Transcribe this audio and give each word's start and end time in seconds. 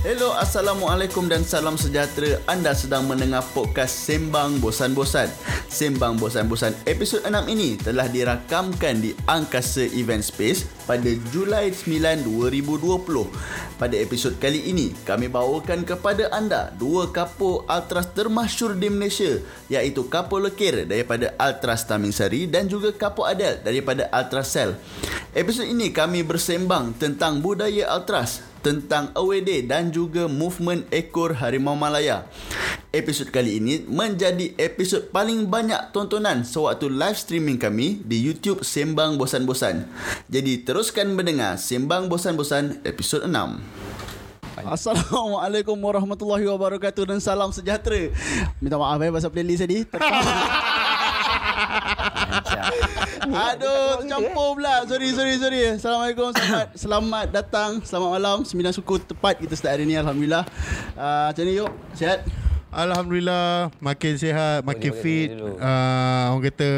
Hello, 0.00 0.32
Assalamualaikum 0.32 1.28
dan 1.28 1.44
salam 1.44 1.76
sejahtera. 1.76 2.40
Anda 2.48 2.72
sedang 2.72 3.04
mendengar 3.04 3.44
podcast 3.52 3.92
Sembang 4.08 4.56
Bosan-Bosan. 4.56 5.28
Sembang 5.68 6.16
Bosan-Bosan 6.16 6.72
episod 6.88 7.20
6 7.20 7.28
ini 7.52 7.76
telah 7.76 8.08
dirakamkan 8.08 8.96
di 8.96 9.12
Angkasa 9.28 9.84
Event 9.92 10.24
Space 10.24 10.64
pada 10.88 11.04
Julai 11.28 11.68
9, 11.76 12.24
2020. 12.24 13.28
Pada 13.76 13.92
episod 14.00 14.32
kali 14.40 14.72
ini, 14.72 14.96
kami 15.04 15.28
bawakan 15.28 15.84
kepada 15.84 16.32
anda 16.32 16.72
dua 16.80 17.12
kapur 17.12 17.68
Ultras 17.68 18.08
termasyur 18.16 18.80
di 18.80 18.88
Malaysia 18.88 19.36
iaitu 19.68 20.08
kapur 20.08 20.40
lekir 20.40 20.88
daripada 20.88 21.36
Ultras 21.36 21.84
Taming 21.84 22.16
Sari 22.16 22.48
dan 22.48 22.72
juga 22.72 22.88
kapur 22.96 23.28
Adel 23.28 23.60
daripada 23.60 24.08
Ultras 24.16 24.48
Cell. 24.48 24.80
Episod 25.36 25.68
ini 25.68 25.92
kami 25.92 26.24
bersembang 26.24 26.96
tentang 26.96 27.44
budaya 27.44 27.92
Ultras, 27.92 28.49
tentang 28.60 29.12
Day 29.16 29.64
dan 29.64 29.88
juga 29.88 30.28
movement 30.28 30.84
ekor 30.92 31.36
Harimau 31.36 31.76
Malaya. 31.76 32.28
Episod 32.90 33.30
kali 33.30 33.62
ini 33.62 33.86
menjadi 33.86 34.52
episod 34.58 35.08
paling 35.14 35.46
banyak 35.46 35.94
tontonan 35.94 36.42
sewaktu 36.42 36.90
live 36.90 37.16
streaming 37.16 37.56
kami 37.56 38.02
di 38.04 38.20
YouTube 38.20 38.66
Sembang 38.66 39.16
Bosan-Bosan. 39.16 39.86
Jadi 40.28 40.66
teruskan 40.66 41.14
mendengar 41.14 41.56
Sembang 41.56 42.10
Bosan-Bosan 42.10 42.84
episod 42.84 43.24
6. 43.24 43.32
Assalamualaikum 44.60 45.78
warahmatullahi 45.78 46.44
wabarakatuh 46.44 47.08
dan 47.08 47.18
salam 47.22 47.48
sejahtera. 47.48 48.12
Minta 48.60 48.76
maaf 48.76 49.00
eh 49.00 49.08
pasal 49.08 49.32
playlist 49.32 49.64
tadi. 49.64 49.88
Aduh, 53.20 54.00
tercampur 54.00 54.56
pula. 54.56 54.88
Sorry, 54.88 55.12
sorry, 55.12 55.34
sorry. 55.36 55.60
Assalamualaikum. 55.76 56.32
Selamat, 56.32 56.68
selamat 56.82 57.26
datang. 57.28 57.70
Selamat 57.84 58.10
malam. 58.16 58.38
Sembilan 58.48 58.72
suku 58.72 58.96
tepat 59.04 59.36
kita 59.36 59.52
start 59.52 59.76
hari 59.76 59.84
ni. 59.84 59.94
Alhamdulillah. 59.94 60.48
Uh, 60.96 61.28
macam 61.28 61.42
ni, 61.44 61.52
yuk. 61.60 61.70
Sihat? 61.92 62.24
Alhamdulillah 62.70 63.74
makin 63.82 64.14
sihat, 64.14 64.62
makin 64.62 64.94
Boleh, 64.94 65.02
fit. 65.02 65.28
boleh. 65.34 65.58
Uh, 65.58 66.24
orang 66.30 66.42
kata 66.54 66.70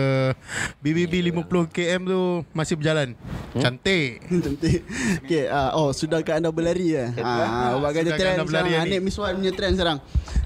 BBB 0.81 1.21
50 1.37 1.69
km 1.69 2.01
tu 2.09 2.23
masih 2.57 2.75
berjalan. 2.81 3.13
Hmm? 3.53 3.61
Cantik. 3.61 4.25
Cantik. 4.49 4.81
Okay, 5.21 5.53
uh, 5.53 5.77
oh, 5.77 5.93
sudahkah 5.93 6.41
anda 6.41 6.49
berlari 6.49 6.97
ya? 6.97 7.13
Ah, 7.21 7.77
uh, 7.77 7.93
kata 7.93 8.09
Sudahkah 8.09 8.17
trend 8.25 8.35
anda 8.41 8.45
berlari 8.49 8.73
sekarang. 8.73 8.89
hari 8.89 8.97
Anik 8.97 9.01
Miswan 9.05 9.37
punya 9.37 9.53
trend 9.53 9.75
sekarang. 9.77 9.99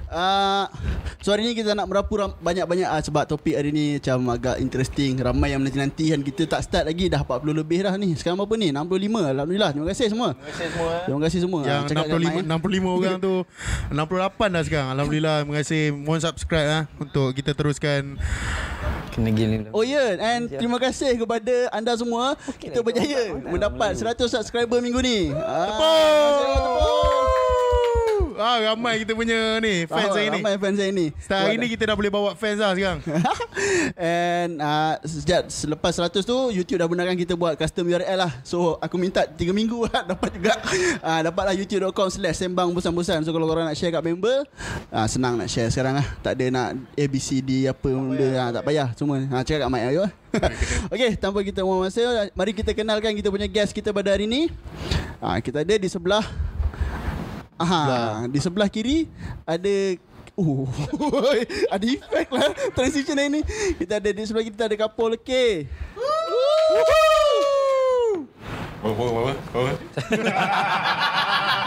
Uh, 0.07 0.65
so 1.19 1.35
hari 1.35 1.43
ni 1.43 1.51
kita 1.51 1.75
nak 1.75 1.91
merapu 1.91 2.15
ram- 2.15 2.37
banyak-banyak 2.39 2.87
uh, 2.87 3.01
sebab 3.03 3.27
topik 3.27 3.59
hari 3.59 3.75
ni 3.75 3.85
macam 3.99 4.31
agak 4.31 4.55
interesting. 4.63 5.19
Ramai 5.19 5.51
yang 5.51 5.59
menanti-nanti 5.59 6.15
kan 6.15 6.19
kita 6.23 6.47
tak 6.47 6.61
start 6.63 6.87
lagi 6.87 7.11
dah 7.11 7.21
40 7.27 7.43
lebih 7.51 7.83
dah 7.83 7.93
ni. 7.99 8.15
Sekarang 8.15 8.39
berapa 8.39 8.55
ni? 8.55 8.71
65. 8.71 9.35
Alhamdulillah. 9.35 9.69
Terima 9.75 9.87
kasih 9.91 10.05
semua. 10.07 10.29
Terima 10.33 10.47
kasih 10.55 10.67
semua. 10.71 10.91
Terima 11.03 11.19
kasih 11.27 11.39
semua. 11.43 11.61
Yang 11.67 11.81
cakap 11.91 12.05
kat 12.07 12.19
65 12.19 12.23
mic, 12.23 12.33
eh. 12.33 12.45
65 12.47 12.97
orang 12.99 13.15
tu 13.19 13.33
68 13.91 14.55
dah 14.55 14.63
sekarang. 14.63 14.89
Alhamdulillah. 14.95 15.35
Terima 15.43 15.55
kasih. 15.59 15.81
Mohon 15.91 16.21
subscribe 16.23 16.67
ah 16.71 16.83
untuk 16.99 17.27
kita 17.35 17.51
teruskan 17.51 18.15
Kena 19.17 19.33
dulu. 19.33 19.73
Oh 19.73 19.81
ya 19.81 20.13
yeah. 20.13 20.37
and 20.37 20.45
terima 20.45 20.77
kasih 20.77 21.17
kepada 21.17 21.73
anda 21.73 21.97
semua. 21.97 22.37
Kita 22.61 22.85
berjaya 22.85 23.33
mendapat 23.33 23.97
100 23.97 24.13
subscriber 24.29 24.77
minggu 24.77 25.01
ni. 25.01 25.33
Ah, 25.33 25.73
Tepuk. 25.73 27.26
Ah 28.37 28.61
ramai 28.61 29.01
kita 29.01 29.17
punya 29.17 29.57
ni 29.57 29.89
fans 29.89 30.13
hari 30.13 30.29
ni. 30.29 30.39
Ramai 30.45 30.55
fans 30.61 30.77
hari 30.77 30.93
ni. 30.93 31.07
Start 31.17 31.41
hari 31.41 31.57
ni 31.57 31.67
kita 31.73 31.89
dah 31.89 31.95
boleh 31.97 32.13
bawa 32.13 32.37
fans 32.37 32.61
lah 32.61 32.77
sekarang. 32.77 33.01
And 33.97 34.61
uh, 34.61 34.93
sejak 35.01 35.49
selepas 35.49 35.97
100 35.97 36.21
tu 36.21 36.37
YouTube 36.53 36.77
dah 36.77 36.85
benarkan 36.85 37.17
kita 37.17 37.33
buat 37.33 37.57
custom 37.57 37.89
URL 37.89 38.13
lah. 38.13 38.29
So 38.45 38.77
aku 38.77 39.01
minta 39.01 39.25
3 39.25 39.41
minggu 39.49 39.85
lah 39.89 40.05
dapat 40.05 40.37
juga. 40.37 40.53
Uh, 41.01 41.19
dapatlah 41.25 41.57
youtube.com 41.57 42.13
slash 42.13 42.37
sembang 42.37 42.69
bosan-bosan. 42.77 43.25
So 43.25 43.33
kalau 43.33 43.49
korang 43.49 43.65
nak 43.65 43.73
share 43.73 43.89
kat 43.89 44.05
member, 44.05 44.45
uh, 44.93 45.07
senang 45.09 45.41
nak 45.41 45.49
share 45.49 45.73
sekarang 45.73 45.97
lah. 45.97 46.07
Tak 46.21 46.37
ada 46.37 46.45
nak 46.53 46.67
ABCD 46.93 47.65
apa 47.65 47.89
benda. 47.89 48.29
Uh, 48.37 48.49
tak 48.53 48.63
payah 48.69 48.87
semua. 48.93 49.17
Uh, 49.17 49.41
cakap 49.41 49.65
kat 49.65 49.69
mic 49.73 49.83
ayo. 49.89 50.05
okay, 50.93 51.17
tanpa 51.17 51.41
kita 51.41 51.65
buang 51.65 51.89
masa, 51.89 52.29
mari 52.37 52.53
kita 52.53 52.69
kenalkan 52.77 53.17
kita 53.17 53.33
punya 53.33 53.49
guest 53.49 53.73
kita 53.73 53.89
pada 53.89 54.13
hari 54.13 54.29
ni. 54.29 54.53
Uh, 55.17 55.41
kita 55.41 55.65
ada 55.65 55.73
di 55.73 55.89
sebelah 55.89 56.21
Aha, 57.57 58.29
di 58.29 58.39
sebelah 58.39 58.69
kiri 58.69 59.09
ada 59.45 59.97
Uh, 60.37 60.69
ada 61.73 61.81
efek 61.81 62.29
lah 62.29 62.53
transition 62.77 63.17
hari 63.17 63.41
ni. 63.41 63.41
Kita 63.81 63.97
ada 63.97 64.13
di 64.13 64.21
sebelah 64.21 64.45
kita 64.45 64.69
ada 64.69 64.77
kapal. 64.77 65.17
Oh, 68.85 68.93
oh, 68.93 69.33
oh, 69.33 69.33
oh. 69.33 69.73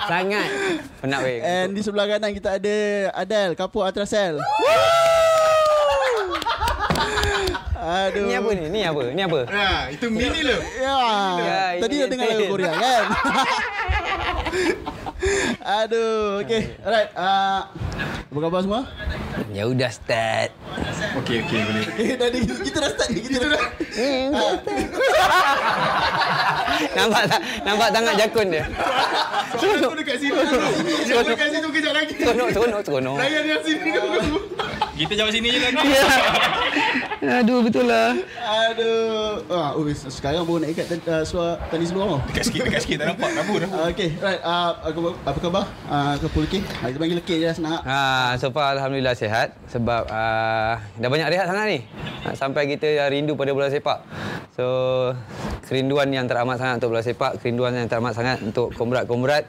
Sangat 0.06 0.48
penat 1.02 1.20
weh. 1.26 1.42
And 1.42 1.74
di 1.74 1.82
sebelah 1.82 2.06
kanan 2.06 2.30
kita 2.30 2.62
ada 2.62 2.76
Adel, 3.10 3.58
kapal 3.58 3.90
Atrasel. 3.90 4.38
Aduh. 7.80 8.28
Ni 8.28 8.34
apa 8.38 8.50
ni? 8.54 8.64
Ni 8.70 8.80
apa? 8.86 9.02
Ni 9.10 9.22
apa? 9.24 9.40
Ya, 9.50 9.70
itu 9.90 10.06
mini 10.12 10.40
lo. 10.46 10.56
Ya. 10.78 11.00
Ya, 11.42 11.58
Tadi 11.80 11.94
ini 11.96 12.02
dah 12.04 12.08
dengar 12.12 12.26
lagu 12.28 12.38
Ted. 12.38 12.50
Korea 12.54 12.72
kan? 12.76 13.04
Aduh, 15.60 16.41
okay. 16.41 16.72
Alright. 16.81 17.12
Uh, 17.12 17.69
apa 18.31 18.38
khabar 18.41 18.60
semua? 18.65 18.81
Ya 19.53 19.69
udah 19.69 19.91
start. 19.93 20.56
Okey, 21.21 21.44
okey 21.44 21.59
boleh. 21.60 21.84
Eh, 22.00 22.16
dah, 22.16 22.28
dah- 22.32 22.62
kita 22.65 22.78
dah 22.81 22.91
start 22.97 23.10
ni. 23.12 23.21
Kita 23.28 23.44
dah. 23.44 23.62
nampak 26.97 27.22
tak? 27.28 27.41
Nampak 27.60 27.88
tangan 27.93 28.15
jakun 28.16 28.47
dia. 28.49 28.65
Aku 29.53 29.97
dekat 30.00 30.16
sini. 30.16 30.32
Yang 31.04 31.25
dekat 31.28 31.49
situ 31.53 31.69
kejap 31.69 31.93
lagi. 31.93 32.15
Seronok, 32.16 32.49
seronok, 32.56 32.81
seronok. 32.81 33.16
Layan 33.20 33.44
yang 33.44 33.60
sini 33.60 33.88
dulu. 33.93 34.38
Kita 35.00 35.16
jauh 35.16 35.33
sini 35.33 35.49
je 35.49 35.61
lagi. 35.65 35.81
Ya. 37.21 37.44
Aduh, 37.44 37.61
betul 37.61 37.84
lah. 37.84 38.16
Aduh. 38.72 39.44
Ah, 39.53 39.77
oh, 39.77 39.84
sekarang 39.93 40.41
baru 40.41 40.65
nak 40.65 40.72
ikat 40.72 41.05
uh, 41.05 41.21
suara 41.21 41.61
tadi 41.69 41.84
sebelum 41.84 42.16
tau. 42.16 42.21
Dekat 42.33 42.44
sikit, 42.49 42.61
dekat 42.65 42.81
sikit. 42.81 42.97
Tak 43.05 43.06
nampak. 43.12 43.28
Rabu 43.37 43.55
dah. 43.61 43.69
Uh, 43.69 43.87
okay, 43.93 44.09
right. 44.25 44.41
Uh, 44.41 44.72
apa, 44.81 45.11
apa 45.28 45.38
khabar? 45.44 45.65
Uh, 45.84 46.15
Kapul 46.16 46.49
Lekir. 46.49 46.65
Uh, 46.81 46.88
kita 46.88 46.97
panggil 46.97 47.16
Lekir 47.21 47.37
je 47.37 47.47
lah 47.53 47.56
senang. 47.61 47.81
Ha, 47.84 48.00
so 48.41 48.49
far 48.49 48.72
Alhamdulillah 48.72 49.12
sihat 49.12 49.53
sebab 49.69 50.09
uh, 50.09 50.81
dah 50.81 51.09
banyak 51.12 51.28
rehat 51.28 51.44
sangat 51.44 51.67
ni. 51.69 51.78
Sampai 52.32 52.65
kita 52.72 52.88
dah 52.88 53.12
rindu 53.12 53.37
pada 53.37 53.53
bola 53.53 53.69
sepak. 53.69 54.00
So 54.56 54.65
kerinduan 55.69 56.09
yang 56.17 56.25
teramat 56.25 56.56
sangat 56.56 56.81
untuk 56.81 56.97
bola 56.97 57.05
sepak, 57.05 57.37
kerinduan 57.44 57.77
yang 57.77 57.84
teramat 57.84 58.17
sangat 58.17 58.41
untuk 58.41 58.72
komrat-komrat. 58.72 59.44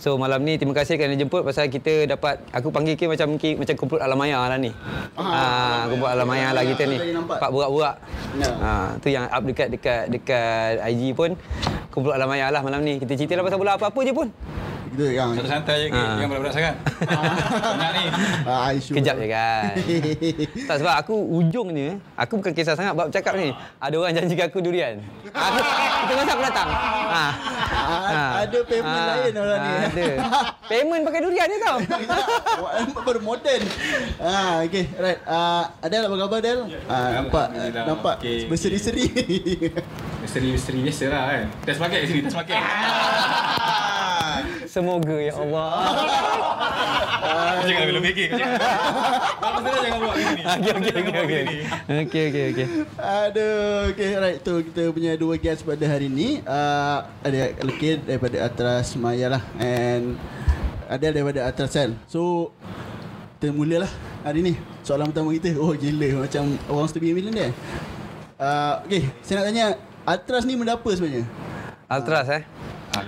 So 0.00 0.16
malam 0.16 0.40
ni 0.48 0.56
terima 0.56 0.72
kasih 0.72 0.96
kerana 0.96 1.12
jemput 1.12 1.44
pasal 1.44 1.68
kita 1.68 2.08
dapat 2.08 2.40
aku 2.56 2.72
panggil 2.72 2.96
ke 2.96 3.04
macam 3.04 3.36
macam 3.36 3.74
kumpul 3.76 4.00
alam 4.00 4.16
maya 4.16 4.40
lah 4.48 4.56
ni. 4.56 4.72
Ah, 5.16 5.84
kumpul 5.92 6.08
alam 6.08 6.24
maya 6.24 6.56
lah 6.56 6.64
kita 6.64 6.82
ni. 6.88 6.96
Pak 7.28 7.50
borak-borak. 7.52 7.96
Ya. 8.40 8.50
Ha, 8.56 8.70
tu 9.02 9.08
yang 9.12 9.28
up 9.28 9.42
dekat 9.44 9.68
dekat 9.68 10.02
dekat 10.08 10.80
IG 10.88 11.12
pun 11.12 11.36
kumpul 11.92 12.16
alam 12.16 12.30
maya 12.30 12.48
lah 12.48 12.64
malam 12.64 12.80
ni. 12.80 12.96
Kita 12.96 13.12
cerita 13.18 13.36
lah 13.36 13.44
pasal 13.44 13.60
bola 13.60 13.76
apa-apa 13.76 14.00
je 14.00 14.12
pun. 14.16 14.28
Kita 14.90 15.06
yang 15.06 15.30
Santai-santai 15.38 15.76
je. 15.86 15.88
Ha. 15.94 16.00
Jangan 16.18 16.28
berat-berat 16.34 16.54
sangat. 16.54 16.74
Banyak 17.70 17.92
ni. 17.94 18.04
uh, 18.42 18.70
isu. 18.74 18.92
Kejap 18.98 19.14
je 19.22 19.26
kan. 19.30 19.72
tak 20.68 20.76
sebab 20.82 20.94
aku 20.98 21.14
ujungnya 21.14 22.02
aku 22.18 22.42
bukan 22.42 22.50
kisah 22.50 22.74
sangat 22.74 22.98
bab 22.98 23.06
cakap 23.14 23.38
ni. 23.38 23.54
Ada 23.78 23.94
orang 23.94 24.12
janji 24.18 24.34
kat 24.34 24.50
aku 24.50 24.58
durian. 24.58 24.98
Aku 25.30 25.58
kita 26.10 26.12
masa 26.18 26.30
aku 26.34 26.42
datang. 26.42 26.68
Ha. 27.10 27.24
Ah, 27.90 28.30
ada 28.46 28.58
payment 28.66 29.04
lain 29.06 29.34
orang 29.38 29.58
ni. 29.62 29.72
Ada. 29.78 30.06
Payment 30.66 31.02
pakai 31.06 31.20
durian 31.22 31.46
ni 31.46 31.58
tau. 31.62 31.78
Baru 33.06 33.20
modern. 33.22 33.62
Ah, 34.18 34.62
okay, 34.66 34.90
right. 34.98 35.20
Ah, 35.22 35.70
Adel 35.82 36.06
apa 36.06 36.16
khabar 36.18 36.38
Adel? 36.42 36.58
Ah, 36.90 37.08
nampak 37.22 37.46
Alhamdulillah. 37.54 37.84
nampak 37.86 38.14
Okey, 38.22 38.50
berseri-seri. 38.50 39.06
Misteri-misteri 40.22 40.78
biasa 40.82 41.04
lah 41.10 41.22
kan. 41.30 41.46
Test 41.62 41.78
market 41.78 41.98
kat 42.02 42.08
sini. 42.10 42.20
Test 42.26 42.36
market. 42.36 42.58
Semoga 44.70 45.18
ya 45.18 45.34
Allah. 45.34 45.70
Jangan 47.66 47.90
lebih 47.90 48.14
fikir. 48.14 48.38
Apa 48.38 49.58
salah 49.66 49.80
jangan 49.82 49.98
buat 49.98 50.14
gini. 50.14 50.42
Okey 50.46 50.72
okey 50.78 50.94
okey 50.94 51.20
okey. 51.26 51.44
Okey 51.90 52.22
okey 52.30 52.44
okey. 52.54 52.66
Aduh, 52.94 53.90
okay, 53.90 54.10
right. 54.22 54.38
Tu 54.38 54.54
kita 54.70 54.94
punya 54.94 55.18
dua 55.18 55.34
guest 55.42 55.66
pada 55.66 55.82
hari 55.90 56.06
ni. 56.06 56.38
Uh, 56.46 57.02
ada 57.26 57.50
Lekir 57.66 57.98
daripada 58.06 58.46
Atras 58.46 58.94
Maya 58.94 59.26
lah. 59.34 59.42
And 59.58 60.14
Adel 60.86 61.18
daripada 61.18 61.50
Atras 61.50 61.74
Sel. 61.74 61.98
So, 62.06 62.54
kita 63.42 63.50
mulalah 63.50 63.90
hari 64.22 64.54
ni. 64.54 64.54
Soalan 64.86 65.10
pertama 65.10 65.34
kita. 65.34 65.50
Oh, 65.58 65.74
gila. 65.74 66.30
Macam 66.30 66.46
orang 66.70 66.86
to 66.94 67.02
be 67.02 67.10
a 67.10 67.14
millionaire. 67.18 67.50
Uh, 68.38 68.86
okay, 68.86 69.10
saya 69.26 69.42
nak 69.42 69.46
tanya. 69.50 69.66
Atras 70.06 70.46
ni 70.46 70.54
benda 70.54 70.78
apa 70.78 70.90
sebenarnya? 70.94 71.26
Altras 71.90 72.30
eh. 72.30 72.46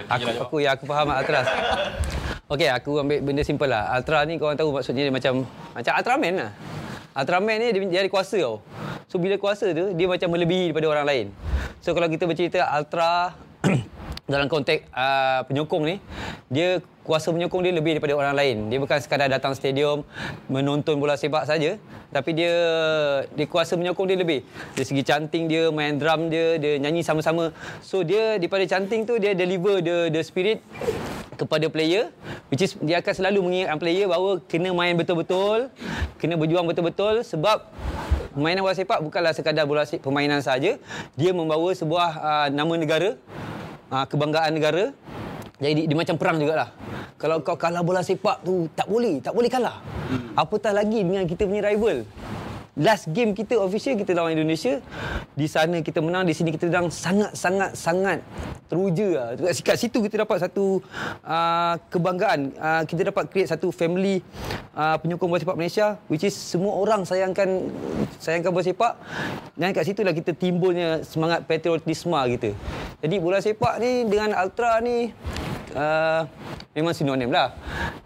Aku 0.08 0.26
aku 0.42 0.56
ya 0.60 0.76
aku 0.76 0.84
faham 0.88 1.08
Altras. 1.12 1.46
Okey, 2.52 2.68
aku 2.68 3.00
ambil 3.00 3.18
benda 3.24 3.40
simple 3.40 3.64
lah. 3.64 3.96
Ultra 3.96 4.28
ni 4.28 4.36
korang 4.36 4.60
tahu 4.60 4.76
maksudnya 4.76 5.08
dia 5.08 5.14
macam 5.14 5.48
macam 5.72 5.92
Ultraman 5.96 6.32
lah. 6.36 6.50
Ultraman 7.16 7.56
ni 7.56 7.66
dia, 7.72 7.80
dia 7.88 8.00
ada 8.04 8.10
kuasa 8.12 8.36
tau. 8.36 8.60
So 9.08 9.16
bila 9.16 9.40
kuasa 9.40 9.72
tu 9.72 9.96
dia 9.96 10.06
macam 10.08 10.28
melebihi 10.32 10.72
daripada 10.72 10.86
orang 10.92 11.06
lain. 11.08 11.26
So 11.80 11.96
kalau 11.96 12.12
kita 12.12 12.28
bercerita 12.28 12.60
Ultra 12.68 13.32
dalam 14.30 14.46
konteks 14.46 14.86
uh, 14.94 15.42
penyokong 15.50 15.82
ni 15.82 15.96
dia 16.46 16.78
kuasa 17.02 17.34
penyokong 17.34 17.66
dia 17.66 17.74
lebih 17.74 17.98
daripada 17.98 18.14
orang 18.14 18.34
lain. 18.38 18.56
Dia 18.70 18.78
bukan 18.78 18.98
sekadar 19.02 19.26
datang 19.26 19.58
stadium 19.58 20.06
menonton 20.46 21.02
bola 21.02 21.19
sepak 21.19 21.50
saja, 21.50 21.74
tapi 22.14 22.30
dia 22.38 22.54
dia 23.34 23.46
kuasa 23.50 23.74
penyokong 23.74 24.06
dia 24.06 24.19
lebih. 24.19 24.46
Dari 24.78 24.86
segi 24.86 25.02
canting 25.02 25.50
dia, 25.50 25.74
main 25.74 25.98
drum 25.98 26.30
dia, 26.30 26.56
dia 26.62 26.78
nyanyi 26.78 27.02
sama-sama. 27.02 27.50
So 27.82 28.06
dia 28.06 28.38
daripada 28.38 28.62
canting 28.62 29.02
tu 29.02 29.19
dia 29.19 29.34
deliver 29.34 29.82
the 29.82 30.14
the 30.14 30.22
spirit 30.22 30.62
kepada 31.34 31.66
player 31.66 32.14
which 32.54 32.62
is 32.62 32.78
dia 32.78 33.02
akan 33.02 33.14
selalu 33.18 33.38
mengingatkan 33.42 33.78
player 33.82 34.06
bahawa 34.06 34.38
kena 34.46 34.70
main 34.70 34.94
betul-betul, 34.94 35.75
kena 36.22 36.38
berjuang 36.38 36.70
betul-betul 36.70 37.26
sebab 37.26 37.66
permainan 38.30 38.62
bola 38.62 38.78
sepak 38.78 39.02
bukanlah 39.02 39.32
sekadar 39.34 39.66
bola 39.66 39.82
sepak 39.82 40.06
permainan 40.06 40.38
saja. 40.38 40.78
Dia 41.18 41.30
membawa 41.34 41.75
sebuah 41.75 42.10
uh, 42.22 42.48
nama 42.54 42.75
negara, 42.78 43.18
uh, 43.92 44.06
kebanggaan 44.08 44.56
negara. 44.56 44.84
Jadi 45.62 45.86
dia 45.86 45.94
macam 45.94 46.16
perang 46.18 46.40
jugalah. 46.40 46.74
Kalau 47.20 47.38
kau 47.44 47.54
kalah 47.54 47.86
bola 47.86 48.02
sepak 48.02 48.42
tu 48.42 48.66
tak 48.74 48.90
boleh, 48.90 49.22
tak 49.22 49.30
boleh 49.30 49.46
kalah. 49.46 49.78
Hmm. 50.10 50.34
Apatah 50.34 50.74
lagi 50.74 51.06
dengan 51.06 51.22
kita 51.22 51.46
punya 51.46 51.70
rival. 51.70 52.02
Last 52.72 53.12
game 53.12 53.36
kita 53.36 53.60
official 53.60 54.00
kita 54.00 54.16
lawan 54.16 54.32
Indonesia. 54.32 54.80
Di 55.36 55.44
sana 55.44 55.84
kita 55.84 56.00
menang, 56.00 56.24
di 56.24 56.32
sini 56.32 56.48
kita 56.48 56.72
menang 56.72 56.88
sangat 56.88 57.36
sangat 57.36 57.76
sangat 57.76 58.19
teruja 58.64 59.36
lah. 59.36 59.52
Kat 59.60 59.76
situ 59.76 60.00
kita 60.00 60.24
dapat 60.24 60.40
satu 60.40 60.80
uh, 61.20 61.76
kebanggaan. 61.92 62.56
Uh, 62.56 62.82
kita 62.88 63.12
dapat 63.12 63.28
create 63.28 63.52
satu 63.52 63.69
family 63.69 64.24
uh, 64.72 64.96
penyokong 64.96 65.28
bola 65.28 65.40
sepak 65.44 65.56
Malaysia 65.60 66.00
which 66.08 66.24
is 66.24 66.32
semua 66.32 66.72
orang 66.80 67.04
sayangkan 67.04 67.69
sayangkan 68.16 68.48
bola 68.48 68.64
sepak. 68.64 68.96
Dan 69.52 69.76
kat 69.76 69.84
situlah 69.84 70.16
kita 70.16 70.32
timbulnya 70.32 71.04
semangat 71.04 71.44
patriotisme 71.44 72.16
kita. 72.40 72.56
Jadi 73.04 73.14
bola 73.20 73.44
sepak 73.44 73.84
ni 73.84 74.08
dengan 74.08 74.32
Ultra 74.40 74.80
ni 74.80 75.12
uh, 75.76 76.25
memang 76.72 76.96
sinonim 76.96 77.28
lah. 77.28 77.52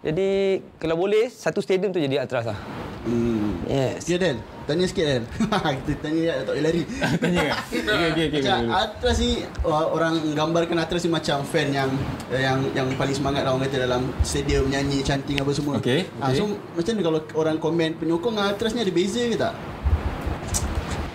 Jadi 0.03 0.59
kalau 0.75 0.99
boleh 0.99 1.31
satu 1.31 1.63
stadium 1.63 1.95
tu 1.95 2.03
jadi 2.03 2.19
Ultras 2.27 2.51
lah. 2.51 2.59
Hmm. 3.07 3.63
Yes. 3.71 4.03
Ya 4.11 4.19
Dan, 4.19 4.43
tanya 4.67 4.85
sikit 4.85 5.05
Dan. 5.07 5.23
Kita 5.79 5.93
tanya 5.99 6.19
dia 6.21 6.33
tak 6.37 6.51
boleh 6.51 6.63
lari. 6.63 6.81
Tanya 7.23 7.39
kan? 7.41 7.57
Okey, 7.71 8.07
okey, 8.11 8.25
okey. 8.27 8.39
Macam 8.41 8.59
Atras 8.69 9.17
ni 9.17 9.31
orang 9.63 10.13
gambarkan 10.31 10.77
Atras 10.77 11.01
ni 11.01 11.09
macam 11.09 11.37
fan 11.41 11.71
yang 11.71 11.89
yang 12.29 12.59
yang 12.73 12.87
paling 12.93 13.15
semangat 13.15 13.41
lah 13.41 13.51
orang 13.51 13.65
kata 13.65 13.81
dalam 13.81 14.03
stadium 14.21 14.67
nyanyi 14.67 14.99
canting 15.01 15.39
apa 15.39 15.49
semua. 15.49 15.79
Okey, 15.79 16.05
Ah, 16.19 16.29
okey. 16.29 16.37
so 16.37 16.43
macam 16.75 16.91
mana 16.91 17.01
kalau 17.01 17.19
orang 17.35 17.55
komen 17.57 17.89
penyokong 17.95 18.35
dengan 18.35 18.51
Atras 18.51 18.71
ni 18.71 18.81
ada 18.81 18.91
beza 18.91 19.23
ke 19.23 19.35
tak? 19.35 19.53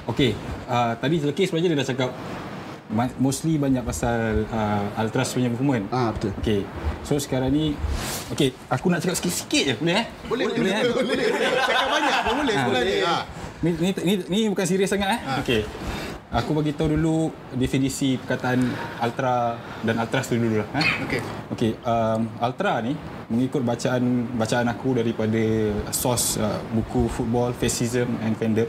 Okey, 0.04 0.34
uh, 0.66 0.92
tadi 0.96 1.14
Zelkis 1.18 1.46
sebenarnya 1.46 1.72
dia 1.72 1.78
dah 1.78 1.88
cakap 1.88 2.10
mostly 3.16 3.56
banyak 3.56 3.80
pasal 3.80 4.44
uh, 4.46 5.00
Ultras 5.00 5.32
punya 5.32 5.48
movement. 5.48 5.88
Ah 5.88 6.12
betul. 6.12 6.28
Okey. 6.38 6.60
So 7.00 7.16
sekarang 7.16 7.48
ni 7.48 7.72
okey, 8.28 8.52
aku 8.68 8.92
nak 8.92 9.00
cakap 9.00 9.16
sikit-sikit 9.16 9.62
je 9.64 9.74
boleh 9.78 9.94
eh? 9.94 10.04
Boleh, 10.26 10.44
boleh, 10.46 10.70
kan? 10.70 10.82
boleh, 10.92 11.04
boleh. 11.06 11.26
Cakap 11.62 11.88
banyak 11.88 12.16
pun 12.20 12.34
boleh 12.36 12.52
Ah. 12.52 12.62
sebenarnya. 12.62 12.96
Ha. 13.02 13.16
Ni, 13.62 13.70
ni, 13.78 13.94
ni, 13.94 14.12
ni 14.26 14.38
bukan 14.50 14.66
serius 14.66 14.90
sangat 14.90 15.14
eh. 15.14 15.20
Okey. 15.38 15.62
Aku 16.34 16.50
bagi 16.50 16.74
tahu 16.74 16.98
dulu 16.98 17.30
definisi 17.54 18.18
perkataan 18.18 18.58
ultra 18.98 19.54
dan 19.86 20.02
ultras 20.02 20.26
tu 20.26 20.34
dulu 20.34 20.58
lah. 20.58 20.68
Eh? 20.82 20.86
Okey. 21.06 21.20
Okey, 21.54 21.70
um, 21.86 22.26
ultra 22.42 22.82
ni 22.82 22.98
mengikut 23.30 23.62
bacaan 23.62 24.34
bacaan 24.34 24.66
aku 24.66 24.98
daripada 24.98 25.42
source 25.94 26.42
uh, 26.42 26.58
buku 26.74 27.06
football 27.06 27.54
fascism 27.54 28.18
and 28.26 28.34
fandom 28.34 28.66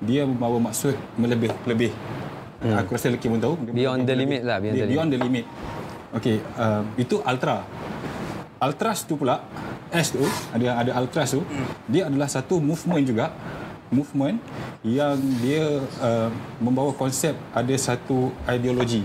dia 0.00 0.24
membawa 0.24 0.56
maksud 0.72 0.96
melebih 1.20 1.52
lebih. 1.68 1.92
Hmm. 2.64 2.80
Aku 2.80 2.96
rasa 2.96 3.12
Leki 3.12 3.28
pun 3.28 3.44
tahu. 3.44 3.60
Beyond 3.76 4.08
the 4.08 4.14
limit 4.16 4.40
lah, 4.40 4.56
beyond 4.56 4.76
Dia 4.78 4.84
the 4.88 4.92
beyond 4.94 5.08
the 5.12 5.18
limit. 5.20 5.44
Okey, 6.16 6.40
um, 6.56 6.96
itu 6.96 7.20
ultra. 7.20 7.60
Ultras 8.56 9.04
tu 9.04 9.20
pula 9.20 9.44
S 9.92 10.16
tu 10.16 10.24
ada 10.48 10.80
ada 10.80 10.90
ultras 10.96 11.36
tu 11.36 11.44
dia 11.84 12.08
adalah 12.08 12.30
satu 12.30 12.56
movement 12.62 13.04
juga 13.04 13.28
movement 13.90 14.40
yang 14.82 15.16
dia 15.40 15.80
uh, 16.00 16.28
membawa 16.60 16.92
konsep 16.92 17.36
ada 17.52 17.74
satu 17.76 18.32
ideologi 18.46 19.04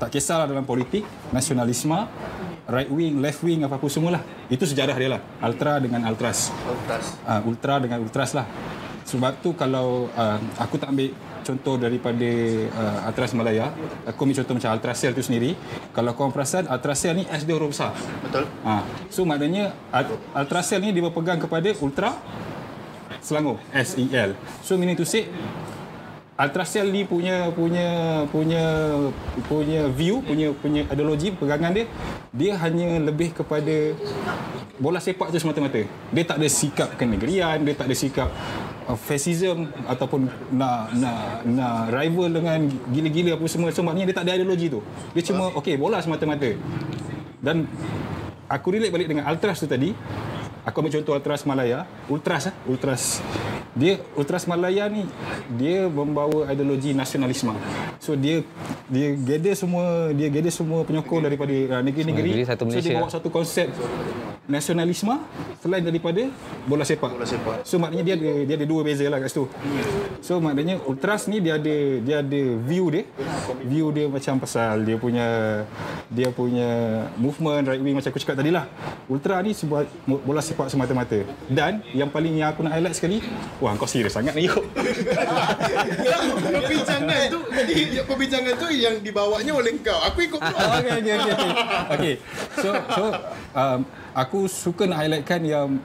tak 0.00 0.08
kisahlah 0.10 0.48
dalam 0.48 0.64
politik 0.64 1.04
nasionalisme 1.30 1.96
right 2.70 2.88
wing 2.88 3.20
left 3.20 3.42
wing 3.42 3.66
apa-apa 3.66 3.86
semualah 3.86 4.22
itu 4.48 4.64
sejarah 4.64 4.96
dia 4.96 5.10
lah 5.12 5.20
ultra 5.42 5.76
dengan 5.78 6.06
ultras 6.08 6.48
Ultras. 6.64 7.18
uh, 7.26 7.40
ultra 7.44 7.78
dengan 7.78 7.98
ultras 8.00 8.32
lah 8.32 8.46
sebab 9.04 9.42
tu 9.42 9.52
kalau 9.58 10.06
uh, 10.14 10.38
aku 10.56 10.78
tak 10.78 10.94
ambil 10.94 11.10
contoh 11.40 11.80
daripada 11.80 12.30
uh, 12.78 13.08
Ultras 13.10 13.32
Malaya 13.34 13.72
aku 14.06 14.22
ambil 14.22 14.36
contoh 14.44 14.54
macam 14.54 14.70
Ultrasel 14.76 15.10
tu 15.16 15.24
sendiri 15.24 15.56
kalau 15.90 16.14
korang 16.14 16.30
perasan 16.30 16.68
Ultrasel 16.70 17.16
ni 17.16 17.24
S 17.26 17.42
dia 17.42 17.56
huruf 17.58 17.74
besar 17.74 17.90
Betul. 18.22 18.44
Ha. 18.62 18.84
So 19.10 19.26
maknanya 19.26 19.74
Ult- 19.90 20.20
Ultrasel 20.30 20.78
ni 20.78 20.94
dia 20.94 21.02
berpegang 21.02 21.42
kepada 21.42 21.74
Ultra 21.80 22.12
Selangor 23.20 23.60
S-E-L 23.72 24.34
So 24.64 24.76
meaning 24.80 24.96
to 24.96 25.06
say 25.06 25.28
Ultrasel 26.40 26.88
ni 26.88 27.04
punya 27.04 27.52
punya 27.52 28.24
punya 28.32 28.64
punya 29.44 29.80
view 29.92 30.24
punya 30.24 30.56
punya 30.56 30.88
ideologi 30.88 31.36
pegangan 31.36 31.68
dia 31.76 31.84
dia 32.32 32.56
hanya 32.56 32.96
lebih 32.96 33.36
kepada 33.36 33.92
bola 34.80 34.96
sepak 34.96 35.28
tu 35.28 35.36
semata-mata. 35.36 35.84
Dia 35.84 36.24
tak 36.24 36.40
ada 36.40 36.48
sikap 36.48 36.96
kenegerian 36.96 37.60
dia 37.60 37.76
tak 37.76 37.92
ada 37.92 37.96
sikap 37.98 38.32
uh, 38.88 38.96
fascism 38.96 39.68
ataupun 39.84 40.32
nak 40.56 40.96
nak 40.96 41.44
nak 41.44 41.92
rival 41.92 42.32
dengan 42.32 42.58
gila-gila 42.88 43.36
apa 43.36 43.44
semua. 43.44 43.68
So 43.76 43.84
maknanya 43.84 44.08
dia 44.08 44.16
tak 44.16 44.24
ada 44.24 44.40
ideologi 44.40 44.72
tu. 44.72 44.80
Dia 45.12 45.20
cuma 45.28 45.52
okey 45.60 45.76
bola 45.76 46.00
semata-mata. 46.00 46.56
Dan 47.44 47.68
aku 48.48 48.72
relate 48.72 48.96
balik 48.96 49.12
dengan 49.12 49.28
Ultras 49.28 49.60
tu 49.60 49.68
tadi. 49.68 49.92
Aku 50.64 50.84
ambil 50.84 51.00
contoh 51.00 51.16
Ultras 51.16 51.48
Malaya, 51.48 51.88
Ultras 52.12 52.52
ah, 52.52 52.54
Ultras. 52.68 53.24
Dia 53.70 54.02
Ultras 54.18 54.50
Malaya 54.50 54.90
ni 54.90 55.06
dia 55.54 55.86
membawa 55.86 56.50
ideologi 56.50 56.90
nasionalisme. 56.90 57.54
So 58.02 58.18
dia 58.18 58.42
dia 58.90 59.14
gather 59.14 59.54
semua 59.54 60.10
dia 60.10 60.26
gather 60.26 60.50
semua 60.50 60.82
penyokong 60.82 61.22
daripada 61.22 61.52
uh, 61.52 61.82
negeri-negeri. 61.84 62.30
Negeri, 62.42 62.50
satu 62.50 62.62
So 62.66 62.66
dia 62.66 62.80
Malaysia. 62.82 62.96
bawa 62.98 63.08
satu 63.10 63.28
konsep 63.30 63.68
nasionalisme 64.50 65.14
selain 65.62 65.86
daripada 65.86 66.26
bola 66.66 66.82
sepak. 66.82 67.14
Bola 67.14 67.28
sepak. 67.28 67.62
So 67.62 67.78
maknanya 67.78 68.02
dia 68.02 68.14
ada 68.18 68.30
dia 68.42 68.54
ada 68.58 68.66
dua 68.66 68.80
beza 68.82 69.06
lah 69.06 69.22
kat 69.22 69.30
situ. 69.30 69.46
So 70.18 70.42
maknanya 70.42 70.82
Ultras 70.90 71.30
ni 71.30 71.38
dia 71.38 71.54
ada 71.54 71.76
dia 72.02 72.16
ada 72.18 72.40
view 72.66 72.90
dia. 72.90 73.06
View 73.62 73.94
dia 73.94 74.10
macam 74.10 74.42
pasal 74.42 74.82
dia 74.82 74.98
punya 74.98 75.26
dia 76.10 76.34
punya 76.34 76.70
movement 77.14 77.70
right 77.70 77.78
wing 77.78 77.94
macam 77.94 78.10
aku 78.10 78.18
cakap 78.18 78.42
tadi 78.42 78.50
lah. 78.50 78.66
Ultra 79.06 79.38
ni 79.42 79.54
sebuah 79.54 79.86
bola 80.06 80.42
sepak 80.42 80.66
semata-mata. 80.66 81.22
Dan 81.46 81.82
yang 81.94 82.10
paling 82.10 82.34
yang 82.42 82.50
aku 82.50 82.66
nak 82.66 82.74
highlight 82.78 82.94
sekali, 82.94 83.22
wah 83.60 83.76
kau 83.76 83.86
serius 83.86 84.16
sangat 84.16 84.32
ni 84.32 84.48
yuk. 84.48 84.60
Perbincangan 86.50 87.28
tu 87.28 87.38
jadi 87.52 88.02
perbincangan 88.08 88.54
tu 88.56 88.66
yang 88.72 88.96
dibawanya 89.04 89.52
oleh 89.52 89.76
kau. 89.84 90.00
Aku 90.08 90.24
ikut 90.24 90.40
kau. 90.40 90.56
okey 90.80 90.92
okey 91.04 91.12
okey 91.14 91.32
okey. 91.36 91.52
Okey. 91.94 92.14
So 92.56 92.70
so 92.96 93.04
um, 93.52 93.80
aku 94.16 94.48
suka 94.48 94.88
nak 94.88 95.04
highlightkan 95.04 95.44
yang 95.44 95.76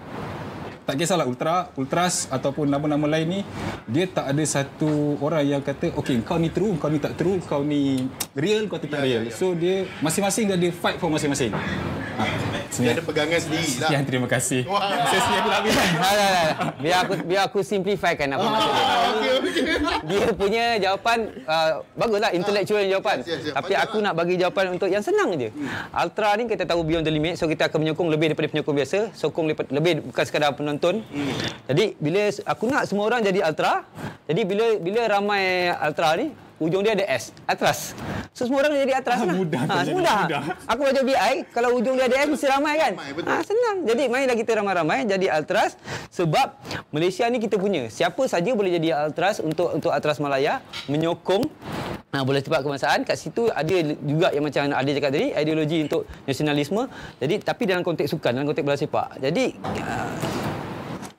tak 0.85 0.95
kisahlah 1.01 1.25
ultra, 1.25 1.73
ultras 1.73 2.29
ataupun 2.29 2.69
nama-nama 2.69 3.09
lain 3.09 3.27
ni 3.27 3.41
dia 3.89 4.05
tak 4.05 4.29
ada 4.29 4.43
satu 4.45 5.17
orang 5.17 5.41
yang 5.41 5.61
kata 5.65 5.89
okey 5.97 6.21
kau 6.21 6.37
ni 6.37 6.53
true, 6.53 6.77
kau 6.77 6.93
ni 6.93 7.01
tak 7.01 7.17
true, 7.17 7.41
kau 7.41 7.65
ni 7.65 8.05
real, 8.37 8.69
kau 8.69 8.77
tak 8.77 9.01
real. 9.01 9.25
So 9.33 9.57
dia 9.57 9.89
masing-masing 10.05 10.53
dia 10.53 10.55
ada 10.61 10.69
fight 10.69 10.97
for 11.01 11.09
masing-masing. 11.09 11.49
Ha. 12.15 12.23
Dia 12.75 12.91
ada 12.95 13.03
pegangan 13.03 13.39
sendiri 13.39 13.67
lah. 13.79 13.87
Sekian 13.87 14.03
terima 14.03 14.27
kasih. 14.27 14.61
Sesi 15.11 15.33
aku 15.35 15.47
dah 15.47 15.57
habis. 15.63 15.73
Dah, 15.75 16.13
dah, 16.15 16.29
dah. 16.31 16.47
Biar 16.79 16.97
aku 17.07 17.13
biar 17.23 17.41
aku 17.47 17.59
simplifikan 17.63 18.27
apa 18.35 18.43
maksud 18.43 18.71
dia. 18.71 18.85
Okey 19.15 19.31
okey. 19.39 19.63
Dia 20.05 20.25
punya 20.35 20.65
jawapan 20.79 21.17
uh, 21.47 21.71
baguslah 21.95 22.31
intellectual 22.35 22.83
jawapan. 22.83 23.17
Siap, 23.23 23.39
siap. 23.47 23.53
Tapi 23.55 23.73
Panjang 23.75 23.87
aku 23.87 23.97
nak 24.03 24.13
bagi 24.15 24.35
jawapan 24.35 24.65
untuk 24.75 24.89
yang 24.91 25.03
senang 25.03 25.29
je. 25.39 25.49
Ultra 25.91 26.35
ni 26.35 26.43
kita 26.51 26.63
tahu 26.67 26.81
beyond 26.83 27.05
the 27.07 27.13
limit 27.13 27.39
so 27.39 27.47
kita 27.47 27.71
akan 27.71 27.79
menyokong 27.83 28.09
lebih 28.11 28.25
daripada 28.31 28.47
penyokong 28.51 28.75
biasa, 28.75 28.97
sokong 29.15 29.45
lebih, 29.51 29.63
lebih 29.71 29.91
bukan 30.11 30.23
sekadar 30.27 30.51
penonton. 30.55 30.74
Jadi 31.65 31.95
bila 31.97 32.21
aku 32.45 32.63
nak 32.69 32.83
semua 32.85 33.05
orang 33.07 33.21
jadi 33.21 33.45
ultra, 33.45 33.83
jadi 34.25 34.41
bila 34.43 34.65
bila 34.79 35.01
ramai 35.09 35.71
ultra 35.75 36.15
ni 36.15 36.31
Ujung 36.55 36.87
dia 36.87 36.95
ada 36.95 37.03
S, 37.11 37.35
Atras. 37.43 37.91
So 38.31 38.47
semua 38.47 38.63
orang 38.63 38.79
jadi 38.79 38.95
Atras 38.95 39.19
Ah, 39.19 39.27
lah. 39.27 39.35
mudah 39.43 39.61
ha, 39.67 39.83
jadi 39.83 39.91
mudah. 39.91 40.19
mudah. 40.23 40.41
Aku 40.71 40.79
belajar 40.87 41.03
BI, 41.03 41.35
kalau 41.51 41.69
ujung 41.75 41.99
dia 41.99 42.07
ada 42.07 42.15
S 42.15 42.27
mesti 42.31 42.47
ramai 42.47 42.73
kan? 42.79 42.91
Ramai, 42.95 43.11
betul. 43.11 43.27
Ha, 43.27 43.43
senang. 43.43 43.77
Jadi 43.83 44.03
mainlah 44.07 44.37
kita 44.39 44.51
ramai-ramai 44.63 45.03
jadi 45.03 45.35
Ultras 45.35 45.75
sebab 46.07 46.55
Malaysia 46.95 47.27
ni 47.27 47.43
kita 47.43 47.59
punya. 47.59 47.91
Siapa 47.91 48.23
saja 48.31 48.55
boleh 48.55 48.71
jadi 48.71 48.95
Ultras 49.03 49.43
untuk 49.43 49.75
untuk 49.75 49.91
Ultras 49.91 50.23
Malaya 50.23 50.63
menyokong 50.87 51.43
Ha, 52.15 52.23
bola 52.23 52.39
sepak 52.39 52.63
kebangsaan 52.63 53.03
kat 53.03 53.19
situ 53.19 53.51
ada 53.51 53.75
juga 53.99 54.31
yang 54.31 54.47
macam 54.47 54.71
ada 54.71 54.87
cakap 54.87 55.11
tadi 55.11 55.35
ideologi 55.35 55.83
untuk 55.83 56.07
nasionalisme 56.23 56.87
jadi 57.19 57.43
tapi 57.43 57.67
dalam 57.67 57.83
konteks 57.83 58.07
sukan 58.15 58.31
dalam 58.39 58.47
konteks 58.47 58.63
bola 58.63 58.79
sepak 58.79 59.19
jadi 59.19 59.51
uh, 59.83 60.15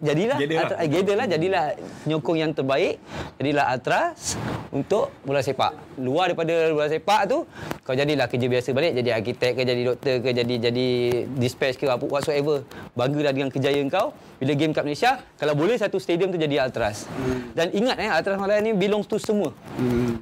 jadilah 0.00 0.36
lah. 0.36 0.62
Ultra, 0.64 0.76
eh, 0.80 0.88
gather 0.88 1.14
lah 1.16 1.26
jadilah 1.26 1.64
penyokong 2.04 2.38
yang 2.38 2.50
terbaik. 2.52 3.00
Jadilah 3.36 3.64
Ultras 3.76 4.36
untuk 4.72 5.12
bola 5.24 5.40
sepak. 5.40 5.72
Luar 6.00 6.32
daripada 6.32 6.54
bola 6.72 6.88
sepak 6.88 7.20
tu 7.28 7.44
kau 7.84 7.94
jadilah 7.96 8.26
kerja 8.28 8.46
biasa 8.48 8.68
balik. 8.76 8.92
Jadi 8.96 9.10
arkitek 9.12 9.50
ke 9.56 9.62
jadi 9.64 9.82
doktor 9.84 10.14
ke 10.20 10.30
jadi 10.32 10.54
jadi 10.70 10.88
dispatch 11.36 11.76
ke 11.80 11.84
apa 11.88 12.04
whatsoever. 12.04 12.64
Banggalah 12.92 13.32
dengan 13.32 13.48
kejayaan 13.52 13.88
kau. 13.88 14.12
Bila 14.36 14.52
game 14.52 14.76
kat 14.76 14.84
Malaysia 14.84 15.24
kalau 15.40 15.56
boleh 15.56 15.80
satu 15.80 15.96
stadium 15.96 16.28
tu 16.28 16.36
jadi 16.36 16.60
Ultras 16.60 17.08
dan 17.56 17.72
ingat 17.72 17.96
eh 17.96 18.12
Ultras 18.12 18.36
Malaya 18.36 18.60
ni 18.60 18.76
belongs 18.76 19.08
to 19.08 19.16
semua. 19.16 19.56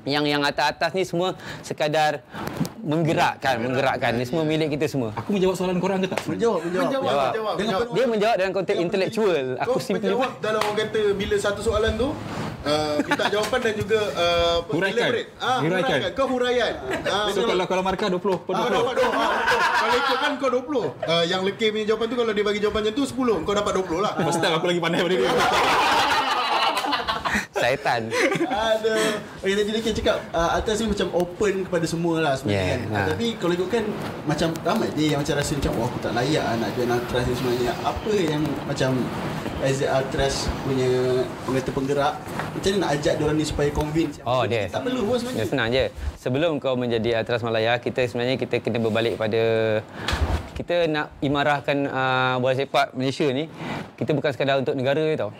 Yang 0.06 0.24
yang 0.30 0.42
atas-atas 0.46 0.94
ni 0.94 1.02
semua 1.02 1.34
sekadar 1.66 2.22
menggerakkan 2.84 3.54
menggerakkan 3.58 4.12
ni 4.14 4.24
semua 4.24 4.44
milik 4.44 4.68
kita 4.70 4.86
semua 4.86 5.10
Aku 5.16 5.32
menjawab 5.32 5.56
soalan 5.56 5.76
korang 5.78 5.98
ke 5.98 6.06
tak? 6.06 6.20
Menjawab, 6.24 6.60
menjawab. 6.62 6.90
Jawab. 6.92 7.02
menjawab. 7.02 7.54
Dengan 7.56 7.72
menjawab. 7.74 7.88
dia 7.90 8.04
menjawab 8.06 8.36
dalam 8.36 8.52
konteks 8.52 8.78
intelektual 8.78 9.44
aku 9.56 9.68
Kau 9.70 9.80
simplify 9.80 10.12
menjawab 10.12 10.30
dalam 10.38 10.60
orang 10.60 10.76
kata 10.78 11.00
bila 11.14 11.34
satu 11.36 11.60
soalan 11.60 11.92
tu 11.96 12.08
uh, 12.64 12.94
minta 13.00 13.24
jawapan 13.26 13.58
dan 13.60 13.72
juga 13.74 14.00
uh, 14.14 14.56
Huraikan. 14.66 15.08
Ah, 15.38 15.58
Huraikan. 15.60 15.96
huraikan. 15.96 15.98
Kau 16.12 16.26
huraian. 16.28 16.72
Ah, 17.06 17.28
So 17.30 17.40
kalau 17.42 17.64
kalau 17.64 17.82
markah 17.82 18.08
20 18.08 18.20
per 18.42 18.52
Ah, 18.52 18.66
20. 18.66 18.74
dapat 18.74 18.94
20. 18.96 19.14
Ah, 19.14 19.32
kalau 19.74 19.94
ikut 19.94 20.18
kan 20.18 20.32
kau 20.36 20.50
20. 20.50 20.84
Uh, 21.04 21.24
yang 21.24 21.40
lekir 21.42 21.68
punya 21.70 21.86
jawapan 21.86 22.06
tu 22.06 22.16
kalau 22.16 22.32
dia 22.32 22.44
bagi 22.44 22.60
jawapan 22.60 22.80
macam 22.82 22.94
tu 22.94 23.04
10. 23.06 23.44
Kau 23.44 23.54
dapat 23.54 23.72
20 23.76 24.00
lah. 24.00 24.12
First 24.18 24.40
time 24.40 24.54
aku 24.54 24.66
lagi 24.66 24.80
pandai 24.80 24.98
daripada 24.98 25.14
dia. 25.14 25.30
syaitan 27.54 28.02
Aduh. 28.44 29.14
Okay, 29.38 29.54
tadi 29.54 29.70
Leki 29.70 29.90
cakap 29.94 30.18
uh, 30.30 30.50
atas 30.54 30.78
ni 30.78 30.88
macam 30.88 31.08
open 31.12 31.64
kepada 31.64 31.84
semua 31.84 32.14
lah 32.20 32.34
sebenarnya 32.34 32.62
Yeah, 32.64 32.80
kan. 32.80 32.80
ha. 32.88 32.98
Uh, 32.98 33.06
tapi 33.10 33.26
kalau 33.36 33.52
ikutkan 33.54 33.84
macam 34.24 34.48
ramai 34.60 34.88
dia 34.92 35.06
yang 35.12 35.20
macam 35.20 35.34
rasa 35.36 35.52
macam 35.54 35.72
wah 35.74 35.86
aku 35.86 35.98
tak 36.00 36.12
layak 36.12 36.42
lah 36.42 36.54
nak 36.56 36.70
join 36.72 36.90
Altras 36.90 37.24
ni 37.24 37.34
sebenarnya. 37.34 37.72
Apa 37.80 38.12
yang 38.12 38.42
macam 38.64 38.90
as 39.60 39.80
a 39.80 39.88
Altras 39.94 40.34
punya 40.60 40.88
pengerti 41.42 41.70
penggerak 41.70 42.14
macam 42.52 42.68
mana 42.68 42.78
nak 42.78 42.90
ajak 42.92 43.14
diorang 43.16 43.36
ni 43.36 43.44
supaya 43.44 43.68
convince 43.70 44.14
Oh, 44.22 44.44
dia. 44.44 44.68
tak 44.68 44.82
perlu 44.82 45.00
pun 45.02 45.12
Dia 45.12 45.20
sebenarnya 45.20 45.46
senang 45.46 45.68
je. 45.70 45.84
Sebelum 46.16 46.52
kau 46.58 46.74
menjadi 46.74 47.10
Atras 47.16 47.40
Malaya, 47.40 47.76
kita 47.76 48.04
sebenarnya 48.04 48.36
kita 48.36 48.58
kena 48.58 48.78
berbalik 48.78 49.14
pada 49.14 49.42
kita 50.54 50.86
nak 50.86 51.10
imarahkan 51.18 51.78
uh, 51.84 52.34
bola 52.38 52.54
sepak 52.54 52.94
Malaysia 52.94 53.26
ni, 53.26 53.50
kita 53.94 54.10
bukan 54.12 54.30
sekadar 54.30 54.56
untuk 54.56 54.72
negara 54.72 55.02
tau. 55.18 55.34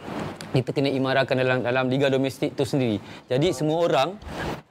Kita 0.54 0.70
kena 0.70 0.87
imarahkan 0.87 1.34
dalam 1.34 1.66
dalam 1.66 1.90
liga 1.90 2.06
domestik 2.06 2.54
tu 2.54 2.62
sendiri. 2.62 3.02
Jadi 3.26 3.50
semua 3.50 3.90
orang 3.90 4.14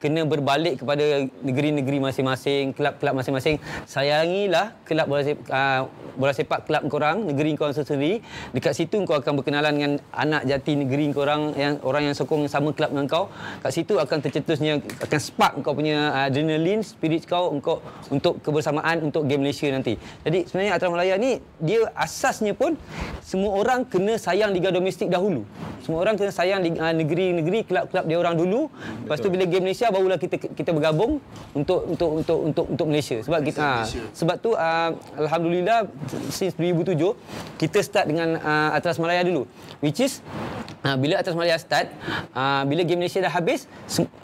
kena 0.00 0.24
berbalik 0.24 0.80
kepada 0.80 1.28
negeri-negeri 1.44 2.00
masing-masing, 2.00 2.72
kelab-kelab 2.72 3.20
masing-masing. 3.20 3.60
Sayangilah 3.84 4.72
kelab 4.88 5.12
bola 5.12 5.20
sepak, 5.20 5.44
uh, 5.52 5.84
bola 6.16 6.32
sepak 6.32 6.60
kelab 6.64 6.88
korang, 6.88 7.28
negeri 7.28 7.52
korang 7.52 7.76
sendiri. 7.76 8.24
Dekat 8.56 8.72
situ 8.72 9.04
kau 9.04 9.16
akan 9.16 9.44
berkenalan 9.44 9.72
dengan 9.76 9.92
anak 10.16 10.48
jati 10.48 10.72
negeri 10.72 11.12
korang 11.12 11.52
yang 11.52 11.76
orang 11.84 12.08
yang 12.08 12.16
sokong 12.16 12.48
sama 12.48 12.72
kelab 12.72 12.96
dengan 12.96 13.04
kau. 13.04 13.28
Kat 13.60 13.72
situ 13.72 14.00
akan 14.00 14.18
tercetusnya 14.24 14.80
akan 15.04 15.20
spark 15.20 15.60
kau 15.60 15.76
punya 15.76 16.12
uh, 16.16 16.28
adrenalin, 16.32 16.80
spirit 16.80 17.28
kau 17.28 17.52
untuk 17.52 17.84
untuk 18.08 18.40
kebersamaan 18.40 19.04
untuk 19.04 19.28
game 19.28 19.44
Malaysia 19.44 19.68
nanti. 19.68 20.00
Jadi 20.24 20.48
sebenarnya 20.48 20.80
Atras 20.80 20.88
Malaya 20.88 21.20
ni 21.20 21.44
dia 21.60 21.92
asasnya 21.92 22.56
pun 22.56 22.72
semua 23.20 23.56
orang 23.60 23.84
kena 23.84 24.16
sayang 24.16 24.56
liga 24.56 24.72
domestik 24.72 25.12
dahulu. 25.12 25.44
Semua 25.84 26.00
orang 26.00 26.16
kena 26.16 26.32
sayang 26.32 26.64
uh, 26.64 26.94
negeri-negeri 26.96 27.68
kelab-kelab 27.68 28.04
dia 28.08 28.16
orang 28.16 28.40
dulu. 28.40 28.72
Lepas 29.04 29.20
tu 29.20 29.28
bila 29.28 29.44
game 29.44 29.68
Malaysia 29.68 29.92
barulah 29.92 30.16
kita 30.16 30.40
kita 30.40 30.72
bergabung 30.72 31.20
untuk 31.52 31.84
untuk 31.92 32.10
untuk 32.24 32.38
untuk 32.40 32.66
untuk 32.72 32.86
Malaysia. 32.88 33.20
Sebab 33.20 33.40
kita 33.44 33.60
ha, 33.60 33.84
sebab 34.16 34.36
tu 34.40 34.56
uh, 34.56 34.90
alhamdulillah 35.20 35.84
since 36.32 36.56
2007 36.56 36.96
kita 37.60 37.78
start 37.84 38.08
dengan 38.08 38.40
uh, 38.40 38.72
Atras 38.72 38.96
Malaya 38.96 39.20
dulu. 39.28 39.44
Which 39.84 40.00
is 40.00 40.24
uh, 40.88 40.96
bila 40.96 41.20
Atras 41.20 41.36
Malaya 41.36 41.60
start 41.60 41.92
uh, 42.32 42.64
bila 42.64 42.80
game 42.88 43.04
Malaysia 43.04 43.20
dah 43.20 43.28
habis 43.28 43.68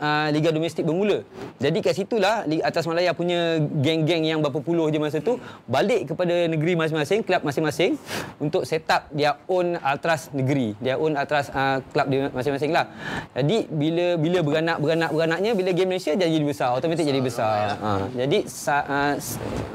uh, 0.01 0.33
liga 0.33 0.49
domestik 0.57 0.89
bermula. 0.89 1.29
Jadi 1.61 1.85
kat 1.85 1.93
situlah 1.93 2.49
Liga 2.49 2.65
Atras 2.65 2.89
Malaya 2.89 3.13
punya 3.13 3.61
geng-geng 3.61 4.25
yang 4.25 4.41
berapa 4.41 4.65
puluh 4.65 4.89
je 4.89 4.97
masa 4.97 5.21
tu 5.21 5.37
balik 5.69 6.17
kepada 6.17 6.49
negeri 6.49 6.73
masing-masing, 6.73 7.21
kelab 7.21 7.45
masing-masing 7.45 8.01
untuk 8.41 8.65
set 8.65 8.89
up 8.89 9.13
their 9.13 9.37
own 9.45 9.77
Atras 9.85 10.33
negeri, 10.33 10.73
their 10.81 10.97
own 10.97 11.21
Atras 11.21 11.50
uh, 11.51 11.79
kelab 11.91 12.07
dia 12.07 12.21
masing-masing 12.31 12.71
lah. 12.71 12.87
Jadi 13.33 13.67
bila 13.67 14.07
bila 14.15 14.39
beranak 14.41 14.77
beranak 14.79 15.11
beranaknya 15.11 15.51
bila 15.53 15.71
game 15.71 15.91
Malaysia 15.91 16.13
jadi 16.13 16.39
besar, 16.41 16.73
automatik 16.73 17.03
jadi 17.03 17.21
besar. 17.21 17.77
Ha, 17.77 17.91
jadi 18.17 18.39
sa, 18.45 18.77
uh, 18.83 19.15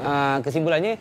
uh, 0.02 0.36
kesimpulannya 0.40 0.96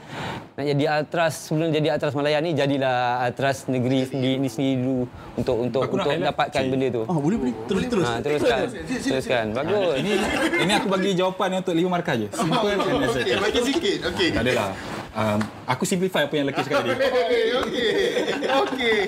nak 0.54 0.66
jadi 0.66 0.84
Atras 1.02 1.48
sebelum 1.48 1.68
jadi 1.70 1.88
Atras 1.92 2.14
Malaya 2.14 2.40
ni 2.40 2.52
jadilah 2.52 3.24
Atras 3.24 3.68
negeri 3.68 4.06
sendiri 4.06 4.36
ni 4.38 4.48
sendiri 4.48 4.76
dulu 4.80 5.04
untuk 5.36 5.56
untuk 5.58 5.82
Aku 5.84 5.96
untuk 5.96 6.08
highlight- 6.08 6.32
dapatkan 6.32 6.62
Cik. 6.62 6.72
benda 6.72 6.88
tu. 6.90 7.02
Oh, 7.06 7.18
boleh 7.18 7.38
boleh 7.40 7.54
terus 7.66 7.84
terus. 7.88 8.06
Ha, 8.06 8.20
teruskan. 8.20 8.60
Teruskan. 9.02 9.46
Bagus. 9.52 9.94
Ini 10.00 10.12
ini 10.62 10.72
aku 10.74 10.88
bagi 10.88 11.10
jawapan 11.14 11.48
yang 11.50 11.62
untuk 11.64 11.76
lima 11.76 11.90
markah 11.92 12.16
je. 12.16 12.28
Simple 12.32 12.68
and 12.68 12.82
Okey, 12.82 13.04
effective. 13.04 13.40
bagi 13.40 13.60
sikit. 13.64 13.98
Okey. 14.12 14.28
Tak 14.32 14.42
adalah. 14.44 14.70
Um, 15.16 15.40
aku 15.64 15.88
simplify 15.88 16.28
apa 16.28 16.36
yang 16.36 16.44
Lekir 16.52 16.68
cakap 16.68 16.84
tadi. 16.84 16.92
Okey, 17.00 17.44
okey. 17.64 17.92
Okey. 18.52 19.00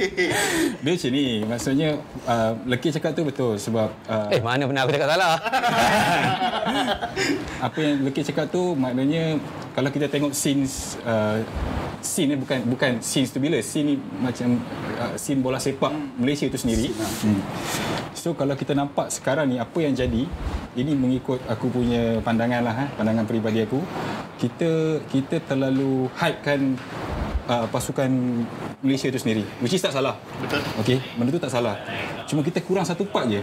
Dia 0.80 0.92
macam 0.96 1.12
ni. 1.12 1.26
Maksudnya 1.44 1.90
uh, 2.24 2.52
Lekir 2.64 2.96
cakap 2.96 3.12
tu 3.12 3.28
betul 3.28 3.60
sebab 3.60 3.92
uh, 4.08 4.32
Eh, 4.32 4.40
mana 4.40 4.64
pernah 4.64 4.88
aku 4.88 4.96
cakap 4.96 5.10
salah? 5.12 5.36
apa 7.68 7.80
yang 7.84 8.08
Lekir 8.08 8.24
cakap 8.24 8.48
tu 8.48 8.72
maknanya 8.80 9.36
kalau 9.76 9.92
kita 9.92 10.08
tengok 10.08 10.32
scenes 10.32 10.96
uh, 11.04 11.44
scene 12.00 12.34
ni 12.34 12.36
bukan 12.40 12.64
bukan 12.72 12.92
scenes 13.04 13.36
tu 13.36 13.44
bila 13.44 13.60
scene 13.60 13.92
ni 13.92 13.96
macam 14.24 14.64
uh, 15.04 15.12
scene 15.20 15.44
bola 15.44 15.60
sepak 15.60 15.92
Malaysia 16.16 16.48
itu 16.48 16.56
sendiri. 16.56 16.88
Hmm. 16.96 17.44
So 18.16 18.32
kalau 18.32 18.56
kita 18.56 18.72
nampak 18.72 19.12
sekarang 19.12 19.52
ni 19.52 19.60
apa 19.60 19.76
yang 19.84 19.92
jadi 19.92 20.24
ini 20.78 20.94
mengikut 20.94 21.42
aku 21.50 21.74
punya 21.74 22.22
pandangan 22.22 22.62
lah 22.62 22.76
eh, 22.86 22.90
pandangan 22.94 23.26
peribadi 23.26 23.66
aku 23.66 23.82
kita 24.38 25.02
kita 25.10 25.42
terlalu 25.42 26.06
hypekan 26.14 26.78
uh, 27.50 27.66
pasukan 27.74 28.10
Malaysia 28.86 29.10
itu 29.10 29.18
sendiri 29.18 29.44
which 29.60 29.74
is 29.74 29.82
tak 29.82 29.98
salah. 29.98 30.22
Betul. 30.38 30.62
Okey 30.86 30.98
benda 31.18 31.34
tu 31.34 31.42
tak 31.42 31.52
salah. 31.52 31.76
Cuma 32.30 32.46
kita 32.46 32.62
kurang 32.62 32.86
satu 32.86 33.10
part 33.10 33.26
je. 33.26 33.42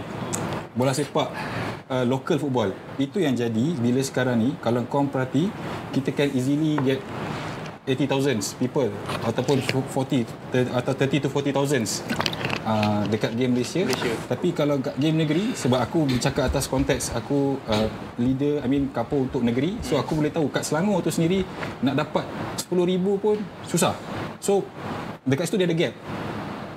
Bola 0.75 0.95
sepak 0.95 1.27
uh, 1.91 2.05
local 2.07 2.39
football. 2.39 2.71
Itu 2.95 3.19
yang 3.19 3.35
jadi 3.35 3.75
bila 3.75 3.99
sekarang 3.99 4.39
ni 4.39 4.49
kalau 4.63 4.87
kau 4.87 5.03
perhati 5.03 5.51
kita 5.91 6.15
can 6.15 6.31
easily 6.31 6.79
get 6.83 7.03
80,000 7.85 8.57
people 8.57 8.89
ataupun 9.21 9.61
40 9.61 10.25
ter- 10.49 10.71
atau 10.73 10.93
30 10.97 11.21
to 11.21 11.29
40,000 11.29 12.01
uh, 12.65 13.03
dekat 13.07 13.31
game 13.37 13.53
Malaysia. 13.55 13.85
Malaysia. 13.85 14.11
Tapi 14.27 14.51
kalau 14.51 14.81
kat 14.81 14.97
game 14.97 15.21
negeri 15.21 15.53
sebab 15.53 15.79
aku 15.79 16.09
bercakap 16.09 16.49
atas 16.49 16.65
konteks 16.65 17.13
aku 17.13 17.61
uh, 17.69 17.87
leader 18.17 18.65
I 18.65 18.67
mean 18.67 18.89
kapo 18.89 19.29
untuk 19.29 19.45
negeri 19.45 19.79
so 19.85 19.95
aku 20.01 20.17
boleh 20.19 20.33
tahu 20.33 20.49
kat 20.49 20.65
Selangor 20.65 21.05
tu 21.05 21.13
sendiri 21.13 21.45
nak 21.85 21.95
dapat 21.95 22.25
10,000 22.65 22.75
pun 23.21 23.37
susah. 23.69 23.93
So 24.41 24.65
dekat 25.23 25.47
situ 25.47 25.61
dia 25.61 25.69
ada 25.69 25.77
gap. 25.77 25.93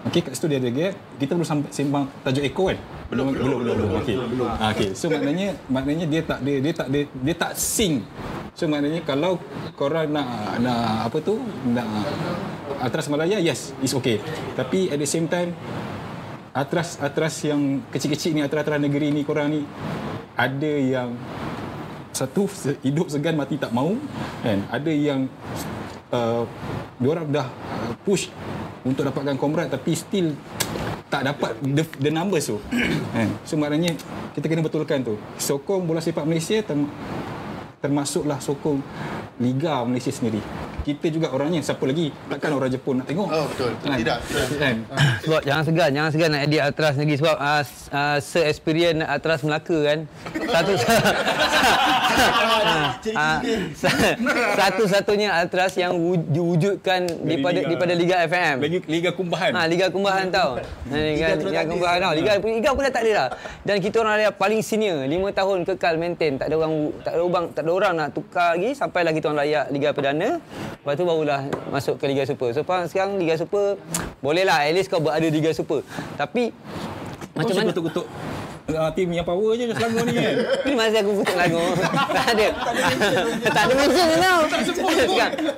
Okey 0.06 0.20
kat 0.22 0.32
situ 0.38 0.46
dia 0.46 0.62
ada 0.62 0.70
gap. 0.70 0.94
Kita 1.18 1.34
belum 1.34 1.48
sampai 1.48 1.70
sembang 1.74 2.04
tajuk 2.22 2.44
Eko 2.46 2.62
kan? 2.70 2.78
Belum 3.10 3.34
belum 3.34 3.58
belum. 3.64 3.76
belum. 3.82 3.90
Okey. 4.04 4.16
Ah, 4.46 4.70
Okey. 4.70 4.94
So 4.94 5.10
maknanya 5.10 5.58
maknanya 5.66 6.06
dia 6.06 6.22
tak 6.22 6.38
dia 6.46 6.56
dia 6.62 6.72
tak 6.76 6.88
dia, 6.92 7.02
dia 7.10 7.34
tak 7.34 7.52
sync. 7.58 8.06
So 8.54 8.70
maknanya 8.70 9.02
kalau 9.02 9.42
korang 9.74 10.14
nak 10.14 10.58
nak 10.62 11.10
apa 11.10 11.18
tu 11.18 11.42
nak 11.66 11.86
Atras 12.78 13.10
Malaya 13.10 13.42
yes 13.42 13.74
it's 13.82 13.94
okay. 13.94 14.22
Tapi 14.54 14.90
at 14.94 14.98
the 15.02 15.08
same 15.08 15.26
time 15.26 15.50
Atras 16.54 16.98
Atras 17.02 17.34
yang 17.42 17.82
kecil-kecil 17.90 18.38
ni 18.38 18.42
Atras-atras 18.46 18.78
negeri 18.78 19.10
ni 19.10 19.26
korang 19.26 19.50
ni 19.50 19.62
ada 20.38 20.72
yang 20.78 21.18
satu 22.14 22.50
hidup 22.82 23.10
segan 23.10 23.38
mati 23.38 23.58
tak 23.58 23.70
mau 23.70 23.94
kan 24.42 24.58
ada 24.74 24.90
yang 24.90 25.30
uh, 26.12 26.44
diorang 26.98 27.28
dah 27.28 27.48
push 28.02 28.30
untuk 28.84 29.04
dapatkan 29.04 29.36
komrad 29.36 29.68
tapi 29.68 29.92
still 29.92 30.32
tak 31.08 31.24
dapat 31.24 31.56
the, 31.64 31.84
the 32.00 32.12
numbers 32.12 32.52
tu. 32.52 32.60
Kan? 33.16 33.28
So 33.48 33.56
maknanya 33.56 33.96
kita 34.36 34.44
kena 34.48 34.60
betulkan 34.60 35.00
tu. 35.00 35.16
Sokong 35.40 35.88
bola 35.88 36.04
sepak 36.04 36.28
Malaysia 36.28 36.60
term, 36.60 36.88
termasuklah 37.80 38.38
sokong 38.40 38.84
Liga 39.38 39.82
Malaysia 39.82 40.10
sendiri 40.10 40.42
kita 40.80 41.06
juga 41.08 41.28
orangnya 41.28 41.60
siapa 41.60 41.84
lagi 41.84 42.08
takkan 42.26 42.48
orang 42.50 42.70
Jepun 42.70 42.94
nak 42.96 43.06
tengok 43.06 43.28
Oh, 43.28 43.44
betul. 43.46 43.76
Kan? 43.78 43.98
Tidak. 43.98 44.18
kan 44.56 44.74
Sebab 45.20 45.40
jangan 45.44 45.62
segan, 45.62 45.90
jangan 45.92 46.10
segan 46.10 46.30
nak 46.32 46.42
edit 46.42 46.60
Atras 46.60 46.94
lagi 46.96 47.14
sebab 47.14 47.36
uh, 47.36 47.62
uh, 47.92 48.18
se-experience 48.18 49.04
Atras 49.04 49.44
Melaka 49.44 49.78
kan. 49.84 49.98
Satu 50.48 50.72
Ah, 53.14 53.38
sa- 53.74 54.16
satu-satunya 54.56 55.30
Ultras 55.38 55.74
yang 55.76 55.94
wu- 55.94 56.18
diwujudkan 56.18 57.06
daripada 57.06 57.54
Liga. 57.54 57.68
daripada 57.68 57.92
Liga 57.94 58.16
FM. 58.24 58.56
Lagi 58.58 58.78
Liga 58.86 59.10
Kumbahan. 59.12 59.50
Ha, 59.52 59.60
Liga 59.66 59.86
Kumbahan 59.88 60.26
tau. 60.28 60.58
Liga, 60.88 61.36
Liga 61.36 61.60
ada. 61.60 61.68
Kumbahan 61.68 61.98
tau. 62.00 62.12
Liga, 62.12 62.32
Liga 62.38 62.70
pun 62.72 62.82
dah 62.82 62.90
tak 62.90 63.02
ada 63.04 63.12
dah. 63.12 63.28
Dan 63.62 63.76
kita 63.78 63.96
orang 64.00 64.18
yang 64.20 64.34
paling 64.34 64.60
senior, 64.60 64.98
5 65.00 65.10
tahun 65.32 65.56
kekal 65.64 65.94
maintain. 65.96 66.34
Tak 66.34 66.46
ada 66.48 66.56
orang 66.56 66.72
tak 66.98 67.12
ada 67.12 67.22
orang 67.22 67.44
tak 67.52 67.62
ada 67.62 67.70
orang 67.72 67.92
nak 67.94 68.08
tukar 68.10 68.50
lagi 68.52 68.70
sampailah 68.72 69.12
kita 69.12 69.27
orang 69.28 69.44
layak 69.44 69.64
Liga 69.68 69.92
Perdana. 69.92 70.40
Lepas 70.80 70.96
tu 70.96 71.04
barulah 71.04 71.44
masuk 71.68 71.94
ke 72.00 72.04
Liga 72.08 72.24
Super. 72.24 72.56
So 72.56 72.64
sekarang 72.64 73.20
Liga 73.20 73.36
Super 73.36 73.76
bolehlah 74.24 74.64
at 74.64 74.72
least 74.72 74.88
kau 74.88 75.04
berada 75.04 75.28
di 75.28 75.36
Liga 75.36 75.52
Super. 75.52 75.84
Tapi 76.16 76.48
macam 77.36 77.54
mana 77.54 77.70
kutuk-kutuk 77.70 78.06
uh, 78.74 78.90
tim 78.92 79.08
yang 79.12 79.24
power 79.24 79.56
je 79.56 79.64
Selangor 79.72 80.04
ni 80.04 80.12
kan. 80.16 80.34
Ni 80.64 80.72
masa 80.78 80.98
aku 81.00 81.12
kutuk 81.22 81.36
lagu. 81.36 81.60
tak 82.16 82.26
ada. 82.36 82.46
tak 83.48 83.62
ada 83.64 83.72
mention 83.72 84.06
tau. 84.20 84.40
Tak 84.48 84.60
sebut 84.64 84.82
pun. 84.84 85.06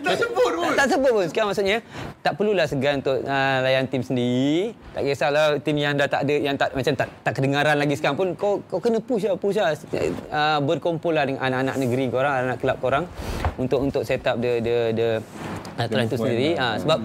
Tak 0.05 0.14
sebut 0.14 0.50
pun. 0.55 0.71
Tak 0.76 0.87
sebut 0.87 1.11
pun. 1.11 1.25
Sekarang 1.26 1.49
maksudnya 1.50 1.76
tak 2.21 2.33
perlulah 2.37 2.67
segan 2.69 3.02
untuk 3.02 3.19
uh, 3.26 3.57
layan 3.64 3.85
tim 3.90 4.02
sendiri. 4.05 4.76
Tak 4.95 5.02
kisahlah 5.02 5.47
tim 5.62 5.76
yang 5.79 5.95
dah 5.99 6.07
tak 6.07 6.21
ada 6.26 6.35
yang 6.35 6.55
tak 6.55 6.71
macam 6.75 6.93
tak 6.95 7.09
tak 7.26 7.33
kedengaran 7.35 7.76
lagi 7.79 7.95
sekarang 7.99 8.17
pun 8.19 8.29
kau 8.38 8.62
kau 8.67 8.79
kena 8.79 8.99
push 9.02 9.26
lah 9.26 9.35
push 9.38 9.59
lah 9.59 9.75
uh, 9.75 10.59
berkumpul 10.62 11.14
lah 11.14 11.26
dengan 11.26 11.43
anak-anak 11.50 11.76
negeri 11.81 12.05
korang, 12.12 12.35
anak 12.47 12.59
kelab 12.62 12.79
korang 12.79 13.05
untuk 13.59 13.83
untuk 13.83 14.02
set 14.07 14.23
up 14.26 14.38
the 14.38 14.62
the 14.62 14.76
the 14.95 15.09
uh, 15.81 15.87
trend 15.88 16.09
tu 16.12 16.17
point 16.17 16.29
sendiri. 16.29 16.50
Ha, 16.57 16.67
sebab 16.81 16.99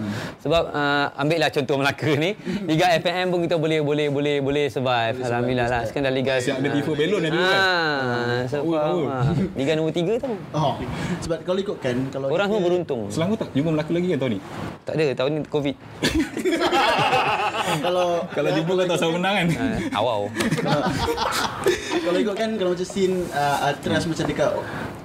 sebab 0.43 0.63
uh, 0.71 1.05
ambil 1.21 1.37
lah 1.39 1.49
contoh 1.51 1.75
Melaka 1.79 2.11
ni. 2.15 2.31
Liga 2.67 2.85
FPM 2.99 3.31
pun 3.31 3.39
kita 3.43 3.55
boleh 3.55 3.79
boleh 3.79 4.07
boleh 4.11 4.37
boleh 4.43 4.65
survive. 4.67 5.19
Alhamdulillah 5.23 5.67
lah. 5.71 5.81
Sekarang 5.95 6.11
dah 6.11 6.19
Liga 6.19 6.35
Siap 6.43 6.59
ada 6.59 6.69
tifa 6.75 6.91
belon 6.91 7.19
dah 7.23 7.31
dulu 7.31 7.45
kan. 7.47 7.55
Ah, 7.63 8.39
so 8.51 8.59
Power, 8.59 8.75
faham. 8.75 8.91
power. 8.99 9.07
ah. 9.15 9.31
Liga 9.55 9.71
nombor 9.79 9.95
3 9.95 10.19
tau. 10.19 10.35
Oh. 10.51 10.73
Sebab 11.23 11.39
kalau 11.47 11.59
ikutkan 11.63 11.95
kalau 12.11 12.27
Orang 12.35 12.51
semua 12.51 12.61
beruntung. 12.67 13.01
Selangor 13.07 13.39
tak 13.39 13.55
jumpa 13.55 13.71
Melaka 13.71 13.95
lagi 13.95 14.07
kan 14.11 14.19
tahun 14.19 14.31
ni? 14.35 14.39
Tak 14.83 14.93
ada 14.99 15.05
tahun 15.15 15.29
ni 15.31 15.39
Covid. 15.47 15.75
kalau 17.87 18.07
Kalau 18.27 18.49
jumpa 18.51 18.71
kau 18.75 18.83
tahu 18.91 18.97
siapa 18.99 19.13
menang 19.15 19.35
kan? 19.39 19.47
Ah, 19.55 19.77
awal. 20.03 20.19
kalau 22.11 22.17
ikutkan 22.19 22.49
kalau 22.59 22.71
macam 22.75 22.87
scene 22.91 23.15
uh, 23.31 23.71
Ultras 23.71 24.03
macam 24.03 24.25
dekat 24.27 24.51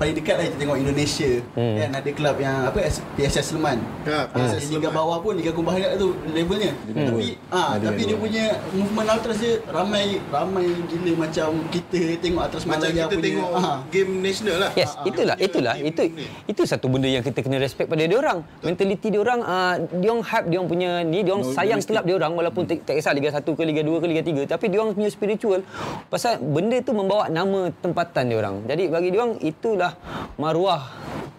paling 0.01 0.17
dekat 0.17 0.35
lah 0.35 0.45
kita 0.49 0.57
tengok 0.57 0.79
Indonesia 0.81 1.31
Hmm. 1.53 1.77
kan 1.77 1.91
ada 1.93 2.11
kelab 2.11 2.37
yang 2.41 2.57
apa 2.65 2.79
PSS 3.15 3.53
Sleman. 3.53 3.79
Ya, 4.03 4.25
Ah, 4.25 4.25
PSS 4.33 4.73
Liga 4.73 4.89
bawah 4.89 5.21
pun 5.21 5.37
Liga 5.37 5.53
Kumbahan 5.53 5.77
kat 5.79 5.93
tu 5.99 6.17
levelnya. 6.27 6.73
Tapi 6.89 7.37
ah 7.53 7.77
Ada 7.77 7.93
tapi 7.93 8.01
dia 8.09 8.17
punya 8.17 8.45
movement 8.73 9.09
Ultras 9.11 9.39
dia 9.39 9.53
ramai 9.69 10.17
ramai 10.31 10.73
gila 10.89 11.13
macam 11.21 11.49
kita 11.69 12.17
tengok 12.17 12.41
Ultras 12.41 12.65
Macam 12.65 12.81
Malaya 12.81 12.97
kita 12.97 13.13
punya. 13.13 13.25
tengok 13.29 13.51
ah. 13.53 13.79
game 13.91 14.13
national 14.19 14.57
lah. 14.57 14.71
Yes, 14.73 14.91
itulah, 15.05 15.37
itulah. 15.37 15.75
Itu 15.77 16.03
itu 16.49 16.63
satu 16.65 16.87
benda 16.89 17.05
yang 17.05 17.21
kita 17.21 17.45
kena 17.45 17.61
respect 17.61 17.87
pada 17.87 18.01
dia 18.01 18.17
orang. 18.17 18.41
Mentaliti 18.65 19.13
dia 19.13 19.21
orang, 19.21 19.41
uh, 19.43 19.75
dia 19.93 20.09
orang 20.09 20.25
hype 20.25 20.47
dia 20.49 20.57
orang 20.57 20.71
punya 20.71 20.91
ni, 21.05 21.19
dia 21.21 21.33
orang 21.37 21.45
No, 21.45 21.53
sayang 21.53 21.81
kelab 21.83 22.05
dia 22.05 22.17
orang 22.17 22.33
walaupun 22.33 22.63
tak, 22.65 22.89
tak 22.89 22.97
kisah 22.97 23.13
Liga 23.13 23.29
1 23.31 23.45
ke 23.45 23.63
Liga 23.67 23.83
2 23.83 24.01
ke 24.01 24.07
Liga 24.09 24.23
3, 24.25 24.49
tapi 24.49 24.65
dia 24.71 24.79
orang 24.79 24.95
punya 24.95 25.11
spiritual 25.11 25.61
pasal 26.07 26.39
benda 26.39 26.81
tu 26.81 26.93
membawa 26.93 27.29
nama 27.29 27.69
tempatan 27.75 28.25
dia 28.25 28.39
orang. 28.39 28.57
Jadi 28.65 28.83
bagi 28.87 29.09
dia 29.11 29.21
orang 29.21 29.37
itulah 29.43 29.90
maruah 30.37 30.83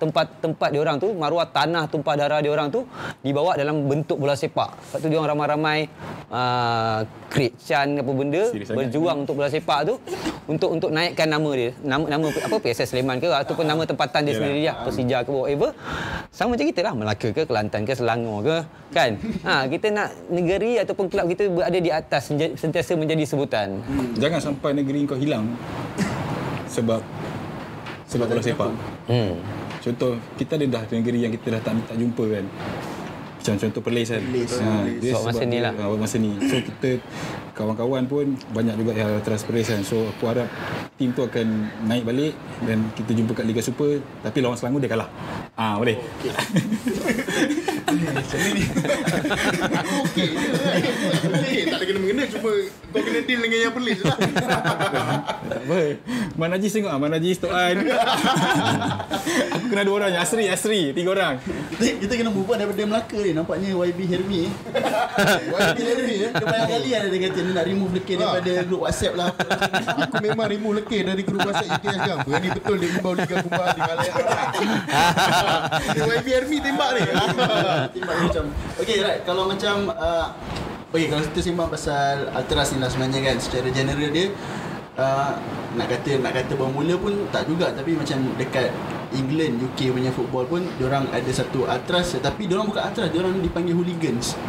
tempat-tempat 0.01 0.73
dia 0.73 0.81
orang 0.81 0.97
tu, 0.97 1.13
maruah 1.13 1.45
tanah 1.45 1.85
tumpah 1.85 2.17
darah 2.17 2.41
dia 2.41 2.49
orang 2.49 2.73
tu 2.73 2.81
dibawa 3.21 3.53
dalam 3.53 3.85
bentuk 3.85 4.17
bola 4.17 4.33
sepak. 4.33 4.73
Lepas 4.73 4.97
tu 4.97 5.07
dia 5.13 5.21
orang 5.21 5.37
ramai-ramai 5.37 5.85
uh, 6.33 7.05
create 7.29 7.53
chan 7.61 8.01
apa 8.01 8.09
benda 8.09 8.49
Serius 8.49 8.73
sangat. 8.73 8.77
berjuang 8.81 9.17
untuk 9.21 9.37
bola 9.37 9.49
sepak 9.53 9.79
tu 9.85 10.01
untuk 10.49 10.73
untuk 10.73 10.89
naikkan 10.89 11.29
nama 11.29 11.49
dia. 11.53 11.69
Nama 11.85 12.17
nama 12.17 12.25
apa 12.33 12.55
PSS 12.57 12.97
Sleman 12.97 13.21
ke 13.21 13.29
ataupun 13.29 13.61
nama 13.61 13.85
tempatan 13.85 14.25
dia 14.25 14.33
Yalah. 14.33 14.41
sendiri 14.41 14.61
lah, 14.65 14.75
Persija 14.81 15.17
ke 15.21 15.29
whatever. 15.29 15.69
Sama 16.33 16.57
macam 16.57 16.65
kita 16.65 16.81
lah, 16.81 16.93
Melaka 16.97 17.29
ke 17.29 17.41
Kelantan 17.45 17.81
ke 17.85 17.93
Selangor 17.93 18.39
ke, 18.41 18.57
kan? 18.89 19.11
Ha, 19.45 19.69
kita 19.69 19.87
nak 19.93 20.09
negeri 20.33 20.81
ataupun 20.81 21.05
kelab 21.13 21.29
kita 21.29 21.45
berada 21.45 21.77
di 21.77 21.91
atas 21.93 22.33
sentiasa 22.57 22.97
menjadi 22.97 23.21
sebutan. 23.29 23.77
Jangan 24.17 24.41
sampai 24.41 24.73
negeri 24.73 25.05
kau 25.05 25.19
hilang 25.19 25.45
sebab 26.71 27.03
sebab 28.11 28.25
bola 28.27 28.43
sepak. 28.43 28.69
Hmm. 29.07 29.39
Contoh 29.79 30.19
kita 30.35 30.59
ada 30.59 30.65
dah 30.67 30.83
negeri 30.91 31.23
yang 31.23 31.31
kita 31.31 31.47
dah 31.55 31.61
tak 31.63 31.73
tak 31.87 31.95
jumpa 31.95 32.23
kan. 32.27 32.45
Macam 33.41 33.55
contoh 33.57 33.81
Perlis 33.81 34.07
kan. 34.11 34.21
Perlis. 34.21 34.51
Ha, 34.53 34.69
Sebab 35.01 35.21
masa 35.25 35.41
sebab 35.41 35.49
ni 35.49 35.57
lah. 35.63 35.73
ha, 35.73 35.95
masa 35.97 36.15
ni. 36.19 36.31
So 36.45 36.55
kita 36.61 36.89
kawan-kawan 37.61 38.09
pun 38.09 38.25
banyak 38.57 38.73
juga 38.81 38.97
yang 38.97 39.21
kan. 39.21 39.81
So 39.85 40.09
aku 40.09 40.25
harap 40.25 40.49
tim 40.97 41.13
tu 41.13 41.21
akan 41.21 41.47
naik 41.85 42.03
balik 42.09 42.33
dan 42.65 42.89
kita 42.97 43.13
jumpa 43.13 43.37
kat 43.37 43.45
Liga 43.45 43.61
Super 43.61 44.01
tapi 44.25 44.41
lawan 44.41 44.57
Selangor 44.57 44.81
dia 44.81 44.89
kalah. 44.89 45.09
Ah 45.53 45.77
boleh. 45.77 46.01
Okey. 50.09 50.29
Eh, 51.51 51.63
tak 51.69 51.77
ada 51.77 51.85
kena-mengena 51.85 52.23
cuma 52.31 52.51
kau 52.91 53.01
kena 53.03 53.19
deal 53.23 53.39
dengan 53.45 53.59
yang 53.69 53.73
pelis 53.75 53.99
lah. 54.01 54.17
tak 54.17 55.59
apa. 55.67 55.81
Man 56.39 56.49
Najis 56.57 56.71
tengok 56.73 56.91
ah 56.91 56.97
Man 56.97 57.11
Najis 57.13 57.37
Tok 57.37 57.53
An. 57.53 57.75
aku 59.53 59.65
kena 59.69 59.83
dua 59.85 59.95
orang 60.01 60.09
je. 60.15 60.19
Asri, 60.21 60.45
Asri, 60.47 60.81
tiga 60.95 61.13
orang. 61.13 61.37
Kita, 61.77 61.85
kita 62.07 62.13
kena 62.17 62.31
on 62.31 62.57
daripada 62.57 62.81
Melaka 62.87 63.17
ni 63.19 63.31
Nampaknya 63.35 63.69
YB 63.75 63.99
Hermi 64.07 64.41
YB 65.51 65.79
Hermi 65.83 66.15
eh. 66.25 66.31
Kebanyakan 66.41 66.69
kali 66.71 66.89
ada 66.95 67.07
dia 67.07 67.19
kata 67.29 67.39
Dia 67.51 67.59
nak 67.59 67.67
remove 67.67 67.91
leken 67.99 68.15
daripada 68.23 68.51
grup 68.63 68.81
WhatsApp 68.87 69.13
lah 69.19 69.27
Aku 70.07 70.23
memang 70.23 70.47
remove 70.47 70.79
lekir 70.79 71.03
dari 71.03 71.19
grup 71.27 71.43
WhatsApp 71.43 71.83
IKS 71.83 71.95
sekarang. 71.99 72.19
Berani 72.23 72.49
betul 72.55 72.75
dia 72.79 72.89
imbau 72.95 73.11
Liga 73.11 73.35
Kumbang 73.43 73.67
di 73.75 73.81
Malaya. 73.83 74.13
YB 76.15 76.27
Army 76.31 76.57
tembak 76.63 76.89
ni. 76.95 77.01
Timbang 77.99 78.15
dia 78.15 78.27
macam 78.31 78.45
Okay 78.79 78.97
right 79.03 79.19
Kalau 79.27 79.43
macam 79.51 79.75
uh, 79.91 80.27
Okay 80.95 81.07
kalau 81.11 81.23
kita 81.27 81.39
sembang 81.43 81.67
pasal 81.67 82.31
Ultras 82.31 82.71
ni 82.71 82.79
lah 82.79 82.87
sebenarnya 82.87 83.19
kan 83.19 83.35
Secara 83.43 83.67
general 83.75 84.09
dia 84.15 84.31
uh, 84.95 85.35
Nak 85.75 85.87
kata 85.91 86.23
nak 86.23 86.31
kata 86.39 86.55
bermula 86.55 86.95
pun 86.95 87.27
tak 87.35 87.51
juga 87.51 87.75
Tapi 87.75 87.99
macam 87.99 88.31
dekat 88.39 88.71
England, 89.11 89.59
UK 89.59 89.91
punya 89.91 90.11
football 90.15 90.47
pun 90.47 90.63
Diorang 90.79 91.11
ada 91.11 91.31
satu 91.35 91.67
Ultras 91.67 92.15
Tetapi 92.15 92.47
diorang 92.47 92.71
bukan 92.71 92.83
Ultras 92.87 93.11
Diorang 93.11 93.35
dipanggil 93.43 93.75
hooligans 93.75 94.39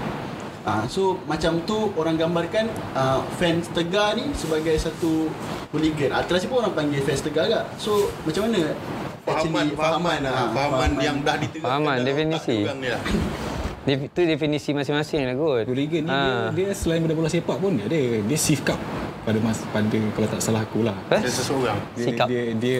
Uh, 0.62 0.86
so 0.86 1.02
macam 1.24 1.58
tu 1.62 1.90
orang 1.92 2.14
gambarkan 2.14 2.66
uh, 2.92 3.18
fans 3.34 3.66
Tegar 3.68 4.14
ni 4.14 4.30
sebagai 4.32 4.76
satu 4.76 5.26
hooligan. 5.68 6.14
Ultras 6.14 6.46
pun 6.46 6.60
orang 6.60 6.70
panggil 6.72 7.00
fans 7.00 7.18
Tegar 7.20 7.44
juga. 7.44 7.66
So 7.76 7.90
macam 8.22 8.46
mana 8.46 8.70
Fahaman, 9.22 9.66
fahaman, 9.72 10.18
lah. 10.20 10.32
ah, 10.32 10.48
fahaman 10.50 10.90
yang 10.98 11.22
dah 11.22 11.34
diterapkan. 11.36 11.62
Fahaman, 11.64 11.96
definisi. 12.02 12.56
lah. 12.62 12.74
Def- 13.82 14.06
Itu 14.06 14.20
definisi 14.22 14.70
masing-masing 14.70 15.22
lah 15.24 15.34
kot. 15.34 15.64
Hooligan 15.66 16.02
ni 16.02 16.10
Ah. 16.10 16.50
dia, 16.50 16.66
dia 16.66 16.68
selain 16.72 17.02
pada 17.02 17.14
bola 17.14 17.26
sepak 17.26 17.58
pun 17.58 17.74
dia 17.74 17.86
ada 17.86 17.98
dia 17.98 18.38
sikap 18.38 18.78
pada 19.22 19.38
mas 19.38 19.58
pada 19.68 19.86
kalau 20.12 20.28
tak 20.28 20.38
salah 20.38 20.62
aku 20.62 20.82
lah. 20.82 20.94
Eh? 21.08 21.18
Ada 21.18 21.30
seseorang. 21.32 21.78
Dia, 21.92 22.04
Sikap. 22.04 22.26
dia 22.26 22.42
dia 22.52 22.78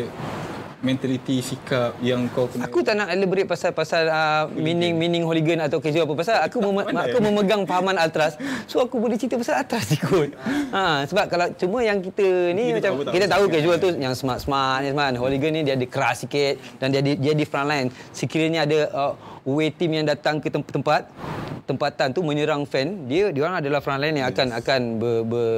mentality 0.83 1.39
sikap 1.41 1.95
yang 2.03 2.27
kau 2.35 2.51
kena 2.51 2.67
Aku 2.67 2.83
tak 2.83 2.99
nak 2.99 3.09
elaborate 3.09 3.47
pasal 3.47 3.71
pasal 3.71 4.11
uh, 4.11 4.51
meaning 4.53 4.99
meaning 4.99 5.23
hooligan 5.23 5.63
atau 5.63 5.79
casual 5.79 6.05
apa 6.05 6.15
pasal 6.19 6.37
aku 6.43 6.59
mem- 6.59 6.91
aku 6.91 7.19
memegang 7.23 7.63
fahaman 7.65 7.95
Ultras. 7.97 8.35
So 8.67 8.83
aku 8.83 8.99
boleh 8.99 9.15
cerita 9.15 9.39
pasal 9.39 9.63
Ultras 9.63 9.95
ikut. 9.95 10.35
ha 10.75 11.07
sebab 11.07 11.31
kalau 11.31 11.47
cuma 11.55 11.81
yang 11.81 12.03
kita 12.03 12.27
ni 12.53 12.75
Kita 12.75 12.77
macam 12.77 12.91
tahu 13.07 13.15
kita 13.15 13.27
tahu 13.31 13.45
kan? 13.47 13.55
casual 13.55 13.77
tu 13.79 13.89
yang 13.95 14.13
smart-smart 14.13 14.79
ni 14.83 14.89
smart. 14.91 15.15
Hooligan 15.17 15.51
ni 15.55 15.61
dia 15.63 15.75
ada 15.79 15.87
keras 15.87 16.27
sikit 16.27 16.59
dan 16.83 16.91
dia 16.91 17.01
di, 17.01 17.15
dia 17.15 17.33
di 17.33 17.47
front 17.47 17.71
line. 17.71 17.89
Sekiranya 18.11 18.67
ada 18.67 18.79
uh, 18.91 19.13
away 19.47 19.71
team 19.71 19.95
yang 19.95 20.05
datang 20.05 20.43
ke 20.43 20.51
tem- 20.51 20.67
tempat 20.67 21.07
tempatan 21.65 22.11
tu 22.11 22.21
menyerang 22.21 22.63
fan, 22.63 23.07
dia 23.07 23.31
dia 23.31 23.43
orang 23.43 23.59
adalah 23.59 23.79
front 23.79 23.99
line 23.99 24.17
yang 24.17 24.29
akan 24.29 24.47
akan 24.53 24.81
ber, 24.97 25.17
ber 25.23 25.49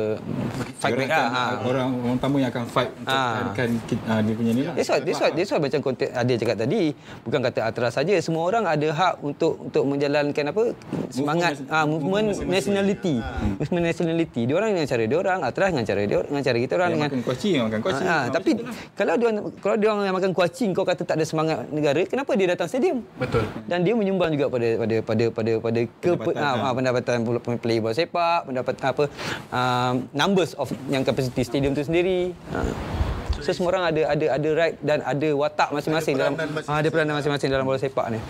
fight 0.76 0.94
back 0.94 1.08
lah. 1.08 1.16
akan, 1.18 1.30
Ha. 1.30 1.44
orang 1.64 1.88
orang 1.98 2.18
tamu 2.18 2.36
yang 2.36 2.50
akan 2.50 2.64
fight 2.66 2.90
untuk 2.94 3.08
Ah. 3.08 3.52
kita, 3.56 4.02
ah, 4.06 4.20
dia 4.20 4.34
punya 4.34 4.52
ni 4.52 4.62
lah. 4.62 4.74
That's 4.74 4.86
why, 4.86 5.00
that's 5.00 5.18
why, 5.18 5.30
that's 5.30 5.50
why 5.50 5.58
macam 5.58 5.80
konten 5.80 6.08
ada 6.08 6.32
cakap 6.34 6.56
tadi, 6.56 6.82
bukan 7.22 7.40
kata 7.42 7.60
Atras 7.64 7.92
saja, 7.94 8.14
semua 8.18 8.44
orang 8.44 8.64
ada 8.64 8.84
hak 8.86 9.14
untuk 9.20 9.56
untuk 9.64 9.84
menjalankan 9.84 10.44
apa 10.46 10.62
semangat 11.08 11.56
Movement- 11.56 11.72
ah 11.72 11.84
movement 11.84 12.26
movement 12.30 12.50
nationality. 12.50 13.14
Movement 13.56 13.84
nationality. 13.86 14.40
Dia 14.44 14.54
orang 14.54 14.70
dengan 14.72 14.86
cara 14.86 15.02
dia 15.02 15.18
orang, 15.18 15.38
Atras 15.40 15.68
dengan 15.70 15.84
cara 15.84 16.00
dia 16.02 16.18
dengan 16.20 16.42
cara 16.42 16.58
kita 16.58 16.72
orang 16.74 16.88
Yang 16.88 16.94
dengan 16.94 17.08
makan 17.10 17.22
kuaci 17.22 17.48
yang 17.50 17.64
makan 17.64 17.80
kuaci. 17.80 18.02
Ah, 18.04 18.24
tapi 18.28 18.50
kalau 18.94 19.14
dia 19.14 19.28
kalau 19.58 19.76
dia 19.76 19.88
orang 19.88 20.04
yang 20.04 20.16
makan 20.16 20.32
kucing 20.32 20.70
kau 20.70 20.84
kata 20.84 21.02
tak 21.02 21.16
ada 21.16 21.24
semangat 21.24 21.64
negara, 21.68 22.00
kenapa 22.04 22.30
dia 22.34 22.46
datang 22.46 22.68
stadium? 22.68 23.00
Betul. 23.16 23.44
Dan 23.64 23.80
dia 23.80 23.94
menyumbang 23.94 24.30
juga 24.30 24.46
pada 24.46 24.68
pada 24.76 24.96
pada 25.00 25.24
pada 25.30 25.52
pada 25.58 25.80
ke 26.02 26.14
Pendapatan, 26.14 26.42
ah, 26.42 26.54
ha. 26.57 26.66
ah, 26.70 26.72
pendapatan 26.74 27.16
player 27.59 27.80
bola 27.80 27.94
sepak, 27.94 28.50
pendapatan 28.50 28.85
apa 28.90 29.04
um, 29.54 29.94
numbers 30.11 30.52
of 30.59 30.68
yang 30.90 31.07
capacity 31.07 31.42
stadium 31.46 31.72
tu 31.72 31.85
sendiri. 31.85 32.35
Ha. 32.52 32.61
So 33.44 33.52
semua 33.52 33.76
orang 33.76 33.85
ada 33.92 34.02
ada 34.09 34.26
ada 34.35 34.48
right 34.57 34.76
dan 34.80 35.04
ada 35.04 35.28
watak 35.37 35.68
masing-masing 35.68 36.16
Ada 36.16 36.20
dalam 36.24 36.33
peranan 36.33 36.50
masing-masing. 36.50 36.72
ah, 36.72 36.80
ada 36.80 36.88
peranan 36.88 37.14
masing-masing 37.20 37.48
dalam 37.52 37.64
bola 37.68 37.78
sepak 37.78 38.07
ni. 38.09 38.20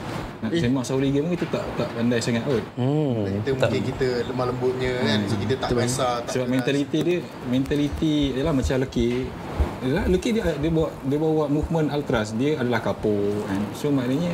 Nak 0.42 0.50
sembang 0.61 0.83
pasal 0.83 0.94
hooligan 0.98 1.20
pun 1.24 1.31
kita 1.33 1.46
tak 1.48 1.64
tak 1.79 1.88
pandai 1.94 2.18
sangat 2.20 2.42
kot. 2.44 2.64
Hmm. 2.77 3.16
Kita 3.40 3.50
mungkin 3.55 3.83
kita 3.87 4.07
lemah 4.27 4.46
lembutnya 4.50 4.92
kan. 5.00 5.18
So 5.24 5.35
kita 5.38 5.55
tak 5.57 5.68
biasa. 5.70 6.07
tak 6.20 6.33
Sebab 6.35 6.44
keras. 6.44 6.48
mentaliti 6.50 6.98
dia 7.00 7.18
mentaliti 7.46 8.14
ialah 8.35 8.53
macam 8.53 8.74
lelaki 8.77 9.11
Ya, 9.85 10.00
Lucky 10.09 10.33
dia 10.33 10.48
dia 10.48 10.70
bawa 10.72 10.88
dia 11.05 11.18
bawa 11.20 11.44
movement 11.44 11.92
ultras. 11.92 12.33
Dia 12.33 12.57
adalah 12.57 12.81
kapur 12.81 13.44
kan. 13.44 13.61
So 13.77 13.92
maknanya 13.92 14.33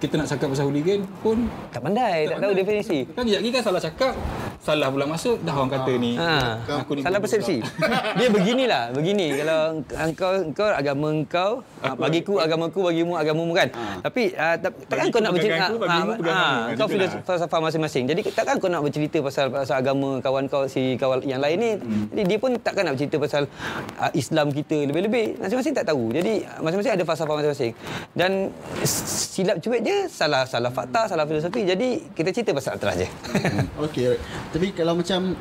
kita 0.00 0.16
nak 0.16 0.28
cakap 0.28 0.52
pasal 0.52 0.68
hooligan 0.68 1.04
pun 1.20 1.48
Tak 1.68 1.80
pandai, 1.80 2.28
tak, 2.28 2.36
tahu 2.36 2.52
definisi. 2.52 3.08
kan 3.08 3.24
sekejap 3.24 3.40
lagi 3.40 3.50
kan 3.52 3.62
salah 3.64 3.80
cakap, 3.80 4.12
salah 4.60 4.88
pula 4.88 5.04
masuk, 5.04 5.40
dah 5.42 5.54
orang 5.54 5.72
kata 5.72 5.92
ni. 5.96 6.12
Ha, 6.14 6.60
Aku 6.84 6.94
ni 6.94 7.02
salah 7.02 7.18
persepsi. 7.18 7.58
Dia 8.18 8.28
beginilah, 8.28 8.92
begini. 8.92 9.34
Kalau 9.34 9.58
engkau 9.80 10.30
engkau 10.44 10.66
agama 10.68 11.06
engkau, 11.10 11.50
ah, 11.80 11.94
bagiku 11.94 12.38
agamaku, 12.38 12.80
bagimu 12.84 13.12
agamamu 13.14 13.52
kan. 13.52 13.68
Tapi 14.00 14.34
ah, 14.34 14.54
tak, 14.56 14.72
takkan 14.86 15.06
kau 15.10 15.20
nak 15.20 15.32
bercerita 15.34 15.64
aku, 15.66 15.76
aku. 15.80 16.22
ah, 16.28 16.70
kau 16.72 16.86
lah. 16.86 16.90
filosof- 16.90 17.22
falsafah 17.24 17.60
masing-masing. 17.62 18.04
Jadi 18.06 18.20
takkan 18.30 18.56
kau 18.58 18.68
nak 18.68 18.82
bercerita 18.84 19.18
pasal 19.20 19.50
pasal 19.50 19.76
agama 19.78 20.20
kawan 20.20 20.44
kau 20.46 20.64
si 20.66 20.94
kawan 20.96 21.24
yang 21.24 21.40
lain 21.42 21.56
ni. 21.56 21.70
Hmm. 21.76 22.04
Jadi 22.12 22.22
dia 22.24 22.38
pun 22.38 22.50
takkan 22.58 22.82
nak 22.86 22.94
bercerita 22.96 23.16
pasal 23.18 23.42
ah, 23.96 24.10
Islam 24.12 24.50
kita 24.50 24.86
lebih-lebih. 24.86 25.40
Masing-masing 25.40 25.74
tak 25.74 25.86
tahu. 25.88 26.12
Jadi 26.12 26.44
ah, 26.44 26.60
masing-masing 26.62 26.92
ada 26.94 27.04
falsafah 27.04 27.34
masing-masing. 27.40 27.72
Dan 28.12 28.30
silap 28.84 29.58
cuit 29.60 29.80
je 29.82 29.96
salah 30.08 30.44
salah 30.44 30.70
fakta, 30.70 31.08
salah 31.08 31.24
filosofi. 31.24 31.64
Jadi 31.64 31.88
kita 32.12 32.30
cerita 32.30 32.50
pasal 32.52 32.76
atas 32.76 32.94
je. 33.00 33.08
Okay 33.90 34.14
right. 34.14 34.22
Tapi 34.50 34.74
kalau 34.76 34.98
macam 34.98 35.32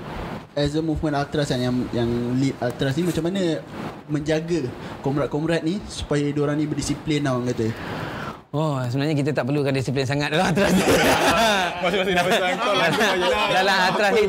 As 0.53 0.77
a 0.77 0.85
movement 0.85 1.17
Ultras 1.17 1.49
kan 1.49 1.57
Yang, 1.57 1.89
yang 1.97 2.09
lead 2.37 2.53
Ultras 2.61 2.93
ni 2.93 3.09
Macam 3.09 3.23
mana 3.25 3.57
Menjaga 4.05 4.69
Komrad-komrad 5.01 5.65
ni 5.65 5.81
Supaya 5.89 6.29
diorang 6.29 6.61
ni 6.61 6.69
berdisiplin 6.69 7.25
lah 7.25 7.33
orang 7.33 7.49
kata? 7.49 7.73
Oh, 8.53 8.77
sebenarnya 8.85 9.17
kita 9.17 9.33
tak 9.33 9.49
perlukan 9.49 9.73
disiplin 9.73 10.05
sangat 10.05 10.29
dalam 10.29 10.53
atas. 10.53 10.77
Masing-masing 11.81 12.13
dah 12.13 12.21
pesan 12.21 12.53
kau 12.61 12.73
lah. 12.77 12.89
dalam 13.49 13.77
atas 13.89 14.11
ni 14.13 14.23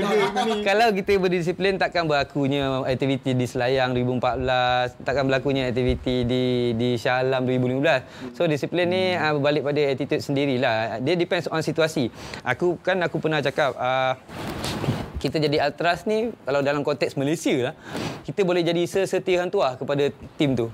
kalau 0.65 0.89
kita 0.97 1.21
berdisiplin 1.21 1.77
takkan 1.77 2.09
berlakunya 2.09 2.89
aktiviti 2.89 3.37
di 3.37 3.45
Selayang 3.45 3.93
2014 3.93 5.05
takkan 5.05 5.29
berlakunya 5.29 5.69
aktiviti 5.69 6.25
di 6.25 6.73
di 6.73 6.97
Shah 6.97 7.21
Alam 7.21 7.45
2015 7.45 8.33
so 8.33 8.49
disiplin 8.49 8.89
ni 8.89 9.13
uh, 9.13 9.37
berbalik 9.37 9.61
pada 9.61 9.93
attitude 9.93 10.25
sendirilah. 10.25 11.05
Dia 11.05 11.21
depends 11.21 11.45
on 11.53 11.61
situasi. 11.61 12.09
Aku 12.49 12.81
kan 12.81 12.97
aku 13.05 13.21
pernah 13.21 13.45
cakap 13.45 13.77
uh, 13.77 14.17
kita 15.25 15.41
jadi 15.41 15.65
ultras 15.65 16.05
ni 16.05 16.37
kalau 16.45 16.61
dalam 16.61 16.85
konteks 16.85 17.17
Malaysia 17.17 17.73
lah 17.73 17.75
kita 18.29 18.45
boleh 18.45 18.61
jadi 18.61 18.85
sesetia 18.85 19.41
hantuah 19.41 19.81
kepada 19.81 20.13
tim 20.37 20.53
tu. 20.53 20.69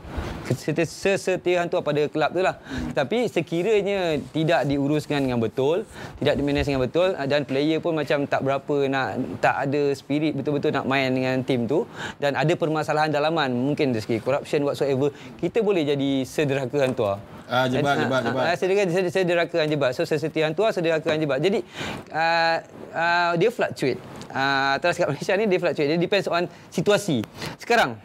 Sesetia- 0.50 0.90
sesetia 0.90 1.62
hantuah 1.62 1.78
pada 1.78 2.10
kelab 2.10 2.34
tu 2.34 2.42
lah. 2.42 2.58
Tapi 2.90 3.30
sekiranya 3.30 4.18
tidak 4.34 4.66
diuruskan 4.66 5.22
dengan 5.22 5.38
betul 5.38 5.86
tidak 6.18 6.34
dimanage 6.34 6.66
dengan 6.66 6.82
betul 6.82 7.08
ah, 7.14 7.26
dan 7.30 7.46
player 7.46 7.78
pun 7.78 7.94
macam 7.94 8.26
tak 8.26 8.42
berapa 8.42 8.76
nak 8.90 9.08
tak 9.38 9.56
ada 9.68 9.94
spirit 9.94 10.34
betul-betul 10.34 10.74
nak 10.74 10.84
main 10.90 11.08
dengan 11.14 11.40
tim 11.46 11.70
tu 11.70 11.86
dan 12.18 12.34
ada 12.34 12.52
permasalahan 12.58 13.08
dalaman 13.08 13.54
mungkin 13.54 13.94
dari 13.94 14.02
segi 14.02 14.18
corruption 14.18 14.66
whatsoever 14.66 15.14
kita 15.38 15.62
boleh 15.62 15.86
jadi 15.86 16.26
sederhaka 16.26 16.82
hantuah 16.82 17.16
Ah, 17.50 17.66
jebat, 17.66 17.98
jebat, 17.98 18.22
ah, 18.22 18.30
jebat. 18.30 18.44
ah, 18.46 18.54
sedera 18.54 18.86
sedera 18.86 19.10
sederhaka 19.10 19.60
jebat. 19.66 19.90
So 19.90 20.06
sesetia 20.06 20.46
hantua 20.46 20.70
sederhaka 20.70 21.18
jebat. 21.18 21.42
Jadi 21.42 21.66
uh, 22.14 22.56
uh, 22.94 23.32
dia 23.34 23.50
fluctuate. 23.50 23.98
Uh, 24.30 24.78
atas 24.78 24.94
kat 24.94 25.06
Malaysia 25.10 25.34
ni 25.34 25.50
dia 25.50 25.58
fluctuate. 25.58 25.90
Dia 25.90 25.98
depends 25.98 26.30
on 26.30 26.46
situasi. 26.70 27.26
Sekarang 27.58 27.98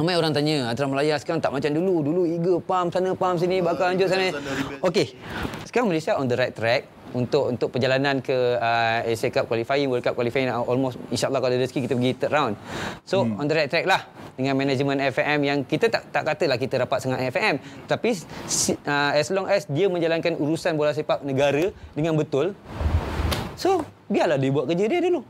ramai 0.00 0.16
orang 0.16 0.32
tanya 0.32 0.72
Atras 0.72 0.88
Melaya 0.88 1.20
sekarang 1.20 1.44
tak 1.44 1.52
macam 1.52 1.68
dulu. 1.68 2.00
Dulu 2.00 2.22
eager 2.24 2.56
pam 2.64 2.88
sana 2.88 3.12
pam 3.12 3.36
sini 3.36 3.60
bakal 3.60 3.92
anjut 3.92 4.08
sana. 4.08 4.32
Okey. 4.80 5.12
Sekarang 5.68 5.92
Malaysia 5.92 6.16
on 6.16 6.24
the 6.24 6.36
right 6.40 6.56
track 6.56 6.88
untuk 7.16 7.54
untuk 7.54 7.68
perjalanan 7.72 8.20
ke 8.20 8.36
uh, 8.56 9.04
Asia 9.04 9.32
Cup 9.32 9.48
qualifying, 9.48 9.88
World 9.88 10.04
Cup 10.04 10.16
qualifying 10.16 10.48
uh, 10.52 10.64
almost 10.64 11.00
insyaallah 11.12 11.40
kalau 11.40 11.52
ada 11.54 11.62
rezeki 11.64 11.88
kita 11.88 11.94
pergi 11.94 12.12
third 12.16 12.32
round. 12.32 12.54
So 13.08 13.24
hmm. 13.24 13.40
on 13.40 13.44
the 13.48 13.54
right 13.56 13.70
track 13.70 13.86
lah 13.88 14.04
dengan 14.36 14.54
manajemen 14.54 14.98
FAM 15.12 15.40
yang 15.42 15.58
kita 15.66 15.90
tak 15.90 16.10
tak 16.14 16.22
katalah 16.22 16.58
kita 16.60 16.78
rapat 16.78 16.98
sangat 17.02 17.26
FAM 17.34 17.58
tapi 17.90 18.14
uh, 18.86 19.12
as 19.18 19.34
long 19.34 19.50
as 19.50 19.66
dia 19.66 19.90
menjalankan 19.90 20.38
urusan 20.38 20.78
bola 20.78 20.94
sepak 20.94 21.26
negara 21.26 21.74
dengan 21.98 22.14
betul 22.14 22.54
So, 23.58 23.82
biarlah 24.06 24.38
dia 24.38 24.54
buat 24.54 24.70
kerja 24.70 24.86
dia 24.86 25.02
dulu. 25.02 25.26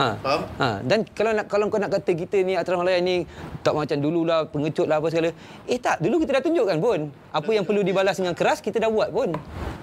Ha. 0.00 0.16
Faham? 0.24 0.40
Ha. 0.56 0.68
Dan 0.80 1.04
kalau 1.12 1.36
nak 1.36 1.44
kalau 1.44 1.68
kau 1.68 1.76
nak 1.76 1.92
kata 1.92 2.16
kita 2.16 2.40
ni 2.40 2.56
Atras 2.56 2.80
Malaya 2.80 3.04
ni 3.04 3.28
tak 3.60 3.76
macam 3.76 4.00
dululah 4.00 4.48
pengecut 4.48 4.88
lah 4.88 4.96
apa 4.96 5.12
segala. 5.12 5.36
Eh 5.68 5.76
tak, 5.76 6.00
dulu 6.00 6.24
kita 6.24 6.40
dah 6.40 6.42
tunjukkan 6.48 6.76
pun. 6.80 7.12
Apa 7.36 7.50
yang 7.52 7.68
perlu 7.68 7.84
dibalas 7.84 8.16
dengan 8.16 8.32
keras 8.32 8.64
kita 8.64 8.80
dah 8.80 8.88
buat 8.88 9.12
pun. 9.12 9.36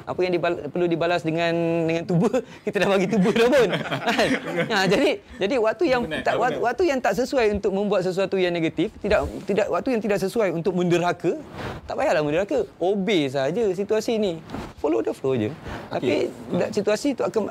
Apa 0.09 0.19
yang 0.25 0.33
dibal- 0.33 0.71
perlu 0.73 0.87
dibalas 0.89 1.21
dengan 1.21 1.53
dengan 1.85 2.03
tuba 2.07 2.31
kita 2.65 2.81
dah 2.81 2.89
bagi 2.89 3.07
tuba 3.11 3.29
dah 3.29 3.47
pun. 3.53 3.69
Kan? 4.17 4.29
ha, 4.73 4.77
jadi 4.89 5.21
jadi 5.37 5.55
waktu 5.61 5.83
yang 5.85 6.01
Benar, 6.07 6.25
tak 6.25 6.35
benar. 6.39 6.57
waktu, 6.63 6.83
yang 6.89 6.99
tak 7.03 7.13
sesuai 7.19 7.59
untuk 7.59 7.71
membuat 7.75 8.01
sesuatu 8.07 8.39
yang 8.39 8.55
negatif, 8.55 8.89
tidak 9.03 9.27
tidak 9.45 9.67
waktu 9.69 9.93
yang 9.93 10.01
tidak 10.01 10.17
sesuai 10.23 10.49
untuk 10.55 10.73
menderhaka, 10.73 11.37
tak 11.85 11.93
payahlah 11.93 12.23
menderhaka. 12.25 12.65
Obey 12.81 13.29
saja 13.29 13.69
situasi 13.75 14.17
ni. 14.17 14.39
Follow 14.79 15.03
the 15.03 15.11
flow 15.11 15.35
je. 15.35 15.51
Tapi 15.91 16.29
okay. 16.31 16.69
situasi 16.71 17.17
tu 17.17 17.25
akan 17.25 17.49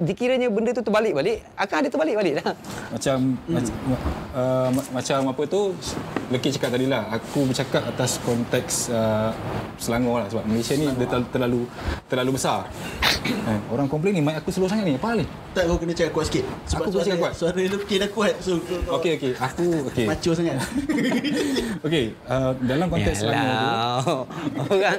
dikiranya 0.00 0.48
benda 0.48 0.70
tu 0.72 0.80
terbalik 0.80 1.12
balik, 1.12 1.44
akan 1.58 1.76
ada 1.84 1.88
terbalik 1.92 2.07
balik 2.16 2.34
dah. 2.40 2.52
Macam 2.88 3.16
hmm. 3.36 3.52
macam, 3.52 3.74
uh, 4.32 4.68
ma- 4.72 4.90
macam 5.00 5.18
apa 5.28 5.42
tu 5.44 5.60
Leki 6.28 6.48
cakap 6.56 6.76
tadi 6.76 6.84
lah 6.88 7.08
Aku 7.16 7.48
bercakap 7.48 7.84
atas 7.88 8.20
konteks 8.20 8.92
uh, 8.92 9.32
Selangor 9.80 10.24
lah 10.24 10.28
Sebab 10.28 10.44
Malaysia 10.44 10.76
ni 10.76 10.88
dia 10.92 11.08
terlalu 11.08 11.26
terlalu, 11.32 11.60
terlalu 12.08 12.30
besar 12.36 12.68
kan? 12.68 13.60
Orang 13.72 13.88
komplain 13.88 14.16
ni 14.16 14.20
Mic 14.20 14.36
aku 14.36 14.52
slow 14.52 14.68
sangat 14.68 14.84
ni 14.88 15.00
Apa 15.00 15.16
hal 15.16 15.24
ni? 15.24 15.26
Tak 15.56 15.64
kau 15.68 15.76
kena 15.80 15.92
cakap 15.96 16.12
kuat 16.12 16.26
sikit 16.28 16.44
Sebab 16.68 16.84
Aku 16.84 16.90
suara, 16.92 17.04
cakap 17.08 17.18
kuat? 17.20 17.32
suara 17.32 17.60
Lufki 17.64 17.94
dah 17.96 18.10
kuat 18.12 18.34
So 18.44 18.60
Okey 19.00 19.10
okey 19.16 19.32
Aku 19.40 19.66
okey 19.88 20.06
macho 20.08 20.30
sangat 20.36 20.60
Okey 21.88 22.04
uh, 22.28 22.52
Dalam 22.60 22.86
konteks 22.92 23.16
Selangor 23.24 23.48
tu 23.48 23.48
Yalah. 23.48 24.24
Orang 24.72 24.98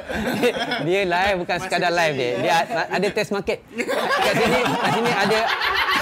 dia 0.85 1.01
live 1.05 1.35
bukan 1.43 1.57
sekadar 1.61 1.91
live 1.93 2.15
dia. 2.15 2.31
Dia 2.41 2.53
ada 2.89 3.07
test 3.11 3.31
market. 3.31 3.59
Kat 3.75 4.33
sini, 4.35 4.59
kat 4.63 4.91
sini 4.93 5.11
ada 5.11 5.39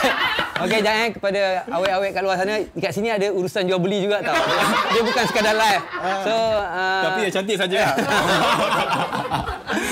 Okey 0.65 0.79
jangan 0.81 0.96
eh, 0.97 1.07
kepada 1.13 1.41
awet-awet 1.69 2.12
kat 2.15 2.21
luar 2.25 2.36
sana 2.41 2.57
Kat 2.81 2.91
sini 2.95 3.13
ada 3.13 3.27
urusan 3.29 3.69
jual 3.69 3.77
beli 3.77 4.10
juga 4.10 4.25
tau 4.25 4.33
Dia 4.93 5.01
bukan 5.05 5.23
sekadar 5.29 5.55
live 5.55 5.83
So 6.25 6.33
uh, 6.33 7.01
Tapi 7.05 7.19
yang 7.29 7.33
cantik 7.38 7.57
saja 7.60 7.77
lah 7.77 7.93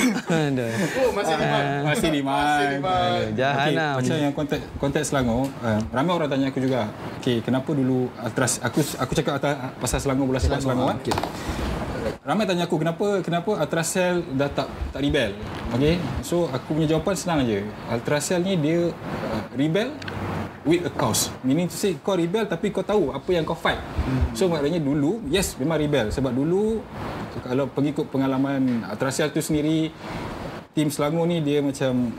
Aduh. 0.05 0.71
Oh, 1.01 1.09
masih 1.13 1.35
lima. 1.37 1.59
Masih 1.85 2.09
di 2.09 2.21
Masih 2.21 2.65
lima. 2.77 2.95
Okey, 2.95 3.25
Jahanam 3.37 3.93
macam 3.99 4.15
yang 4.17 4.33
konteks 4.33 4.63
konteks 4.81 5.05
Selangor, 5.11 5.47
uh, 5.61 5.79
ramai 5.91 6.13
orang 6.15 6.29
tanya 6.29 6.47
aku 6.49 6.59
juga. 6.61 6.89
Okey, 7.21 7.41
kenapa 7.45 7.69
dulu 7.71 8.09
Atras 8.17 8.61
aku 8.61 8.81
aku 8.81 9.11
cakap 9.13 9.33
atas, 9.41 9.53
pasal 9.77 9.99
Selangor 10.01 10.25
bola 10.29 10.39
sepak 10.41 10.61
Selangor 10.61 10.95
kan? 10.95 10.97
Okey. 11.01 11.15
Ramai 12.25 12.45
tanya 12.49 12.65
aku 12.65 12.81
kenapa 12.81 13.07
kenapa 13.21 13.51
Ultracell 13.61 14.25
dah 14.33 14.49
tak 14.49 14.67
tak 14.93 14.99
rebel. 15.01 15.37
Okey. 15.77 16.01
So 16.25 16.49
aku 16.49 16.77
punya 16.77 16.97
jawapan 16.97 17.13
senang 17.17 17.37
aja. 17.45 17.61
Ultracell 17.93 18.41
ni 18.41 18.57
dia 18.57 18.89
uh, 18.89 19.41
rebel 19.53 19.93
with 20.65 20.83
a 20.83 20.91
cause. 20.91 21.29
Meaning 21.45 21.69
to 21.69 21.77
say 21.77 21.93
kau 22.01 22.17
rebel 22.17 22.49
tapi 22.49 22.73
kau 22.73 22.81
tahu 22.81 23.13
apa 23.13 23.29
yang 23.29 23.45
kau 23.45 23.55
fight. 23.55 23.79
So 24.33 24.49
maknanya 24.49 24.81
dulu 24.81 25.21
yes 25.29 25.55
memang 25.61 25.79
rebel. 25.79 26.09
Sebab 26.09 26.33
dulu 26.33 26.81
kalau 27.45 27.69
pengikut 27.69 28.09
pengalaman 28.09 28.83
Ultracell 28.89 29.29
tu 29.29 29.39
sendiri 29.39 29.93
tim 30.73 30.89
Selangor 30.89 31.29
ni 31.29 31.39
dia 31.39 31.61
macam 31.61 32.11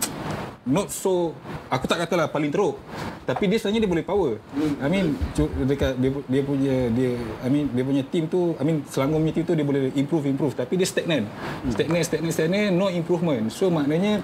not 0.66 0.88
so 0.88 1.34
aku 1.68 1.90
tak 1.90 2.06
katalah 2.06 2.30
paling 2.30 2.54
teruk. 2.54 2.78
Tapi 3.26 3.50
dia 3.50 3.58
sebenarnya 3.58 3.82
dia 3.82 3.90
boleh 3.90 4.06
power. 4.06 4.32
I 4.78 4.86
mean 4.86 5.18
dekat 5.66 5.98
dia, 5.98 6.10
dia 6.30 6.42
punya 6.46 6.76
dia 6.94 7.10
I 7.42 7.48
mean 7.50 7.66
dia 7.74 7.82
punya 7.82 8.02
team 8.06 8.30
tu 8.30 8.54
I 8.54 8.62
mean 8.62 8.86
Selangor 8.86 9.18
punya 9.18 9.34
team 9.34 9.46
tu 9.50 9.54
dia 9.58 9.66
boleh 9.66 9.90
improve 9.98 10.30
improve. 10.30 10.54
Tapi 10.54 10.78
dia 10.78 10.86
stagnan 10.86 11.26
stagnan 11.66 12.02
stagnan 12.06 12.30
stagnan 12.30 12.70
no 12.70 12.86
improvement. 12.86 13.50
So 13.50 13.66
maknanya 13.66 14.22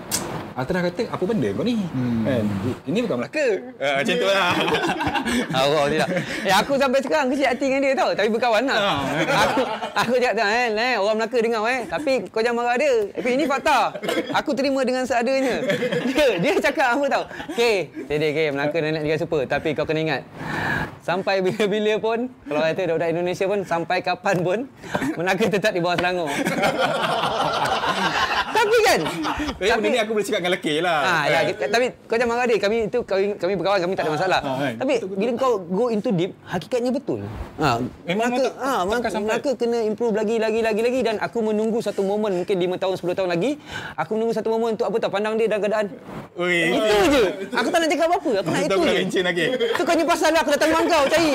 Atras 0.53 0.93
kata 0.93 1.03
apa 1.09 1.25
benda 1.25 1.49
kau 1.57 1.65
ni 1.65 1.81
hmm. 1.81 2.21
kan 2.29 2.45
ini 2.89 2.99
bukan 3.05 3.17
Melaka 3.21 3.47
uh, 3.81 3.95
macam 4.01 4.15
tu 4.15 4.27
lah 4.27 4.53
Allah 5.63 5.85
tidak. 5.89 6.09
Eh 6.45 6.55
aku 6.55 6.73
sampai 6.77 7.01
sekarang 7.05 7.27
kecil 7.33 7.47
hati 7.49 7.65
dengan 7.69 7.83
dia 7.83 7.95
tau. 7.95 8.11
Tapi 8.13 8.29
berkawan 8.33 8.63
lah. 8.67 8.79
aku 9.29 9.63
aku 9.95 10.13
cakap 10.19 10.49
eh, 10.49 10.69
eh 10.73 10.95
orang 10.99 11.17
Melaka 11.23 11.39
dengar 11.39 11.63
eh. 11.69 11.81
Tapi 11.87 12.13
kau 12.29 12.43
jangan 12.43 12.65
marah 12.65 12.77
dia. 12.79 12.93
Tapi 13.15 13.29
ini 13.37 13.45
fakta. 13.47 13.93
Aku 14.43 14.51
terima 14.57 14.81
dengan 14.85 15.07
seadanya. 15.07 15.63
Dia 16.13 16.27
dia 16.39 16.53
cakap 16.61 16.99
apa 16.99 17.05
tau. 17.09 17.25
Okey, 17.55 17.89
jadi 18.11 18.27
okey 18.35 18.47
Melaka 18.53 18.77
nak 18.83 19.03
Liga 19.05 19.17
Super. 19.17 19.47
Tapi 19.47 19.69
kau 19.73 19.87
kena 19.87 20.01
ingat. 20.03 20.23
Sampai 21.03 21.43
bila-bila 21.43 21.99
pun 21.99 22.19
kalau 22.47 22.63
kata 22.63 22.95
budak 22.95 23.11
Indonesia 23.11 23.45
pun 23.47 23.61
sampai 23.67 23.99
kapan 24.03 24.37
pun 24.43 24.59
Melaka 25.19 25.45
tetap 25.49 25.73
di 25.75 25.81
bawah 25.81 25.97
Selangor. 25.99 26.31
Tapi 28.63 28.79
kan 28.81 28.99
Eh, 29.59 29.71
benda 29.73 29.89
ni 29.89 29.99
aku 29.99 30.11
boleh 30.13 30.25
cakap 30.25 30.41
dengan 30.41 30.53
lelaki 30.53 30.75
lah. 30.79 30.99
Ah, 31.03 31.25
ya, 31.25 31.39
kita, 31.45 31.65
tapi 31.67 31.87
kau 32.05 32.15
jangan 32.15 32.31
marah 32.31 32.47
dia. 32.47 32.59
Kami 32.59 32.77
itu 32.87 32.99
kami, 33.03 33.25
kami 33.37 33.53
berkawan, 33.55 33.79
kami 33.81 33.95
tak 33.95 34.05
ada 34.05 34.13
masalah. 34.13 34.41
Ah, 34.41 34.57
kan. 34.57 34.75
Tapi 34.79 34.95
bila 35.09 35.31
kau 35.37 35.53
go 35.61 35.87
into 35.89 36.11
deep, 36.11 36.35
hakikatnya 36.45 36.91
betul. 36.91 37.21
Ha, 37.59 37.79
Memang 38.05 38.29
tak- 38.33 38.57
ha. 38.57 38.73
Melaka 38.85 39.51
kena 39.55 39.79
improve 39.83 40.15
lagi 40.15 40.37
lagi 40.37 40.61
lagi 40.61 40.81
lagi 40.81 41.01
dan 41.03 41.17
aku 41.19 41.39
menunggu 41.41 41.79
satu 41.79 42.03
momen 42.03 42.33
mungkin 42.37 42.57
5 42.57 42.79
tahun 42.79 42.95
10 42.97 43.15
tahun 43.15 43.29
lagi. 43.29 43.51
Aku 43.97 44.11
menunggu 44.15 44.35
satu 44.35 44.49
momen 44.49 44.75
untuk 44.75 44.87
apa 44.87 44.97
tahu 44.99 45.13
pandang 45.13 45.35
dia 45.35 45.47
dalam 45.47 45.63
keadaan 45.63 45.87
Oi. 46.35 46.73
itu 46.73 46.97
je. 47.09 47.25
Aku 47.53 47.69
tak 47.69 47.79
nak 47.79 47.89
cakap 47.89 48.07
apa-apa. 48.09 48.31
Aku 48.39 48.49
nak 48.49 48.61
Aku 48.63 48.83
itu 48.83 49.11
tak 49.11 49.23
nak 49.23 49.35
je. 49.35 49.47
Itu 49.53 49.83
kau 49.83 49.95
ni 49.95 50.05
pasal 50.05 50.31
lah. 50.31 50.41
aku 50.41 50.51
datang 50.51 50.69
rumah 50.71 50.85
kau 50.85 51.05
cari. 51.07 51.31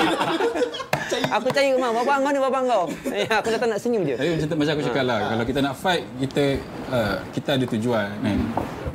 Aku 1.30 1.48
cari 1.50 1.70
rumah 1.72 1.90
bapak 1.94 2.16
kau 2.20 2.30
ni 2.30 2.40
bapak 2.40 2.62
kau. 2.66 2.84
Eh, 3.10 3.28
aku 3.30 3.48
datang 3.50 3.70
nak 3.70 3.80
senyum 3.80 4.04
je. 4.04 4.16
Tapi 4.16 4.30
macam, 4.36 4.58
macam 4.58 4.74
aku 4.74 4.84
cakap 4.86 5.04
lah, 5.06 5.20
kalau 5.26 5.44
kita 5.46 5.60
nak 5.62 5.76
fight, 5.76 6.04
kita 6.20 6.44
uh, 6.90 7.18
kita 7.32 7.56
ada 7.56 7.66
tujuan 7.68 8.08
kan. 8.22 8.40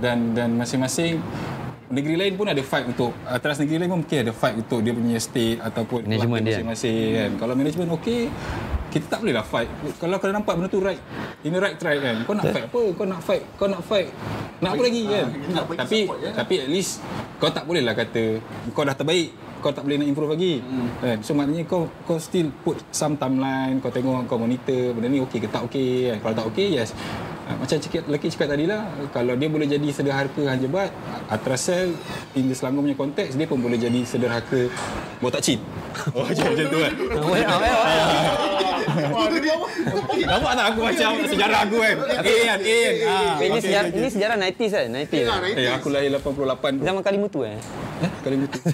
Dan 0.02 0.16
dan 0.34 0.48
masing-masing 0.58 1.22
negeri 1.92 2.16
lain 2.16 2.32
pun 2.40 2.48
ada 2.48 2.62
fight 2.64 2.88
untuk 2.88 3.12
uh, 3.28 3.38
teras 3.38 3.60
negeri 3.60 3.84
lain 3.84 3.90
pun 3.92 3.98
mungkin 4.00 4.18
ada 4.24 4.32
fight 4.32 4.56
untuk 4.56 4.80
dia 4.80 4.92
punya 4.96 5.20
state 5.20 5.60
ataupun 5.60 6.08
Management 6.08 6.42
dia. 6.42 6.50
masing-masing 6.56 7.06
kan. 7.12 7.30
Kalau 7.36 7.54
management 7.54 7.88
okey, 8.00 8.20
kita 8.88 9.04
tak 9.12 9.18
boleh 9.24 9.34
lah 9.36 9.44
fight. 9.44 9.68
Kalau 10.00 10.16
kau 10.16 10.32
nampak 10.32 10.56
benda 10.56 10.68
tu 10.72 10.80
right, 10.80 11.00
in 11.44 11.52
the 11.52 11.60
right 11.60 11.76
track 11.76 11.98
kan. 12.00 12.16
Kau 12.24 12.32
nak 12.32 12.48
fight 12.48 12.64
apa? 12.68 12.82
Kau 12.96 13.06
nak 13.06 13.20
fight, 13.20 13.42
kau 13.60 13.68
nak 13.68 13.82
fight. 13.84 14.08
Nak 14.62 14.78
apa 14.78 14.82
lagi 14.86 15.02
kan? 15.10 15.26
nak 15.52 15.64
Tapi 15.74 15.98
support 16.06 16.18
lah. 16.22 16.32
tapi 16.38 16.54
at 16.62 16.68
least 16.70 17.02
kau 17.42 17.50
tak 17.50 17.66
boleh 17.66 17.82
lah 17.82 17.98
kata 17.98 18.38
kau 18.70 18.86
dah 18.86 18.94
terbaik 18.94 19.34
kau 19.58 19.74
tak 19.74 19.82
boleh 19.82 19.98
nak 19.98 20.06
improve 20.06 20.30
lagi 20.38 20.62
hmm. 20.62 20.88
kan 21.02 21.18
so 21.26 21.34
maknanya 21.34 21.66
kau 21.66 21.90
kau 22.06 22.14
still 22.22 22.54
put 22.62 22.78
some 22.94 23.18
timeline 23.18 23.82
kau 23.82 23.90
tengok 23.90 24.30
kau 24.30 24.38
monitor 24.38 24.94
benda 24.94 25.10
ni 25.10 25.18
okey 25.26 25.42
ke 25.42 25.50
tak 25.50 25.66
okey 25.66 26.14
kan 26.14 26.18
kalau 26.22 26.34
tak 26.38 26.46
okey 26.54 26.78
yes 26.78 26.94
Ah, 27.42 27.58
macam 27.58 27.74
cakap 27.74 28.06
lelaki 28.06 28.30
cakap 28.30 28.54
tadi 28.54 28.70
lah 28.70 28.86
kalau 29.10 29.34
dia 29.34 29.50
boleh 29.50 29.66
jadi 29.66 29.82
sederhaka 29.90 30.46
hanjebat 30.46 30.94
Atrasel 31.26 31.90
in 32.38 32.46
the 32.46 32.54
Selangor 32.54 32.86
punya 32.86 32.94
konteks 32.94 33.34
dia 33.34 33.50
pun 33.50 33.58
boleh 33.58 33.82
jadi 33.82 33.98
sederhaka 34.06 34.70
botak 35.18 35.42
chin 35.42 35.58
oh 36.14 36.22
macam 36.22 36.54
macam 36.54 36.66
tu 36.70 36.78
kan 36.78 36.92
Well, 37.12 37.58
well, 37.58 37.82
nampak 40.30 40.52
tak 40.54 40.66
aku 40.70 40.80
macam 40.86 41.10
sejarah 41.26 41.60
aku 41.66 41.76
kan 41.82 41.96
A 41.98 42.22
kan 42.22 42.58
A 42.62 42.76
kan 42.78 42.94
ah, 43.10 43.34
Ini 43.42 43.58
sejarah, 43.58 43.90
ini 43.90 44.08
sejarah 44.10 44.36
90s 44.38 44.70
kan? 44.70 44.86
90s. 45.02 45.24
kan? 45.26 45.42
eh 45.58 45.70
aku 45.74 45.86
lahir 45.90 46.10
88 46.14 46.78
Zaman 46.78 47.02
Kalimutu 47.02 47.42
eh. 47.42 47.58
Eh, 48.02 48.10
kali 48.22 48.36
betul. 48.42 48.70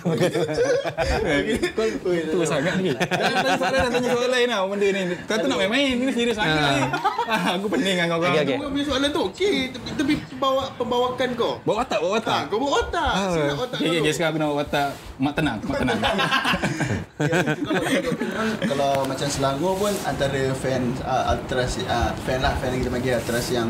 Kau 1.76 1.84
tua 2.32 2.44
sangat 2.48 2.80
ni. 2.80 2.96
Jangan 2.96 3.44
tanya 3.44 3.56
soalan 3.60 3.88
tanya 3.92 4.08
soalan 4.08 4.30
lain 4.32 4.48
lah 4.48 4.58
benda 4.64 4.88
ni. 4.88 5.00
Kau 5.28 5.36
tu 5.36 5.46
nak 5.52 5.58
main-main, 5.60 5.92
ni 6.00 6.12
serius 6.16 6.36
sangat 6.36 6.56
ni. 6.56 6.80
Ah, 7.28 7.60
aku 7.60 7.66
pening 7.68 8.00
dengan 8.00 8.08
kau. 8.08 8.24
Kau 8.58 8.70
punya 8.74 8.84
soalan 8.84 9.08
tu 9.14 9.22
okey 9.30 9.70
tapi 9.70 9.88
tapi 9.94 10.12
pembawa 10.34 10.62
pembawakan 10.74 11.28
kau. 11.38 11.54
Bawa 11.62 11.86
watak, 11.86 11.98
bawa 12.02 12.12
watak. 12.18 12.34
Ah, 12.34 12.42
kau 12.50 12.58
bawa 12.58 12.72
otak. 12.82 13.12
Ah, 13.14 13.30
Silap 13.30 13.54
kau. 13.54 13.66
okay, 13.78 14.12
sekarang 14.12 14.30
aku 14.34 14.38
nak 14.38 14.48
bawa 14.50 14.58
watak 14.66 14.88
mak 15.18 15.32
tenang, 15.34 15.58
mak 15.62 15.78
tenang. 15.78 15.98
kalau 18.70 19.02
macam 19.06 19.26
Selangor 19.26 19.74
pun 19.74 19.92
antara 20.06 20.54
fan 20.54 20.94
uh, 21.02 21.34
uh, 21.34 22.10
fan 22.22 22.38
lah 22.38 22.54
fan 22.62 22.74
yang 22.74 22.80
kita 22.86 22.90
panggil 22.94 23.12
Ultras 23.18 23.46
yang 23.50 23.68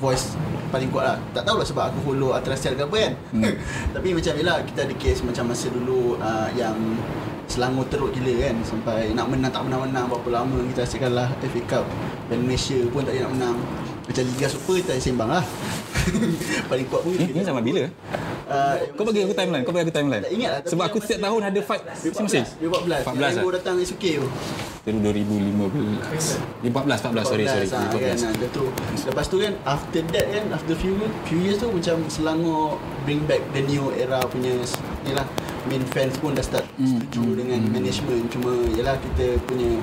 voice 0.00 0.32
paling 0.72 0.88
kuat 0.90 1.04
lah 1.12 1.16
tak 1.36 1.44
tahulah 1.44 1.66
sebab 1.66 1.92
aku 1.92 1.98
follow 2.12 2.32
Ultras 2.32 2.64
ke 2.64 2.72
apa 2.72 2.96
kan 2.96 3.12
hmm. 3.36 3.54
tapi 3.94 4.08
macam 4.16 4.32
yelah 4.36 4.56
kita 4.64 4.88
ada 4.88 4.94
case 4.96 5.20
macam 5.22 5.52
masa 5.52 5.66
dulu 5.68 6.16
uh, 6.20 6.48
yang 6.56 6.76
Selangor 7.46 7.86
teruk 7.86 8.10
gila 8.10 8.42
kan 8.42 8.56
sampai 8.66 9.14
nak 9.14 9.30
menang 9.30 9.54
tak 9.54 9.62
menang-menang 9.62 10.10
berapa 10.10 10.28
lama 10.42 10.58
kita 10.74 10.82
asyik 10.82 11.06
kalah 11.06 11.30
FA 11.46 11.62
Cup 11.70 11.86
dan 12.26 12.42
Malaysia 12.42 12.74
pun 12.90 13.06
tak 13.06 13.14
nak 13.22 13.32
menang 13.38 13.56
macam 14.06 14.22
Liga 14.22 14.46
Super 14.46 14.74
kita 14.78 14.92
sembang 15.02 15.30
lah 15.30 15.44
paling 16.70 16.86
kuat 16.86 17.00
pun 17.02 17.10
Ni, 17.18 17.34
ni 17.34 17.42
zaman 17.42 17.62
bila? 17.66 17.82
uh, 18.46 18.74
Kau 18.94 19.02
bagi 19.02 19.26
aku 19.26 19.34
timeline, 19.34 19.62
kau 19.66 19.74
bagi 19.74 19.90
aku 19.90 19.94
timeline. 19.94 20.22
Tak 20.22 20.32
ingat 20.32 20.50
lah, 20.54 20.60
Sebab 20.62 20.84
aku 20.86 20.98
setiap 21.02 21.20
tahun 21.26 21.40
ada 21.50 21.60
fight 21.66 21.82
masing-masing. 21.82 22.44
2014 22.62 23.02
14 23.02 23.10
yang 23.10 23.18
lah. 23.18 23.42
Ibu 23.42 23.50
datang 23.58 23.74
SUK 23.82 24.04
tu 24.22 24.26
Itu 24.86 24.90
2015. 25.02 26.62
14, 26.62 26.70
14, 26.70 27.26
sorry, 27.26 27.44
sorry. 27.50 27.66
14 27.66 27.74
ah, 27.74 27.90
kan, 27.90 28.18
14. 28.38 28.54
tu. 28.54 28.64
Lepas 29.10 29.26
tu 29.26 29.36
kan 29.42 29.52
after 29.66 30.00
that 30.14 30.26
kan 30.30 30.44
after 30.54 30.74
few 30.78 30.94
few 31.26 31.38
years 31.42 31.58
tu 31.58 31.66
macam 31.74 32.06
Selangor 32.06 32.78
bring 33.02 33.26
back 33.26 33.42
the 33.50 33.66
new 33.66 33.90
era 33.98 34.22
punya 34.30 34.54
ni 35.02 35.10
lah 35.10 35.26
main 35.66 35.82
fans 35.90 36.14
pun 36.22 36.38
dah 36.38 36.46
start 36.46 36.62
Hmm, 36.76 37.00
setuju 37.08 37.40
dengan 37.40 37.56
management 37.72 38.28
cuma 38.28 38.52
yalah 38.76 39.00
kita 39.00 39.40
punya 39.48 39.80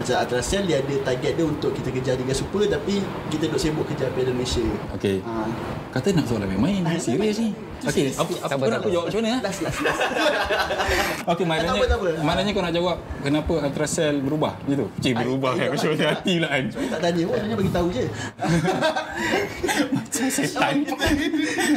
macam 0.00 0.16
Atrasial 0.16 0.64
dia 0.64 0.80
ada 0.80 0.94
target 1.04 1.32
dia 1.36 1.44
untuk 1.44 1.76
kita 1.76 1.92
kejar 1.92 2.14
Liga 2.16 2.32
Super 2.32 2.64
tapi 2.64 3.04
kita 3.28 3.52
duk 3.52 3.60
sibuk 3.60 3.84
kejar 3.84 4.08
Piala 4.16 4.32
Malaysia. 4.32 4.64
Okey. 4.96 5.20
Ah, 5.22 5.44
Kata 5.92 6.16
nak 6.16 6.24
soalan 6.24 6.48
main-main, 6.48 6.80
serius 6.96 7.36
ni. 7.36 7.52
Okey, 7.80 8.12
apa 8.12 8.32
apa 8.44 8.52
Tak 8.60 8.68
nak 8.68 8.78
aku 8.84 8.90
jawab 8.92 9.04
macam 9.08 9.20
mana? 9.24 9.30
ah? 9.30 9.40
last 9.40 9.60
last 9.64 9.80
last. 9.80 10.00
Okey, 11.32 11.44
maknanya 11.48 11.70
Tak 11.70 11.76
apa, 11.76 11.86
tak 11.86 11.98
apa. 11.98 12.08
maknanya 12.20 12.50
kau 12.52 12.62
nak 12.62 12.74
jawab 12.76 12.96
kenapa 13.24 13.52
Ultracell 13.64 14.16
berubah 14.20 14.52
gitu. 14.68 14.84
Cik 15.00 15.14
berubah 15.16 15.52
kan 15.56 15.68
macam 15.72 15.88
mana 15.96 16.04
hati 16.12 16.34
pula 16.36 16.48
kan. 16.50 16.64
tak 16.70 17.00
tanya 17.00 17.22
pun 17.24 17.36
hanya 17.40 17.56
bagi 17.56 17.72
tahu 17.72 17.86
je. 17.88 18.04
Macam 19.90 20.24
setan. 20.28 20.74
Kita 20.84 20.94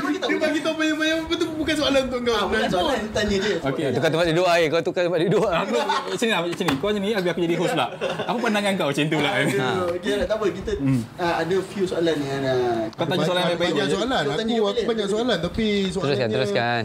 bagi 0.04 0.20
tahu. 0.20 0.30
Dia 0.34 0.38
bagi 0.40 0.60
tahu 0.60 0.76
banyak-banyak 0.76 1.18
apa 1.24 1.34
tu 1.40 1.46
bukan 1.56 1.76
soalan 1.78 2.02
untuk 2.12 2.20
kau. 2.28 2.36
Ah, 2.36 2.44
bukan 2.48 2.68
soalan 2.68 3.00
tanya 3.16 3.38
je. 3.40 3.54
Okey, 3.64 3.84
Tukar 3.96 4.10
tempat 4.12 4.26
duduk 4.28 4.48
air. 4.50 4.68
Kau 4.68 4.82
tukar 4.84 5.02
tempat 5.08 5.20
duduk. 5.24 5.48
Aku 5.48 5.74
macam 5.80 6.26
ni 6.28 6.32
lah, 6.32 6.40
macam 6.44 6.66
ni. 6.68 6.74
Kau 6.76 6.88
macam 6.92 7.02
ni, 7.02 7.10
biar 7.14 7.32
aku 7.32 7.42
jadi 7.44 7.56
host 7.56 7.76
lah. 7.78 7.90
Apa 8.28 8.38
pandangan 8.40 8.74
kau 8.76 8.88
macam 8.92 9.06
tu 9.08 9.20
lah 9.24 9.34
kan? 9.40 9.48
Aduh, 9.48 9.88
okay, 9.96 10.14
tak 10.24 10.36
apa 10.36 10.46
kita 10.52 10.72
ah, 11.16 11.34
ada 11.40 11.56
few 11.64 11.86
soalan 11.88 12.16
ni 12.20 12.28
ada. 12.28 12.52
Kau 12.92 13.06
tanya 13.08 13.24
soalan 13.24 13.44
Banyak, 13.44 13.60
baik-baik 13.60 13.74
banyak 13.74 13.90
soalan. 13.94 14.24
Aku 14.24 14.66
aku 14.74 14.84
banyak 14.88 15.08
soalan 15.08 15.38
tapi 15.40 15.68
soalannya 15.94 16.28
Teruskan, 16.28 16.30
teruskan. 16.34 16.82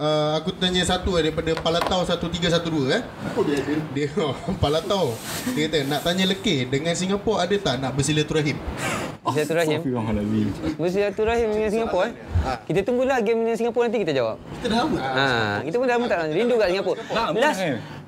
Uh, 0.00 0.32
aku 0.40 0.56
tanya 0.56 0.80
satu 0.80 1.20
eh, 1.20 1.28
daripada 1.28 1.52
Palatau 1.60 2.00
1312 2.08 2.88
eh. 2.88 3.02
Apa 3.04 3.40
dia 3.44 3.56
ada? 3.60 3.74
Dia 3.92 4.08
Palatau. 4.64 5.12
Dia 5.52 5.68
kata 5.68 5.78
nak 5.84 6.00
tanya 6.00 6.24
lekir 6.24 6.64
dengan 6.72 6.96
Singapura 6.96 7.44
ada 7.44 7.52
tak 7.60 7.84
nak 7.84 7.92
bersilaturahim? 7.92 8.56
Silaturahim. 9.20 9.78
Astaghfirullahaladzim. 9.84 10.48
Bersilaturahim 10.80 11.48
dengan 11.52 11.68
Singapura 11.68 12.04
eh. 12.08 12.12
Kita 12.64 12.80
tunggulah 12.80 13.20
game 13.20 13.44
dengan 13.44 13.56
Singapura 13.60 13.84
nanti 13.92 14.00
kita 14.00 14.12
jawab. 14.16 14.36
Kita 14.56 14.66
dah 14.72 14.78
lama. 14.88 14.96
Ha, 14.96 15.24
kita 15.68 15.74
pun 15.76 15.84
dah 15.84 15.94
lama 16.00 16.06
tak 16.08 16.18
rindu 16.32 16.54
kat 16.56 16.68
Singapura. 16.72 16.96
Lama, 17.12 17.36
Last. 17.36 17.60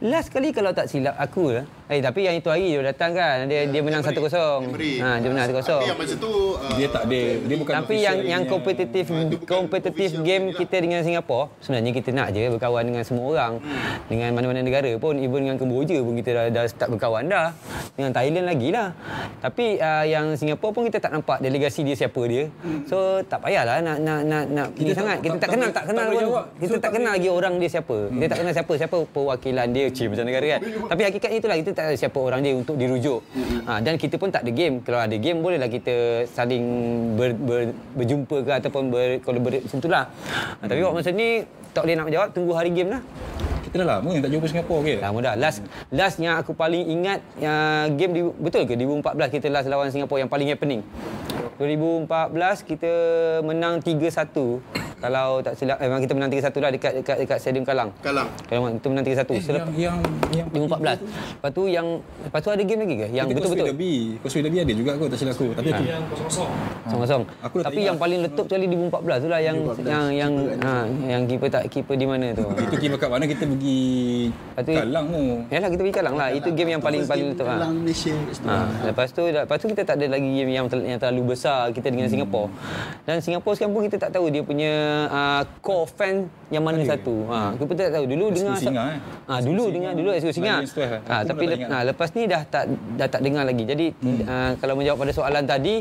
Last 0.02 0.28
kali 0.28 0.50
kalau 0.50 0.70
tak 0.70 0.86
silap 0.86 1.14
aku 1.14 1.54
lah. 1.54 1.64
Eh 1.86 2.00
tapi 2.00 2.24
yang 2.24 2.34
itu 2.34 2.48
hari 2.48 2.72
dia 2.72 2.82
datang 2.82 3.12
kan. 3.12 3.44
Dia 3.46 3.68
dia 3.68 3.80
menang 3.80 4.00
1-0. 4.00 4.16
Memory. 4.16 4.94
Ha, 4.98 5.20
dia 5.20 5.28
menang 5.28 5.46
1-0. 5.46 5.60
Tapi 5.62 5.86
yang 5.86 5.98
masa 5.98 6.14
tu 6.16 6.32
uh, 6.56 6.72
Dia 6.72 6.86
tak 6.88 7.02
ada, 7.04 7.22
dia 7.38 7.56
bukan 7.56 7.72
Tapi 7.78 7.94
yang 7.98 8.16
yang 8.22 8.42
kompetitif 8.44 9.04
kompetitif 9.44 9.92
official 10.08 10.24
game 10.24 10.44
lah. 10.48 10.56
kita 10.56 10.76
dengan 10.78 11.00
Singapura 11.02 11.52
sebenarnya 11.60 11.92
kita 11.92 12.10
nak 12.10 12.28
je 12.32 12.48
berkawan 12.48 12.82
dengan 12.82 13.02
semua 13.02 13.24
orang 13.28 13.52
Hmm. 13.62 13.78
dengan 14.08 14.32
mana-mana 14.32 14.60
negara 14.60 14.88
pun 14.96 15.14
even 15.14 15.44
dengan 15.44 15.54
Kemboja 15.54 16.00
pun 16.00 16.16
kita 16.16 16.30
dah, 16.32 16.44
dah 16.48 16.64
start 16.64 16.88
berkawan 16.88 17.28
dah 17.28 17.52
dengan 17.92 18.10
Thailand 18.10 18.46
lagi 18.48 18.68
lah 18.72 18.96
tapi 19.38 19.76
uh, 19.76 20.04
yang 20.04 20.32
Singapura 20.32 20.72
pun 20.72 20.82
kita 20.84 20.98
tak 20.98 21.12
nampak 21.12 21.38
delegasi 21.38 21.82
dia 21.82 21.94
siapa 21.94 22.18
dia 22.24 22.48
Hmm. 22.62 22.82
so 22.84 22.96
tak 23.22 23.42
payahlah 23.42 23.78
nak 23.80 23.98
nak 23.98 24.20
nak 24.24 24.44
nak 24.48 24.66
kita 24.72 24.92
sangat 24.94 25.18
kita 25.20 25.36
tak, 25.36 25.42
tak 25.42 25.50
kenal 25.52 25.68
tak 25.70 25.84
kenal 25.84 26.06
pun 26.08 26.22
jawab. 26.22 26.44
kita 26.54 26.64
So, 26.64 26.74
tak 26.74 26.82
tak 26.82 26.90
kenal 26.96 27.12
lagi 27.12 27.28
orang 27.28 27.54
dia 27.56 27.68
siapa 27.70 27.96
kita 28.08 28.26
tak 28.26 28.38
kenal 28.40 28.52
siapa 28.52 28.72
siapa 28.74 28.96
perwakilan 29.04 29.66
dia 29.68 29.86
cik 29.92 30.06
macam 30.12 30.24
negara 30.26 30.46
kan. 30.56 30.60
Tapi 30.92 31.02
hakikatnya 31.08 31.38
itulah 31.38 31.56
kita 31.60 31.70
tak 31.76 31.84
tahu 31.92 31.96
siapa 32.00 32.18
orang 32.18 32.40
dia 32.40 32.52
untuk 32.56 32.76
dirujuk. 32.80 33.20
Ha, 33.68 33.78
dan 33.84 33.94
kita 34.00 34.16
pun 34.16 34.28
tak 34.32 34.42
ada 34.42 34.52
game. 34.52 34.80
Kalau 34.82 35.00
ada 35.04 35.16
game 35.16 35.38
bolehlah 35.44 35.70
kita 35.70 36.26
saling 36.32 36.64
ber, 37.14 37.30
ber, 37.36 37.60
berjumpa 37.94 38.36
ke 38.42 38.52
ataupun 38.64 38.82
ber, 38.88 39.08
collaborate 39.20 39.62
macam 39.68 39.78
itulah 39.78 40.04
ha, 40.58 40.62
tapi 40.64 40.80
waktu 40.82 40.96
masa 40.96 41.10
ni 41.12 41.44
tak 41.72 41.88
boleh 41.88 41.96
nak 41.96 42.08
jawab 42.12 42.28
tunggu 42.32 42.52
hari 42.52 42.70
game 42.72 42.90
lah. 42.92 43.02
Kita 43.72 43.88
dah 43.88 43.96
lama 43.96 44.08
yang 44.12 44.20
tak 44.20 44.32
jumpa 44.36 44.46
Singapura 44.52 44.80
ke? 44.84 44.94
Lama 45.00 45.18
dah. 45.24 45.34
Last 45.40 45.58
last 45.88 46.16
yang 46.20 46.36
aku 46.36 46.52
paling 46.52 46.84
ingat 46.84 47.24
uh, 47.40 47.88
game 47.96 48.12
di, 48.12 48.20
betul 48.20 48.68
ke? 48.68 48.76
2014 48.76 49.32
kita 49.32 49.46
last 49.48 49.68
lawan 49.72 49.88
Singapura 49.88 50.20
yang 50.20 50.28
paling 50.28 50.52
happening. 50.52 50.84
2014 51.56 52.68
kita 52.68 52.92
menang 53.40 53.80
3-1. 53.80 54.81
Kalau 55.02 55.42
tak 55.42 55.54
silap 55.54 55.76
eh, 55.76 55.84
memang 55.84 56.00
kita 56.00 56.12
menang 56.12 56.30
3-1 56.30 56.54
lah 56.56 56.70
dekat 56.70 56.92
dekat 56.96 57.16
dekat 57.18 57.38
Stadium 57.38 57.64
Kalang. 57.64 57.90
Kalang. 57.98 58.28
Kalau 58.46 58.70
kita 58.70 58.86
menang 58.86 59.04
3-1. 59.04 59.18
Eh, 59.28 59.42
Selepas 59.42 59.74
yang 59.74 59.96
yang 60.32 60.46
yang 60.46 60.46
2014. 60.48 61.02
Lepas 61.02 61.50
tu 61.50 61.62
yang 61.66 61.86
lepas 62.22 62.38
tu 62.38 62.48
ada 62.48 62.62
game 62.62 62.80
lagi 62.80 62.94
ke? 62.96 63.06
Yang 63.10 63.26
betul-betul. 63.32 63.66
Derby. 63.68 63.94
Causeway 64.22 64.42
Derby 64.42 64.58
ada 64.60 64.72
juga 64.72 64.90
kot 64.94 65.08
tak 65.08 65.18
silap 65.18 65.34
aku. 65.34 65.46
Tapi 65.52 65.68
aku 65.68 66.14
Kosong-kosong. 66.84 67.22
Aku 67.40 67.54
dah 67.56 67.62
tak 67.62 67.64
Tapi 67.64 67.76
ingat. 67.76 67.88
yang 67.88 67.98
paling 67.98 68.18
letup 68.20 68.46
sekali 68.46 68.66
2014 68.68 69.18
tu 69.18 69.28
lah 69.28 69.40
yang 69.40 69.56
2014. 69.58 69.90
yang 69.90 70.04
yang 70.12 70.32
ha, 70.60 70.72
yang 71.08 71.22
keeper 71.24 71.48
tak 71.48 71.62
keeper 71.66 71.94
di 71.94 72.06
mana 72.06 72.26
tu. 72.32 72.44
itu 72.46 72.74
kira 72.78 72.94
kat 72.96 73.08
mana 73.08 73.24
kita 73.24 73.42
pergi 73.44 73.80
Lepas 74.30 74.62
tu- 74.62 74.76
Kalang 74.76 75.06
tu. 75.08 75.22
Yalah 75.48 75.68
kita 75.68 75.80
pergi 75.80 75.96
Kalang 75.96 76.14
lah. 76.14 76.28
Itu 76.30 76.48
game 76.52 76.70
yang 76.70 76.80
paling 76.80 77.02
paling 77.04 77.26
letup 77.32 77.46
lah. 77.46 77.58
Kelang 77.58 77.74
Malaysia. 77.76 78.14
Ha, 78.44 78.54
lepas 78.84 79.06
tu 79.08 79.22
lepas 79.24 79.56
tu 79.56 79.66
kita 79.66 79.82
tak 79.84 79.96
ada 79.96 80.06
lagi 80.08 80.28
game 80.32 80.50
yang, 80.52 80.66
yang 80.68 80.98
terlalu 80.98 81.22
besar 81.28 81.70
kita 81.70 81.88
dengan 81.88 82.00
Hmm. 82.04 82.14
Singapura. 82.14 82.46
Dan 83.02 83.16
Singapura 83.18 83.54
sekarang 83.54 83.72
pun 83.72 83.82
kita 83.82 83.96
tak 83.98 84.10
tahu 84.10 84.26
dia 84.28 84.42
punya 84.42 84.72
uh, 85.10 85.42
core 85.64 85.88
fan 85.88 86.28
yang 86.52 86.62
mana 86.62 86.84
satu. 86.84 87.24
Ha, 87.32 87.56
aku 87.56 87.64
pun 87.64 87.74
tak 87.74 87.96
tahu. 87.96 88.04
Dulu 88.04 88.24
dengar 88.28 88.60
Singa, 88.60 88.82
eh? 88.92 88.98
Ah 89.24 89.40
dulu 89.40 89.72
dengar 89.72 89.92
dulu 89.96 90.10
Esko 90.12 90.32
Singa. 90.32 90.60
Esko, 90.60 90.84
eh? 90.84 91.00
Aku 91.00 91.28
tapi 91.32 91.44
ingat. 91.48 91.68
ah, 91.72 91.82
lepas 91.88 92.08
ni 92.12 92.22
dah 92.28 92.42
tak 92.44 92.64
dah 93.00 93.08
tak 93.08 93.20
dengar 93.24 93.48
lagi. 93.48 93.64
Jadi 93.64 93.86
hmm. 93.96 94.20
uh, 94.28 94.52
kalau 94.60 94.74
menjawab 94.76 95.00
pada 95.00 95.12
soalan 95.16 95.44
tadi 95.48 95.80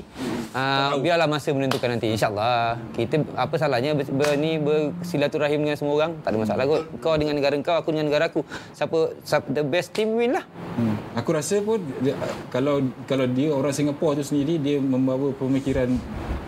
uh, 0.56 0.96
biarlah 0.98 1.28
masa 1.28 1.52
menentukan 1.52 1.92
nanti 1.92 2.08
insyaallah. 2.16 2.80
Kita 2.96 3.20
apa 3.36 3.56
salahnya 3.60 3.92
ber, 4.00 4.08
ber, 4.08 4.32
ni 4.40 4.56
bersilaturahim 4.58 5.68
dengan 5.68 5.76
semua 5.76 5.94
orang? 6.00 6.12
Tak 6.24 6.32
ada 6.32 6.38
masalah 6.40 6.64
kot. 6.64 6.82
Kau 7.04 7.16
dengan 7.20 7.36
negara 7.36 7.60
kau, 7.60 7.76
aku 7.76 7.92
dengan 7.92 8.08
negara 8.08 8.32
aku. 8.32 8.48
Siapa, 8.72 9.20
siapa 9.28 9.48
the 9.52 9.64
best 9.68 9.92
team 9.92 10.16
win 10.16 10.40
lah. 10.40 10.46
Hmm. 10.80 10.96
Aku 11.20 11.36
rasa 11.36 11.60
pun 11.60 11.84
dia, 12.00 12.16
kalau 12.48 12.80
kalau 13.06 13.28
dia 13.28 13.52
orang 13.52 13.76
Singapura 13.76 14.16
tu 14.16 14.24
sendiri 14.24 14.56
dia 14.56 14.80
membawa 14.80 15.36
pemikiran 15.36 15.92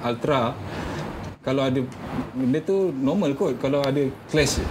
ultra 0.04 0.56
kalau 1.44 1.62
ada 1.62 1.80
benda 2.32 2.60
tu 2.64 2.90
normal 2.96 3.36
kot 3.36 3.60
kalau 3.60 3.84
ada 3.84 4.00
clash 4.32 4.64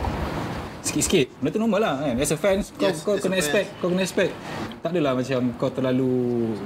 sikit-sikit 0.82 1.30
benda 1.38 1.54
tu 1.54 1.60
normal 1.62 1.78
lah 1.78 1.94
kan 2.02 2.16
as 2.18 2.32
a 2.32 2.36
kau, 2.36 2.50
Yes, 2.82 3.04
kau 3.06 3.14
as 3.14 3.22
a 3.22 3.22
kena 3.22 3.36
fan. 3.38 3.42
expect 3.44 3.66
kau 3.78 3.88
kena 3.92 4.02
expect 4.02 4.32
tak 4.82 4.90
adalah 4.90 5.14
macam 5.14 5.40
kau 5.54 5.70
terlalu 5.70 6.10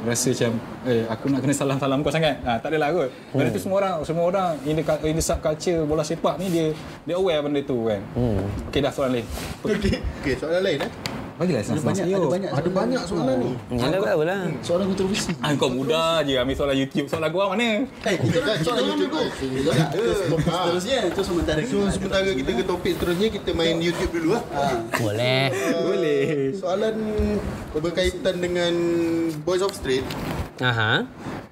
rasa 0.08 0.32
macam 0.32 0.52
eh 0.88 1.04
aku 1.04 1.24
nak 1.28 1.40
kena 1.44 1.52
salam-salam 1.52 2.00
kau 2.00 2.08
sangat 2.08 2.40
ha, 2.48 2.56
tak 2.56 2.72
adalah 2.72 2.96
kot 2.96 3.10
benda 3.34 3.52
tu 3.52 3.60
semua 3.60 3.76
orang 3.84 3.94
semua 4.08 4.24
orang 4.24 4.50
in 4.64 4.80
the, 4.80 4.84
in 5.04 5.14
the 5.14 5.24
subculture 5.24 5.84
bola 5.84 6.00
sepak 6.00 6.40
ni 6.40 6.48
dia 6.48 6.66
dia 7.04 7.14
aware 7.20 7.44
benda 7.44 7.60
tu 7.60 7.76
kan 7.84 8.00
hmm. 8.16 8.72
okey 8.72 8.80
dah 8.80 8.88
soalan 8.88 9.20
lain 9.20 9.26
Okey. 9.66 10.00
Okey, 10.24 10.34
soalan 10.40 10.62
lain 10.64 10.78
eh. 10.80 10.92
Bagilah 11.36 11.60
Ada 11.60 11.80
banyak, 11.80 12.04
ada 12.08 12.28
banyak, 12.28 12.50
Ada 12.50 12.70
banyak 12.72 13.02
soalan 13.04 13.36
ni. 13.40 13.52
Yalah 13.76 13.98
apa 14.00 14.24
lah. 14.24 14.40
Soalan 14.64 14.84
kontroversi. 14.92 15.32
Ah, 15.44 15.52
kau 15.54 15.68
muda 15.68 16.24
je 16.24 16.34
ambil 16.40 16.56
soalan 16.56 16.76
YouTube. 16.80 17.06
Soalan 17.12 17.28
gua 17.30 17.44
mana? 17.52 17.84
Eh, 17.84 18.14
kita 18.16 18.38
nak 18.40 18.56
soalan 18.64 18.84
YouTube 18.96 19.12
dulu. 19.12 19.70
Seterusnya, 20.36 20.98
itu 21.12 21.20
sementara. 21.20 21.60
So 21.68 21.78
sementara 21.92 22.28
kita 22.32 22.50
ke 22.56 22.64
topik 22.64 22.92
seterusnya 22.96 23.28
kita 23.28 23.50
main 23.52 23.76
YouTube 23.78 24.12
dulu 24.16 24.36
lah. 24.36 24.44
Boleh. 24.96 25.52
Boleh. 25.84 26.24
Soalan 26.56 26.96
berkaitan 27.76 28.40
dengan 28.40 28.72
Boys 29.44 29.60
of 29.60 29.76
Street. 29.76 30.04
Aha. 30.64 31.04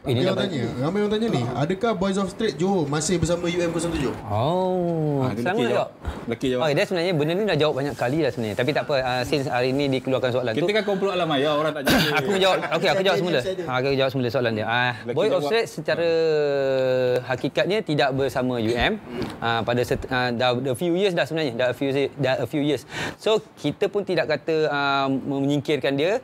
Ini 0.05 0.21
yang 0.21 0.37
dapat. 0.37 0.53
tanya, 0.53 0.63
ramai 0.79 0.99
orang 1.01 1.13
tanya 1.13 1.29
ni, 1.31 1.43
adakah 1.57 1.93
Boys 1.97 2.21
of 2.21 2.29
Street 2.29 2.61
Johor 2.61 2.85
masih 2.85 3.17
bersama 3.17 3.49
UM07? 3.49 4.13
Oh, 4.29 5.25
Ah, 5.25 5.33
sama 5.33 5.33
lelaki 5.33 5.41
nak 5.41 5.57
jawab. 5.57 5.73
jawab. 5.73 5.89
Lelaki 6.29 6.47
jawab. 6.47 6.61
Oh, 6.61 6.69
dia 6.69 6.85
sebenarnya 6.85 7.13
benda 7.15 7.33
ni 7.33 7.43
dah 7.43 7.57
jawab 7.57 7.75
banyak 7.75 7.95
kali 7.97 8.19
dah 8.21 8.29
sebenarnya. 8.29 8.57
Tapi 8.61 8.71
tak 8.71 8.85
apa, 8.85 8.95
uh, 9.01 9.23
since 9.25 9.49
hari 9.49 9.73
ini 9.73 9.89
dikeluarkan 9.91 10.29
soalan 10.31 10.53
Kita 10.53 10.61
tu. 10.63 10.69
kan 10.71 10.85
kumpulan 10.85 11.17
alam 11.17 11.25
maya 11.25 11.51
orang 11.51 11.73
tak 11.73 11.83
jadi. 11.89 12.05
Aku 12.21 12.29
menjawab. 12.31 12.59
Okey, 12.77 12.89
aku 12.91 13.03
jawab 13.03 13.19
semula. 13.19 13.41
Ha, 13.41 13.73
aku 13.75 13.89
jawab 13.95 14.11
semula 14.13 14.29
soalan 14.29 14.53
dia. 14.53 14.67
Ah, 14.67 14.93
Lelaki 15.01 15.17
Boy 15.17 15.27
jawab. 15.27 15.41
Offset 15.41 15.65
secara 15.67 16.09
hakikatnya 17.25 17.79
tidak 17.81 18.09
bersama 18.13 18.55
UM. 18.59 18.93
Ah, 19.41 19.65
pada 19.65 19.81
set, 19.83 20.05
ah, 20.09 20.29
dah 20.29 20.53
a 20.53 20.77
few 20.77 20.93
years 20.93 21.17
dah 21.17 21.25
sebenarnya. 21.25 21.53
Dah 21.55 21.67
a 21.71 21.75
few 21.75 21.89
dah 22.15 22.35
a 22.39 22.47
few 22.47 22.61
years. 22.61 22.85
So, 23.17 23.41
kita 23.57 23.89
pun 23.89 24.05
tidak 24.05 24.29
kata 24.29 24.69
ah, 24.69 25.09
menyingkirkan 25.09 25.97
dia, 25.97 26.21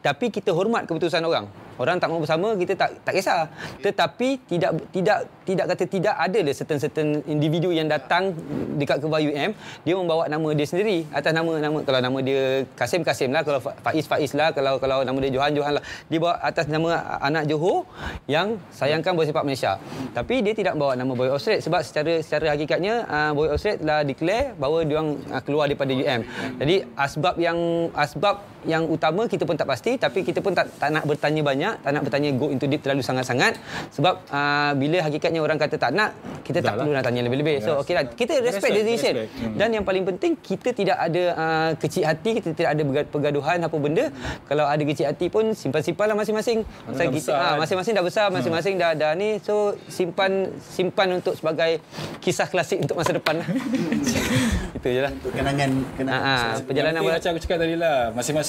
tapi 0.00 0.28
kita 0.28 0.52
hormat 0.52 0.84
keputusan 0.84 1.24
orang. 1.24 1.48
Orang 1.82 1.98
tak 1.98 2.08
mau 2.14 2.22
bersama 2.22 2.54
kita 2.54 2.78
tak 2.78 2.90
tak 3.02 3.12
kisah. 3.18 3.50
Tetapi 3.82 4.28
tidak 4.46 4.70
tidak 4.94 5.18
tidak 5.42 5.66
kata 5.74 5.84
tidak 5.90 6.14
ada 6.14 6.38
le 6.38 6.52
certain-certain 6.54 7.26
individu 7.26 7.74
yang 7.74 7.90
datang 7.90 8.30
dekat 8.78 9.02
Kebah 9.02 9.18
UM 9.18 9.50
dia 9.82 9.94
membawa 9.98 10.30
nama 10.30 10.48
dia 10.54 10.62
sendiri 10.62 11.02
atas 11.10 11.34
nama 11.34 11.50
nama 11.58 11.78
kalau 11.82 11.98
nama 11.98 12.18
dia 12.22 12.62
Kasim 12.78 13.02
Kasim 13.02 13.34
lah 13.34 13.42
kalau 13.42 13.58
Fa- 13.58 13.74
Faiz 13.82 14.06
Faiz 14.06 14.30
lah 14.38 14.54
kalau 14.54 14.78
kalau 14.78 15.02
nama 15.02 15.18
dia 15.18 15.34
Johan 15.34 15.52
Johan 15.58 15.82
lah. 15.82 15.84
Dia 16.06 16.18
bawa 16.22 16.38
atas 16.38 16.70
nama 16.70 17.18
anak 17.18 17.50
Johor 17.50 17.84
yang 18.30 18.62
sayangkan 18.70 19.18
bola 19.18 19.26
sepak 19.26 19.42
Malaysia. 19.42 19.82
Tapi 20.14 20.46
dia 20.46 20.54
tidak 20.54 20.78
bawa 20.78 20.94
nama 20.94 21.10
Boy 21.12 21.28
Australia 21.28 21.58
sebab 21.58 21.82
secara 21.82 22.22
secara 22.22 22.46
hakikatnya 22.54 22.94
uh, 23.10 23.30
Boy 23.34 23.50
Australia 23.50 23.82
telah 23.82 24.00
declare 24.06 24.54
bahawa 24.54 24.78
dia 24.86 24.94
orang 25.02 25.10
uh, 25.26 25.42
keluar 25.42 25.64
daripada 25.66 25.92
UM 25.92 26.20
jadi 26.60 26.76
asbab 26.94 27.34
yang 27.40 27.58
asbab 27.96 28.44
yang 28.64 28.86
utama 28.86 29.26
kita 29.26 29.42
pun 29.42 29.54
tak 29.54 29.66
pasti 29.66 29.98
tapi 29.98 30.22
kita 30.22 30.38
pun 30.38 30.54
tak, 30.54 30.70
tak 30.78 30.90
nak 30.90 31.02
bertanya 31.02 31.42
banyak 31.42 31.74
tak 31.82 31.90
nak 31.90 32.02
bertanya 32.02 32.28
go 32.32 32.48
into 32.48 32.64
deep 32.64 32.80
terlalu 32.80 33.02
sangat-sangat 33.02 33.58
sebab 33.90 34.22
uh, 34.28 34.72
bila 34.74 35.02
hakikatnya 35.02 35.42
orang 35.42 35.58
kata 35.58 35.76
tak 35.76 35.90
nak 35.90 36.14
kita 36.42 36.58
tak 36.58 36.64
Dah 36.64 36.74
lah. 36.74 36.82
perlu 36.82 36.92
nak 36.94 37.04
tanya 37.04 37.22
lebih-lebih 37.22 37.56
so 37.58 37.70
Yes. 37.72 37.80
okeylah 37.82 38.04
kita 38.12 38.32
respect, 38.38 38.52
Respect, 38.52 38.72
the 38.72 38.82
decision 38.84 39.14
respect. 39.16 39.30
Hmm. 39.42 39.54
dan 39.56 39.68
yang 39.72 39.84
paling 39.84 40.04
penting 40.04 40.32
kita 40.36 40.68
tidak 40.70 40.96
ada 40.96 41.22
uh, 41.34 41.70
kecil 41.76 42.02
hati 42.04 42.30
kita 42.38 42.48
tidak 42.52 42.70
ada 42.72 42.82
pergaduhan 43.06 43.58
apa 43.58 43.76
benda 43.76 44.04
kalau 44.46 44.64
ada 44.64 44.82
kecil 44.82 45.06
hati 45.06 45.26
pun 45.26 45.50
simpan-simpanlah 45.52 46.14
masing-masing 46.14 46.62
Pasal 46.62 46.92
dah 46.92 47.04
kita 47.08 47.16
besar 47.18 47.38
kan? 47.38 47.56
masing-masing 47.58 47.92
dah 47.92 48.04
besar 48.04 48.26
masing-masing 48.30 48.74
dah 48.76 48.90
dah 48.92 49.12
ni 49.14 49.38
so 49.40 49.54
simpan 49.86 50.50
simpan 50.60 51.08
untuk 51.16 51.34
sebagai 51.34 51.80
kisah 52.18 52.46
klasik 52.46 52.78
untuk 52.78 52.94
masa 52.94 53.12
depan 53.12 53.40
lah 53.40 53.48
itu 54.76 54.88
je 54.88 55.00
lah 55.00 55.12
Untuk 55.12 55.32
kenangan 55.32 55.70
kenangan. 55.94 56.22
Ah, 56.22 56.52
ah, 56.52 56.60
perjalanan 56.60 56.98
Yang 56.98 57.14
macam 57.14 57.30
aku 57.30 57.40
cakap 57.40 57.58
tadi 57.58 57.74
lah 57.78 57.96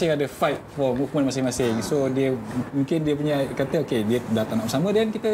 Masing-masing 0.04 0.20
ada 0.20 0.26
fight 0.28 0.60
For 0.76 0.90
movement 0.92 1.26
masing-masing 1.32 1.74
So 1.80 2.12
dia 2.12 2.36
Mungkin 2.76 2.98
dia 3.08 3.14
punya 3.16 3.36
Kata 3.56 3.76
okay 3.80 4.04
Dia 4.04 4.20
dah 4.36 4.44
tak 4.44 4.60
nak 4.60 4.66
bersama 4.68 4.88
Dan 4.92 5.08
kita 5.10 5.32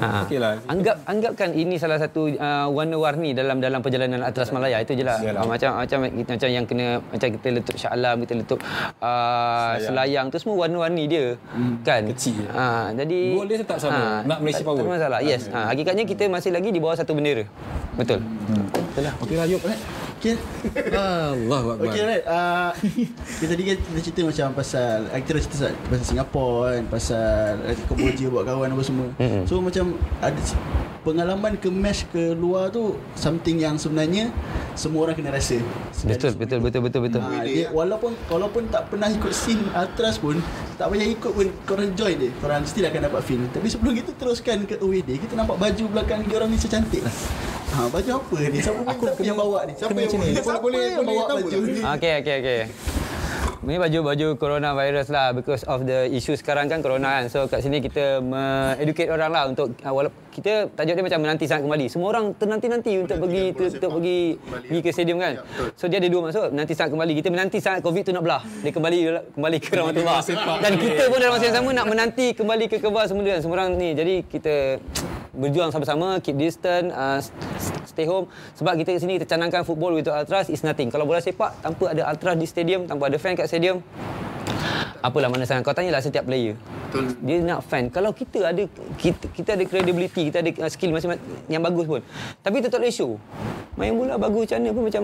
Ha. 0.00 0.24
Okay 0.24 0.40
lah 0.40 0.56
Anggap 0.64 1.04
anggapkan 1.04 1.52
ini 1.52 1.76
salah 1.76 2.00
satu 2.00 2.32
uh, 2.32 2.66
warna-warni 2.72 3.36
dalam 3.36 3.60
dalam 3.60 3.84
perjalanan 3.84 4.24
Atlas 4.24 4.48
Malaya 4.48 4.80
itu 4.80 4.96
je 4.96 5.04
lah. 5.04 5.20
Yalah. 5.20 5.44
Uh, 5.44 5.48
macam 5.52 5.70
macam 5.76 5.98
kita 6.08 6.30
macam 6.40 6.48
yang 6.48 6.64
kena 6.64 6.86
macam 7.04 7.28
kita 7.36 7.48
letup 7.52 7.76
Shah 7.76 7.92
Alam, 7.92 8.16
kita 8.24 8.32
letup 8.40 8.58
uh, 8.64 9.76
Selayang. 9.76 9.84
selayang. 9.84 10.26
tu 10.32 10.36
semua 10.40 10.56
warna-warni 10.64 11.04
dia. 11.04 11.36
kan? 11.84 12.08
Kecil. 12.16 12.48
Ha, 12.48 12.96
jadi 12.96 13.20
Goal 13.36 13.48
dia 13.52 13.58
tetap 13.60 13.76
sama. 13.76 14.24
Nak 14.24 14.38
Malaysia 14.40 14.64
tak, 14.64 14.72
power. 14.72 14.80
Tak 14.80 14.88
masalah. 14.88 15.20
Yes. 15.20 15.42
Ha, 15.52 15.68
hakikatnya 15.68 16.04
kita 16.08 16.24
masih 16.32 16.50
lagi 16.56 16.72
di 16.72 16.80
bawah 16.80 16.96
satu 16.96 17.12
bendera. 17.12 17.44
Betul. 17.92 18.24
Betul 18.24 19.02
lah. 19.04 19.14
Okay 19.20 19.36
lah 19.36 19.46
Yop 19.52 19.60
Okay. 20.20 20.36
Allah 20.92 21.64
Akbar 21.64 21.88
Okay 21.88 22.02
right 22.04 22.24
uh, 22.28 22.76
Kita 23.40 23.56
tadi 23.56 23.62
kan 23.72 23.76
kita 23.80 24.00
cerita 24.04 24.20
macam 24.28 24.46
pasal 24.52 25.08
Kita 25.08 25.30
dah 25.32 25.40
cerita 25.40 25.56
pasal, 25.56 25.72
pasal 25.88 26.04
Singapura 26.04 26.68
kan 26.76 26.84
Pasal 26.92 27.52
eh, 27.64 27.76
Kemboja 27.88 28.26
buat 28.28 28.44
kawan 28.44 28.68
apa 28.68 28.82
semua 28.84 29.08
Mm-mm. 29.16 29.48
So 29.48 29.64
macam 29.64 29.96
ada 30.20 30.36
Pengalaman 31.00 31.56
ke 31.56 31.72
match 31.72 32.04
ke 32.12 32.36
luar 32.36 32.68
tu 32.68 33.00
Something 33.16 33.64
yang 33.64 33.80
sebenarnya 33.80 34.28
Semua 34.76 35.08
orang 35.08 35.16
kena 35.16 35.32
rasa 35.32 35.56
Betul, 36.04 36.36
betul, 36.36 36.60
betul, 36.60 36.80
betul, 36.84 37.00
betul. 37.08 37.20
Ha, 37.24 37.40
dia, 37.48 37.72
walaupun 37.72 38.12
walaupun 38.28 38.68
tak 38.68 38.92
pernah 38.92 39.08
ikut 39.08 39.32
scene 39.32 39.64
Ultras 39.72 40.20
pun 40.20 40.36
Tak 40.76 40.92
payah 40.92 41.08
ikut 41.16 41.32
pun 41.32 41.48
Korang 41.64 41.96
join 41.96 42.20
dia 42.20 42.28
Korang 42.44 42.68
still 42.68 42.84
akan 42.84 43.08
dapat 43.08 43.24
feel 43.24 43.40
Tapi 43.48 43.72
sebelum 43.72 43.96
kita 43.96 44.12
teruskan 44.20 44.68
ke 44.68 44.76
away 44.84 45.00
day 45.00 45.16
Kita 45.16 45.32
nampak 45.32 45.56
baju 45.56 45.84
belakang 45.88 46.28
dia 46.28 46.36
orang 46.36 46.52
ni 46.52 46.60
macam 46.60 46.72
cantik 46.76 47.00
lah 47.08 47.16
Ha, 47.70 47.86
baju 47.86 48.10
apa 48.18 48.36
ni? 48.50 48.58
Siapa, 48.58 48.82
aku 48.82 49.02
siapa 49.06 49.22
yang 49.22 49.38
bawa 49.38 49.58
ni? 49.62 49.72
Siapa 49.78 49.94
yang 49.94 50.09
macam 50.10 50.26
ni? 50.26 50.32
Boleh- 50.34 50.60
boleh 50.60 50.84
bawa 51.06 51.22
tahu 51.24 51.38
baju? 51.44 51.58
Okey, 51.94 52.12
okey, 52.20 52.34
okey. 52.40 52.60
Ini 53.60 53.76
baju-baju 53.76 54.40
coronavirus 54.40 55.12
lah 55.12 55.36
because 55.36 55.68
of 55.68 55.84
the 55.84 56.08
issue 56.08 56.32
sekarang 56.32 56.72
kan 56.72 56.80
corona 56.80 57.20
kan. 57.20 57.28
So 57.28 57.44
kat 57.44 57.60
sini 57.60 57.84
kita 57.84 58.24
me-educate 58.24 59.12
orang 59.12 59.28
lah 59.28 59.44
untuk 59.52 59.76
uh, 59.84 59.92
walaupun 59.92 60.16
kita 60.32 60.72
tajuk 60.72 60.96
dia 60.96 61.04
macam 61.04 61.20
menanti 61.20 61.44
sangat 61.44 61.68
kembali. 61.68 61.86
Semua 61.92 62.08
orang 62.08 62.32
ternanti-nanti 62.40 62.92
untuk 63.04 63.20
pergi 63.20 63.44
bola 63.52 63.68
untuk, 63.68 63.90
pergi 64.00 64.18
pergi 64.40 64.80
ke 64.80 64.90
stadium 64.96 65.20
kan. 65.20 65.32
Ya. 65.36 65.42
So 65.76 65.92
dia 65.92 66.00
ada 66.00 66.08
dua 66.08 66.20
maksud, 66.24 66.56
menanti 66.56 66.72
sangat 66.72 66.90
kembali. 66.96 67.12
Kita 67.20 67.28
menanti 67.28 67.58
sangat 67.60 67.80
Covid 67.84 68.02
tu 68.08 68.12
nak 68.16 68.24
belah. 68.24 68.42
Dia 68.64 68.72
kembali 68.72 68.98
kembali 69.36 69.56
ke 69.60 69.68
Rahmatullah. 69.76 70.16
bola 70.16 70.24
sepak. 70.24 70.56
Dan 70.64 70.72
kita 70.80 71.02
pun 71.12 71.18
dalam 71.20 71.32
masa 71.36 71.44
yang 71.44 71.56
sama 71.60 71.68
nak 71.84 71.86
menanti 71.92 72.26
kembali 72.32 72.64
ke 72.64 72.76
Kebal 72.80 73.04
semua 73.12 73.28
kan. 73.28 73.40
Semua 73.44 73.56
orang 73.60 73.70
ni. 73.76 73.92
Jadi 73.92 74.14
kita 74.24 74.80
berjuang 75.36 75.70
sama-sama, 75.70 76.18
keep 76.18 76.34
distance, 76.34 76.90
uh, 76.92 77.18
stay 77.86 78.06
home. 78.06 78.26
Sebab 78.58 78.78
kita 78.78 78.94
kat 78.94 79.00
sini 79.02 79.18
kita 79.18 79.34
canangkan 79.34 79.66
football 79.66 79.98
without 79.98 80.22
ultras 80.22 80.46
is 80.50 80.62
nothing. 80.62 80.90
Kalau 80.90 81.06
bola 81.06 81.18
sepak 81.18 81.58
tanpa 81.62 81.90
ada 81.90 82.06
ultras 82.06 82.36
di 82.38 82.46
stadium, 82.46 82.86
tanpa 82.86 83.10
ada 83.10 83.18
fan 83.18 83.34
kat 83.34 83.49
stadium, 83.50 83.82
apalah 85.00 85.28
mana 85.28 85.42
sangat. 85.42 85.62
Kau 85.62 85.72
tanyalah 85.72 85.98
setiap 85.98 86.22
player. 86.22 86.54
Betul. 86.86 87.04
Dia 87.20 87.36
nak 87.40 87.60
fan. 87.62 87.88
Kalau 87.88 88.10
kita 88.10 88.44
ada 88.44 88.62
kita, 88.96 89.24
kita 89.30 89.50
ada 89.52 89.64
credibility, 89.64 90.28
kita 90.28 90.38
ada 90.38 90.50
uh, 90.58 90.68
skill 90.68 90.90
masing 90.90 91.16
yang 91.46 91.60
bagus 91.60 91.86
pun. 91.86 92.00
Tapi 92.38 92.56
itu 92.56 92.68
tak 92.68 92.78
boleh 92.78 92.90
show. 92.90 93.16
Main 93.74 93.94
bola 93.94 94.14
bagus 94.14 94.44
macam 94.44 94.58
mana 94.58 94.70
pun 94.70 94.82
macam 94.84 95.02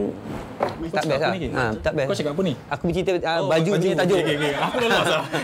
tak 0.58 1.02
cakap 1.02 1.06
best 1.06 1.22
lah. 1.22 1.32
ni? 1.32 1.48
Ha, 1.48 1.64
tak 1.78 1.92
best. 1.94 2.06
Kau 2.06 2.16
cakap 2.16 2.32
apa 2.32 2.42
ni? 2.42 2.54
Aku 2.68 2.82
bercerita 2.84 3.10
uh, 3.14 3.38
Oh, 3.38 3.48
baju, 3.48 3.70
baju. 3.70 3.80
punya 3.80 3.96
tajuk. 3.96 4.18
Okey, 4.18 4.34
okey. 4.36 4.52
Aku 4.58 4.76
dah 4.76 4.88
lost 4.90 5.08
lah. 5.08 5.24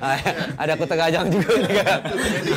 Ah, 0.00 0.18
ada 0.58 0.70
aku 0.74 0.84
tengah 0.84 1.08
jam 1.08 1.24
juga. 1.26 1.48
Jadi 2.04 2.52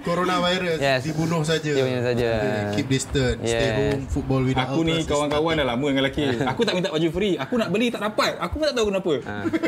coronavirus 0.00 0.78
Yes. 0.78 1.00
dibunuh 1.02 1.42
saja. 1.42 1.70
Dia 1.70 1.82
punya 1.82 2.02
saja. 2.04 2.30
Keep 2.72 2.86
distance, 2.88 3.38
stay 3.42 3.50
Yes. 3.50 3.74
home, 3.74 4.02
football 4.08 4.42
without 4.44 4.66
Aku 4.66 4.80
ni 4.82 4.96
kawan-kawan 5.02 5.52
dah 5.56 5.66
lama 5.66 5.86
dengan 5.86 6.02
lelaki. 6.02 6.22
Aku 6.52 6.62
tak 6.62 6.74
minta 6.74 6.88
baju 6.88 7.08
free. 7.10 7.34
Aku 7.36 7.54
nak 7.56 7.68
beli 7.68 7.90
tak 7.90 8.00
dapat. 8.02 8.38
Aku 8.38 8.54
pun 8.56 8.64
tak 8.64 8.74
tahu 8.74 8.86
kenapa. 8.88 9.12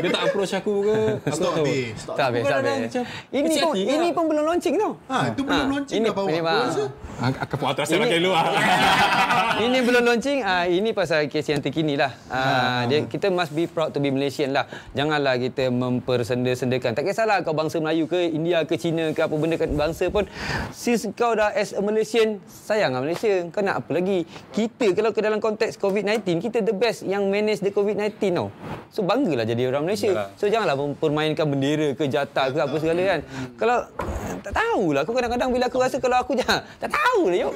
Dia 0.07 0.15
tak 0.15 0.23
approach 0.25 0.53
aku 0.53 0.73
ke. 0.81 0.95
Aku 1.27 1.35
Stop 1.35 1.43
tak 1.43 1.51
tahu. 1.51 1.65
habis. 1.67 1.97
Tak 1.99 2.25
habis, 2.25 2.43
tak 2.43 2.57
habis. 2.57 2.91
Ini 3.29 3.55
pun 3.59 3.73
ini 3.75 4.07
pun 4.09 4.23
belum 4.25 4.43
launching 4.45 4.75
tau. 4.79 4.91
Ha, 5.05 5.17
itu 5.29 5.41
belum 5.43 5.59
Ha, 5.59 5.73
launching 5.75 5.97
ini- 5.97 6.07
dah 6.07 6.15
bawa. 6.15 6.27
ini, 6.27 6.39
Aku 6.39 6.55
rasa 6.63 6.83
Aku 7.17 7.55
pun 7.57 7.67
atas 7.67 7.85
Ini- 7.89 7.97
pakai 7.99 8.19
ah. 8.29 8.45
ini 9.65 9.77
belum 9.81 10.03
launching. 10.05 10.39
Ah 10.39 10.63
ini 10.63 10.93
pasal 10.93 11.25
kes 11.25 11.49
yang 11.49 11.59
terkini 11.59 11.97
lah. 11.97 12.13
Ah 12.27 12.85
dia, 12.85 13.03
kita 13.03 13.27
must 13.27 13.49
be 13.51 13.65
proud 13.65 13.89
to 13.89 13.97
be 13.97 14.07
Malaysian 14.07 14.53
lah. 14.53 14.69
Janganlah 14.93 15.41
kita 15.41 15.73
mempersenda-sendakan. 15.73 16.93
Tak 16.93 17.03
kisahlah 17.03 17.41
kau 17.41 17.57
bangsa 17.57 17.81
Melayu 17.81 18.05
ke 18.05 18.21
India 18.21 18.61
ke 18.63 18.77
Cina 18.77 19.09
ke 19.09 19.19
apa 19.19 19.33
benda 19.33 19.57
kan 19.57 19.73
bangsa 19.73 20.07
pun. 20.07 20.29
Since 20.69 21.09
kau 21.13 21.33
dah 21.33 21.49
as 21.51 21.73
a 21.73 21.81
Malaysian, 21.81 22.37
sayanglah 22.45 23.01
Malaysia. 23.01 23.49
Kau 23.49 23.65
nak 23.65 23.81
apa 23.81 23.97
lagi? 23.97 24.21
Kita 24.53 24.93
kalau 24.93 25.09
ke 25.09 25.19
dalam 25.19 25.41
konteks 25.41 25.73
COVID-19, 25.75 26.21
kita 26.39 26.61
the 26.61 26.71
best 26.71 27.01
yang 27.01 27.25
manage 27.27 27.59
the 27.59 27.73
COVID-19 27.73 28.13
tau. 28.31 28.53
So 28.93 29.01
banggalah 29.01 29.41
jadi 29.43 29.65
orang 29.65 29.83
Malaysia. 29.83 29.96
Yalah. 30.05 30.27
So 30.37 30.45
janganlah 30.45 30.77
mempermainkan 30.77 31.45
bendera 31.49 31.97
ke 31.97 32.05
jatah 32.05 32.53
ke 32.53 32.57
apa 32.61 32.75
segala 32.77 33.01
kan. 33.01 33.19
Kalau 33.57 33.77
tak 34.45 34.53
tahulah 34.53 35.01
aku 35.01 35.11
kadang-kadang 35.17 35.49
bila 35.49 35.65
aku 35.65 35.77
rasa 35.81 35.97
kalau 35.97 36.17
aku 36.21 36.37
jangan 36.37 36.61
tak 36.77 36.93
tahulah 36.93 37.37
yuk. 37.37 37.53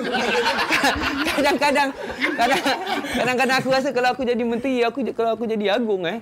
kadang-kadang 1.38 1.90
kadang- 2.34 2.66
kadang-kadang 3.14 3.58
aku 3.62 3.70
rasa 3.70 3.90
kalau 3.94 4.10
aku 4.12 4.22
jadi 4.26 4.42
menteri 4.42 4.82
aku 4.82 5.06
kalau 5.14 5.38
aku 5.38 5.46
jadi 5.46 5.78
agung 5.78 6.04
eh 6.10 6.20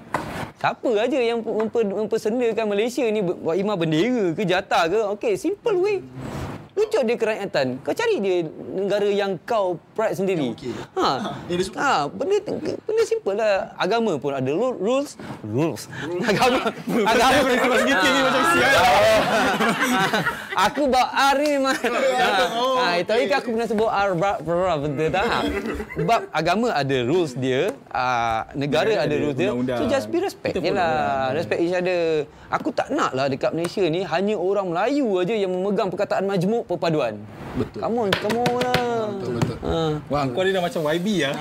Siapa 0.60 0.92
aja 0.92 1.16
yang 1.16 1.40
memper, 1.40 1.88
mempersendakan 1.88 2.68
Malaysia 2.68 3.08
ni 3.08 3.24
buat 3.24 3.56
imam 3.56 3.80
bendera 3.80 4.36
ke 4.36 4.44
jatah 4.44 4.92
ke? 4.92 5.00
Okey, 5.16 5.40
simple 5.40 5.80
way. 5.80 6.04
Tunjuk 6.80 7.04
dia 7.04 7.18
kerakyatan. 7.20 7.68
Kau 7.84 7.92
cari 7.92 8.24
dia 8.24 8.48
negara 8.72 9.10
yang 9.12 9.36
kau 9.44 9.76
pride 9.92 10.16
sendiri. 10.16 10.56
Okey. 10.56 10.72
Ha. 10.96 11.08
Ha, 11.80 12.08
benda 12.08 12.40
benda 12.88 13.04
simple 13.04 13.36
lah. 13.36 13.76
Agama 13.76 14.16
pun 14.16 14.32
ada 14.32 14.48
ru- 14.48 14.80
rules, 14.80 15.20
rules. 15.44 15.92
Agama 16.24 16.72
agama 17.12 17.38
Perintah 17.44 17.78
segitu 17.84 18.08
ni 18.08 18.20
macam 18.24 18.44
sial. 18.56 18.74
aku 20.70 20.82
bawa 20.88 21.08
R 21.34 21.38
ni 21.40 21.50
memang. 21.60 21.76
Ha, 21.76 22.28
ha, 22.80 22.86
itu 22.96 23.12
lagi 23.12 23.34
aku 23.36 23.48
pernah 23.52 23.68
sebut 23.68 23.90
R 23.90 24.10
betul 24.80 25.08
tak? 25.12 25.26
Ha. 25.28 25.38
Sebab 26.00 26.20
agama 26.32 26.68
ada 26.72 26.98
rules 27.04 27.32
dia, 27.36 27.76
uh, 27.92 28.42
negara 28.56 29.04
ada 29.04 29.10
ada 29.10 29.16
rules 29.20 29.36
dia. 29.36 29.52
So 29.52 29.84
just 29.90 30.08
be 30.08 30.24
respect 30.24 30.56
je 30.56 30.62
pun 30.64 30.80
lah. 30.80 31.34
ada. 31.34 31.36
Respect 31.36 31.60
each 31.60 31.76
other. 31.76 32.24
Aku 32.50 32.70
tak 32.72 32.88
nak 32.90 33.12
lah 33.14 33.28
dekat 33.28 33.52
Malaysia 33.52 33.84
ni 33.86 34.02
hanya 34.02 34.36
orang 34.40 34.72
Melayu 34.72 35.06
aja 35.20 35.36
yang 35.36 35.52
memegang 35.52 35.92
perkataan 35.92 36.24
majmuk 36.24 36.69
perpaduan. 36.70 37.18
Betul. 37.58 37.82
Come 37.82 37.98
on, 37.98 38.10
come 38.14 38.38
on 38.46 38.52
lah. 38.62 39.10
Betul 39.18 39.32
betul. 39.42 39.58
Ha. 39.66 39.98
Wah, 40.06 40.24
kau 40.30 40.42
ni 40.46 40.54
dah 40.54 40.62
macam 40.62 40.82
YB 40.86 41.08
lah. 41.26 41.34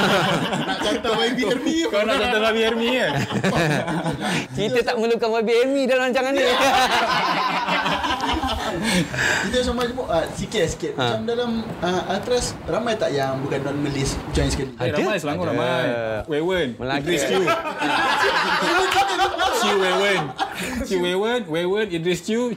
Nak 0.68 0.78
cantar 0.84 1.12
YBRB 1.16 1.66
Kau 1.88 2.04
nak 2.04 2.16
contoh 2.20 2.40
Rabi 2.44 2.60
Hermi 2.60 2.88
kan? 2.92 3.12
Kita 4.52 4.78
tak 4.84 4.94
memerlukan 5.00 5.28
YBME 5.40 5.82
dalam 5.88 6.02
rancangan 6.12 6.32
ni. 6.36 6.44
Kita 9.50 9.56
sama 9.66 9.84
majmuk 9.84 10.06
uh, 10.06 10.24
sikit 10.36 10.64
sikit. 10.70 10.92
Macam 10.94 11.26
dalam 11.26 11.50
uh, 11.82 12.02
Altras 12.12 12.54
ramai 12.68 12.94
tak 12.96 13.10
yang 13.12 13.40
bukan 13.42 13.60
non 13.66 13.76
Malaysia 13.82 14.16
join 14.30 14.48
sekali? 14.48 14.70
Eh, 14.78 14.90
ramai 14.94 15.16
Selangor 15.18 15.50
Ada. 15.50 15.52
ramai. 15.56 15.84
Wewen, 16.30 16.68
Melaka. 16.78 17.02
Idris 17.02 17.22
Chew. 17.26 17.44
Chew 19.60 19.76
Wewen. 19.76 20.22
Chew 20.88 21.00
Wewen, 21.04 21.40
Wewen, 21.50 21.86
Idris 21.92 22.24
Chew, 22.24 22.56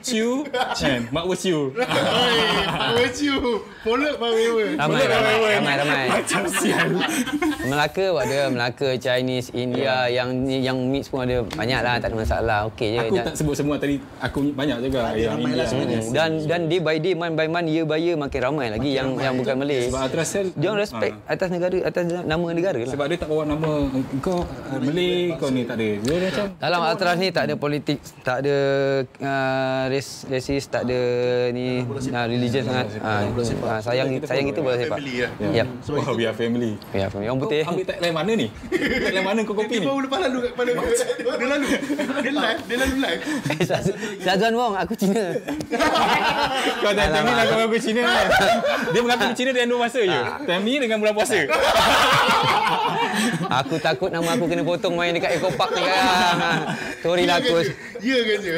and 0.84 1.12
Mak 1.12 1.26
Wu 1.28 1.36
Chew. 1.36 1.76
Oi, 1.84 3.08
you. 3.20 3.60
Follow 3.84 4.16
by 4.16 4.32
Wewe. 4.32 4.80
Ramai, 4.80 5.04
ramai, 5.04 5.34
ramai, 5.60 5.76
ramai. 5.76 6.06
Macam 6.08 6.44
sial. 6.48 6.90
Melaka 7.68 8.06
ada 8.16 8.40
Melaka, 8.48 8.90
Chinese, 8.96 9.52
India 9.52 10.08
yang 10.08 10.48
yang 10.48 10.80
mix 10.88 11.12
pun 11.12 11.28
ada 11.28 11.44
banyak 11.44 11.80
lah 11.84 12.00
tak 12.00 12.16
ada 12.16 12.16
masalah. 12.16 12.60
Okey 12.72 12.96
je. 12.96 13.00
Aku 13.04 13.16
Dan- 13.20 13.28
tak 13.28 13.36
sebut 13.36 13.56
semua 13.60 13.76
tadi. 13.76 14.00
Aku 14.24 14.56
banyak 14.56 14.88
juga 14.88 15.12
yang 15.20 15.36
ramai 15.36 15.52
lah 15.52 15.68
India. 15.68 15.68
sebenarnya. 15.68 16.00
Hmm, 16.00 16.16
dan 16.16 16.30
dan 16.48 16.62
day 16.72 16.80
by 16.80 16.96
day 17.04 17.12
month 17.12 17.36
by 17.36 17.48
month 17.52 17.68
year 17.68 17.84
by 17.84 18.00
year 18.00 18.16
makin 18.16 18.40
ramai 18.40 18.72
lagi 18.72 18.96
yang 18.96 19.20
yang 19.20 19.36
bukan 19.36 19.56
Malay. 19.60 19.92
Sebab 19.92 20.02
Atras 20.08 20.28
Sel 20.32 20.48
Dia 20.56 20.68
orang 20.72 20.82
respect 20.88 21.14
atas 21.28 21.48
negara 21.52 21.78
atas 21.84 22.04
nama 22.24 22.48
negara 22.56 22.80
lah. 22.80 22.94
Sebab 22.96 23.06
dia 23.12 23.18
tak 23.20 23.28
bawa 23.28 23.44
nama 23.44 23.72
kau 24.24 24.48
uh, 24.48 24.80
Malay, 24.80 25.36
kau 25.36 25.52
ni 25.52 25.68
tak 25.68 25.76
ada. 25.76 25.90
Dia 26.00 26.16
macam 26.24 26.46
Dalam 26.56 26.80
Atras 26.88 27.16
ni 27.20 27.28
tak 27.36 27.44
ada 27.52 27.56
politik, 27.60 28.00
tak 28.24 28.48
ada 28.48 28.56
uh, 29.20 29.84
res, 29.92 30.24
rasis, 30.32 30.72
tak 30.72 30.88
ada 30.88 31.00
ni 31.52 31.73
uh, 31.82 32.26
religion 32.28 32.62
sangat. 32.62 32.86
Uh, 32.98 33.26
uh, 33.34 33.80
sayang 33.80 34.08
sayang 34.22 34.46
kita 34.46 34.60
bola 34.60 34.76
sepak. 34.76 34.98
Family 34.98 35.16
lah. 35.20 35.32
Yep. 35.40 35.68
Wah, 35.90 36.08
we 36.14 36.24
are 36.24 36.36
family. 36.36 36.72
Ya, 36.92 37.08
family. 37.08 37.28
Orang 37.28 37.40
Kau 37.40 37.50
putih. 37.50 37.64
ambil 37.66 37.86
tagline 37.86 38.14
mana 38.14 38.32
ni? 38.34 38.48
Tagline 38.70 39.24
mana 39.24 39.40
kau 39.42 39.56
kopi 39.56 39.76
ni? 39.78 39.86
baru 39.86 40.00
lepas 40.02 40.20
lalu 40.22 40.38
kat 40.40 40.52
kepala 40.54 40.70
dia. 40.70 40.86
Dia 41.34 41.48
lalu. 41.50 41.68
Dia 42.24 42.32
live, 42.34 42.62
dia 42.64 42.78
lalu 42.78 42.96
live. 43.00 43.22
Syazwan 44.20 44.54
Wong, 44.54 44.74
aku 44.76 44.94
Cina. 44.94 45.24
Kau 46.80 46.92
dah 46.92 47.06
time 47.06 47.24
ni 47.24 47.34
lah 47.34 47.44
kau 47.46 47.56
mengaku 47.58 47.78
Cina 47.80 48.02
kan? 48.02 48.28
Dia 48.92 49.02
mengaku 49.02 49.26
Cina 49.34 49.50
dengan 49.52 49.68
dua 49.70 49.80
masa 49.82 50.00
je. 50.00 50.20
Time 50.44 50.64
ni 50.64 50.74
dengan 50.78 50.98
bulan 51.00 51.14
puasa. 51.14 51.38
Aku 53.54 53.78
takut 53.78 54.10
nama 54.10 54.34
aku 54.34 54.50
kena 54.50 54.66
potong 54.66 54.98
main 54.98 55.14
dekat 55.14 55.38
Eco 55.38 55.54
Park 55.54 55.78
ni 55.78 55.86
kan. 55.86 56.66
Sorry 57.00 57.30
lah 57.30 57.38
aku. 57.38 57.62
Ya 58.02 58.18
kan 58.20 58.38
je. 58.42 58.54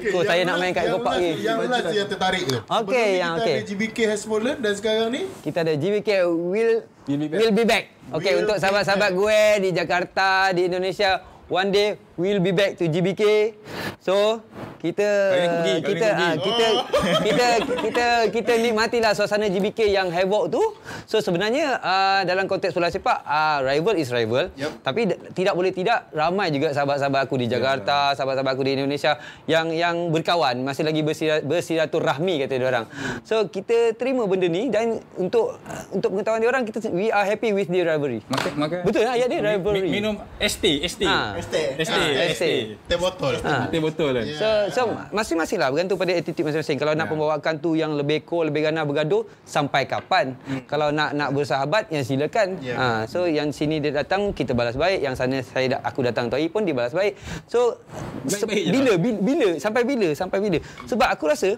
Okay, 0.00 0.24
saya 0.24 0.42
nak 0.44 0.56
main 0.56 0.72
kat 0.72 0.88
Eco 0.88 0.98
Park 0.98 1.20
yang 1.20 1.22
ni. 1.22 1.30
last- 1.36 1.44
Yang 1.44 1.58
last 1.68 1.92
yang 1.92 2.08
tertarik 2.08 2.33
tu. 2.40 2.58
Okey, 2.58 3.08
yang 3.16 3.32
kita 3.34 3.44
okey. 3.44 3.54
ada 3.54 3.64
GBK 3.64 3.98
has 4.06 4.22
fallen 4.22 4.56
dan 4.58 4.72
sekarang 4.72 5.08
ni 5.08 5.22
Kita 5.40 5.58
ada 5.60 5.72
GBK 5.72 6.10
will 6.26 6.74
Will 7.04 7.20
be 7.20 7.28
back. 7.28 7.38
will 7.38 7.52
be 7.52 7.64
back. 7.64 7.84
Okey 8.10 8.32
Will 8.32 8.42
untuk 8.42 8.56
sahabat-sahabat 8.58 9.10
gue 9.12 9.38
di 9.60 9.68
Jakarta, 9.70 10.28
di 10.50 10.66
Indonesia, 10.66 11.20
one 11.46 11.68
day 11.68 11.88
we'll 12.14 12.40
be 12.40 12.50
back 12.50 12.74
to 12.74 12.84
GBK. 12.84 13.54
So 13.98 14.40
kita 14.84 15.08
pergi, 15.32 15.74
kita 15.82 16.06
aku 16.06 16.12
pergi. 16.12 16.20
ah, 16.20 16.34
kita 16.36 16.66
kita 17.26 17.46
kita 17.80 18.06
kita 18.28 18.52
nikmatilah 18.58 19.12
suasana 19.12 19.48
GBK 19.48 19.88
yang 19.88 20.08
havoc 20.08 20.52
tu. 20.52 20.60
So 21.04 21.18
sebenarnya 21.18 21.80
uh, 21.80 22.20
dalam 22.22 22.44
konteks 22.44 22.70
bola 22.70 22.88
sepak 22.88 23.24
uh, 23.24 23.64
rival 23.64 23.96
is 23.96 24.08
rival. 24.08 24.52
Yup. 24.54 24.76
Tapi 24.78 25.00
tidak 25.32 25.54
boleh 25.54 25.72
tidak 25.72 26.12
ramai 26.12 26.52
juga 26.52 26.70
sahabat-sahabat 26.70 27.24
aku 27.24 27.34
di 27.36 27.46
Jakarta, 27.46 28.12
sahabat-sahabat 28.12 28.52
aku 28.52 28.62
di 28.62 28.72
Indonesia 28.74 29.16
yang 29.46 29.72
yang 29.72 30.12
berkawan, 30.12 30.60
masih 30.60 30.84
lagi 30.84 31.00
bersira, 31.00 31.40
bersiraturahmi 31.40 32.44
kata 32.44 32.52
dia 32.54 32.68
orang. 32.68 32.84
So 33.22 33.48
kita 33.48 33.94
terima 33.94 34.24
benda 34.24 34.46
ni 34.46 34.68
dan 34.68 35.00
untuk 35.14 35.56
uh, 35.56 35.84
untuk 35.90 36.12
pengetahuan 36.12 36.38
dia 36.38 36.50
orang 36.50 36.62
kita 36.62 36.92
we 36.92 37.08
are 37.08 37.24
happy 37.24 37.50
with 37.50 37.66
the 37.66 37.80
rivalry. 37.80 38.20
Makan 38.26 38.52
makan. 38.54 38.78
Betul 38.84 39.08
ayat 39.08 39.26
dia 39.26 39.40
rivalry. 39.40 39.80
Mi- 39.80 39.92
Minum 39.94 40.14
ST, 40.36 40.64
ST. 40.84 41.02
Ha. 41.02 41.40
ST. 41.40 41.56
ST, 41.80 41.94
Ah, 41.94 42.28
ST. 42.28 42.44
teh 42.84 42.98
botol. 42.98 43.40
Ha. 43.40 43.66
Betul 43.66 43.80
betul 43.80 44.10
kan. 44.12 44.24
So, 44.34 44.48
so 44.74 44.90
masing-masing 45.14 45.58
lah 45.62 45.70
bergantung 45.70 45.96
pada 45.96 46.12
attitude 46.12 46.44
masing-masing. 46.44 46.76
Kalau 46.76 46.92
nak 46.98 47.06
pembawakan 47.06 47.54
tu 47.62 47.78
yang 47.78 47.94
lebih 47.94 48.26
cool, 48.26 48.50
lebih 48.50 48.66
ganas 48.66 48.82
bergaduh, 48.84 49.22
sampai 49.46 49.86
kapan? 49.86 50.34
Kalau 50.66 50.90
nak 50.90 51.14
nak 51.14 51.30
bersahabat, 51.30 51.88
yang 51.94 52.02
silakan. 52.02 52.58
Ya. 52.58 52.74
Ha, 52.74 52.84
so 53.06 53.30
yang 53.30 53.54
sini 53.54 53.78
dia 53.78 53.94
datang, 53.94 54.34
kita 54.34 54.52
balas 54.52 54.74
baik. 54.74 55.00
Yang 55.06 55.14
sana 55.14 55.36
saya 55.40 55.78
aku 55.80 56.02
datang 56.02 56.26
tu 56.26 56.34
hari 56.34 56.50
pun 56.50 56.66
dia 56.66 56.74
balas 56.74 56.90
baik. 56.90 57.14
So 57.46 57.78
se- 58.26 58.44
bila, 58.44 58.98
bila 58.98 59.18
bila 59.22 59.48
sampai 59.62 59.86
bila 59.86 60.10
sampai 60.12 60.38
bila? 60.42 60.58
Sebab 60.90 61.08
aku 61.08 61.24
rasa 61.30 61.54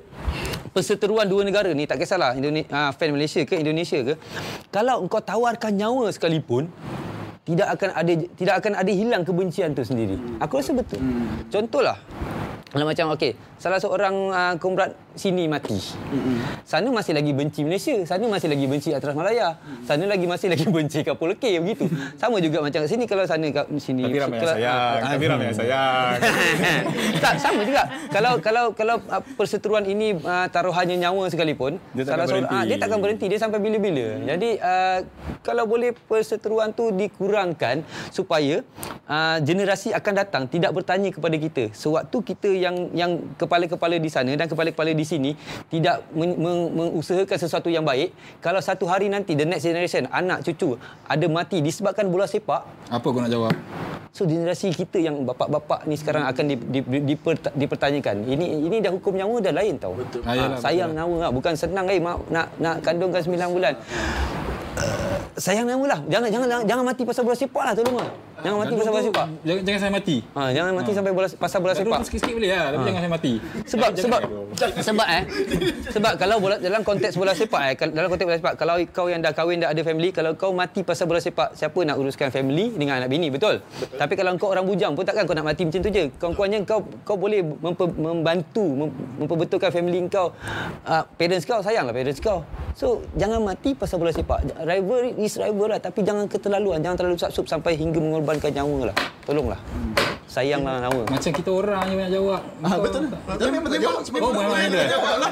perseteruan 0.76 1.24
dua 1.24 1.40
negara 1.40 1.72
ni 1.72 1.88
tak 1.88 2.04
kisahlah 2.04 2.36
Indonesia 2.36 2.68
uh, 2.68 2.92
fan 2.92 3.08
Malaysia 3.08 3.40
ke 3.48 3.56
Indonesia 3.56 3.96
ke 4.04 4.14
kalau 4.68 5.00
engkau 5.00 5.24
tawarkan 5.24 5.72
nyawa 5.72 6.12
sekalipun 6.12 6.68
tidak 7.46 7.78
akan 7.78 7.90
ada 7.94 8.12
tidak 8.34 8.54
akan 8.58 8.72
ada 8.74 8.92
hilang 8.92 9.22
kebencian 9.22 9.70
tu 9.70 9.86
sendiri. 9.86 10.18
Aku 10.42 10.58
rasa 10.58 10.74
betul. 10.74 10.98
Hmm. 10.98 11.46
Contohlah 11.46 11.96
kalau 12.66 12.92
macam 12.92 13.14
okey, 13.16 13.32
salah 13.56 13.80
seorang 13.80 14.14
uh, 14.28 14.54
komrad 14.60 14.92
sini 15.16 15.48
mati. 15.48 15.80
Hmm. 16.12 16.44
Sana 16.60 16.92
masih 16.92 17.16
lagi 17.16 17.32
benci 17.32 17.64
Malaysia, 17.64 17.94
sana 18.04 18.28
masih 18.28 18.52
lagi 18.52 18.68
benci 18.68 18.92
Atras 18.92 19.16
Malaya. 19.16 19.56
Sana 19.86 20.04
lagi 20.04 20.28
masih 20.28 20.52
lagi 20.52 20.66
benci 20.74 21.00
Kapul 21.00 21.38
K 21.40 21.56
begitu. 21.62 21.88
Sama 22.20 22.36
juga 22.42 22.60
macam 22.60 22.84
kat 22.84 22.90
sini 22.90 23.08
kalau 23.08 23.24
sana 23.24 23.48
kat 23.48 23.70
sini 23.80 24.04
Tapi 24.04 24.18
ramai 24.20 24.38
kalau- 24.42 24.56
sayang. 24.60 24.76
ah, 25.00 25.08
Tapi 25.08 25.24
ramai 25.24 25.44
yang 25.48 25.56
sayang. 25.56 26.12
tak 27.24 27.34
sama 27.40 27.60
juga. 27.64 27.82
Kalau 28.12 28.32
kalau 28.44 28.64
kalau 28.76 28.96
uh, 29.08 29.22
perseteruan 29.38 29.88
ini 29.88 30.18
uh, 30.20 30.50
taruhannya 30.52 31.00
nyawa 31.00 31.32
sekalipun, 31.32 31.80
Dia 31.96 32.04
salah 32.04 32.28
seorang 32.28 32.50
ah, 32.50 32.66
dia 32.68 32.76
takkan 32.76 33.00
berhenti 33.00 33.30
dia 33.30 33.40
sampai 33.40 33.56
bila-bila. 33.56 34.20
Jadi 34.26 34.60
uh, 34.60 34.98
kalau 35.40 35.64
boleh 35.64 35.96
perseteruan 35.96 36.76
tu 36.76 36.92
dikurangkan 37.36 37.84
supaya 38.08 38.64
uh, 39.04 39.36
generasi 39.44 39.92
akan 39.92 40.12
datang 40.16 40.42
tidak 40.48 40.72
bertanya 40.72 41.12
kepada 41.12 41.36
kita. 41.36 41.68
Sewaktu 41.76 42.16
kita 42.24 42.48
yang 42.48 42.88
yang 42.96 43.20
kepala-kepala 43.36 44.00
di 44.00 44.08
sana 44.08 44.32
dan 44.32 44.48
kepala-kepala 44.48 44.96
di 44.96 45.04
sini 45.04 45.30
tidak 45.68 46.08
men, 46.16 46.32
men, 46.40 46.56
mengusahakan 46.72 47.36
sesuatu 47.36 47.68
yang 47.68 47.84
baik, 47.84 48.16
kalau 48.40 48.64
satu 48.64 48.88
hari 48.88 49.12
nanti 49.12 49.36
the 49.36 49.44
next 49.44 49.68
generation 49.68 50.08
anak 50.08 50.40
cucu 50.40 50.80
ada 51.04 51.26
mati 51.28 51.60
disebabkan 51.60 52.08
bola 52.08 52.24
sepak, 52.24 52.64
Apa 52.88 53.04
kau 53.04 53.20
nak 53.20 53.28
jawab? 53.28 53.52
So 54.16 54.24
generasi 54.24 54.72
kita 54.72 54.96
yang 54.96 55.28
bapak-bapak 55.28 55.84
ni 55.84 55.92
sekarang 56.00 56.24
akan 56.24 56.44
di, 56.48 56.56
di, 56.56 56.80
di, 56.80 56.98
diper, 57.12 57.36
dipertanyakan. 57.52 58.24
Ini 58.24 58.64
ini 58.64 58.80
dah 58.80 58.88
hukum 58.88 59.12
nyawa 59.12 59.44
dah 59.44 59.52
lain 59.52 59.76
tau. 59.76 59.92
Betul. 59.92 60.24
Ah, 60.24 60.32
yalah, 60.32 60.56
sayang 60.56 60.96
nyawa 60.96 61.28
lah. 61.28 61.30
bukan 61.36 61.52
senang 61.52 61.84
eh 61.92 62.00
mak, 62.00 62.24
nak 62.32 62.48
nak 62.56 62.80
kandungkan 62.80 63.20
9 63.20 63.36
bulan. 63.52 63.76
Sayang 65.36 65.68
nyawa 65.68 65.84
lah. 65.96 66.00
Jangan 66.08 66.28
jangan 66.32 66.48
jangan, 66.64 66.84
mati 66.84 67.02
pasal 67.04 67.22
bola 67.24 67.36
sepak 67.36 67.62
lah 67.64 67.72
tolong 67.76 67.96
lah. 68.00 68.08
Jangan 68.44 68.56
mati 68.60 68.72
pasal 68.76 68.90
bola 68.92 69.04
sepak. 69.04 69.26
Jangan, 69.44 69.62
jangan 69.64 69.80
sampai 69.80 69.94
mati. 69.96 70.16
Ha, 70.36 70.40
jangan 70.52 70.72
mati 70.76 70.90
sampai 70.92 71.12
bola 71.12 71.28
pasal 71.28 71.58
bola 71.62 71.74
sepak. 71.74 71.98
tu 72.00 72.06
sikit-sikit 72.10 72.34
boleh 72.36 72.50
lah, 72.52 72.66
tapi 72.72 72.82
jangan 72.84 73.00
sampai 73.00 73.14
mati. 73.16 73.32
Sebab 73.66 73.90
Jangan 73.96 74.04
sebab 74.06 74.20
gaduh. 74.20 74.82
sebab 74.82 75.06
eh 75.08 75.22
sebab 75.92 76.12
kalau 76.16 76.36
bola 76.40 76.56
dalam 76.56 76.80
konteks 76.80 77.14
bola 77.16 77.32
sepak 77.36 77.62
eh 77.68 77.74
dalam 77.92 78.08
konteks 78.08 78.26
bola 78.26 78.38
sepak 78.40 78.54
kalau 78.56 78.74
kau 78.92 79.06
yang 79.08 79.20
dah 79.20 79.32
kahwin 79.36 79.60
dah 79.60 79.70
ada 79.72 79.82
family 79.84 80.10
kalau 80.12 80.32
kau 80.36 80.52
mati 80.56 80.80
pasal 80.80 81.04
bola 81.04 81.20
sepak 81.20 81.52
siapa 81.52 81.76
nak 81.84 81.96
uruskan 82.00 82.32
family 82.32 82.72
dengan 82.72 83.00
anak 83.02 83.08
bini 83.12 83.28
betul, 83.28 83.60
betul. 83.60 83.98
tapi 84.00 84.12
kalau 84.16 84.32
kau 84.40 84.52
orang 84.52 84.64
bujang 84.64 84.92
pun 84.96 85.04
takkan 85.04 85.28
kau 85.28 85.36
nak 85.36 85.46
mati 85.52 85.68
macam 85.68 85.80
tu 85.84 85.90
je 85.92 86.04
kawan-kawannya 86.16 86.58
kau 86.64 86.80
kau 87.04 87.16
boleh 87.18 87.40
memper, 87.44 87.88
membantu 87.92 88.64
mem, 88.64 88.88
memperbetulkan 89.24 89.70
family 89.72 90.00
kau 90.08 90.32
uh, 90.88 91.02
parents 91.16 91.44
kau 91.44 91.60
sayanglah 91.60 91.92
parents 91.92 92.20
kau 92.20 92.40
so 92.72 93.04
jangan 93.16 93.40
mati 93.44 93.76
pasal 93.76 94.00
bola 94.00 94.12
sepak 94.12 94.40
rival 94.64 95.12
is 95.20 95.36
rival 95.36 95.68
lah 95.68 95.80
tapi 95.80 96.00
jangan 96.00 96.28
keterlaluan 96.28 96.80
jangan 96.80 96.96
terlalu 96.96 97.16
sub 97.20 97.46
sampai 97.48 97.76
hingga 97.76 98.00
mengorbankan 98.00 98.25
nyawa 98.34 98.90
lah 98.90 98.96
tolonglah 99.22 99.60
sayanglah 100.26 100.84
nyawa 100.84 101.02
Macam 101.08 101.30
kita 101.32 101.50
orang 101.54 101.84
je 101.86 101.94
banyak 101.96 102.12
jawab. 102.12 102.42
Ah, 102.60 102.76
betul. 102.82 103.08
Betul 103.08 103.48
memang 103.56 103.70
jawab. 103.78 104.00
Oh, 104.20 104.30
memang 104.34 104.58
ada. 104.58 104.80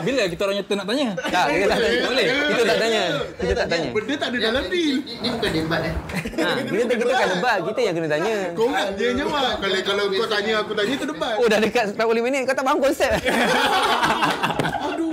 Bila 0.00 0.22
kita 0.30 0.40
orang 0.46 0.56
nyata 0.62 0.72
nak 0.78 0.86
tanya? 0.88 1.08
tak 1.18 1.44
kita 1.50 1.66
tak 1.68 1.78
tanya 1.82 2.00
boleh 2.08 2.24
kita 2.24 2.62
tak 2.64 2.78
tanya 2.78 3.02
kita 3.36 3.52
tak 3.52 3.68
tanya 3.68 3.88
Benda 3.92 4.14
tak 4.16 4.28
ada 4.30 4.38
dalam 4.38 4.62
deal. 4.70 4.96
Ini 5.04 5.28
bukan 5.34 5.50
debat 5.52 5.80
eh. 5.84 5.94
Ha, 6.40 6.46
kita 6.62 6.94
kita 6.94 7.12
kan 7.12 7.28
debat, 7.36 7.58
kita 7.68 7.80
yang 7.82 7.94
kena 7.98 8.08
tanya. 8.08 8.34
Kau 8.54 8.66
kan 8.70 8.86
dia 8.96 9.06
yang 9.12 9.18
jawab. 9.26 9.52
Kalau 9.60 9.78
kalau 9.84 10.04
kau 10.08 10.28
tanya 10.30 10.52
aku 10.62 10.72
tanya 10.72 10.92
itu 10.94 11.06
debat. 11.10 11.34
Oh 11.36 11.46
dah 11.50 11.58
dekat 11.60 11.84
40 11.98 12.26
minit 12.26 12.40
kau 12.48 12.54
tak 12.56 12.64
faham 12.64 12.78
konsep. 12.80 13.12
Aduh. 14.94 15.12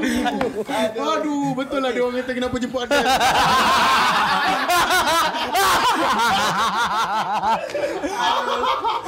Aduh, 1.02 1.48
betul 1.58 1.80
lah 1.82 1.92
dia 1.92 2.02
orang 2.06 2.22
kata 2.22 2.32
kenapa 2.38 2.56
jemput 2.62 2.82
ada. 2.86 2.98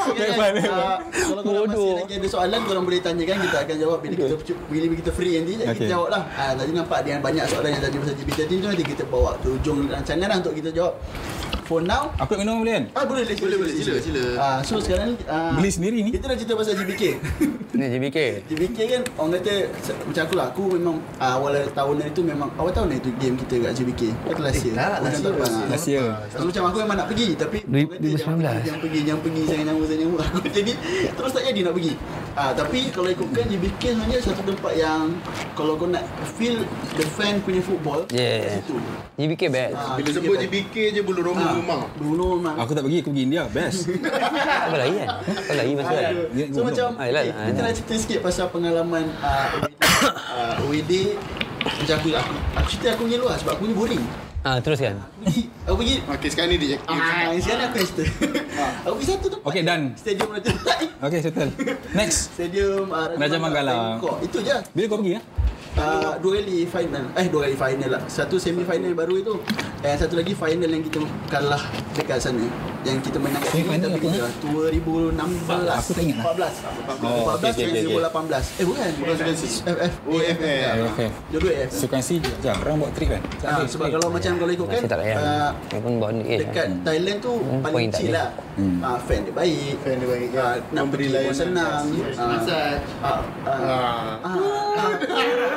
Okay, 0.03 0.29
kan? 0.35 0.53
uh, 0.67 0.97
kalau 0.99 1.41
korang 1.41 1.65
masih 1.71 1.95
lagi 2.03 2.13
ada 2.19 2.27
soalan 2.27 2.59
korang 2.67 2.83
boleh 2.83 2.99
tanyakan 2.99 3.37
kita 3.47 3.57
akan 3.63 3.75
jawab 3.79 3.97
bila 4.03 4.13
kita 4.19 4.35
bila 4.67 4.85
kita 4.99 5.11
free 5.15 5.33
nanti 5.39 5.51
jadi 5.57 5.71
kita 5.71 5.81
Okay. 5.83 5.89
jawab 5.89 6.09
lah. 6.11 6.23
Ah 6.37 6.51
tadi 6.53 6.71
nampak 6.75 6.97
ada 7.03 7.09
yang 7.17 7.21
banyak 7.23 7.43
soalan 7.49 7.69
yang 7.75 7.83
tadi 7.83 7.95
pasal 7.99 8.15
GPT 8.15 8.39
tu 8.47 8.67
nanti 8.67 8.85
kita 8.85 9.03
bawa 9.07 9.35
ke 9.41 9.47
ujung 9.51 9.87
rancangan 9.89 10.27
lah 10.27 10.37
untuk 10.39 10.53
kita 10.55 10.69
jawab. 10.71 10.93
For 11.73 11.81
now 11.81 12.13
Aku 12.21 12.37
nak 12.37 12.45
minum 12.45 12.61
boleh 12.61 12.73
kan? 12.77 12.85
Ah 12.93 13.01
boleh 13.01 13.25
boleh 13.25 13.57
boleh 13.57 13.73
sila 13.73 13.97
sila. 13.97 14.23
Ah 14.37 14.57
so 14.61 14.77
sekarang 14.77 15.17
ni 15.17 15.25
ah, 15.25 15.57
Beli 15.57 15.73
sendiri 15.73 16.05
ni? 16.05 16.13
Kita 16.13 16.29
dah 16.29 16.37
cerita 16.37 16.53
pasal 16.53 16.77
GBK. 16.77 17.03
Ni 17.73 17.89
JBK. 17.89 18.17
GBK 18.45 18.77
kan 18.85 19.01
orang 19.17 19.41
kata 19.41 19.65
macam 20.05 20.21
aku 20.29 20.33
lah 20.37 20.45
aku 20.53 20.63
memang 20.77 21.01
ah, 21.17 21.41
awal 21.41 21.57
tahun 21.73 22.05
itu 22.05 22.21
memang 22.21 22.53
awal 22.61 22.69
tahun 22.69 23.01
itu 23.01 23.09
game 23.17 23.33
kita 23.33 23.65
kat 23.65 23.71
GBK. 23.73 24.01
Kata 24.13 24.41
last 24.45 24.61
year. 24.61 24.75
tak, 24.77 24.85
last 24.85 25.01
Bukan 25.01 25.09
year, 25.09 25.17
tahun 25.17 25.33
depan. 25.33 25.51
Last 25.73 25.87
year. 25.89 26.05
So, 26.29 26.45
macam 26.45 26.63
aku 26.69 26.77
memang 26.85 26.97
nak 27.01 27.07
pergi 27.09 27.27
tapi 27.33 27.57
orang 27.65 27.89
kata, 27.89 28.05
jangan 28.05 28.29
2019. 28.29 28.37
pergi, 28.37 28.61
Jangan 28.69 28.79
pergi, 28.85 28.99
jangan 29.01 29.21
pergi 29.25 29.41
Saya 29.49 29.61
nyawa, 29.65 29.83
saya 29.89 29.97
nyawa 30.05 30.17
Aku 30.37 30.47
jadi 30.53 30.73
Terus 31.17 31.31
tak 31.33 31.43
jadi 31.49 31.59
nak 31.65 31.73
pergi 31.73 31.93
ah, 32.37 32.51
Tapi 32.53 32.79
kalau 32.93 33.09
ikutkan 33.09 33.45
GBK 33.49 33.81
sebenarnya 33.89 34.19
Satu 34.21 34.41
tempat 34.45 34.73
yang 34.77 35.01
Kalau 35.57 35.73
kau 35.73 35.89
nak 35.89 36.03
feel 36.37 36.61
The 36.93 37.05
fan 37.09 37.41
punya 37.41 37.61
football 37.65 38.05
Yeah. 38.13 38.61
Situ 38.61 38.77
JBK 39.13 39.41
best. 39.53 39.77
Ah, 39.77 39.93
Bila 39.93 40.09
sebut 40.09 40.35
JBK 40.41 40.75
je 40.89 41.01
bulu 41.05 41.21
roma 41.21 41.53
Ah, 41.63 41.65
memang. 41.65 41.81
Bruno 41.95 42.25
memang 42.35 42.55
Aku 42.59 42.71
tak 42.75 42.83
pergi, 42.83 42.97
aku 42.99 43.09
pergi 43.09 43.23
India. 43.23 43.43
Best. 43.47 43.87
Apa 44.67 44.75
lagi 44.75 44.93
kan? 44.99 45.09
Apa 45.23 45.53
lagi 45.55 45.71
masuk 45.73 45.95
kan? 45.95 46.13
So 46.51 46.59
macam 46.61 46.87
Ah, 46.93 47.05
okay, 47.07 47.31
ah, 47.31 47.45
Kita 47.47 47.59
nak 47.63 47.73
cerita 47.73 47.93
sikit 47.95 48.19
Pasal 48.19 48.45
pengalaman 48.51 49.05
OED 50.61 50.91
Macam 51.63 51.95
aku, 51.95 52.07
aku, 52.11 52.33
aku 52.53 52.67
cerita 52.67 52.87
aku 52.91 53.01
punya 53.07 53.17
luar 53.17 53.35
Sebab 53.39 53.51
aku 53.55 53.63
ni 53.65 53.73
boring 53.73 54.03
Ah 54.43 54.59
teruskan. 54.59 54.99
Aku 55.63 55.79
pergi 55.79 56.03
Okey, 56.03 56.27
sekarang 56.27 56.51
ni 56.51 56.59
dia. 56.59 56.75
Ah, 56.83 57.31
sekarang 57.31 57.71
aku 57.71 57.79
yang 57.79 57.87
cerita 57.87 58.03
Aku 58.83 58.99
pergi 58.99 59.07
satu 59.07 59.27
tempat 59.31 59.47
Okay, 59.47 59.61
done. 59.63 59.83
Stadium 59.95 60.27
Raja 60.27 60.51
Okay, 60.99 61.19
settle. 61.19 61.51
Next. 61.95 62.35
Stadium 62.35 62.91
uh, 62.91 63.07
Raja 63.15 63.39
Manggala. 63.39 63.71
Bangkok. 63.95 64.19
Itu 64.19 64.43
je 64.43 64.55
Bila 64.75 64.85
kau 64.91 64.99
pergi 64.99 65.15
ya? 65.15 65.21
Uh, 65.75 66.13
dua 66.19 66.31
kali 66.37 66.65
final 66.65 67.05
eh 67.13 67.27
dua 67.27 67.41
kali 67.43 67.55
final 67.55 67.89
lah 67.91 68.01
satu 68.07 68.35
semi 68.37 68.63
final 68.63 68.93
baru 68.93 69.15
itu 69.15 69.33
eh 69.81 69.95
satu 69.95 70.15
lagi 70.15 70.33
final 70.33 70.67
yang 70.67 70.81
kita 70.81 70.99
kalah 71.27 71.63
dekat 71.93 72.19
sana 72.19 72.45
yang 72.83 72.99
kita 72.99 73.15
menang 73.15 73.39
kat 73.39 73.51
Semi 73.53 73.63
sini 73.63 73.71
final 73.71 73.87
tapi 73.87 73.95
apa, 73.95 74.11
kita 74.11 74.27
2016 74.43 75.71
Aku 75.73 75.91
tak 75.93 76.03
ingat 76.03 76.17
lah. 76.35 76.51
14 76.51 76.51
Oh, 76.99 77.23
14 77.31 77.47
okey, 77.47 77.63
okey, 77.63 77.79
okey, 77.79 77.83
okey. 77.87 77.95
2018 77.95 78.59
eh 78.59 78.65
bukan 78.65 78.89
bukan 78.99 79.15
FF 79.15 79.39
FF. 79.63 79.93
AFF. 80.03 81.11
AFF 81.31 81.69
Sukan 81.71 82.01
si 82.01 82.13
jarang 82.43 82.75
buat 82.75 82.91
trip 82.91 83.09
kan? 83.09 83.21
Ah, 83.41 83.63
sebab 83.63 83.87
kalau 83.89 84.07
macam 84.11 84.31
kalau 84.35 84.51
ikutkan 84.51 84.83
layan. 84.83 85.15
ah, 85.15 85.51
bawa 85.71 86.11
duit. 86.13 86.39
dekat 86.43 86.67
Thailand 86.83 87.19
tu 87.19 87.33
Hmm, 87.33 87.59
paling 87.61 87.87
chill 87.89 88.11
lah. 88.11 88.29
Ah, 88.79 88.97
fan 88.99 89.23
dia 89.23 89.33
baik. 89.33 89.73
Fan 89.79 89.95
dia 89.97 90.07
baik, 90.07 90.29
Ah, 90.33 90.55
ya. 90.55 90.63
nak 90.69 90.83
Memberi 90.85 91.05
pergi 91.05 91.15
pun 91.23 91.23
layanan. 91.23 91.35
senang. 91.39 91.83
Yes. 91.89 92.15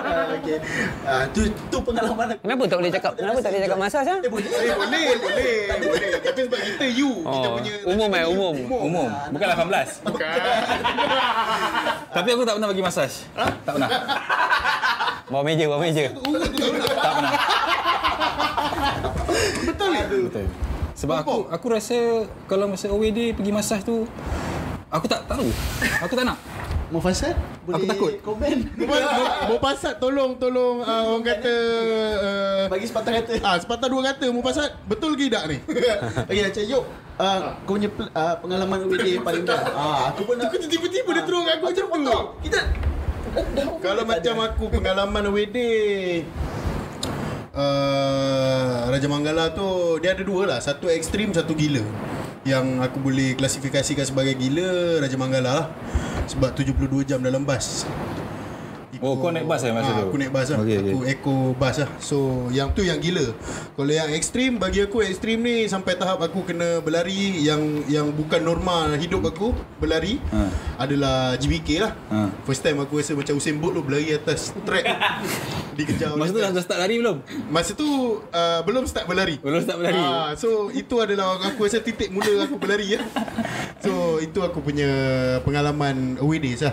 Ah, 0.06 0.14
ah, 0.14 0.14
ah, 0.14 0.22
Ah. 0.22 0.22
ah, 0.22 0.30
ah, 0.30 0.38
okay. 0.38 0.58
Ah, 1.02 1.24
tu 1.34 1.40
tu 1.66 1.78
pengalaman 1.82 2.26
aku. 2.30 2.42
Kenapa 2.46 2.62
tak 2.66 2.76
boleh 2.78 2.92
cakap? 2.94 3.12
Kenapa 3.18 3.38
tak 3.42 3.50
boleh 3.50 3.62
cakap 3.66 3.78
masas 3.78 4.04
ah? 4.06 4.18
Eh, 4.22 4.30
boleh. 4.30 4.46
Eh, 4.46 4.74
boleh, 4.76 5.06
boleh, 5.18 5.54
boleh. 5.82 6.10
Tapi 6.22 6.40
sebab 6.46 6.60
kita 6.62 6.86
you, 6.86 7.10
kita 7.26 7.46
Oh, 7.46 7.54
punya 7.58 7.74
umum 7.84 8.10
eh, 8.14 8.24
umum. 8.26 8.54
Umum. 8.86 9.08
Bukan 9.34 9.46
18. 9.50 10.06
Bukan. 10.06 10.38
Tapi 12.14 12.28
aku 12.30 12.42
tak 12.46 12.54
pernah 12.54 12.68
bagi 12.70 12.84
masaj. 12.84 13.12
Tak 13.34 13.72
pernah. 13.74 13.90
Bawa 15.26 15.42
meja, 15.42 15.64
bawa 15.66 15.80
meja. 15.82 16.06
Tak 16.94 17.12
pernah. 17.18 17.32
Betul 19.66 19.90
ya? 19.90 20.04
Betul. 20.06 20.46
Sebab 20.96 21.16
aku 21.20 21.34
aku 21.52 21.66
rasa 21.68 21.98
kalau 22.46 22.72
masa 22.72 22.88
OWD 22.88 23.36
pergi 23.36 23.52
masaj 23.52 23.84
tu 23.84 24.08
aku 24.88 25.04
tak 25.04 25.28
tahu. 25.28 25.44
Aku 26.00 26.14
tak 26.16 26.24
nak. 26.24 26.38
Mau? 26.86 27.34
Boleh 27.66 27.82
Aku 27.82 27.86
takut. 27.90 28.12
komen. 28.22 28.56
Mau 29.50 29.58
tolong 29.98 30.38
tolong 30.38 30.86
uh, 30.86 31.02
orang 31.10 31.24
kata 31.26 31.54
uh, 32.22 32.62
Bagi 32.70 32.86
sepatah 32.86 33.12
kata. 33.18 33.32
ah 33.42 33.56
sepatah 33.58 33.88
dua 33.90 34.02
kata 34.14 34.30
mau 34.30 34.42
betul 34.86 35.18
ke 35.18 35.26
tak 35.26 35.50
ni? 35.50 35.58
Okey, 36.30 36.42
macam 36.46 36.62
Yop. 36.70 36.84
Uh, 37.16 37.38
kau 37.64 37.74
punya 37.74 37.88
uh, 37.90 38.34
pengalaman 38.38 38.78
UBD 38.86 39.18
yang 39.18 39.26
paling 39.26 39.42
best. 39.42 39.66
Ah, 39.74 40.12
aku 40.14 40.28
pun 40.28 40.34
nak 40.38 40.52
Aku 40.52 40.62
tiba-tiba 40.62 41.10
dia 41.10 41.22
terus 41.26 41.42
kat 41.42 41.54
aku 41.58 41.64
macam 41.66 41.84
tu. 42.06 42.18
Kita 42.46 42.60
Kalau 43.82 44.02
macam 44.06 44.34
aku 44.40 44.64
pengalaman 44.70 45.24
wedding 45.34 46.22
uh, 47.56 48.92
Raja 48.92 49.08
Manggala 49.08 49.50
tu 49.50 49.98
dia 49.98 50.12
ada 50.12 50.22
dua 50.22 50.44
lah. 50.46 50.58
Satu 50.60 50.92
ekstrim, 50.92 51.32
satu 51.32 51.56
gila. 51.56 51.82
Yang 52.46 52.66
aku 52.84 53.02
boleh 53.02 53.34
klasifikasikan 53.34 54.06
sebagai 54.06 54.36
gila 54.38 55.02
Raja 55.02 55.16
Manggala 55.18 55.50
lah. 55.50 55.64
Sebab 56.30 56.54
72 56.54 57.08
jam 57.08 57.18
dalam 57.22 57.42
bas 57.42 57.88
Oh, 58.98 59.14
kau 59.14 59.28
naik 59.28 59.44
bas 59.44 59.60
eh 59.60 59.70
masa 59.70 59.88
Ah, 59.88 59.96
tu? 59.98 60.04
Aku 60.04 60.16
naik 60.16 60.30
bas 60.30 60.46
lah 60.46 60.58
okey. 60.58 60.78
Aku 60.80 60.98
eco 61.02 61.34
bas 61.52 61.76
lah 61.76 61.88
So 61.98 62.16
yang 62.48 62.70
tu 62.70 62.80
yang 62.80 62.96
gila 62.96 63.32
Kalau 63.72 63.88
yang 63.90 64.08
ekstrim 64.10 64.56
Bagi 64.56 64.80
aku 64.80 65.00
ekstrim 65.00 65.38
ni 65.38 65.64
Sampai 65.64 65.94
tahap 65.94 66.18
aku 66.18 66.42
kena 66.42 66.78
berlari 66.78 67.40
Yang 67.40 67.60
yang 67.86 68.06
bukan 68.10 68.40
norma 68.40 68.94
hidup 68.94 69.24
aku 69.24 69.50
Berlari 69.76 70.18
Ha. 70.26 70.48
Adalah 70.78 71.34
GBK 71.34 71.68
lah 71.78 71.92
Ha. 72.06 72.28
First 72.42 72.60
time 72.60 72.78
aku 72.78 72.96
rasa 72.96 73.12
macam 73.12 73.34
Usain 73.34 73.54
Bolt 73.54 73.72
tu 73.72 73.82
Berlari 73.82 74.12
atas 74.12 74.52
track 74.62 74.84
Dikejar 75.76 76.14
Masa 76.14 76.30
tu 76.30 76.40
dah 76.40 76.50
dah 76.50 76.62
start 76.62 76.78
lari 76.78 76.96
belum? 76.96 77.16
Masa 77.48 77.72
tu 77.72 77.88
uh, 78.24 78.60
Belum 78.62 78.84
start 78.84 79.04
berlari 79.04 79.36
Belum 79.38 79.60
start 79.60 79.76
berlari. 79.76 79.98
Ah, 79.98 80.32
So 80.34 80.68
itu 80.70 80.96
adalah 80.96 81.36
Aku 81.44 81.62
rasa 81.62 81.78
titik 81.78 82.08
mula 82.08 82.26
aku 82.42 82.56
berlari 82.56 82.96
ya. 82.96 83.00
So 83.78 84.18
itu 84.18 84.40
aku 84.40 84.60
punya 84.60 84.88
Pengalaman 85.42 86.16
away 86.18 86.38
days 86.38 86.60
lah 86.60 86.72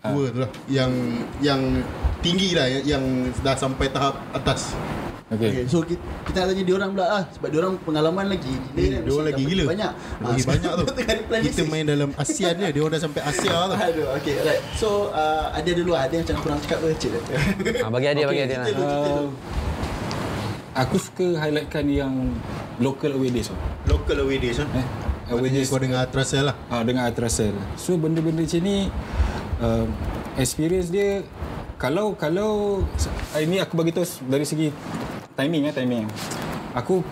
Dua 0.00 0.30
tu 0.30 0.40
lah 0.40 0.50
Yang 0.66 0.92
Yang 1.38 1.57
tinggi 2.18 2.52
lah 2.52 2.66
Yang, 2.66 2.84
yang 2.88 3.04
dah 3.40 3.54
sampai 3.54 3.86
tahap 3.88 4.14
atas 4.32 4.74
Okey. 5.28 5.44
Okay, 5.44 5.64
so 5.68 5.84
kita, 5.84 6.00
kita 6.24 6.36
nak 6.40 6.46
tanya 6.48 6.64
diorang 6.64 6.90
pula 6.96 7.04
lah 7.04 7.22
sebab 7.28 7.48
diorang 7.52 7.76
pengalaman 7.84 8.32
lagi 8.32 8.48
gila 8.48 8.80
Eh, 8.80 8.88
kan, 8.88 9.00
dia 9.04 9.12
orang 9.12 9.26
lagi 9.28 9.42
gila 9.44 9.62
banyak. 9.68 9.92
Lagi 9.92 10.40
Ah, 10.40 10.46
banyak 10.48 10.72
tu 10.72 10.84
Kita 11.52 11.62
main 11.68 11.84
dalam 11.84 12.08
ASEAN 12.16 12.54
je 12.56 12.68
Dia 12.72 12.80
orang 12.80 12.92
dah 12.96 13.02
sampai 13.04 13.20
Asia 13.20 13.52
tu 13.52 13.74
Aduh, 13.76 14.06
okay, 14.16 14.34
alright. 14.40 14.62
So, 14.72 14.88
uh, 15.12 15.52
ada 15.52 15.68
dulu 15.68 15.92
ada 15.92 16.08
yang 16.08 16.24
macam 16.24 16.36
kurang 16.40 16.58
cakap 16.64 16.78
ke? 16.80 16.88
Cik. 16.96 17.12
Ah, 17.84 17.92
bagi 17.92 18.06
adik, 18.08 18.24
bagi 18.24 18.40
adik 18.40 18.56
lah. 18.56 18.66
dulu. 18.72 19.36
Aku 20.78 20.96
suka 20.96 21.26
highlightkan 21.36 21.84
yang 21.84 22.14
local 22.78 23.12
away 23.12 23.28
days. 23.28 23.52
Local 23.84 24.24
away 24.24 24.40
days 24.40 24.62
Eh, 24.62 24.86
away 25.28 25.50
days 25.50 25.68
kau 25.68 25.76
dengar 25.76 26.08
Atrasel 26.08 26.48
lah 26.48 26.56
Ah 26.70 26.80
dengan 26.80 27.04
Atrasel. 27.04 27.52
So 27.76 28.00
benda-benda 28.00 28.40
macam 28.40 28.60
ni 28.62 28.88
uh, 29.60 29.84
experience 30.38 30.88
dia 30.88 31.26
kalau 31.78 32.14
kalau 32.18 32.82
ah, 33.34 33.40
ini 33.42 33.62
aku 33.62 33.78
bagi 33.78 33.94
tahu 33.94 34.06
dari 34.26 34.42
segi 34.42 34.70
timing 35.38 35.70
eh 35.70 35.74
timing. 35.74 36.06
Aku 36.74 37.02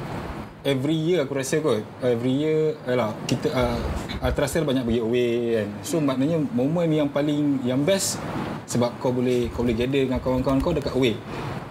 every 0.66 0.98
year 0.98 1.22
aku 1.22 1.38
rasa 1.38 1.62
kot 1.62 1.82
every 2.02 2.42
year 2.42 2.74
alah 2.86 3.14
kita 3.30 3.50
uh, 3.54 3.78
Atrasel 4.22 4.66
banyak 4.66 4.82
bagi 4.82 5.00
away 5.02 5.62
kan. 5.62 5.68
So 5.86 6.02
maknanya 6.02 6.42
momen 6.50 6.90
yang 6.90 7.10
paling 7.10 7.62
yang 7.62 7.86
best 7.86 8.18
sebab 8.66 8.98
kau 8.98 9.14
boleh 9.14 9.46
kau 9.54 9.62
boleh 9.62 9.78
gather 9.78 10.02
dengan 10.10 10.18
kawan-kawan 10.18 10.58
kau 10.58 10.74
dekat 10.74 10.94
away. 10.98 11.14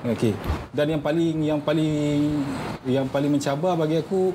Okey. 0.08 0.32
Dan 0.72 0.96
yang 0.96 1.02
paling 1.04 1.36
yang 1.44 1.60
paling 1.60 2.40
yang 2.88 3.08
paling 3.12 3.32
mencabar 3.32 3.76
bagi 3.76 4.00
aku 4.00 4.32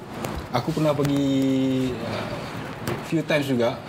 aku 0.53 0.69
pernah 0.77 0.93
pergi 0.93 1.25
uh, 1.97 2.29
few 3.09 3.25
times 3.25 3.49
juga 3.49 3.81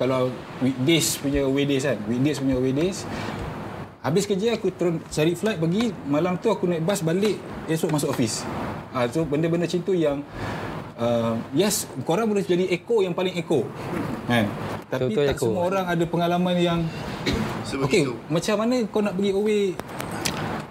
kalau 0.00 0.32
weekdays 0.64 1.20
punya 1.20 1.44
away 1.44 1.68
days 1.68 1.84
kan 1.84 2.00
weekdays 2.08 2.40
punya 2.40 2.56
away 2.56 2.72
days 2.72 3.04
habis 4.00 4.24
kerja 4.24 4.56
aku 4.56 4.72
turun 4.72 4.96
cari 5.12 5.36
flight 5.36 5.60
pergi 5.60 5.92
malam 6.08 6.40
tu 6.40 6.48
aku 6.48 6.64
naik 6.64 6.80
bas 6.80 7.04
balik 7.04 7.36
esok 7.68 7.92
masuk 7.92 8.16
office. 8.16 8.48
Uh, 8.90 9.04
so 9.12 9.28
benda-benda 9.28 9.68
macam 9.68 9.80
tu 9.84 9.92
yang 9.92 10.24
uh, 10.96 11.36
yes 11.52 11.84
korang 12.08 12.26
boleh 12.26 12.40
jadi 12.40 12.64
echo 12.72 13.04
yang 13.04 13.12
paling 13.12 13.36
echo 13.36 13.68
kan? 14.24 14.48
Tapi 14.88 15.12
Betul-betul 15.12 15.24
tak 15.28 15.36
echo. 15.36 15.46
semua 15.52 15.62
orang 15.68 15.84
ada 15.84 16.04
pengalaman 16.08 16.56
yang 16.56 16.80
Okey, 17.70 18.02
macam 18.26 18.54
mana 18.66 18.82
kau 18.90 18.98
nak 18.98 19.14
pergi 19.14 19.30
away 19.30 19.60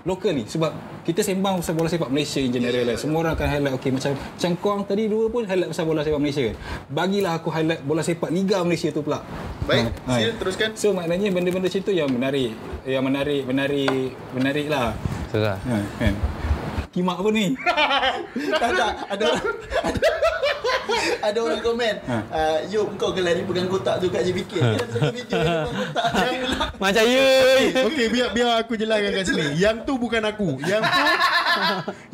lokal 0.03 0.35
ni? 0.35 0.43
Sebab 0.43 0.73
kita 1.07 1.23
sembang 1.23 1.63
pasal 1.63 1.73
bola 1.75 1.89
sepak 1.89 2.11
Malaysia 2.11 2.39
in 2.43 2.51
general 2.51 2.83
lah. 2.83 2.95
Semua 2.99 3.23
orang 3.23 3.33
akan 3.39 3.47
highlight 3.47 3.73
okey 3.79 3.91
macam 3.95 4.11
macam 4.15 4.49
kau 4.59 4.69
orang 4.75 4.83
tadi 4.85 5.03
dua 5.07 5.25
pun 5.31 5.43
highlight 5.47 5.69
pasal 5.71 5.85
bola 5.87 6.01
sepak 6.03 6.21
Malaysia 6.21 6.41
kan. 6.45 6.55
Bagilah 6.91 7.31
aku 7.39 7.49
highlight 7.49 7.81
bola 7.83 8.01
sepak 8.03 8.29
Liga 8.29 8.57
Malaysia 8.61 8.89
tu 8.91 9.01
pula. 9.01 9.23
Baik, 9.65 9.93
Ha, 10.05 10.11
sila 10.17 10.33
teruskan. 10.35 10.69
So 10.75 10.91
maknanya 10.91 11.29
benda-benda 11.29 11.69
macam 11.69 11.81
tu 11.85 11.93
yang 11.93 12.09
menarik. 12.09 12.51
Yang 12.83 13.03
menarik, 13.05 13.41
menarik, 13.45 14.09
menarik 14.33 14.65
lah. 14.67 14.97
Betul 15.27 15.41
lah. 15.45 15.57
Ha, 15.61 15.75
kan. 15.97 16.13
Kimak 16.89 17.17
apa 17.21 17.29
ni? 17.29 17.45
tak 18.61 18.69
tak 18.73 18.91
ada 19.13 19.27
ada, 19.85 20.07
ada 21.27 21.37
orang 21.39 21.61
komen 21.61 21.95
Ha. 22.09 22.15
uh, 22.31 22.57
Yop 22.69 22.95
kau 22.95 23.11
ke 23.11 23.21
lari 23.21 23.43
pegang 23.43 23.69
kotak 23.69 24.01
tu 24.01 24.07
kat 24.09 24.23
JBK 24.23 24.51
Ha. 24.59 24.69
Satu 24.79 25.09
video 25.13 25.37
pegang 25.37 25.65
kotak 25.65 26.05
Macam 26.83 27.03
ya. 27.03 27.27
Okey, 27.91 28.05
biar 28.07 28.27
biar 28.31 28.49
aku 28.63 28.79
jelaskan 28.79 29.11
kat 29.11 29.23
sini. 29.27 29.45
Yang 29.59 29.83
tu 29.83 29.93
bukan 29.99 30.23
aku. 30.23 30.55
Yang 30.63 30.83
tu 30.87 31.03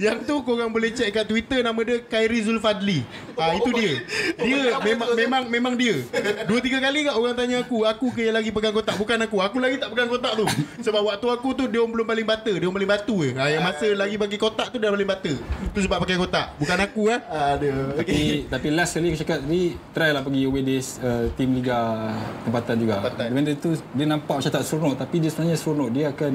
yang 0.02 0.18
tu 0.26 0.36
korang 0.42 0.74
boleh 0.74 0.90
check 0.90 1.14
kat 1.14 1.30
Twitter 1.30 1.62
nama 1.62 1.78
dia 1.86 2.02
Khairi 2.02 2.42
Zulfadli. 2.42 3.06
Ah 3.38 3.54
itu 3.54 3.70
dia. 3.70 4.02
Dia 4.42 4.82
memang 4.82 5.10
memang 5.14 5.44
memang 5.54 5.74
dia. 5.78 6.02
Dua 6.50 6.60
tiga 6.66 6.82
kali 6.82 7.06
kat 7.06 7.14
orang 7.14 7.38
tanya 7.38 7.62
aku, 7.62 7.86
aku 7.86 8.10
ke 8.10 8.26
yang 8.26 8.36
lagi 8.36 8.50
pegang 8.50 8.74
kotak, 8.74 8.98
bukan 8.98 9.18
aku. 9.22 9.38
Aku 9.38 9.58
lagi 9.62 9.78
tak 9.78 9.94
pegang 9.94 10.10
kotak 10.10 10.34
tu. 10.34 10.46
Sebab 10.82 11.02
waktu 11.14 11.28
aku 11.30 11.50
tu 11.54 11.64
dia 11.70 11.80
orang 11.86 11.94
belum 11.94 12.08
paling 12.10 12.26
bata, 12.26 12.52
dia 12.52 12.66
orang 12.66 12.78
paling 12.82 12.92
batu 12.92 13.16
je. 13.22 13.32
Ah 13.38 13.50
yang 13.54 13.62
masa 13.62 13.88
lagi 13.94 14.16
bagi 14.18 14.38
kotak 14.42 14.74
tu 14.74 14.82
dia 14.82 14.90
paling 14.90 15.10
bata. 15.10 15.34
Tu 15.72 15.80
sebab 15.86 16.02
pakai 16.02 16.18
kotak. 16.18 16.58
Bukan 16.58 16.78
aku 16.82 17.02
ah. 17.14 17.22
Aduh 17.54 18.02
Tapi 18.02 18.50
tapi 18.50 18.65
last 18.74 18.98
kali 18.98 19.14
aku 19.14 19.22
cakap 19.22 19.46
tadi 19.46 19.78
try 19.94 20.10
lah 20.10 20.26
pergi 20.26 20.42
away 20.50 20.64
days 20.66 20.98
uh, 21.04 21.30
team 21.38 21.54
liga 21.54 22.10
tempatan 22.42 22.76
juga. 22.82 22.94
Tempatan. 23.04 23.28
Benda 23.36 23.52
tu 23.60 23.78
dia 23.94 24.06
nampak 24.10 24.42
macam 24.42 24.52
tak 24.52 24.64
seronok 24.66 24.96
tapi 24.98 25.16
dia 25.22 25.30
sebenarnya 25.30 25.58
seronok. 25.60 25.90
Dia 25.94 26.06
akan 26.10 26.34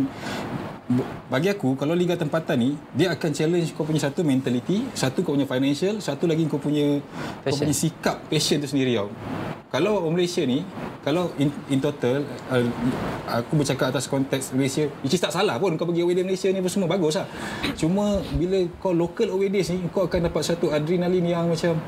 bagi 1.30 1.47
aku 1.47 1.78
kalau 1.78 1.95
liga 1.95 2.18
tempatan 2.18 2.59
ni 2.59 2.70
dia 2.99 3.14
akan 3.14 3.30
challenge 3.30 3.70
kau 3.78 3.86
punya 3.86 4.03
satu 4.03 4.26
mentality, 4.26 4.82
satu 4.91 5.22
kau 5.22 5.38
punya 5.38 5.47
financial, 5.47 6.03
satu 6.03 6.26
lagi 6.26 6.51
kau 6.51 6.59
punya 6.59 6.99
kau 6.99 7.47
Passion. 7.47 7.62
punya 7.62 7.74
sikap 7.74 8.16
passion 8.26 8.59
tu 8.59 8.66
sendiri 8.66 8.99
tau. 8.99 9.11
Kalau 9.70 10.03
orang 10.03 10.18
Malaysia 10.18 10.43
ni 10.43 10.66
kalau 11.07 11.30
in, 11.38 11.47
in 11.70 11.78
total 11.78 12.26
uh, 12.51 12.64
aku 13.30 13.55
bercakap 13.55 13.95
atas 13.95 14.11
konteks 14.11 14.51
Malaysia 14.51 14.91
which 15.07 15.14
is 15.14 15.22
tak 15.22 15.30
salah 15.30 15.62
pun 15.62 15.78
kau 15.78 15.86
pergi 15.86 16.03
away 16.03 16.18
day 16.18 16.26
Malaysia 16.26 16.51
ni 16.51 16.59
apa 16.59 16.66
semua 16.66 16.91
bagus 16.91 17.14
lah. 17.14 17.30
Cuma 17.78 18.18
bila 18.34 18.66
kau 18.82 18.91
local 18.91 19.30
away 19.30 19.47
days 19.47 19.70
ni 19.70 19.86
kau 19.95 20.11
akan 20.11 20.26
dapat 20.26 20.43
satu 20.43 20.74
adrenalin 20.74 21.22
yang 21.22 21.47
macam 21.47 21.78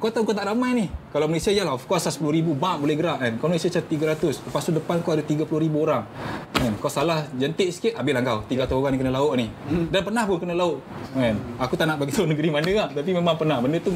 kau 0.00 0.08
tahu 0.08 0.32
kau 0.32 0.36
tak 0.36 0.48
ramai 0.48 0.80
ni. 0.80 0.86
Kalau 1.12 1.28
Malaysia 1.28 1.52
ya 1.52 1.68
lah 1.68 1.76
of 1.76 1.84
course 1.84 2.08
10 2.08 2.24
ribu 2.24 2.56
bak 2.56 2.80
boleh 2.80 2.96
gerak 2.96 3.20
kan. 3.20 3.32
Kalau 3.36 3.50
Malaysia 3.52 3.68
macam 3.68 3.84
300 4.16 4.48
lepas 4.48 4.62
tu 4.64 4.72
depan 4.72 4.96
kau 5.04 5.12
ada 5.12 5.24
30 5.28 5.44
ribu 5.44 5.76
orang. 5.84 6.08
Kan? 6.56 6.72
Kau 6.80 6.88
salah 6.88 7.28
jentik 7.36 7.68
sikit 7.68 8.00
habislah 8.00 8.24
kau 8.24 8.45
300 8.46 8.72
orang 8.72 8.90
ni 8.94 8.98
kena 9.02 9.12
lauk 9.12 9.32
ni. 9.34 9.46
Dan 9.90 10.00
pernah 10.06 10.22
pun 10.24 10.38
kena 10.38 10.54
lauk 10.54 10.78
kan? 11.12 11.34
Aku 11.58 11.74
tak 11.74 11.86
nak 11.90 11.96
bagi 11.98 12.14
tahu 12.14 12.26
negeri 12.32 12.48
mana 12.50 12.70
lah. 12.70 12.88
Tapi 12.94 13.10
memang 13.10 13.34
pernah. 13.34 13.58
Benda 13.58 13.78
tu 13.82 13.90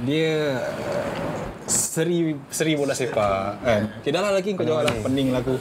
dia 0.00 0.64
seri 1.70 2.34
seri 2.50 2.72
bola 2.74 2.96
sepak 2.96 3.62
kan. 3.62 3.82
Okey 4.02 4.10
dah 4.10 4.20
lah 4.20 4.32
lagi 4.34 4.50
kau 4.56 4.66
jawab 4.66 4.88
lah 4.88 4.94
pening 5.04 5.30
lah 5.30 5.40
aku. 5.44 5.54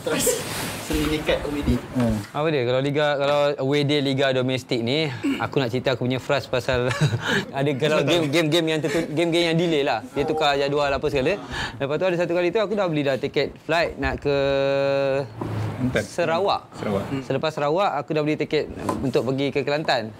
Sering 0.89 1.05
nekat 1.13 1.45
komedi 1.45 1.77
Hmm. 1.93 2.17
Apa 2.33 2.49
dia 2.49 2.65
kalau 2.65 2.81
liga 2.81 3.05
kalau 3.19 3.39
away 3.61 3.85
day 3.85 4.01
liga 4.01 4.33
domestik 4.33 4.81
ni 4.81 5.05
aku 5.37 5.61
nak 5.61 5.69
cerita 5.69 5.93
aku 5.93 6.09
punya 6.09 6.17
frust 6.17 6.49
pasal 6.49 6.89
ada 7.57 7.71
kalau 7.77 8.01
game 8.01 8.25
game 8.31 8.47
game 8.49 8.67
yang 8.73 8.79
tertu, 8.81 9.05
game 9.13 9.29
game 9.29 9.53
yang 9.53 9.57
delay 9.57 9.83
lah. 9.85 10.01
Dia 10.17 10.25
tukar 10.25 10.57
jadual 10.57 10.89
apa 10.89 11.05
segala. 11.11 11.37
Lepas 11.77 11.95
tu 11.99 12.05
ada 12.09 12.15
satu 12.17 12.33
kali 12.33 12.49
tu 12.49 12.57
aku 12.57 12.73
dah 12.73 12.89
beli 12.89 13.05
dah 13.05 13.21
tiket 13.21 13.53
flight 13.67 14.01
nak 14.01 14.17
ke 14.17 14.35
Kelantan. 15.79 16.03
Sarawak. 16.03 16.61
Sarawak. 16.75 17.03
Selepas 17.23 17.51
Sarawak 17.55 17.91
aku 18.03 18.11
dah 18.11 18.21
beli 18.21 18.35
tiket 18.35 18.67
untuk 18.99 19.23
pergi 19.31 19.47
ke 19.49 19.63
Kelantan. 19.63 20.11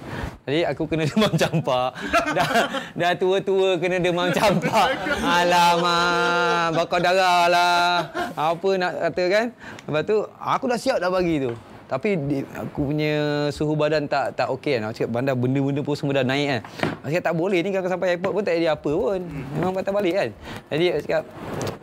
Jadi 0.48 0.66
aku 0.66 0.88
kena 0.90 1.04
demam 1.12 1.30
campak. 1.36 2.00
dah 2.34 2.50
dah 2.96 3.12
tua-tua 3.20 3.78
kena 3.78 4.02
demam 4.02 4.09
campak. 4.34 4.88
Alamak, 5.22 6.76
bakar 6.76 7.00
darah 7.02 7.46
lah. 7.50 7.90
Apa 8.34 8.70
nak 8.78 8.92
kata 9.10 9.24
kan? 9.30 9.46
Lepas 9.86 10.02
tu 10.08 10.18
aku 10.38 10.66
dah 10.70 10.80
siap 10.80 10.98
dah 10.98 11.10
bagi 11.12 11.44
tu. 11.44 11.52
Tapi 11.90 12.22
aku 12.54 12.94
punya 12.94 13.14
suhu 13.50 13.74
badan 13.74 14.06
tak 14.06 14.38
tak 14.38 14.54
okey 14.54 14.78
kan. 14.78 14.94
Aku 14.94 14.94
cakap 15.02 15.10
bandar 15.10 15.34
benda-benda 15.34 15.82
pun 15.82 15.98
semua 15.98 16.22
dah 16.22 16.26
naik 16.26 16.46
kan. 16.46 16.62
Aku 17.02 17.10
cakap 17.10 17.26
tak 17.34 17.36
boleh 17.36 17.60
ni 17.66 17.70
kalau 17.74 17.90
sampai 17.90 18.08
airport 18.14 18.34
pun 18.38 18.44
tak 18.46 18.54
jadi 18.62 18.78
apa 18.78 18.90
pun. 18.94 19.20
Memang 19.58 19.74
patah 19.74 19.90
balik 19.90 20.14
kan. 20.14 20.30
Jadi 20.70 20.86
aku 20.94 21.02
cakap 21.10 21.24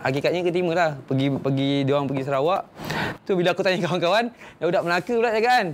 hakikatnya 0.07 0.41
keterima 0.47 0.73
lah. 0.79 0.91
Pergi 1.11 1.27
pergi 1.35 1.71
dia 1.83 1.93
orang 1.99 2.07
pergi 2.07 2.23
Sarawak. 2.23 2.63
Tu 3.27 3.35
bila 3.35 3.51
aku 3.51 3.67
tanya 3.67 3.83
kawan-kawan, 3.91 4.25
dah 4.63 4.65
budak 4.71 4.83
Melaka 4.87 5.13
pula 5.19 5.31
cakap 5.35 5.51
kan. 5.51 5.67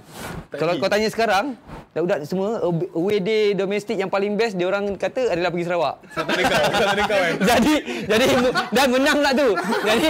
Kalau 0.57 0.73
kau 0.81 0.89
tanya 0.89 1.09
sekarang, 1.13 1.47
dah 1.93 2.01
budak 2.01 2.25
semua 2.25 2.57
away 2.97 3.21
day 3.21 3.53
domestik 3.53 4.01
yang 4.01 4.09
paling 4.09 4.33
best 4.33 4.57
dia 4.57 4.65
orang 4.65 4.97
kata 4.97 5.29
adalah 5.29 5.53
pergi 5.53 5.69
Sarawak. 5.69 6.01
Satu 6.17 6.33
dekat, 6.33 6.61
satu 6.73 6.97
dekat 6.97 7.19
kan. 7.21 7.35
jadi 7.53 7.75
jadi 8.09 8.27
dan 8.73 8.87
menang 8.89 9.19
tak 9.21 9.33
tu. 9.37 9.49
Jadi 9.85 10.09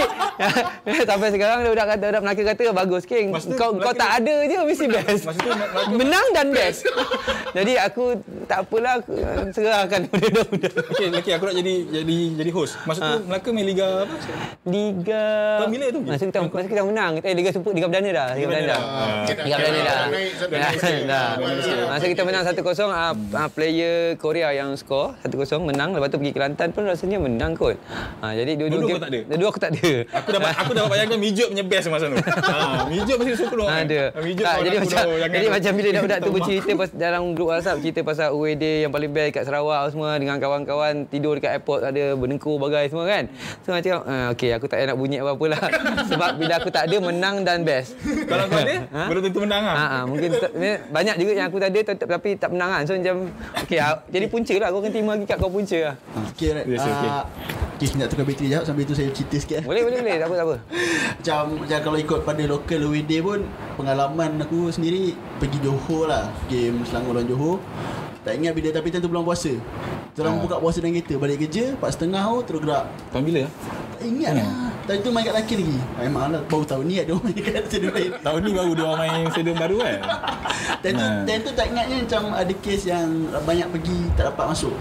sampai 1.11 1.29
sekarang 1.35 1.57
dia 1.59 1.71
budak 1.75 1.87
kata 1.91 2.05
budak 2.07 2.21
Melaka 2.23 2.43
kata 2.55 2.63
bagus 2.71 3.03
King. 3.03 3.35
Tu 3.35 3.51
Kau 3.59 3.75
kau 3.75 3.83
Melaka 3.83 3.99
tak 3.99 4.11
ada 4.23 4.35
je 4.47 4.57
mesti 4.63 4.85
best. 4.87 5.21
Masa 5.27 5.39
tu 5.43 5.51
Melaka- 5.51 5.91
menang 5.91 6.27
dan 6.31 6.47
best. 6.55 6.79
jadi 7.51 7.73
aku 7.83 8.03
tak 8.47 8.63
apalah 8.63 8.93
aku 9.03 9.11
serahkan 9.51 9.99
pada 10.07 10.23
budak-budak. 10.23 10.73
Okey, 10.87 11.05
lelaki 11.11 11.29
aku 11.35 11.43
nak 11.51 11.55
jadi 11.59 11.73
jadi 11.91 12.17
jadi 12.39 12.51
host. 12.55 12.73
Masa 12.87 12.99
tu 13.03 13.27
Melaka 13.27 13.49
main 13.51 13.67
liga 13.67 14.07
apa? 14.07 14.15
Liga 14.63 15.25
Tahun 15.59 15.67
bila 15.67 15.85
tu? 15.91 15.99
Masa 15.99 16.23
kita 16.31 16.39
masa 16.47 16.67
kita 16.71 16.83
menang. 16.87 17.11
Eh 17.19 17.35
Liga 17.35 17.51
Super 17.51 17.75
Liga 17.75 17.91
Perdana 17.91 18.09
dah. 18.15 18.27
Liga 18.39 18.47
Perdana 18.47 18.67
dah. 18.71 18.81
Liga 19.27 19.55
Perdana 19.59 19.79
dah. 19.83 20.03
Naik 20.07 20.31
satu 20.39 21.03
Dah. 21.03 21.31
Dah. 21.75 21.87
Masa 21.89 22.05
kita 22.05 22.21
menang 22.21 22.43
1-0 22.43 22.55
ah, 22.85 23.11
ah, 23.13 23.49
player 23.49 23.95
Korea 24.15 24.49
yang 24.51 24.73
skor 24.73 25.17
1-0 25.21 25.33
menang 25.63 25.91
lepas 25.91 26.07
tu 26.07 26.17
pergi 26.17 26.31
Kelantan 26.31 26.69
pun 26.69 26.83
rasanya 26.83 27.17
menang 27.17 27.53
kot. 27.53 27.75
Ha 28.19 28.33
jadi 28.33 28.51
dua-dua 28.55 28.79
game 28.81 28.91
kau 28.91 29.01
tak 29.01 29.11
ada? 29.11 29.19
Dua 29.33 29.47
aku 29.47 29.59
tak 29.59 29.71
ada. 29.71 29.89
Aku 30.13 30.29
dapat 30.31 30.51
aku 30.55 30.71
dapat 30.71 30.89
bayangkan 30.89 31.17
Mijot 31.17 31.47
punya 31.49 31.63
best 31.63 31.87
masa 31.87 32.05
tu. 32.07 32.17
Ha, 32.17 32.55
Mijot 32.85 33.15
mesti 33.15 33.33
suka 33.35 33.53
tu. 33.53 33.65
ada. 33.65 34.01
Mijot 34.19 34.43
Tak, 34.43 34.53
kawan 34.53 34.63
jadi 34.63 34.75
aku 34.75 34.83
macam 34.83 35.03
tu, 35.03 35.13
jadi 35.23 35.35
tu. 35.39 35.51
macam 35.51 35.71
bila 35.73 35.87
budak-budak 35.87 36.17
tu 36.17 36.23
Tak 36.23 36.33
bercerita 36.35 36.71
pas, 36.73 36.89
dalam 36.91 37.21
grup 37.31 37.47
WhatsApp 37.49 37.77
cerita 37.79 37.99
pasal 38.01 38.27
away 38.29 38.53
day 38.53 38.75
yang 38.81 38.91
paling 38.91 39.09
best 39.09 39.29
kat 39.31 39.43
Sarawak 39.43 39.89
semua 39.89 40.15
dengan 40.15 40.37
kawan-kawan 40.37 40.93
tidur 41.05 41.33
dekat 41.33 41.51
airport 41.53 41.81
ada 41.83 42.13
berdengkur 42.13 42.57
bagai 42.57 42.87
semua 42.87 43.05
kan. 43.05 43.23
So 43.61 43.71
macam 43.71 43.95
ah, 44.03 44.27
okey 44.33 44.49
aku 44.51 44.65
tak 44.65 44.77
payah 44.77 44.87
nak 44.87 44.97
bunyi 44.97 45.17
apa-apa 45.19 45.45
lah. 45.47 45.61
Sebab 46.11 46.29
bila 46.35 46.53
aku 46.55 46.69
tak 46.69 46.83
ada 46.85 46.97
menang 46.99 47.35
dan 47.41 47.61
best. 47.61 47.95
Kalau 48.23 48.45
kau 48.45 48.59
ada, 48.59 48.75
Ha? 48.85 49.01
belum 49.07 49.21
tentu 49.23 49.39
menang 49.41 49.63
ah. 49.63 49.75
Ha, 49.75 49.85
ha, 49.85 49.97
mungkin 50.03 50.29
tak- 50.33 50.53
banyak 50.85 51.15
juga 51.15 51.31
yang 51.33 51.47
aku 51.47 51.57
tak 51.63 51.69
ada 51.71 51.79
tetap, 51.95 52.07
tapi 52.19 52.35
tak 52.35 52.51
menang 52.51 52.69
kan. 52.75 52.83
So 52.83 52.99
macam 52.99 53.31
okey 53.63 53.79
ah, 53.79 54.03
jadi 54.11 54.25
punca 54.27 54.55
lah 54.59 54.67
kau 54.69 54.79
kena 54.83 54.91
terima 54.91 55.11
lagi 55.15 55.25
kat 55.25 55.37
kau 55.39 55.51
punca 55.51 55.79
lah. 55.79 55.95
Okay, 56.35 56.49
right. 56.51 56.67
Yes, 56.67 56.83
okay. 56.83 57.09
Ah, 57.09 57.23
okay, 57.79 57.87
sekejap 57.87 58.07
tukar 58.11 58.25
bateri 58.27 58.47
sekejap 58.47 58.63
Sambil 58.63 58.83
tu 58.87 58.95
saya 58.95 59.09
cerita 59.11 59.35
sikit 59.37 59.57
eh. 59.61 59.65
Boleh 59.67 59.81
boleh 59.83 59.99
boleh 59.99 60.15
tak 60.17 60.27
apa 60.27 60.35
tak 60.35 60.47
apa. 60.47 60.55
macam, 61.19 61.41
macam 61.63 61.79
kalau 61.83 61.97
ikut 61.99 62.19
pada 62.23 62.43
local 62.47 62.79
away 62.87 63.03
day 63.03 63.19
pun 63.19 63.39
Pengalaman 63.75 64.31
aku 64.39 64.71
sendiri 64.71 65.13
Pergi 65.37 65.59
Johor 65.59 66.07
lah 66.07 66.31
Game 66.47 66.83
Selangor 66.87 67.19
dan 67.19 67.25
Johor 67.27 67.57
Tak 68.23 68.33
ingat 68.39 68.53
bila 68.55 68.69
Tapi 68.71 68.87
time 68.89 69.03
tu 69.03 69.09
bulan 69.11 69.25
puasa 69.27 69.53
Terang 70.13 70.37
Ah. 70.37 70.41
buka 70.41 70.55
puasa 70.57 70.77
dalam 70.77 70.93
kereta 70.93 71.17
Balik 71.17 71.37
kerja 71.41 71.63
4.30 71.73 72.05
tu 72.13 72.37
Terus 72.45 72.61
gerak 72.61 72.85
Tahun 73.09 73.23
bila? 73.23 73.41
Tak 73.93 74.05
ingat 74.05 74.31
lah 74.35 74.47
Time 74.83 74.99
tu 74.99 75.09
main 75.09 75.23
kat 75.23 75.33
laki 75.33 75.53
lagi 75.57 75.77
Memang 75.97 76.23
lah 76.29 76.41
Baru 76.45 76.63
tahun 76.63 76.83
ni 76.85 76.95
ada 76.99 77.11
orang 77.11 77.25
main 77.25 77.39
kat 77.39 77.63
stadium 77.65 77.93
lain 77.93 78.11
Tahun 78.25 78.39
ni 78.39 78.51
baru 78.51 78.71
dia 78.73 78.83
orang 78.83 78.99
main 79.01 79.21
stadium 79.31 79.57
baru 79.57 79.77
kan. 79.79 79.97
Time 80.79 80.93
tu, 80.93 81.03
Ah. 81.03 81.21
time 81.23 81.41
tu 81.41 81.51
tak 81.51 81.65
ingatnya 81.67 81.97
Macam 81.99 82.21
ada 82.31 82.53
kes 82.55 82.81
yang 82.85 83.07
Banyak 83.41 83.67
pergi 83.69 83.99
Tak 84.13 84.23
dapat 84.29 84.45
masuk 84.49 84.75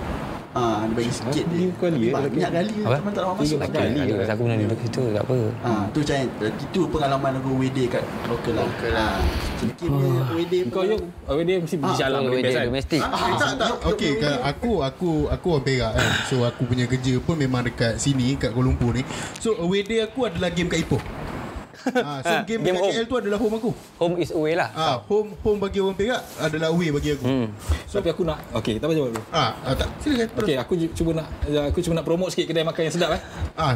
Ah, 0.52 0.84
dia 0.84 0.92
bagi 0.92 1.08
sikit 1.08 1.44
Tiga 1.48 1.56
dia. 1.56 1.68
kali, 1.80 1.96
eh, 1.96 2.12
Banyak 2.12 2.50
kali? 2.52 2.76
Teman 2.84 3.12
tak 3.16 3.24
masuk 3.24 3.40
Tiga 3.40 3.56
Banyak 3.56 3.72
kali. 3.72 3.96
kali. 3.96 4.12
Ada 4.12 4.32
aku 4.36 4.42
pernah 4.44 4.58
duduk 4.60 4.78
situ 4.84 5.02
tak 5.08 5.24
apa. 5.24 5.38
Ha, 5.64 5.70
tu 5.88 5.98
macam 6.04 6.18
itu 6.52 6.80
pengalaman 6.92 7.32
aku 7.40 7.50
WD 7.56 7.78
kat 7.88 8.04
lokal 8.28 8.52
lah. 8.52 8.64
Lokal 8.68 8.90
lah. 8.92 9.12
Sedikit 9.56 9.88
dia 9.88 10.12
WD 10.36 10.54
Kau 10.68 10.84
yuk, 10.84 11.00
awal 11.24 11.42
dia 11.48 11.56
mesti 11.56 11.76
pergi 11.80 11.94
jalan 11.96 12.20
domestik. 12.68 13.00
Ah, 13.00 13.32
tak 13.32 13.52
tak. 13.56 13.72
Okey, 13.88 14.12
kan 14.20 14.34
aku 14.44 14.72
aku 14.84 15.10
aku 15.32 15.46
orang 15.56 15.64
Perak 15.64 15.92
kan. 15.96 16.10
So 16.28 16.44
aku 16.44 16.62
punya 16.68 16.84
kerja 16.84 17.14
pun 17.24 17.36
memang 17.40 17.64
dekat 17.64 17.96
sini 17.96 18.36
kat 18.36 18.52
Kuala 18.52 18.68
Lumpur 18.68 18.92
ni. 18.92 19.02
So 19.40 19.56
day 19.88 20.04
aku 20.04 20.28
adalah 20.28 20.52
game 20.52 20.68
kat 20.68 20.84
Ipoh. 20.84 21.00
Ah, 22.02 22.18
so 22.22 22.32
game, 22.46 22.62
Game 22.62 22.62
game 22.62 22.76
home. 22.78 22.92
KL 22.94 23.06
tu 23.10 23.16
adalah 23.18 23.38
home 23.42 23.54
aku. 23.58 23.70
Home 23.98 24.14
is 24.22 24.30
away 24.30 24.54
lah. 24.54 24.70
Ah, 24.72 24.96
home 25.06 25.34
home 25.42 25.58
bagi 25.58 25.78
orang 25.82 25.96
Perak 25.98 26.22
adalah 26.38 26.68
away 26.70 26.88
bagi 26.94 27.18
aku. 27.18 27.24
Hmm. 27.26 27.46
Tapi 27.92 28.08
aku 28.08 28.22
nak 28.24 28.38
Okey, 28.56 28.80
tak 28.80 28.86
apa 28.88 28.94
jawab 28.96 29.08
dulu. 29.12 29.22
Ah, 29.30 29.50
ah, 29.62 29.74
tak 29.76 29.88
silakan. 30.00 30.42
Okey, 30.42 30.56
aku 30.56 30.72
cuba 30.96 31.10
nak 31.22 31.26
aku 31.70 31.78
cuba 31.84 31.94
nak 32.00 32.06
promote 32.06 32.30
sikit 32.32 32.46
kedai 32.54 32.64
makan 32.64 32.82
yang 32.88 32.94
sedap 32.94 33.10
eh. 33.14 33.22
Ah, 33.58 33.72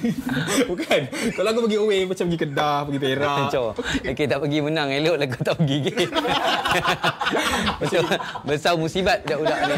Bukan. 0.70 1.00
Kalau 1.36 1.48
aku 1.54 1.60
pergi 1.70 1.78
away 1.78 2.00
macam 2.04 2.24
pergi 2.26 2.40
Kedah, 2.42 2.76
pergi 2.88 2.98
Perak. 3.00 3.48
Okey 4.12 4.26
tak 4.26 4.38
pergi 4.42 4.58
menang 4.64 4.88
elok 4.90 5.16
lah 5.20 5.26
kau 5.30 5.42
tak 5.44 5.54
pergi 5.60 5.78
game. 5.86 6.10
Macam 7.80 8.02
besar 8.46 8.74
musibat 8.78 9.26
budak-budak 9.26 9.58
ni. 9.66 9.76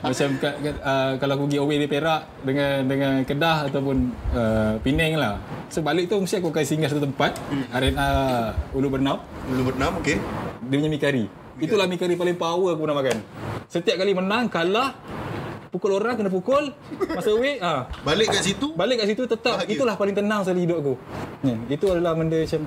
Macam 0.00 0.28
kat, 0.40 0.54
kat, 0.64 0.76
uh, 0.80 1.12
kalau 1.20 1.32
aku 1.36 1.44
pergi 1.48 1.60
away 1.60 1.76
di 1.78 1.86
Perak 1.88 2.22
dengan 2.42 2.72
dengan 2.88 3.12
Kedah 3.22 3.58
ataupun 3.68 3.96
uh, 4.32 4.72
Penang 4.80 5.14
lah. 5.20 5.34
So 5.68 5.84
balik 5.84 6.08
tu 6.08 6.16
mesti 6.32 6.40
aku 6.40 6.48
akan 6.48 6.64
singgah 6.64 6.88
satu 6.88 7.04
tempat, 7.04 7.36
arena 7.76 8.06
Ulu 8.72 8.88
Bernau, 8.88 9.20
Belum 9.52 9.68
bernam, 9.68 10.00
okey. 10.00 10.16
dia 10.64 10.76
punya 10.80 10.88
mi 10.88 10.96
kari. 10.96 11.28
Itulah 11.60 11.84
mi 11.84 12.00
kari 12.00 12.16
paling 12.16 12.40
power 12.40 12.72
aku 12.72 12.88
pernah 12.88 12.96
makan. 12.96 13.20
Setiap 13.68 14.00
kali 14.00 14.16
menang, 14.16 14.48
kalah, 14.48 14.96
pukul 15.68 16.00
orang 16.00 16.16
kena 16.16 16.32
pukul, 16.32 16.72
masa 17.12 17.28
away, 17.36 17.60
ah 17.60 17.84
Balik 18.00 18.32
kat 18.32 18.48
situ. 18.48 18.72
Balik 18.72 19.04
kat 19.04 19.12
situ 19.12 19.28
tetap 19.28 19.60
Bahagia. 19.60 19.76
itulah 19.76 19.92
paling 20.00 20.16
tenang 20.16 20.40
sekali 20.40 20.64
hidup 20.64 20.80
aku. 20.80 20.94
Ya, 21.44 21.56
itu 21.68 21.84
adalah 21.92 22.16
benda 22.16 22.40
macam 22.40 22.60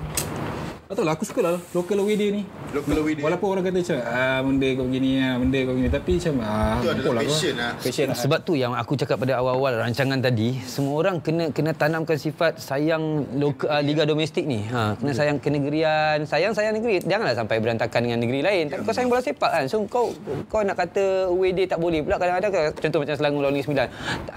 tak 0.86 1.02
tahu 1.02 1.06
lah, 1.10 1.18
aku 1.18 1.26
suka 1.26 1.40
lah 1.42 1.58
local 1.74 1.98
away 1.98 2.14
day 2.14 2.30
ni. 2.30 2.42
Local 2.70 3.02
away 3.02 3.18
day. 3.18 3.22
Walaupun 3.26 3.46
orang 3.58 3.64
kata 3.66 3.78
macam, 3.82 3.98
ah, 4.06 4.38
benda 4.46 4.68
kau 4.78 4.84
begini 4.86 5.10
lah, 5.18 5.34
benda 5.42 5.58
kau 5.66 5.72
begini. 5.74 5.90
Tapi 5.90 6.10
macam, 6.14 6.34
ah, 6.46 6.74
Itu 6.78 6.88
adalah 6.94 7.02
kau. 7.02 7.22
passion 7.26 7.54
lah. 7.58 7.72
Passion 7.82 8.06
lah. 8.06 8.16
Sebab 8.22 8.38
tu 8.46 8.52
yang 8.54 8.72
aku 8.78 8.92
cakap 8.94 9.18
pada 9.18 9.34
awal-awal 9.42 9.82
rancangan 9.82 10.18
tadi, 10.22 10.62
semua 10.62 10.94
orang 11.02 11.18
kena 11.18 11.50
kena 11.50 11.74
tanamkan 11.74 12.14
sifat 12.14 12.62
sayang 12.62 13.02
loka, 13.34 13.66
uh, 13.66 13.82
liga 13.82 14.06
domestik 14.06 14.46
ni. 14.46 14.62
Ha, 14.70 14.94
kena 14.94 15.10
sayang 15.10 15.42
kenegerian, 15.42 16.22
sayang 16.22 16.54
sayang 16.54 16.78
negeri. 16.78 17.02
Janganlah 17.02 17.34
sampai 17.34 17.58
berantakan 17.58 18.00
dengan 18.06 18.22
negeri 18.22 18.40
lain. 18.46 18.64
Kau 18.86 18.94
sayang 18.94 19.10
bola 19.10 19.18
sepak 19.18 19.50
kan. 19.50 19.64
So 19.66 19.82
kau 19.90 20.14
kau 20.46 20.62
nak 20.62 20.78
kata 20.78 21.34
away 21.34 21.50
day 21.50 21.66
tak 21.66 21.82
boleh 21.82 21.98
pula 22.06 22.14
kadang-kadang 22.14 22.70
contoh 22.78 23.02
macam 23.02 23.14
Selangor 23.18 23.40
lawan 23.42 23.58
Negeri 23.58 23.66
Sembilan. 23.66 23.88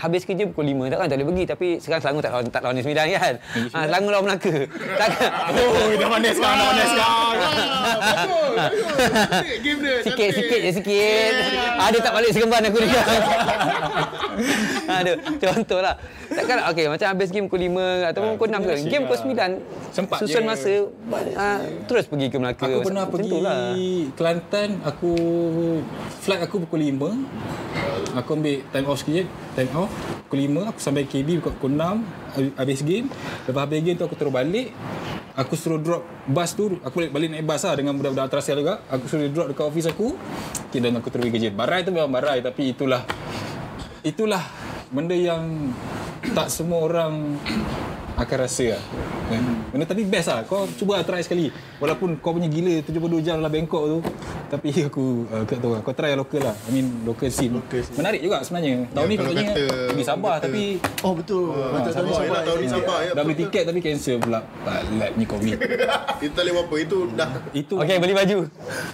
Habis 0.01 0.21
kerja 0.25 0.43
pukul 0.49 0.65
5 0.73 0.89
takkan 0.89 1.05
tak 1.05 1.17
boleh 1.21 1.27
pergi 1.29 1.43
tapi 1.45 1.67
sekarang 1.77 2.01
Selangor 2.01 2.21
tak 2.25 2.33
lawan 2.33 2.45
tak 2.49 2.61
lawan 2.65 2.73
Negeri 2.73 2.85
Sembilan 2.89 3.05
kan. 3.13 3.33
Ha, 3.69 3.77
Selangor 3.85 4.11
lawan 4.17 4.25
Melaka. 4.25 4.53
Takkan. 5.05 5.29
Oh, 5.53 5.93
dah 5.93 6.09
manis 6.09 6.38
sekarang, 6.39 6.59
manis 6.63 6.89
sekarang. 6.89 7.53
Ah, 7.79 7.95
betul. 7.99 8.51
betul. 8.55 9.59
Game 9.63 9.79
dia. 9.83 9.95
Sikit 10.03 10.29
sikit 10.35 10.59
je 10.59 10.71
sikit. 10.79 11.33
Ada 11.79 11.97
tak 11.99 12.13
balik 12.15 12.29
seremban 12.31 12.63
aku 12.67 12.77
ni. 12.79 12.87
Ada 14.99 15.11
contohlah. 15.19 15.95
Takkan 16.29 16.57
okey 16.71 16.85
macam 16.87 17.07
habis 17.11 17.29
game 17.33 17.45
pukul 17.49 17.61
5 17.67 18.09
ataupun 18.13 18.29
pukul 18.37 18.49
6 18.55 18.63
ke. 18.63 18.73
Game 18.87 19.03
pukul 19.09 19.35
9 19.35 19.95
Sempat 19.95 20.17
susun 20.21 20.43
je. 20.43 20.47
masa 20.47 20.71
uh, 20.85 21.59
terus 21.89 22.05
pergi 22.07 22.27
ke 22.29 22.37
Melaka. 22.37 22.65
Aku 22.69 22.79
pernah 22.85 23.05
pergi 23.09 23.29
tu 23.29 23.39
lah. 23.41 23.73
Kelantan, 24.15 24.69
aku 24.85 25.11
flight 26.23 26.41
aku 26.45 26.55
pukul 26.67 26.81
5. 26.87 28.19
Aku 28.23 28.29
ambil 28.37 28.55
time 28.73 28.87
off 28.89 28.99
sikit, 29.01 29.25
time 29.53 29.71
off. 29.75 29.91
Pukul 30.29 30.39
5 30.47 30.69
aku 30.71 30.79
sampai 30.79 31.03
KB 31.09 31.41
pukul 31.41 31.73
6 31.75 32.28
habis 32.57 32.81
game. 32.81 33.07
Lepas 33.45 33.61
habis 33.67 33.79
game 33.83 33.97
tu 33.99 34.05
aku 34.07 34.15
terus 34.15 34.33
balik. 34.33 34.71
Aku 35.39 35.55
suruh 35.55 35.79
drop 35.79 36.03
bus 36.27 36.51
tu, 36.51 36.75
aku 36.83 36.99
balik, 36.99 37.11
balik 37.15 37.27
naik 37.31 37.45
bus 37.47 37.63
lah 37.63 37.75
dengan 37.79 37.95
budak-budak 37.95 38.27
Atrasial 38.27 38.59
juga. 38.59 38.83
Aku 38.91 39.07
suruh 39.07 39.31
drop 39.31 39.47
dekat 39.51 39.65
office 39.67 39.87
aku. 39.87 40.19
Okay, 40.67 40.79
dan 40.83 40.99
aku 40.99 41.07
terus 41.07 41.23
pergi 41.27 41.33
kerja. 41.35 41.49
Barai 41.55 41.87
tu 41.87 41.91
memang 41.95 42.11
barai 42.11 42.43
tapi 42.43 42.75
itulah 42.75 43.07
itulah 44.03 44.43
benda 44.91 45.15
yang 45.15 45.71
tak 46.35 46.51
semua 46.51 46.83
orang 46.83 47.39
akan 48.19 48.37
rasa 48.41 48.65
lah. 48.69 48.83
Kan? 49.29 49.43
Benda 49.71 49.85
tadi 49.85 50.03
best 50.03 50.27
lah. 50.27 50.43
Kau 50.43 50.67
cuba 50.69 50.99
lah 50.99 51.03
try 51.03 51.21
sekali. 51.21 51.47
Walaupun 51.79 52.19
kau 52.19 52.31
punya 52.31 52.45
gila 52.45 52.83
72 52.83 52.99
jam 53.21 53.39
dalam 53.39 53.47
Bangkok 53.49 53.83
tu. 53.87 53.99
Tapi 54.49 54.69
aku 54.89 55.23
uh, 55.27 55.43
tak 55.45 55.57
tahu 55.57 55.71
lah. 55.71 55.81
Kau 55.81 55.93
try 55.93 56.11
yang 56.11 56.19
local 56.19 56.41
lah. 56.41 56.55
I 56.59 56.71
mean 56.71 56.87
local 57.03 57.29
scene. 57.29 57.55
Local 57.55 57.79
scene. 57.79 57.95
Menarik 57.95 58.19
juga 58.19 58.37
sebenarnya. 58.41 58.75
Tahun 58.89 58.99
Ya, 58.99 59.07
ni 59.07 59.15
kalau 59.15 59.31
patutnya 59.31 59.47
kata- 59.49 59.87
pergi 59.89 60.03
Sabah 60.03 60.33
kata- 60.33 60.43
tapi 60.45 60.63
Oh 60.99 61.13
betul. 61.13 61.43
Betul 61.49 61.91
Sabah, 61.91 62.11
Sabah. 62.11 62.25
yelah, 62.25 62.41
tahun 62.43 62.57
ni 62.59 62.67
Sabah 62.67 62.97
ya. 62.99 63.11
dah 63.13 63.23
beli 63.23 63.35
tiket 63.39 63.63
tapi 63.63 63.79
cancel 63.79 64.17
pula. 64.17 64.39
Tak 64.59 64.79
lab 64.93 65.11
ni 65.15 65.25
Covid. 65.25 65.57
Itu 66.19 66.33
tak 66.33 66.43
boleh 66.43 66.53
apa. 66.59 66.75
Itu 66.77 66.97
dah. 67.15 67.29
Itu 67.51 67.73
Okey 67.77 67.97
beli 67.97 68.13
baju. 68.13 68.37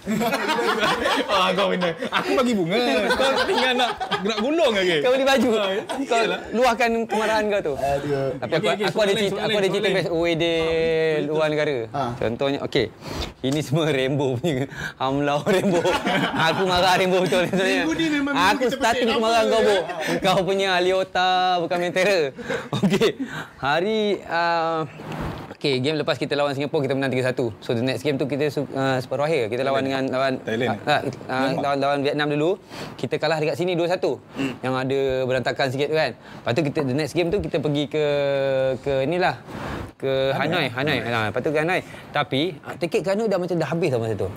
ah, 1.34 1.49
kau 1.51 1.67
benar. 1.67 1.91
Aku 2.13 2.32
bagi 2.36 2.53
bunga. 2.53 2.78
Kau 3.09 3.30
tinggal 3.43 3.73
nak 3.76 3.89
nak 4.21 4.38
gulung 4.39 4.73
lagi. 4.73 4.97
Kau 5.01 5.11
beli 5.11 5.26
baju. 5.26 5.49
Ah, 5.55 5.69
Kau 6.05 6.21
luahkan 6.53 6.89
kemarahan 7.05 7.43
kau 7.49 7.61
tu. 7.63 7.73
Aduh. 7.76 8.30
Tapi 8.38 8.51
aku, 8.51 8.65
Okey, 8.65 8.76
okey, 8.76 8.86
aku 8.86 8.99
ada 9.01 9.13
soalan 9.16 9.24
cerita, 9.24 9.39
lain, 9.39 9.47
aku 9.47 9.55
ada 9.55 9.68
soalan 9.68 9.76
cerita 9.80 9.89
best 9.95 10.09
away 10.11 10.34
day 10.36 10.59
luar 11.26 11.47
negara. 11.47 11.78
Ha. 11.89 12.03
Contohnya, 12.20 12.59
okey. 12.68 12.86
Ini 13.45 13.59
semua 13.61 13.86
Rainbow 13.89 14.36
punya 14.36 14.66
hamlau 15.01 15.39
Rainbow. 15.45 15.82
aku 16.49 16.61
marah 16.66 16.93
Rainbow 16.97 17.20
betul 17.24 17.45
sebenarnya. 17.47 17.82
Minggu 17.86 17.93
ni 17.95 18.05
memang 18.09 18.34
Aku 18.34 18.63
starting 18.70 19.07
petik 19.07 19.22
marah 19.22 19.43
kau, 19.45 19.61
Bo. 19.61 19.76
ya. 19.76 19.82
Kau 20.22 20.39
punya 20.43 20.68
Aliota 20.76 21.61
bukan 21.61 21.78
main 21.78 21.93
terror. 21.93 22.34
Okey. 22.84 23.09
Hari 23.57 23.99
uh, 24.26 24.80
Okey, 25.66 25.82
game 25.82 25.97
lepas 25.97 26.22
kita 26.22 26.38
lawan 26.38 26.53
Singapura 26.53 26.86
kita 26.86 26.93
menang 26.93 27.09
3-1. 27.09 27.41
So 27.57 27.74
the 27.74 27.82
next 27.82 28.05
game 28.05 28.22
tu 28.22 28.30
kita 28.30 28.53
uh, 28.53 29.01
separuh 29.01 29.26
akhir 29.26 29.49
kita 29.49 29.66
lawan 29.66 29.82
dengan 29.82 30.05
lawan 30.13 30.38
Thailand, 30.45 30.78
uh, 30.86 31.01
uh, 31.26 31.49
lawan 31.57 31.78
lawan 31.82 31.99
Vietnam 32.05 32.30
dulu. 32.30 32.61
Kita 32.93 33.18
kalah 33.18 33.41
dekat 33.41 33.57
sini 33.57 33.74
2-1. 33.74 33.97
Hmm. 33.97 34.53
Yang 34.61 34.74
ada 34.78 34.99
berantakan 35.26 35.74
sikit 35.74 35.89
tu 35.89 35.97
kan. 35.97 36.13
Lepas 36.13 36.51
tu 36.53 36.61
kita 36.70 36.80
the 36.86 36.93
next 36.93 37.18
game 37.18 37.34
tu 37.34 37.41
kita 37.41 37.57
pergi 37.57 37.89
ke 37.89 38.05
ke 38.78 38.93
inilah 39.09 39.41
ke 39.97 40.38
Hanoi, 40.38 40.70
Hanoi. 40.70 40.97
Ha, 41.01 41.34
lepas 41.34 41.41
tu 41.41 41.49
ke 41.49 41.57
Hanoi. 41.57 41.82
Tapi 42.13 42.41
tiket 42.78 43.01
ke 43.01 43.09
Hanoi 43.18 43.26
dah 43.26 43.41
macam 43.41 43.57
dah 43.57 43.70
habis 43.74 43.89
dah 43.89 43.97
masa 43.97 44.13
tu. 44.22 44.30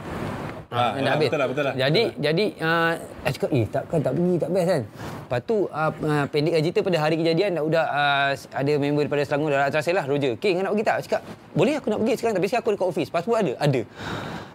Dah 0.69 0.93
ah, 0.93 1.17
habis. 1.17 1.33
betul 1.33 1.41
lah, 1.41 1.49
betul 1.49 1.65
lah. 1.65 1.75
Jadi 1.81 2.03
jadi 2.21 2.45
uh, 2.61 2.93
saya 3.25 3.33
cakap 3.33 3.51
eh 3.57 3.65
takkan 3.73 3.99
tak 4.05 4.13
pergi 4.13 4.35
tak 4.37 4.51
best 4.53 4.69
kan. 4.69 4.83
Lepas 5.25 5.41
tu 5.49 5.57
uh, 5.65 5.91
uh, 5.97 6.25
pendek 6.29 6.53
cerita 6.61 6.81
pada 6.85 6.97
hari 7.01 7.17
kejadian 7.17 7.51
dah 7.57 7.65
udah 7.65 7.85
uh, 7.89 8.31
ada 8.37 8.73
member 8.77 9.09
daripada 9.09 9.25
Selangor 9.25 9.49
dah 9.57 9.73
terasa 9.73 9.91
lah 9.97 10.05
Roger. 10.05 10.37
King 10.37 10.61
nak 10.61 10.77
pergi 10.77 10.85
tak? 10.85 10.97
Cakap 11.09 11.21
boleh 11.57 11.75
aku 11.81 11.89
nak 11.89 11.99
pergi 12.05 12.15
sekarang 12.21 12.35
tapi 12.37 12.47
sekarang 12.53 12.65
aku 12.69 12.73
dekat 12.77 12.89
office. 12.93 13.09
Pasport 13.09 13.37
ada? 13.41 13.53
Ada. 13.57 13.81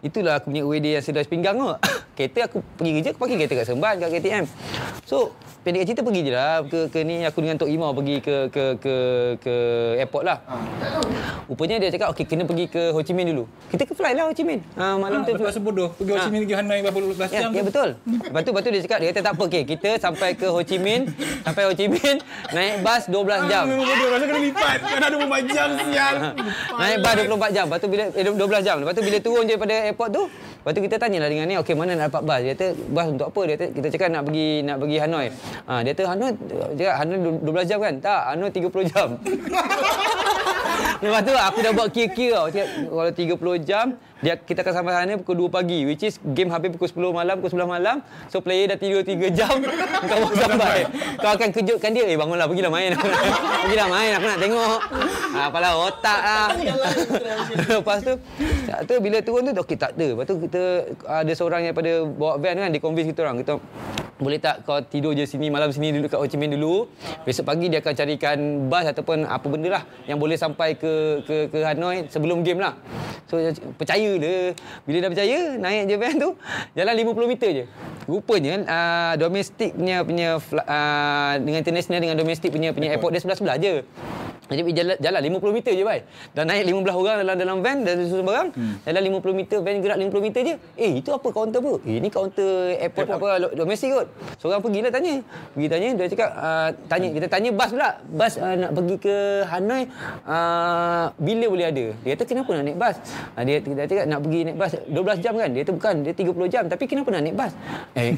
Itulah 0.06 0.34
aku 0.38 0.54
punya 0.54 0.62
UAD 0.62 0.86
yang 0.86 1.02
sedar 1.02 1.26
pinggang 1.26 1.58
tu. 1.58 1.66
kereta 2.14 2.40
aku 2.46 2.62
pergi 2.74 2.92
kerja 2.96 3.10
aku 3.10 3.20
pakai 3.20 3.36
kereta 3.36 3.54
kat 3.56 3.66
Seremban 3.66 3.94
kat 3.98 4.10
KTM. 4.12 4.44
So 5.04 5.34
pendek 5.62 5.84
cerita 5.86 6.02
pergi 6.02 6.22
je 6.22 6.32
lah 6.32 6.60
ke, 6.62 6.80
ke 6.88 7.00
ni 7.02 7.24
aku 7.24 7.40
dengan 7.40 7.56
Tok 7.56 7.68
Imau 7.68 7.92
pergi 7.92 8.20
ke 8.20 8.36
ke 8.48 8.64
ke 8.78 8.96
ke 9.40 9.56
airport 9.98 10.24
lah. 10.24 10.38
Rupanya 11.46 11.76
dia 11.78 11.90
cakap 11.90 12.12
okey 12.12 12.26
kena 12.26 12.44
pergi 12.44 12.66
ke 12.68 12.92
Ho 12.92 13.00
Chi 13.00 13.12
Minh 13.12 13.28
dulu. 13.30 13.44
Kita 13.68 13.84
ke 13.84 13.94
fly 13.94 14.14
lah 14.14 14.28
Ho 14.28 14.34
Chi 14.34 14.44
Minh. 14.44 14.60
Ha, 14.74 14.96
malam 14.96 15.22
Ah, 15.22 15.26
tu 15.26 15.40
rasa 15.40 15.60
bodoh. 15.60 15.92
Pergi 15.94 16.12
Ho 16.12 16.20
Chi 16.20 16.30
Minh 16.30 16.42
pergi 16.44 16.56
Hanoi 16.56 16.80
berapa 16.82 16.98
belas 17.06 17.30
Ya, 17.30 17.40
jam 17.42 17.50
ya 17.50 17.62
tu. 17.62 17.68
betul. 17.68 17.90
Lepas 18.04 18.42
tu, 18.42 18.50
lepas 18.50 18.62
tu 18.62 18.70
dia 18.70 18.82
cakap, 18.82 18.98
dia 19.00 19.10
kata 19.10 19.22
tak 19.22 19.34
apa, 19.34 19.44
okay, 19.44 19.64
kita 19.64 19.90
sampai 19.98 20.30
ke 20.34 20.46
Ho 20.46 20.60
Chi 20.62 20.78
Minh, 20.78 21.04
sampai 21.42 21.62
Ho 21.64 21.72
Chi 21.72 21.86
Minh, 21.88 22.18
naik 22.56 22.74
bas 22.82 23.02
12 23.06 23.52
jam. 23.52 23.64
Memang 23.66 23.86
bodoh. 23.86 24.08
Rasa 24.10 24.24
kena 24.26 24.40
lipat. 24.42 24.78
Kena 24.82 25.08
24 25.10 25.48
jam 25.50 25.68
sial. 25.82 26.16
Naik 26.82 26.98
bas 27.00 27.14
24 27.18 27.52
jam. 27.52 27.66
Lepas 27.66 27.80
tu 27.80 27.88
bila 27.88 28.04
eh, 28.10 28.24
12 28.24 28.38
jam. 28.62 28.76
Lepas 28.78 28.94
tu 28.94 29.02
bila 29.02 29.18
turun 29.20 29.44
je 29.44 29.56
pada 29.56 29.76
airport 29.86 30.10
tu, 30.12 30.24
lepas 30.28 30.72
tu 30.72 30.82
kita 30.82 30.96
tanyalah 30.98 31.28
dengan 31.28 31.46
ni, 31.46 31.56
okey 31.58 31.74
mana 31.74 31.94
nak 32.04 32.12
dapat 32.12 32.22
bas? 32.28 32.40
Dia 32.44 32.52
kata 32.52 32.68
bas 32.92 33.08
untuk 33.08 33.28
apa? 33.32 33.42
Dia 33.48 33.56
kata 33.56 33.66
kita 33.72 33.88
cakap 33.96 34.08
nak 34.12 34.24
pergi 34.28 34.48
nak 34.68 34.78
pergi 34.84 34.98
Hanoi. 35.00 35.28
Ha, 35.64 35.74
dia 35.88 35.92
kata 35.96 36.04
Hanoi 36.12 36.32
dia 36.76 36.84
kata, 36.92 37.00
Hanoi 37.00 37.18
12 37.40 37.70
jam 37.72 37.80
kan? 37.80 37.94
Tak, 38.04 38.22
Hanoi 38.36 38.52
30 38.52 38.92
jam. 38.92 39.10
Lepas 41.04 41.22
tu 41.28 41.34
aku 41.36 41.60
dah 41.60 41.72
buat 41.76 41.88
kira-kira 41.92 42.32
tau. 42.40 42.48
Cakap, 42.48 42.68
Kalau 42.88 43.56
30 43.60 43.68
jam, 43.68 43.86
dia 44.24 44.40
kita 44.40 44.64
akan 44.64 44.74
sampai 44.80 44.94
sana 44.96 45.14
pukul 45.20 45.52
2 45.52 45.52
pagi. 45.52 45.80
Which 45.84 46.08
is 46.08 46.16
game 46.32 46.48
habis 46.48 46.72
pukul 46.72 47.12
10 47.12 47.12
malam, 47.12 47.36
pukul 47.44 47.60
11 47.60 47.76
malam. 47.76 47.96
So 48.32 48.40
player 48.40 48.72
dah 48.72 48.78
tidur 48.80 49.04
3 49.04 49.36
jam, 49.36 49.56
kau 50.10 50.18
baru 50.24 50.36
sampai. 50.40 50.80
Kau 51.20 51.32
akan 51.36 51.50
kejutkan 51.52 51.92
dia, 51.92 52.08
eh 52.08 52.16
bangunlah, 52.16 52.48
pergilah 52.48 52.72
main. 52.72 52.96
pergilah 53.68 53.88
main, 53.92 54.12
aku 54.16 54.26
nak 54.32 54.40
tengok. 54.40 54.80
Ha, 55.36 55.40
apalah 55.52 55.72
otak 55.76 56.20
lah. 56.24 56.48
Lepas 57.76 58.00
tu, 58.00 58.14
tu 58.88 58.94
bila 59.04 59.18
turun 59.20 59.52
tu, 59.52 59.52
okey 59.60 59.76
tak 59.76 59.92
ada. 60.00 60.08
Lepas 60.16 60.26
tu 60.32 60.36
kita 60.40 60.62
ada 61.04 61.32
seorang 61.36 61.68
yang 61.68 61.76
pada 61.76 62.08
bawa 62.08 62.40
van 62.40 62.64
kan, 62.64 62.70
dia 62.72 62.80
convince 62.80 63.12
kita 63.12 63.28
orang. 63.28 63.44
Kita 63.44 63.60
boleh 64.24 64.40
tak 64.40 64.64
kau 64.64 64.80
tidur 64.80 65.12
je 65.12 65.28
sini 65.28 65.52
malam 65.52 65.68
sini 65.76 65.92
dulu 65.92 66.08
kat 66.08 66.16
Ho 66.16 66.24
Chi 66.24 66.40
Minh 66.40 66.56
dulu. 66.56 66.88
Besok 67.28 67.44
pagi 67.44 67.68
dia 67.68 67.84
akan 67.84 67.94
carikan 67.94 68.38
bas 68.72 68.88
ataupun 68.88 69.28
apa 69.28 69.44
benda 69.52 69.70
lah 69.76 69.84
yang 70.08 70.16
boleh 70.16 70.40
sampai 70.40 70.63
ke 70.72 70.94
ke 71.28 71.36
ke 71.52 71.58
Hanoi 71.68 72.08
sebelum 72.08 72.48
game 72.48 72.64
lah. 72.64 72.80
So 73.28 73.42
percaya 73.76 74.12
dia. 74.16 74.56
Bila 74.88 74.98
dah 75.04 75.10
percaya 75.12 75.38
naik 75.60 75.90
je 75.90 75.96
van 76.00 76.16
tu 76.16 76.30
jalan 76.78 76.94
50 76.96 77.32
meter 77.32 77.50
je. 77.52 77.66
Rupanya 78.08 78.54
uh, 78.64 79.14
domestik 79.20 79.76
punya 79.76 80.06
punya 80.08 80.30
uh, 80.40 81.34
dengan 81.40 81.60
international 81.60 82.00
dengan 82.00 82.18
domestik 82.20 82.50
punya 82.52 82.70
punya 82.72 82.96
airport 82.96 83.12
dia 83.16 83.22
sebelah-sebelah 83.24 83.58
je. 83.60 83.76
Jadi 84.52 84.62
jalan, 84.76 84.96
jalan 85.00 85.22
50 85.40 85.56
meter 85.56 85.74
je, 85.74 85.84
Bai. 85.88 86.00
Dan 86.36 86.44
naik 86.52 86.68
15 86.68 87.00
orang 87.00 87.16
dalam 87.24 87.36
dalam 87.40 87.58
van 87.64 87.78
dan 87.88 87.96
susun 88.04 88.28
barang. 88.28 88.50
Hmm. 88.52 88.76
Jalan 88.84 89.02
50 89.24 89.40
meter, 89.40 89.58
van 89.64 89.76
gerak 89.80 89.98
50 90.00 90.26
meter 90.26 90.42
je. 90.44 90.56
Eh, 90.76 90.92
itu 91.00 91.10
apa 91.16 91.28
kaunter 91.32 91.60
apa? 91.64 91.74
Eh, 91.88 91.96
ini 92.04 92.10
kaunter 92.12 92.76
airport, 92.76 93.08
airport. 93.08 93.32
apa 93.40 93.56
domestik 93.56 93.90
kot. 93.96 94.08
Seorang 94.44 94.60
pergilah 94.60 94.92
tanya. 94.92 95.16
Pergi 95.56 95.68
tanya, 95.72 95.90
dia 95.96 96.08
cakap, 96.12 96.30
uh, 96.36 96.70
tanya, 96.92 97.08
kita 97.16 97.28
tanya 97.32 97.50
bas 97.56 97.70
pula. 97.72 97.90
Bas 98.12 98.34
uh, 98.36 98.56
nak 98.60 98.72
pergi 98.76 98.96
ke 99.00 99.16
Hanoi, 99.48 99.84
uh, 100.28 101.06
bila 101.18 101.46
boleh 101.48 101.68
ada? 101.72 101.86
Dia 102.04 102.12
kata, 102.20 102.24
kenapa 102.28 102.50
nak 102.60 102.64
naik 102.68 102.80
bas? 102.80 102.96
Uh, 103.40 103.44
dia, 103.48 103.56
dia 103.64 103.86
cakap, 103.88 104.06
nak 104.12 104.20
pergi 104.24 104.40
naik 104.50 104.58
bas 104.60 104.72
12 104.92 105.24
jam 105.24 105.34
kan? 105.40 105.50
Dia 105.56 105.62
kata, 105.64 105.72
bukan, 105.76 105.96
dia 106.04 106.14
30 106.14 106.54
jam. 106.54 106.64
Tapi 106.68 106.84
kenapa 106.90 107.10
nak 107.16 107.22
naik 107.24 107.36
bas? 107.38 107.52
Eh, 107.96 108.18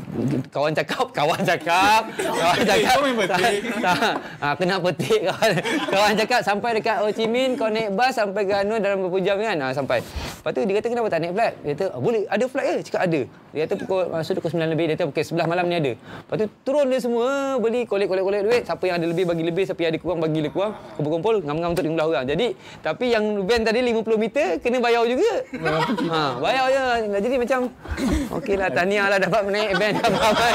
kawan 0.49 0.73
cakap, 0.73 1.05
kawan 1.11 1.41
cakap, 1.43 2.01
kawan 2.41 2.61
cakap. 2.63 2.95
main 3.03 3.15
petik. 3.15 3.61
Tak, 3.85 4.17
ah, 4.41 4.53
kena 4.57 4.75
petik 4.81 5.21
kawan. 5.29 5.51
Kawan 5.91 6.13
cakap 6.15 6.41
sampai 6.41 6.79
dekat 6.79 6.97
Ho 7.03 7.07
Chi 7.11 7.25
Minh 7.27 7.59
kau 7.59 7.67
naik 7.69 7.93
bas 7.93 8.15
sampai 8.15 8.47
ke 8.47 8.53
Hanoi 8.55 8.79
dalam 8.79 9.05
berapa 9.05 9.19
jam 9.21 9.37
kan? 9.37 9.55
Ah, 9.61 9.71
sampai. 9.75 9.99
Lepas 10.01 10.51
tu 10.55 10.61
dia 10.63 10.73
kata 10.77 10.87
kenapa 10.93 11.07
tak 11.09 11.19
naik 11.25 11.33
flight? 11.33 11.53
Dia 11.61 11.71
kata 11.75 11.85
oh, 11.97 12.01
boleh 12.01 12.21
ada 12.29 12.45
flight 12.45 12.67
ke? 12.67 12.75
Cakap 12.89 13.01
ada. 13.05 13.21
Dia 13.55 13.59
kata 13.65 13.73
pukul 13.79 14.01
masa 14.11 14.29
tu 14.35 14.39
pukul 14.43 14.51
9 14.59 14.73
lebih 14.75 14.85
dia 14.91 14.95
kata 14.99 15.05
pukul 15.09 15.23
11 15.25 15.51
malam 15.51 15.65
ni 15.71 15.75
ada. 15.79 15.91
Lepas 15.95 16.35
tu 16.35 16.45
turun 16.67 16.85
dia 16.91 16.99
semua 16.99 17.57
beli 17.57 17.81
kolek-kolek-kolek 17.87 18.41
duit. 18.45 18.61
Siapa 18.67 18.83
yang 18.85 18.95
ada 18.99 19.07
lebih 19.07 19.23
bagi 19.25 19.43
lebih, 19.47 19.63
siapa 19.63 19.79
yang 19.81 19.91
ada 19.95 19.99
kurang 20.03 20.19
bagi 20.21 20.39
lebih 20.43 20.53
kurang. 20.53 20.73
Kumpul-kumpul 20.99 21.35
ngam-ngam 21.43 21.69
untuk 21.73 21.85
15 21.87 22.11
orang. 22.11 22.25
Jadi 22.27 22.47
tapi 22.83 23.05
yang 23.11 23.23
van 23.47 23.61
tadi 23.63 23.79
50 23.79 24.21
meter 24.21 24.47
kena 24.59 24.77
bayar 24.83 25.03
juga. 25.07 25.31
ha, 26.11 26.19
bayar 26.37 26.65
je. 26.69 26.83
Jadi 27.19 27.35
macam 27.41 27.59
okeylah 28.37 28.69
tahniah 28.69 29.05
lah 29.09 29.17
dapat 29.17 29.41
naik 29.49 29.71
van 29.79 29.93
apa-apa. 29.97 30.47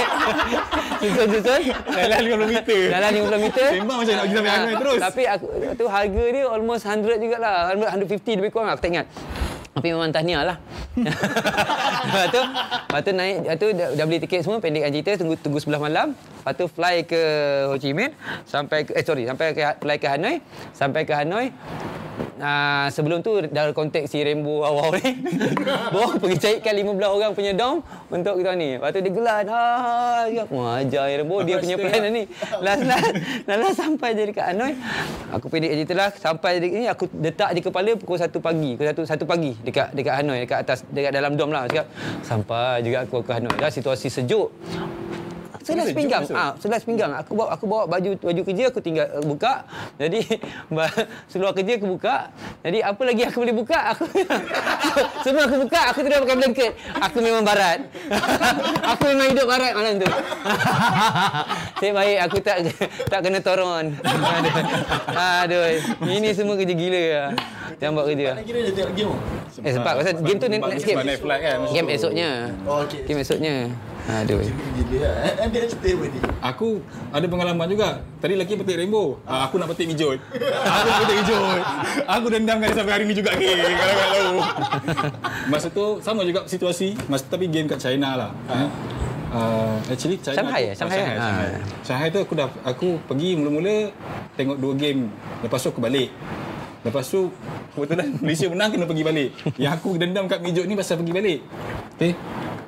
Susun-susun. 1.00 1.60
Jalan 1.96 2.18
50 2.20 2.54
meter. 2.54 2.80
Jalan 2.92 3.10
50 3.16 3.44
meter. 3.48 3.68
Sembang 3.80 3.98
macam 4.04 4.14
nak 4.14 4.24
pergi 4.24 4.36
sampai 4.36 4.52
Hanoi 4.52 4.74
terus. 4.76 4.98
Tapi 5.00 5.22
aku 5.24 5.39
tu 5.76 5.84
harga 5.88 6.24
dia 6.30 6.44
almost 6.48 6.84
100 6.84 7.16
jugalah. 7.16 7.72
100, 7.72 8.04
150 8.06 8.40
lebih 8.40 8.50
kurang 8.52 8.70
aku 8.70 8.84
tak 8.84 8.90
ingat. 8.92 9.06
Tapi 9.70 9.86
memang 9.94 10.10
tahniah 10.10 10.42
lah. 10.42 10.56
lepas 12.10 12.26
tu, 12.34 12.42
lepas 12.42 13.00
tu 13.06 13.12
naik, 13.14 13.36
lepas 13.46 13.56
tu 13.62 13.66
dah, 13.70 13.88
dah 13.94 14.04
beli 14.10 14.18
tiket 14.18 14.42
semua, 14.42 14.58
pendekkan 14.58 14.90
cerita, 14.90 15.22
tunggu 15.22 15.38
tunggu 15.38 15.62
sebelah 15.62 15.78
malam. 15.78 16.18
Lepas 16.18 16.54
tu 16.58 16.66
fly 16.66 17.06
ke 17.06 17.22
Ho 17.70 17.78
Chi 17.78 17.94
Minh, 17.94 18.10
sampai 18.44 18.82
ke, 18.82 18.98
eh 18.98 19.04
sorry, 19.06 19.30
sampai 19.30 19.54
ke, 19.54 19.62
fly 19.78 19.96
ke 20.02 20.06
Hanoi. 20.10 20.42
Sampai 20.74 21.06
ke 21.06 21.14
Hanoi, 21.14 21.54
Uh, 22.40 22.88
sebelum 22.88 23.20
tu 23.20 23.36
dah 23.52 23.68
kontak 23.76 24.08
si 24.08 24.20
Rainbow 24.24 24.64
awal 24.64 24.96
ni. 24.96 25.12
Bawa 25.92 26.16
pergi 26.16 26.36
carikan 26.40 26.72
15 26.72 27.16
orang 27.16 27.30
punya 27.36 27.52
dom 27.52 27.84
untuk 28.08 28.40
kita 28.40 28.56
ni. 28.56 28.80
Lepas 28.80 28.96
tu 28.96 29.00
dia 29.04 29.12
gelar. 29.12 29.42
Ha, 29.44 29.64
ha, 29.76 30.44
Wah, 30.48 30.80
ajar 30.80 31.04
ya 31.12 31.14
Rainbow. 31.20 31.44
Dia 31.44 31.60
punya 31.60 31.76
plan 31.76 32.08
ni. 32.08 32.24
Last 32.64 32.82
last. 32.88 33.12
Last, 33.44 33.60
last 33.60 33.76
sampai 33.76 34.08
je 34.16 34.22
dekat 34.32 34.44
Hanoi. 34.52 34.72
Aku 35.36 35.46
pendek 35.52 35.72
cerita 35.76 35.94
lah. 35.96 36.10
Sampai 36.16 36.60
di 36.60 36.68
ni 36.72 36.88
aku 36.88 37.08
letak 37.20 37.52
je 37.56 37.60
kepala 37.60 37.92
pukul 37.96 38.16
1 38.16 38.32
pagi. 38.40 38.70
Pukul 38.76 38.88
1, 38.88 39.04
1 39.04 39.24
pagi 39.28 39.52
dekat 39.60 39.88
dekat 39.92 40.14
Hanoi. 40.20 40.38
Dekat 40.44 40.58
atas, 40.64 40.78
dekat 40.88 41.12
dalam 41.12 41.36
dom 41.36 41.52
lah. 41.52 41.68
Cakap, 41.68 41.86
sampai 42.24 42.80
juga 42.80 43.04
aku 43.04 43.20
ke 43.20 43.32
Hanoi. 43.36 43.56
Dah 43.60 43.72
situasi 43.72 44.08
sejuk. 44.08 44.48
Selas 45.60 45.92
pinggang. 45.92 46.24
Ah, 46.32 46.56
selas 46.56 46.82
pinggang. 46.82 47.12
Aku 47.20 47.36
bawa 47.36 47.52
aku 47.52 47.64
bawa 47.68 47.84
baju 47.84 48.16
baju 48.16 48.40
kerja 48.48 48.72
aku 48.72 48.80
tinggal 48.80 49.06
uh, 49.12 49.24
buka. 49.24 49.68
Jadi 50.00 50.24
seluar 51.30 51.52
kerja 51.52 51.76
aku 51.76 51.86
buka. 51.86 52.32
Jadi 52.64 52.78
apa 52.80 53.02
lagi 53.04 53.22
aku 53.28 53.36
boleh 53.44 53.56
buka? 53.56 53.78
Aku 53.92 54.04
semua 55.24 55.44
aku 55.44 55.56
buka. 55.68 55.80
Aku 55.92 55.98
tidak 56.00 56.18
pakai 56.24 56.36
blanket. 56.40 56.72
Aku 56.96 57.16
memang 57.20 57.44
barat. 57.44 57.84
aku 58.96 59.02
memang 59.12 59.26
hidup 59.36 59.46
barat 59.46 59.72
malam 59.76 59.94
tu. 60.00 60.08
Saya 61.76 61.92
baik 61.92 62.18
aku 62.24 62.36
tak 62.40 62.56
tak 63.12 63.20
kena 63.20 63.40
toron. 63.44 63.92
Aduh. 64.00 64.54
Aduh. 65.44 65.64
Ini 66.08 66.28
semua 66.32 66.56
kerja 66.56 66.72
gila 66.72 67.02
lah. 67.04 67.30
Yang 67.80 67.92
buat 67.92 68.06
kerja. 68.08 68.28
Kira 68.40 68.58
dia 68.64 68.72
tengok 68.72 68.92
game. 68.96 69.14
Eh 69.60 69.72
sempat 69.76 69.92
pasal 70.00 70.12
game 70.24 70.38
tu 70.40 70.48
Sebab- 70.48 70.72
next 70.72 70.84
sebab 70.88 71.04
game. 71.04 71.44
kan. 71.44 71.58
Game 71.68 71.88
esoknya. 71.92 72.30
Oh, 72.64 72.80
okey. 72.84 73.04
Game 73.04 73.20
esoknya. 73.20 73.54
Aduh. 74.08 74.40
Gila 74.40 75.04
lah. 75.04 75.32
Nanti 75.44 75.56
nak 75.60 75.68
cerita 75.74 75.88
apa 75.92 76.04
ni? 76.08 76.18
Aku 76.40 76.68
ada 77.12 77.26
pengalaman 77.28 77.66
juga. 77.68 78.00
Tadi 78.22 78.32
lelaki 78.38 78.56
petik 78.56 78.76
rainbow. 78.80 79.20
Ah, 79.28 79.46
aku 79.46 79.60
nak 79.60 79.68
petik 79.74 79.90
mijot. 79.92 80.18
Aku 80.40 80.88
petik 81.04 81.16
mijot. 81.24 81.60
Aku 82.08 82.26
dendamkan 82.32 82.72
dia 82.72 82.76
sampai 82.80 82.92
hari 82.96 83.04
ni 83.06 83.14
juga. 83.14 83.30
Okay, 83.36 83.54
kalau 83.54 83.94
tak 83.94 84.08
tahu. 84.10 84.36
Masa 85.52 85.66
tu 85.70 85.84
sama 86.00 86.24
juga 86.24 86.48
situasi. 86.48 86.96
Masa 87.06 87.28
tapi 87.28 87.46
game 87.50 87.68
kat 87.68 87.78
China 87.82 88.16
lah. 88.16 88.30
Uh, 89.30 89.78
actually 89.86 90.18
China 90.18 90.42
Shanghai 90.42 90.62
eh? 90.66 90.74
Shanghai 90.74 90.98
Shanghai, 90.98 91.14
kan? 91.14 91.22
Shanghai. 91.22 91.46
Ah. 91.46 91.62
Shanghai 91.86 92.08
tu 92.10 92.18
aku 92.18 92.34
dah 92.34 92.50
aku 92.66 92.98
pergi 93.06 93.38
mula-mula 93.38 93.94
tengok 94.34 94.58
dua 94.58 94.74
game. 94.74 95.06
Lepas 95.46 95.62
tu 95.62 95.70
aku 95.70 95.78
balik. 95.78 96.10
Lepas 96.80 97.04
tu 97.12 97.28
kebetulan 97.76 98.08
Malaysia 98.24 98.46
menang 98.48 98.70
kena 98.72 98.86
pergi 98.88 99.04
balik. 99.04 99.30
Yang 99.60 99.72
aku 99.80 99.88
dendam 100.00 100.24
kat 100.26 100.40
mijot 100.40 100.64
ni 100.64 100.74
pasal 100.76 101.00
pergi 101.00 101.12
balik. 101.12 101.40
Okay. 101.96 102.12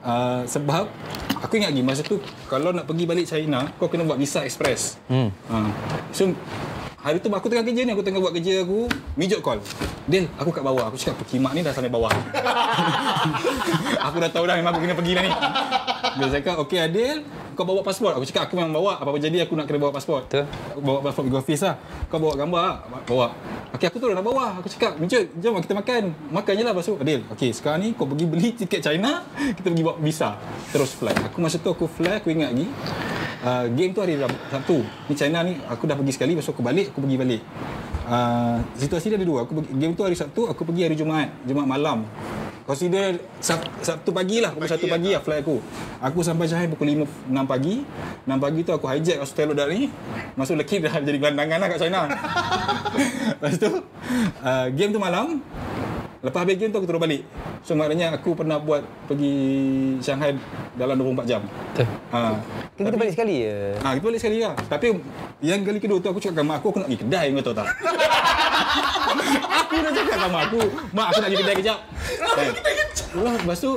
Uh, 0.03 0.43
sebab 0.51 0.91
aku 1.39 1.63
ingat 1.63 1.71
lagi 1.71 1.83
masa 1.87 2.03
tu 2.03 2.19
kalau 2.51 2.75
nak 2.75 2.91
pergi 2.91 3.07
balik 3.07 3.27
China 3.31 3.71
kau 3.79 3.87
kena 3.87 4.05
buat 4.05 4.19
visa 4.19 4.43
express. 4.43 4.99
Hmm. 5.07 5.31
Uh, 5.47 5.71
so 6.11 6.29
hari 7.03 7.19
tu 7.19 7.31
aku 7.31 7.47
tengah 7.51 7.67
kerja 7.67 7.83
ni 7.87 7.91
aku 7.95 8.03
tengah 8.03 8.21
buat 8.21 8.35
kerja 8.35 8.67
aku 8.67 8.91
mijot 9.17 9.41
call. 9.41 9.63
Dil, 10.03 10.27
aku 10.35 10.51
kat 10.51 10.67
bawah. 10.67 10.91
Aku 10.91 10.99
cakap 10.99 11.23
pekimak 11.23 11.55
ni 11.55 11.63
dah 11.63 11.71
sampai 11.71 11.91
bawah. 11.91 12.11
aku 14.11 14.17
dah 14.19 14.31
tahu 14.35 14.45
dah 14.51 14.59
memang 14.59 14.75
aku 14.75 14.83
kena 14.83 14.95
pergi 14.99 15.13
dah 15.15 15.23
ni. 15.23 15.33
Dia 16.13 16.27
cakap, 16.39 16.57
okey 16.67 16.79
Adil, 16.83 17.17
kau 17.53 17.65
bawa 17.65 17.81
pasport. 17.85 18.17
Aku 18.17 18.25
cakap, 18.27 18.51
aku 18.51 18.55
memang 18.59 18.73
bawa. 18.73 19.01
Apa-apa 19.01 19.19
jadi 19.21 19.45
aku 19.45 19.57
nak 19.57 19.69
kena 19.69 19.79
bawa 19.79 19.93
pasport. 19.95 20.27
Betul. 20.29 20.45
Aku 20.75 20.81
bawa 20.81 20.99
pasport 21.05 21.25
pergi 21.29 21.39
office 21.39 21.63
lah. 21.65 21.75
Kau 22.09 22.19
bawa 22.19 22.35
gambar 22.37 22.61
lah. 22.61 22.77
Bawa. 23.07 23.27
Okey, 23.73 23.87
aku 23.89 23.97
turun 24.03 24.13
dah 24.13 24.25
bawah. 24.25 24.61
Aku 24.61 24.69
cakap, 24.69 25.01
Mijut, 25.01 25.25
jom 25.41 25.57
kita 25.61 25.73
makan. 25.73 26.13
Makan 26.29 26.53
je 26.53 26.63
lah. 26.65 26.73
Lepas 26.77 26.87
tu, 26.89 26.95
Adil, 27.01 27.21
okey, 27.33 27.51
sekarang 27.57 27.81
ni 27.81 27.89
kau 27.97 28.05
pergi 28.05 28.27
beli 28.29 28.51
tiket 28.53 28.81
China, 28.85 29.25
kita 29.57 29.69
pergi 29.73 29.85
bawa 29.85 29.97
visa. 30.01 30.37
Terus 30.73 30.93
fly. 30.97 31.33
Aku 31.33 31.39
masa 31.41 31.57
tu 31.57 31.73
aku 31.73 31.89
fly, 31.89 32.21
aku 32.21 32.29
ingat 32.33 32.53
lagi. 32.53 32.69
Uh, 33.43 33.67
game 33.75 33.91
tu 33.91 34.01
hari 34.05 34.21
Sabtu. 34.53 34.85
Ni 35.11 35.15
China 35.17 35.43
ni, 35.43 35.57
aku 35.67 35.89
dah 35.89 35.97
pergi 35.97 36.13
sekali. 36.15 36.37
Lepas 36.37 36.47
tu 36.47 36.53
aku 36.53 36.63
balik, 36.63 36.93
aku 36.93 37.01
pergi 37.01 37.17
balik. 37.17 37.43
Uh, 38.13 38.61
situasi 38.77 39.09
dia 39.09 39.17
ada 39.17 39.25
dua. 39.25 39.49
Aku 39.49 39.57
pergi, 39.57 39.73
game 39.73 39.97
tu 39.97 40.05
hari 40.05 40.13
Sabtu, 40.13 40.45
aku 40.45 40.69
pergi 40.69 40.85
hari 40.85 40.97
Jumaat. 41.01 41.33
Jumaat 41.49 41.65
malam. 41.65 42.05
Consider 42.69 43.17
Sab, 43.41 43.65
Sabtu 43.81 44.13
pagi 44.13 44.45
lah, 44.45 44.53
pukul 44.53 44.69
Sabtu 44.69 44.85
pagi 44.85 45.17
lah 45.17 45.25
flight 45.25 45.41
aku. 45.41 45.57
Aku 46.05 46.21
sampai 46.21 46.45
Shanghai 46.45 46.69
pukul 46.69 46.93
5, 46.93 47.09
6 47.33 47.41
pagi. 47.49 47.81
6 48.29 48.37
pagi 48.37 48.61
tu 48.69 48.73
aku 48.77 48.85
hijack 48.93 49.17
hotel 49.25 49.57
dari 49.57 49.73
ni. 49.73 49.83
Masuk 50.37 50.61
leki 50.61 50.85
dah 50.85 50.93
jadi 51.01 51.17
gelandangan 51.17 51.57
lah 51.57 51.69
kat 51.73 51.79
China. 51.81 52.01
Lepas 53.41 53.57
tu, 53.57 53.71
uh, 54.45 54.67
game 54.77 54.93
tu 54.93 55.01
malam. 55.01 55.41
Lepas 56.21 56.45
habis 56.45 56.61
game 56.61 56.69
tu 56.69 56.79
aku 56.85 56.87
terus 56.87 57.01
balik. 57.01 57.25
So 57.63 57.79
maknanya 57.79 58.11
aku 58.19 58.35
pernah 58.35 58.59
buat 58.59 58.83
pergi 59.07 59.35
Shanghai 60.03 60.35
dalam 60.75 60.99
24 60.99 61.31
jam. 61.31 61.43
Betul. 61.47 61.87
Ha. 62.11 62.35
Kan 62.75 62.83
kita 62.91 62.99
balik 62.99 63.13
sekali 63.15 63.47
je. 63.47 63.79
Ha, 63.79 63.95
kita 63.95 64.05
balik 64.11 64.21
sekali 64.21 64.37
lah. 64.43 64.55
Tapi 64.67 64.87
yang 65.39 65.63
kali 65.63 65.79
kedua 65.79 66.03
tu 66.03 66.11
aku 66.11 66.19
cakap 66.19 66.43
dengan 66.43 66.49
mak 66.51 66.57
aku, 66.59 66.75
aku 66.75 66.79
nak 66.83 66.89
pergi 66.91 67.03
kedai 67.07 67.27
kau 67.31 67.45
tahu 67.47 67.57
tak? 67.63 67.69
aku 69.63 69.75
dah 69.79 69.93
cakap 69.95 70.17
sama 70.19 70.39
aku, 70.43 70.61
mak 70.91 71.07
aku 71.15 71.19
nak 71.23 71.29
pergi 71.31 71.43
kedai 71.47 71.57
kejap. 71.63 71.79
Lah, 73.13 73.35
lepas 73.39 73.59
tu, 73.63 73.71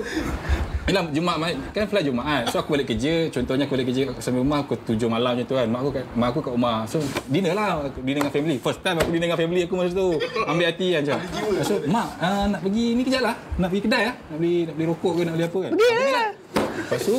Yalah, 0.86 1.10
Jumaat 1.10 1.38
kan 1.74 1.90
flight 1.90 2.06
Jumaat. 2.06 2.44
So 2.54 2.62
aku 2.62 2.78
balik 2.78 2.94
kerja, 2.94 3.26
contohnya 3.34 3.66
aku 3.66 3.74
balik 3.74 3.90
kerja 3.90 4.06
sampai 4.22 4.40
rumah 4.46 4.62
aku 4.62 4.78
7 4.78 5.02
malam 5.10 5.34
macam 5.34 5.46
tu 5.50 5.56
kan. 5.58 5.66
Mak 5.66 5.80
aku 5.82 5.90
kat 5.98 6.06
mak 6.14 6.28
aku 6.30 6.40
kat 6.46 6.54
rumah. 6.54 6.78
So 6.86 7.02
dinner 7.26 7.58
lah, 7.58 7.90
dinner 7.98 8.22
dengan 8.22 8.34
family. 8.34 8.58
First 8.62 8.86
time 8.86 9.02
aku 9.02 9.10
dinner 9.10 9.34
dengan 9.34 9.40
family 9.42 9.62
aku 9.66 9.74
masa 9.82 9.98
tu. 9.98 10.22
Ambil 10.46 10.66
hati 10.70 10.88
kan 10.94 11.02
macam. 11.02 11.20
So 11.66 11.74
mak 11.90 12.08
uh, 12.22 12.46
nak 12.54 12.62
pergi 12.62 12.86
ni 12.94 13.02
kejap 13.02 13.24
lah. 13.26 13.36
Nak 13.58 13.68
pergi 13.74 13.82
kedai 13.90 14.04
lah. 14.06 14.16
Nak 14.30 14.38
beli 14.38 14.56
nak 14.70 14.74
beli 14.78 14.86
rokok 14.94 15.12
ke 15.18 15.22
nak 15.26 15.34
beli 15.34 15.46
apa 15.50 15.58
kan. 15.58 15.72
Pergi 15.74 16.10
lah. 16.14 16.30
Lepas 16.76 17.02
tu 17.02 17.18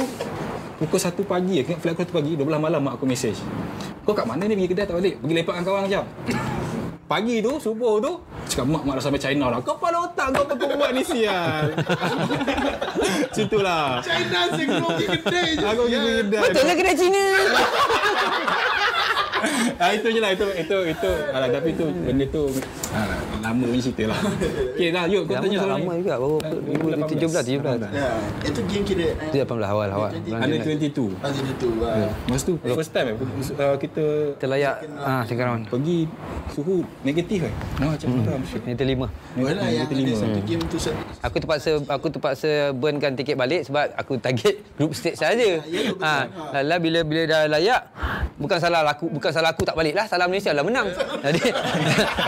Pukul 0.76 1.00
1 1.00 1.16
pagi, 1.24 1.54
aku 1.64 1.68
ingat 1.72 1.80
flight 1.80 1.96
aku 1.96 2.04
1 2.04 2.16
pagi, 2.20 2.32
12 2.36 2.60
malam 2.60 2.80
mak 2.84 3.00
aku 3.00 3.08
mesej. 3.08 3.32
Kau 4.04 4.12
kat 4.12 4.28
mana 4.28 4.44
ni 4.44 4.60
pergi 4.60 4.76
kedai 4.76 4.84
tak 4.84 4.96
balik? 5.00 5.14
Pergi 5.24 5.34
lepak 5.40 5.54
dengan 5.56 5.64
kawan 5.64 5.82
kejap. 5.88 6.04
Pagi 7.06 7.38
tu, 7.38 7.54
subuh 7.62 8.02
tu, 8.02 8.18
cakap 8.50 8.66
mak, 8.66 8.82
mak 8.82 8.98
dah 8.98 9.04
sampai 9.06 9.22
China 9.22 9.46
lah. 9.46 9.62
Kau 9.62 9.78
pada 9.78 10.10
otak 10.10 10.26
kau 10.34 10.42
apa 10.42 10.58
kau 10.58 10.74
buat 10.74 10.90
ni 10.90 11.06
sial. 11.06 11.70
Situlah. 13.36 14.02
China 14.02 14.50
pergi 14.50 15.06
kedai 15.14 15.54
je. 15.54 15.66
Aku 15.70 15.86
pergi 15.86 15.98
kedai. 16.02 16.42
Betul 16.50 16.62
lah 16.66 16.74
kedai 16.74 16.96
Cina. 16.98 17.24
Ah, 19.82 19.90
itu 19.92 20.08
je 20.08 20.20
lah, 20.20 20.30
itu, 20.32 20.46
itu, 20.48 20.76
itu. 20.88 21.10
Alah, 21.30 21.48
tapi 21.52 21.76
tu, 21.76 21.84
benda 21.92 22.24
tu, 22.28 22.48
alah, 22.90 23.18
lama 23.44 23.62
punya 23.68 23.82
cerita 23.82 24.04
lah. 24.08 24.18
Okay 24.76 24.88
lah, 24.92 25.04
yuk, 25.08 25.24
kau 25.24 25.36
tanya 25.36 25.56
soalan 25.60 25.76
lama 25.80 25.92
ni. 25.92 26.00
juga. 26.04 26.14
Baru 26.16 26.36
2017, 26.40 27.60
17. 27.60 27.96
Ya, 27.96 28.08
itu 28.44 28.60
game 28.68 28.84
kira 28.84 29.06
eh, 29.16 29.28
Itu 29.32 29.36
18 29.40 29.72
awal 29.72 29.88
awal. 29.88 30.10
Under 30.12 30.58
Julai. 30.60 30.88
22. 30.92 31.24
Ah, 31.24 31.30
jadi 31.32 31.52
tu. 31.56 31.68
ah. 31.80 32.10
Masa 32.28 32.42
tu, 32.44 32.52
first 32.60 32.92
time 32.92 33.06
eh, 33.12 33.76
kita 33.80 34.04
Kita 34.36 34.46
layak 34.46 34.74
ah 34.96 35.22
sekarang. 35.24 35.64
pergi 35.66 35.98
suhu 36.52 36.84
negatif 37.02 37.48
eh. 37.48 37.54
Nah, 37.80 37.96
macam 37.96 38.06
tu 38.08 38.20
lah. 38.20 38.40
Meter 38.64 38.86
5. 38.86 39.36
Wala 39.36 39.62
yang 39.68 39.84
ada 39.84 39.92
Terima. 39.92 40.16
satu 40.16 40.40
game 40.44 40.62
tu 40.66 40.78
Aku 41.22 41.36
terpaksa 41.40 41.70
aku 41.88 42.06
terpaksa 42.12 42.50
burnkan 42.72 43.12
tiket 43.16 43.36
balik 43.36 43.64
sebab 43.64 43.92
aku 43.96 44.16
target 44.20 44.60
group 44.76 44.92
stage 44.92 45.16
saja. 45.16 45.36
Ya, 45.36 45.60
ya. 45.64 45.92
Ha, 46.00 46.12
lala 46.60 46.76
bila 46.76 47.00
bila 47.02 47.22
dah 47.24 47.42
layak 47.48 47.82
bukan 48.36 48.58
salah 48.60 48.84
aku 48.84 49.08
bukan 49.08 49.25
bukan 49.26 49.34
salah 49.34 49.50
aku 49.50 49.66
tak 49.66 49.74
balik 49.74 49.98
lah. 49.98 50.06
Salah 50.06 50.30
Malaysia 50.30 50.54
lah 50.54 50.62
menang. 50.62 50.86
Jadi 51.18 51.42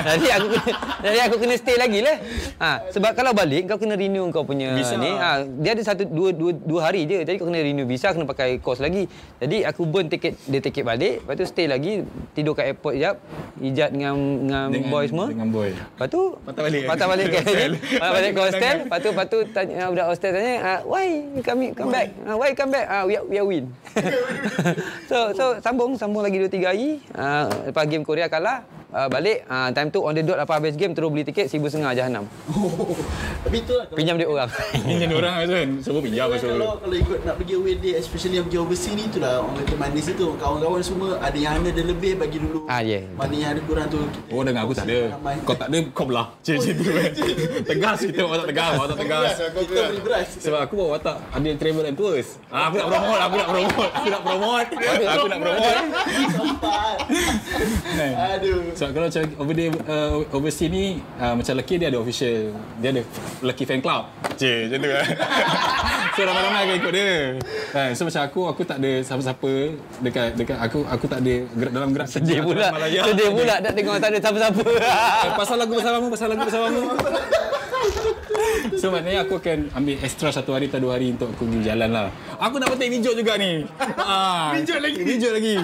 jadi 0.05 0.26
aku 0.34 0.46
kena, 0.51 0.62
jadi 0.99 1.18
aku 1.30 1.36
kena 1.38 1.55
stay 1.55 1.76
lagi 1.78 2.03
lah. 2.03 2.16
Ha, 2.59 2.70
sebab 2.90 3.14
kalau 3.14 3.30
balik 3.30 3.70
kau 3.70 3.78
kena 3.78 3.94
renew 3.94 4.26
kau 4.34 4.42
punya 4.42 4.74
Visa. 4.74 4.99
ni. 4.99 5.14
Ha, 5.14 5.46
dia 5.46 5.78
ada 5.78 5.82
satu 5.86 6.03
dua, 6.03 6.34
dua, 6.34 6.51
dua 6.51 6.80
hari 6.82 7.07
je. 7.07 7.22
Jadi 7.22 7.38
kau 7.38 7.46
kena 7.46 7.62
renew 7.62 7.86
visa, 7.86 8.11
kena 8.11 8.26
pakai 8.26 8.59
kos 8.59 8.82
lagi. 8.82 9.07
Jadi 9.38 9.62
aku 9.62 9.86
burn 9.86 10.11
tiket 10.11 10.34
dia 10.42 10.59
tiket 10.59 10.82
balik, 10.82 11.22
lepas 11.22 11.38
tu 11.38 11.46
stay 11.46 11.70
lagi, 11.70 12.03
tidur 12.34 12.59
kat 12.59 12.74
airport 12.74 12.99
jap, 12.99 13.14
ijat 13.57 13.94
dengan 13.94 14.18
dengan, 14.18 14.66
Dengan- 14.74 14.90
boy 14.90 15.05
semua. 15.07 15.26
dengan 15.30 15.49
boy. 15.49 15.70
Lepas 15.70 16.09
tu 16.09 16.20
Patah 16.42 16.62
balik. 16.64 16.82
Patah 16.82 17.07
balik 17.07 17.26
ke 17.30 17.38
Hostel. 17.38 17.72
Patah 17.78 18.11
balik 18.11 18.30
ke 18.32 18.40
hostel. 18.40 18.76
Lepas 18.80 18.99
tu 18.99 19.09
lepas 19.09 19.26
tu 19.28 19.38
tanya 19.49 19.86
budak 19.86 20.07
hostel 20.09 20.30
tanya, 20.32 20.55
ah, 20.59 20.78
"Why 20.82 21.07
you 21.30 21.42
come 21.44 21.70
come 21.70 21.90
back? 21.94 22.09
Ah, 22.24 22.34
why 22.34 22.51
come 22.53 22.70
back? 22.74 22.86
Ah, 22.88 23.03
we 23.05 23.14
are, 23.14 23.22
we 23.22 23.36
are 23.36 23.46
win." 23.46 23.64
so 25.11 25.30
so 25.32 25.44
sambung 25.61 25.94
sambung 25.94 26.24
lagi 26.24 26.40
2 26.40 26.49
3 26.49 26.64
hari. 26.64 26.88
Ah, 27.12 27.49
lepas 27.68 27.84
game 27.86 28.05
Korea 28.07 28.30
kalah, 28.30 28.64
ah, 28.93 29.09
balik 29.09 29.45
ah, 29.47 29.68
time 29.72 29.89
tu 29.93 30.01
on 30.01 30.16
the 30.16 30.22
dot 30.24 30.41
lepas 30.41 30.57
habis 30.61 30.76
game 30.76 30.93
terus 30.97 31.09
beli 31.12 31.24
tiket 31.24 31.49
1500 31.51 31.99
jahanam. 31.99 32.24
Tapi 33.45 33.64
tu 33.64 33.72
lah 33.78 33.86
Pinjam 33.95 34.18
duit 34.18 34.28
orang. 34.34 34.51
Jadi 34.74 35.14
orang 35.14 35.34
kan. 35.47 35.68
Semua 35.80 36.01
pinjam 36.03 36.26
Kalau, 36.26 36.34
masuk. 36.36 36.51
kalau, 36.51 36.70
kalau 36.82 36.97
ikut 36.99 37.18
nak 37.22 37.34
pergi 37.39 37.55
away 37.55 37.74
day 37.78 37.95
Especially 37.97 38.36
yang 38.36 38.47
pergi 38.51 38.59
overseas 38.61 38.95
ni 38.99 39.07
Itulah 39.07 39.41
orang 39.41 39.55
kata 39.62 39.74
manis 39.78 40.07
itu 40.11 40.26
Kawan-kawan 40.36 40.82
semua 40.82 41.11
Ada 41.22 41.39
yang 41.39 41.62
ada 41.62 41.82
lebih 41.86 42.18
Bagi 42.18 42.43
dulu 42.43 42.66
Ah, 42.66 42.82
yeah. 42.82 43.07
Mana 43.14 43.34
yang 43.39 43.51
ada 43.55 43.62
kurang 43.64 43.86
tu 43.89 44.03
Oh 44.28 44.43
dengan 44.43 44.66
aku 44.66 44.74
tak 44.74 44.91
ada. 44.91 45.14
Ramai. 45.16 45.34
Kau 45.47 45.55
tak 45.55 45.68
ada 45.70 45.78
kau 45.95 46.05
belah. 46.05 46.26
Cik 46.45 46.57
cik 46.61 46.72
tu. 46.76 46.84
Tegas 47.64 47.99
kita 48.05 48.22
watak 48.26 48.47
tegas, 48.51 48.72
watak 48.76 48.97
tegas. 48.99 49.30
Kita 49.39 49.80
beri 49.89 50.01
beras 50.03 50.28
Sebab 50.43 50.61
aku 50.66 50.74
bawa 50.76 50.89
watak 50.99 51.16
ada 51.30 51.47
yang 51.47 51.59
travel 51.59 51.84
and 51.86 51.97
tours. 51.97 52.28
Ah, 52.51 52.68
aku 52.68 52.76
nak 52.82 52.89
promote, 52.91 53.20
aku 53.22 53.34
nak 53.39 53.49
promote, 53.49 53.93
aku 53.95 54.09
nak 54.11 54.22
promote. 54.26 54.68
Aku 55.09 55.26
nak 55.30 55.41
promote. 55.41 55.76
Kan? 57.89 58.12
Aduh 58.36 58.61
Sebab 58.79 58.95
kalau 58.95 59.07
macam 59.11 59.22
over 59.43 59.55
there, 59.59 59.74
uh, 59.91 60.22
overseas 60.31 60.70
ni 60.70 61.03
uh, 61.18 61.35
macam 61.35 61.53
Lucky 61.59 61.74
dia 61.83 61.91
ada 61.91 61.99
official. 61.99 62.55
Dia 62.79 62.95
ada 62.95 63.03
Lucky 63.43 63.66
fan 63.66 63.83
club. 63.83 64.07
Cik, 64.39 64.70
macam 64.70 64.79
tu 64.79 64.89
kan. 64.95 65.07
so 66.14 66.20
ramai-ramai 66.22 66.61
akan 66.62 66.76
ikut 66.79 66.93
dia. 66.95 67.12
Kan? 67.74 67.91
So 67.99 68.07
macam 68.07 68.22
aku 68.22 68.41
aku 68.47 68.62
tak 68.62 68.79
ada 68.79 69.03
siapa-siapa 69.03 69.53
dekat 69.99 70.39
dekat 70.39 70.59
aku 70.62 70.87
aku 70.87 71.07
tak 71.11 71.18
ada 71.26 71.35
gerak 71.59 71.72
dalam 71.74 71.91
gerak 71.91 72.07
Sedih 72.07 72.39
pula. 72.39 72.70
Malaya. 72.70 73.03
Sedih 73.03 73.29
pula 73.35 73.55
nak 73.59 73.72
tengok 73.74 73.99
tak 73.99 74.11
ada 74.14 74.18
siapa-siapa. 74.22 74.62
Eh, 75.26 75.31
pasal 75.35 75.57
lagu 75.59 75.72
bersamamu, 75.74 76.07
pasal 76.14 76.26
lagu 76.31 76.43
bersamamu. 76.47 76.83
So 78.78 78.91
maknanya 78.91 79.26
aku 79.26 79.39
akan 79.39 79.72
ambil 79.74 79.97
extra 80.03 80.28
satu 80.30 80.55
hari 80.55 80.70
atau 80.70 80.80
dua 80.82 80.99
hari 80.99 81.14
untuk 81.14 81.30
aku 81.32 81.47
pergi 81.47 81.72
jalan 81.72 81.91
lah. 81.91 82.09
Aku 82.39 82.57
nak 82.62 82.74
petik 82.74 82.89
mijot 82.95 83.14
juga 83.16 83.34
ni. 83.39 83.64
Ah, 84.09 84.57
mijot 84.57 84.80
lagi. 84.80 85.01
Mijot 85.05 85.32
lagi. 85.36 85.55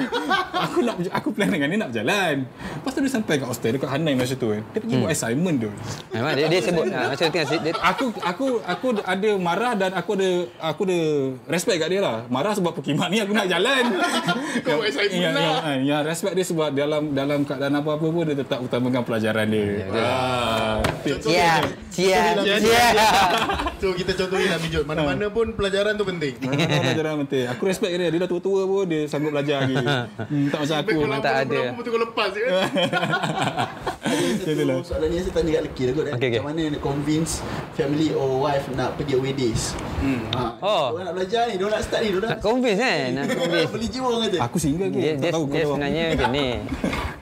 Aku 0.52 0.78
nak 0.84 0.96
aku 1.08 1.28
plan 1.32 1.48
dengan 1.48 1.70
dia 1.72 1.78
nak 1.80 1.90
berjalan. 1.94 2.34
Lepas 2.44 2.90
tu 2.92 3.00
dia 3.00 3.12
sampai 3.12 3.34
kat 3.40 3.48
hostel 3.48 3.70
dekat 3.78 3.88
Hanai 3.88 4.12
masa 4.12 4.36
tu 4.36 4.52
kan. 4.52 4.60
Dia 4.74 4.80
pergi 4.84 4.94
buat 5.00 5.10
assignment 5.16 5.56
tu. 5.64 5.70
Memang 6.12 6.32
dia, 6.36 6.46
dia 6.52 6.60
sebut 6.60 6.84
ah, 6.92 7.08
macam 7.08 7.26
tengah 7.32 7.46
dia, 7.48 7.72
Aku 7.80 8.06
aku 8.20 8.46
aku 8.60 8.86
ada 9.00 9.30
marah 9.40 9.72
dan 9.78 9.90
aku 9.96 10.10
ada 10.20 10.30
aku 10.60 10.82
ada 10.84 11.00
respect 11.48 11.78
kat 11.80 11.88
dia 11.88 12.00
lah. 12.04 12.28
Marah 12.28 12.52
sebab 12.52 12.76
perkhidmat 12.76 13.08
ni 13.08 13.24
aku 13.24 13.32
nak 13.32 13.48
jalan. 13.48 13.82
Kau 14.66 14.76
buat 14.76 14.92
assignment 14.92 15.22
yang, 15.24 15.34
yang, 15.34 15.56
yang, 15.64 15.80
yang 15.88 16.00
respect 16.04 16.34
dia 16.36 16.44
sebab 16.44 16.68
dalam 16.76 17.02
dalam 17.16 17.38
keadaan 17.48 17.80
apa-apa 17.80 18.06
pun 18.12 18.22
dia 18.28 18.36
tetap 18.36 18.60
utamakan 18.60 19.02
pelajaran 19.08 19.46
dia. 19.48 19.88
Ah. 19.94 20.84
Cia, 21.04 21.52
cia, 21.88 22.22
cia. 22.64 22.86
So 23.84 23.92
kita 23.92 24.16
contohin 24.16 24.48
lah 24.48 24.56
Mijot 24.64 24.88
Mana-mana 24.88 25.28
pun 25.28 25.52
pelajaran 25.52 25.92
tu 26.00 26.08
penting 26.08 26.32
Ah, 26.40 26.80
pelajaran 26.88 27.20
penting. 27.26 27.44
Aku 27.52 27.68
respect 27.68 27.92
dia. 27.92 28.08
Dia 28.08 28.18
dah 28.24 28.30
tua-tua 28.32 28.64
pun 28.64 28.88
dia 28.88 29.04
sanggup 29.04 29.36
belajar 29.36 29.68
lagi. 29.68 29.76
Hmm, 29.76 30.48
tak 30.48 30.58
macam 30.64 30.76
aku. 30.80 30.98
Tak 31.20 31.34
ada. 31.44 31.60
Betul 31.76 31.90
kau 31.92 32.00
lepas 32.00 32.28
je 32.32 32.40
kan 32.40 32.52
Itulah. 34.44 34.80
Satu 34.80 34.88
soalan 34.94 35.08
ni 35.10 35.16
saya 35.20 35.32
tanya 35.36 35.50
kat 35.58 35.62
Leki 35.68 35.82
lah 35.84 35.92
kot 35.92 36.04
eh. 36.06 36.14
Okey. 36.16 36.30
Macam 36.32 36.46
mana 36.48 36.62
nak 36.72 36.80
convince 36.80 37.32
Family 37.76 38.08
or 38.16 38.28
wife 38.46 38.64
Nak 38.72 38.90
pergi 38.96 39.12
away 39.18 39.32
days 39.36 39.76
hmm. 40.00 40.20
ha, 40.32 40.56
Oh. 40.64 40.94
Diorang 40.94 41.06
nak 41.12 41.14
belajar 41.20 41.42
ni 41.50 41.54
Diorang 41.60 41.76
nak 41.76 41.84
start 41.84 42.00
ni 42.00 42.08
Diorang 42.14 42.30
Nak 42.32 42.40
convince 42.40 42.78
kan? 42.80 43.08
Nak 43.12 43.26
convince. 43.36 43.70
Beli 43.74 43.86
jiwa 43.90 44.06
orang 44.08 44.22
kata 44.28 44.38
Aku 44.48 44.56
single 44.56 44.88
ke? 44.88 44.98
Dia, 45.00 45.12
tak 45.12 45.20
dia, 45.20 45.32
tahu 45.34 45.44
dia 45.44 45.52
kau 45.52 45.68
sebenarnya 45.74 46.04
macam 46.14 46.30
ni. 46.32 46.48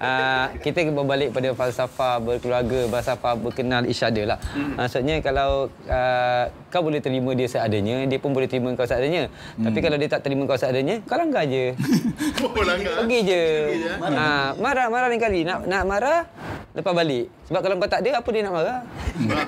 Uh, 0.03 0.47
kita 0.59 0.78
berbalik 0.90 1.30
pada 1.30 1.49
falsafah 1.55 2.14
berkeluarga, 2.18 2.80
falsafah 2.90 3.32
berkenal 3.38 3.82
each 3.86 4.03
other 4.03 4.26
lah. 4.26 4.38
Hmm. 4.51 4.74
Maksudnya 4.74 5.22
kalau 5.33 5.72
uh, 5.89 6.45
kau 6.68 6.85
boleh 6.85 7.01
terima 7.01 7.33
dia 7.33 7.49
seadanya, 7.49 8.05
dia 8.05 8.20
pun 8.20 8.37
boleh 8.37 8.45
terima 8.45 8.68
kau 8.76 8.85
seadanya. 8.85 9.33
Hmm. 9.57 9.64
Tapi 9.64 9.80
kalau 9.80 9.97
dia 9.97 10.12
tak 10.12 10.20
terima 10.28 10.45
kau 10.45 10.61
seadanya, 10.61 11.01
kau 11.09 11.16
langgar 11.16 11.49
je. 11.49 11.72
Oh 12.45 12.53
langgar 12.61 13.01
Pergi 13.01 13.20
je. 13.24 13.43
Ha, 13.97 14.53
marah, 14.61 14.93
marah 14.93 15.09
lain 15.09 15.16
kali. 15.16 15.41
Nak 15.49 15.64
nak 15.64 15.83
marah, 15.89 16.28
lepas 16.76 16.93
balik. 16.93 17.33
Sebab 17.49 17.61
kalau 17.64 17.80
kau 17.80 17.89
tak 17.89 18.05
ada, 18.05 18.20
apa 18.20 18.28
dia 18.28 18.43
nak 18.45 18.53
marah? 18.53 18.78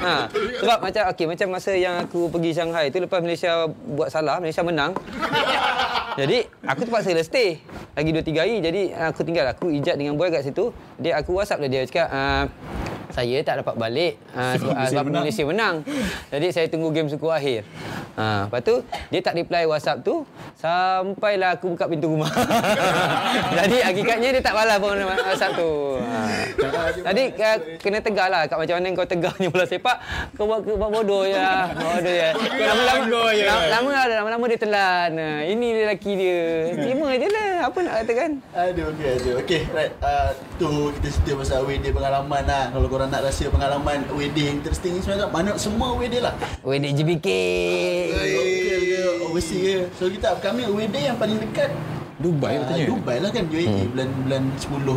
ha, 0.00 0.14
sebab 0.64 0.78
macam 0.80 1.02
okey, 1.12 1.26
macam 1.28 1.46
masa 1.52 1.72
yang 1.76 2.00
aku 2.00 2.32
pergi 2.32 2.50
Shanghai 2.56 2.88
tu 2.88 3.04
lepas 3.04 3.20
Malaysia 3.20 3.68
buat 3.68 4.08
salah, 4.08 4.40
Malaysia 4.40 4.64
menang. 4.64 4.96
Jadi 6.20 6.46
aku 6.62 6.80
terpaksa 6.86 7.10
lah 7.10 7.26
stay 7.26 7.58
lagi 7.98 8.10
2 8.14 8.22
3 8.22 8.42
hari. 8.42 8.56
Jadi 8.62 8.82
aku 8.94 9.20
tinggal 9.26 9.50
aku 9.50 9.66
ijat 9.74 9.98
dengan 9.98 10.14
boy 10.14 10.30
kat 10.30 10.46
situ. 10.46 10.70
Dia 11.02 11.18
aku 11.18 11.34
WhatsApp 11.34 11.66
dia 11.66 11.82
dia 11.82 11.82
cakap 11.90 12.08
uh, 12.14 12.44
saya 13.14 13.38
tak 13.46 13.62
dapat 13.62 13.74
balik 13.78 14.12
uh, 14.34 14.58
sebab, 14.58 14.74
Malaysia 14.74 14.90
sebab 14.90 15.04
menang. 15.06 15.22
Malaysia 15.22 15.44
menang. 15.46 15.74
Jadi 16.34 16.46
saya 16.50 16.66
tunggu 16.66 16.90
game 16.90 17.06
suku 17.06 17.30
akhir. 17.30 17.62
Ha, 18.14 18.46
lepas 18.46 18.62
tu 18.62 18.78
dia 19.10 19.20
tak 19.22 19.34
reply 19.38 19.66
WhatsApp 19.66 20.02
tu 20.02 20.26
sampailah 20.58 21.58
aku 21.58 21.78
buka 21.78 21.86
pintu 21.86 22.10
rumah. 22.10 22.30
Jadi 23.58 23.82
hakikatnya 23.82 24.28
dia 24.38 24.42
tak 24.42 24.54
balas 24.54 24.78
pun 24.82 24.98
WhatsApp 24.98 25.54
tu. 25.54 25.70
Ha. 26.02 26.18
Jadi 27.10 27.22
uh, 27.38 27.56
kena 27.78 27.98
tegar 28.02 28.30
lah 28.30 28.50
kat 28.50 28.58
macam 28.58 28.74
mana 28.82 28.88
kau 28.94 29.06
tegaknya 29.06 29.48
bola 29.50 29.66
sepak 29.66 29.96
kau 30.34 30.46
buat, 30.50 30.66
buat 30.66 30.90
bodoh 30.90 31.22
je 31.26 31.38
lah. 31.38 31.70
Bodoh 31.78 32.14
je. 32.14 32.30
Kau 32.34 32.66
lama-lama 32.66 33.22
je. 33.34 33.44
lama, 33.46 33.64
lama 33.70 33.90
lah 33.94 34.04
lama-lama 34.22 34.44
dia 34.50 34.58
telan. 34.58 35.10
Ha, 35.14 35.26
ini 35.46 35.66
dia 35.70 35.82
lelaki 35.86 36.12
dia. 36.18 36.42
Terima 36.74 37.08
je 37.14 37.28
lah. 37.30 37.52
Apa 37.70 37.78
nak 37.82 37.92
katakan? 38.02 38.30
Aduh, 38.54 38.84
okey, 38.94 39.08
aduh. 39.10 39.34
Okey, 39.42 39.60
right. 39.70 39.92
Uh, 40.02 40.30
tu 40.58 40.70
kita 40.98 41.08
cerita 41.12 41.30
pasal 41.42 41.56
away 41.66 41.78
day 41.82 41.90
pengalaman 41.90 42.42
lah. 42.46 42.64
Kalau 42.70 42.86
korang 42.86 43.03
nak 43.08 43.20
rahsia 43.24 43.48
pengalaman 43.48 44.04
day 44.12 44.50
interesting 44.50 44.96
ni 44.96 45.00
sebenarnya 45.00 45.28
mana 45.28 45.56
semua 45.56 45.96
day 45.96 46.20
lah. 46.20 46.34
Wedik 46.60 46.92
JBK. 46.96 47.28
Okey, 48.12 48.80
ke 48.94 49.00
overseas 49.28 49.60
ke. 49.60 49.76
So 49.98 50.08
kita 50.08 50.38
kami 50.38 50.64
day 50.88 51.10
yang 51.10 51.16
paling 51.18 51.38
dekat 51.40 51.70
Dubai 52.14 52.62
katanya. 52.62 52.86
Dubai 52.88 53.16
lah 53.18 53.30
kan 53.34 53.44
UAE 53.50 53.66
Hmm. 53.66 53.90
bulan 53.90 54.08
bulan 54.22 54.42
10 54.62 54.96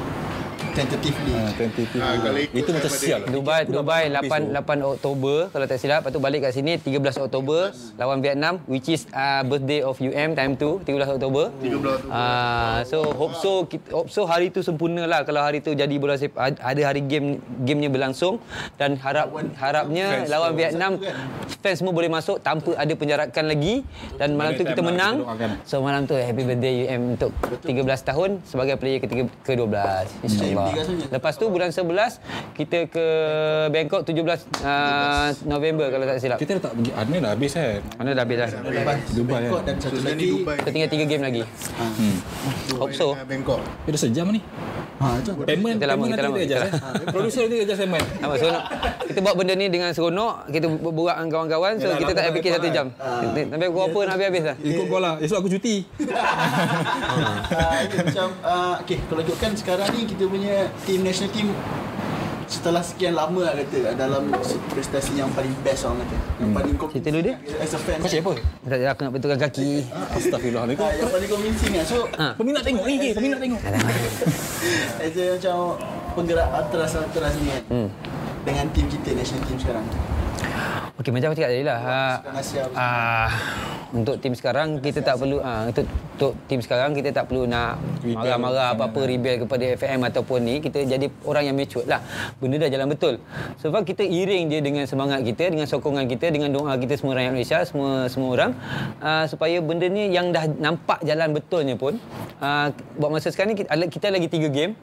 tentatively. 0.74 1.34
Tentative. 1.56 1.90
Ah, 1.98 2.16
kalau 2.18 2.40
ikut 2.40 2.58
Itu 2.58 2.70
macam 2.72 2.92
sial. 2.92 3.20
lah. 3.24 3.30
Dubai 3.30 3.62
Dubai 3.66 4.04
habis 4.08 4.30
8 4.30 4.42
tu. 4.42 4.54
8 4.86 4.94
Oktober 4.94 5.38
kalau 5.50 5.66
tak 5.66 5.78
silap 5.78 6.00
lepas 6.02 6.12
tu 6.14 6.22
balik 6.22 6.40
kat 6.44 6.52
sini 6.54 6.74
13 6.78 7.18
Oktober 7.20 7.62
lawan 7.98 8.18
Vietnam 8.22 8.54
which 8.66 8.88
is 8.88 9.06
uh, 9.12 9.42
birthday 9.44 9.82
of 9.82 9.98
UM 9.98 10.34
time 10.34 10.54
tu 10.54 10.78
13 10.84 11.18
Oktober 11.18 11.50
13 11.60 11.78
Oktober. 11.78 11.96
uh, 12.10 12.80
so 12.86 12.98
hope 13.14 13.36
so 13.38 13.66
kita, 13.66 13.86
hope 13.92 14.10
so 14.10 14.26
hari 14.26 14.50
tu 14.50 14.62
sempurna 14.62 15.06
lah 15.06 15.22
kalau 15.24 15.42
hari 15.42 15.60
tu 15.60 15.74
jadi 15.74 15.92
bola 15.98 16.16
sepak 16.16 16.58
ada 16.58 16.82
hari 16.84 17.02
game 17.04 17.38
gamenya 17.64 17.90
berlangsung 17.90 18.38
dan 18.78 18.96
harap 19.02 19.30
harapnya 19.58 20.24
Fans 20.24 20.30
lawan 20.30 20.52
tu. 20.54 20.58
Vietnam 20.58 20.92
fans 21.62 21.78
semua 21.78 21.94
boleh 21.94 22.10
masuk 22.10 22.38
tanpa 22.40 22.78
ada 22.78 22.94
penjarakan 22.94 23.46
lagi 23.46 23.82
dan 24.16 24.38
malam 24.38 24.54
tu 24.56 24.64
kita 24.64 24.82
lah, 24.82 24.88
menang 24.94 25.16
so 25.66 25.82
malam 25.82 26.06
tu 26.06 26.14
happy 26.14 26.44
birthday 26.46 26.88
UM 26.88 27.18
untuk 27.18 27.32
13 27.66 27.84
tahun 28.04 28.30
sebagai 28.46 28.76
player 28.78 29.00
ketiga 29.02 29.26
ke-12 29.44 29.74
insyaallah 30.24 30.47
Rasanya. 30.56 31.06
lepas 31.12 31.34
tu 31.36 31.46
bulan 31.50 31.70
11 31.70 32.20
kita 32.56 32.78
ke 32.88 33.06
Bangkok 33.70 34.02
17 34.06 34.18
uh, 34.64 35.30
November 35.46 35.88
kalau 35.90 36.06
tak 36.06 36.18
silap. 36.18 36.38
Kita 36.40 36.58
dah 36.58 36.64
tak 36.70 36.74
pergi. 36.78 36.92
Admin 36.94 37.20
dah 37.22 37.32
habis 37.36 37.52
kan? 37.54 37.82
Mana 38.00 38.10
dah 38.14 38.24
habis 38.24 38.38
dah. 38.40 38.50
Lepas 38.64 38.98
Dubai, 39.14 39.42
Bangkok 39.44 39.60
eh? 39.60 39.66
dan 39.68 39.76
satu 39.78 39.96
So 39.98 40.06
lagi 40.06 40.16
ni 40.18 40.28
Dubai 40.32 40.56
Kita 40.58 40.70
tinggal 40.72 40.90
3 40.94 41.12
game 41.12 41.24
lagi. 41.24 41.42
Hmm. 41.78 42.16
Hope 42.78 42.94
so. 42.96 43.08
Bangkok 43.26 43.60
Eh, 43.88 43.92
dah 43.92 44.02
sejam 44.02 44.28
ni. 44.30 44.42
Ha. 44.98 45.22
Payment, 45.46 45.78
Kita 45.78 45.86
lama, 45.94 46.04
payment 46.10 46.18
kita 46.18 46.26
lama, 46.26 46.38
kita 46.42 46.58
kita 46.58 46.66
eh. 46.66 47.12
Producer 47.14 47.42
nanti 47.46 47.58
adjust 47.62 47.80
payment. 47.86 48.06
Nama 48.18 48.34
seronok. 48.34 48.64
Kita 49.08 49.20
buat 49.22 49.36
benda 49.38 49.54
ni 49.54 49.66
dengan 49.70 49.90
seronok, 49.94 50.34
kita 50.50 50.66
berbual 50.74 51.14
dengan 51.14 51.30
kawan-kawan 51.30 51.74
so 51.78 51.86
Yalah, 51.86 52.00
kita 52.02 52.12
tak 52.18 52.24
fikir 52.34 52.52
satu 52.58 52.68
kan? 52.68 52.74
jam. 52.74 52.88
Sampai 52.98 53.68
pukul 53.70 53.86
apa 53.86 54.00
nak 54.02 54.14
habis-habis 54.18 54.44
dah. 54.44 54.56
Ikut 54.58 54.86
kau 54.90 55.00
lah. 55.00 55.14
Esok 55.22 55.38
aku 55.40 55.50
cuti. 55.54 55.76
Ah, 57.58 57.82
okay, 57.84 58.00
macam 58.06 58.28
uh, 58.44 58.76
okay, 58.82 58.98
kalau 59.10 59.22
ikutkan 59.24 59.52
sekarang 59.58 59.90
ni 59.96 60.06
kita 60.06 60.30
punya 60.30 60.37
team 60.86 61.00
national 61.04 61.32
team 61.32 61.48
setelah 62.48 62.80
sekian 62.80 63.12
lama 63.12 63.44
lah 63.44 63.54
kata 63.60 63.92
dalam 64.00 64.32
prestasi 64.72 65.20
yang 65.20 65.28
paling 65.36 65.52
best 65.68 65.84
orang 65.84 66.00
kata. 66.08 66.18
Yang 66.40 66.52
paling 66.56 66.74
Cerita 66.96 67.10
dulu 67.12 67.24
dia. 67.28 67.36
As 67.60 67.76
a 67.76 67.80
fan. 67.80 68.00
Kau 68.00 68.08
siapa? 68.08 68.32
Tak 68.64 68.78
aku 68.88 69.02
nak 69.04 69.12
betulkan 69.12 69.40
kaki. 69.44 69.70
Astagfirullahaladzim. 70.16 70.80
Ah, 70.80 70.92
yang 70.96 71.12
paling 71.12 71.30
convincing 71.30 71.72
lah. 71.76 71.86
So, 71.86 72.08
Ha. 72.16 72.40
Peminat 72.40 72.64
tengok 72.64 72.84
ni? 72.88 72.96
Peminat 73.12 73.40
tengok. 73.44 73.62
as 75.04 75.16
a 75.20 75.26
macam 75.36 75.58
penggerak 76.16 76.48
atras-atras 76.50 77.34
ni 77.44 77.48
kan. 77.52 77.64
Hmm. 77.68 77.90
Dengan 78.48 78.66
team 78.72 78.88
kita, 78.88 79.12
national 79.12 79.44
team 79.44 79.60
sekarang. 79.60 79.86
Okey 80.98 81.14
macam 81.14 81.30
aku 81.30 81.38
cakap 81.38 81.52
tadi 81.54 81.62
lah. 81.62 81.80
Uh, 81.86 82.18
uh, 82.74 83.30
untuk 83.94 84.18
tim 84.18 84.34
sekarang 84.34 84.82
kita 84.82 85.06
tak 85.06 85.22
perlu 85.22 85.38
uh, 85.38 85.70
untuk, 85.70 85.86
untuk 86.18 86.34
tim 86.50 86.58
sekarang 86.58 86.98
kita 86.98 87.14
tak 87.14 87.30
perlu 87.30 87.46
nak 87.46 87.78
marah-marah 88.02 88.74
apa-apa 88.74 89.06
rebel 89.06 89.46
kepada 89.46 89.78
FM 89.78 90.10
ataupun 90.10 90.42
ni 90.42 90.58
kita 90.58 90.90
jadi 90.90 91.06
orang 91.22 91.54
yang 91.54 91.56
mature 91.56 91.86
lah. 91.86 92.02
Benda 92.42 92.66
dah 92.66 92.74
jalan 92.74 92.90
betul. 92.90 93.22
Sebab 93.62 93.86
kita 93.86 94.02
iring 94.02 94.50
dia 94.50 94.58
dengan 94.58 94.90
semangat 94.90 95.22
kita, 95.22 95.54
dengan 95.54 95.70
sokongan 95.70 96.10
kita, 96.10 96.34
dengan 96.34 96.50
doa 96.50 96.74
kita 96.82 96.98
semua 96.98 97.14
rakyat 97.14 97.30
Malaysia, 97.30 97.60
semua 97.62 98.10
semua 98.10 98.30
orang 98.34 98.52
uh, 98.98 99.30
supaya 99.30 99.62
benda 99.62 99.86
ni 99.86 100.10
yang 100.10 100.34
dah 100.34 100.50
nampak 100.50 101.06
jalan 101.06 101.30
betulnya 101.30 101.78
pun 101.78 102.02
uh, 102.42 102.74
buat 102.98 103.14
masa 103.14 103.30
sekarang 103.30 103.54
ni 103.54 103.62
kita, 103.62 103.70
kita 103.86 104.08
lagi 104.10 104.34
tiga 104.34 104.50
game 104.50 104.74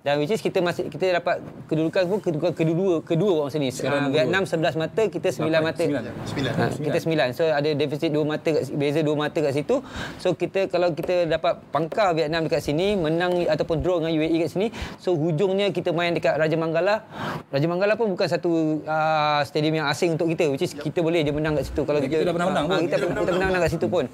dan 0.00 0.16
which 0.16 0.32
is 0.32 0.40
kita 0.40 0.64
masih 0.64 0.88
kita 0.88 1.20
dapat 1.20 1.44
kedudukan 1.68 2.08
pun 2.08 2.18
kedudukan 2.24 2.52
kedua 2.56 2.94
kedua 3.06 3.30
buat 3.38 3.44
masa 3.52 3.62
ni. 3.62 3.70
Uh, 3.70 4.08
Vietnam 4.10 4.42
11 4.48 4.80
mata, 4.80 5.02
kita 5.06 5.28
9 5.30 5.59
mata. 5.64 5.82
Sembilan. 5.82 6.52
Ha, 6.56 6.64
kita 6.78 6.98
sembilan. 7.02 7.28
So 7.34 7.42
ada 7.50 7.70
defisit 7.74 8.10
dua 8.14 8.24
mata 8.24 8.48
kat, 8.48 8.62
beza 8.72 9.00
dua 9.04 9.16
mata 9.18 9.38
kat 9.42 9.52
situ. 9.52 9.76
So 10.22 10.32
kita 10.32 10.70
kalau 10.72 10.94
kita 10.94 11.28
dapat 11.28 11.60
pangkal 11.74 12.16
Vietnam 12.16 12.46
dekat 12.46 12.64
sini, 12.64 12.96
menang 12.96 13.44
ataupun 13.44 13.76
draw 13.84 14.00
dengan 14.00 14.16
UAE 14.16 14.36
kat 14.46 14.50
sini, 14.54 14.66
so 14.96 15.12
hujungnya 15.18 15.68
kita 15.74 15.92
main 15.92 16.16
dekat 16.16 16.38
Raja 16.38 16.56
Manggala. 16.56 17.04
Raja 17.50 17.66
Manggala 17.66 17.98
pun 17.98 18.14
bukan 18.14 18.28
satu 18.30 18.80
uh, 18.86 19.42
stadium 19.42 19.82
yang 19.82 19.86
asing 19.90 20.14
untuk 20.14 20.30
kita. 20.32 20.48
Which 20.48 20.64
is 20.64 20.72
kita 20.72 21.02
boleh 21.02 21.26
je 21.26 21.34
menang 21.34 21.58
kat 21.58 21.68
situ 21.68 21.82
kalau 21.82 21.98
kita 22.00 22.24
dah 22.24 22.32
pernah 22.32 22.48
menang 22.48 22.66
ha, 22.66 22.72
pun. 22.72 22.80
kita, 22.86 22.96
kita, 23.02 23.20
kita 23.20 23.32
menang 23.34 23.50
kat 23.60 23.70
situ 23.74 23.86
pun. 23.90 24.04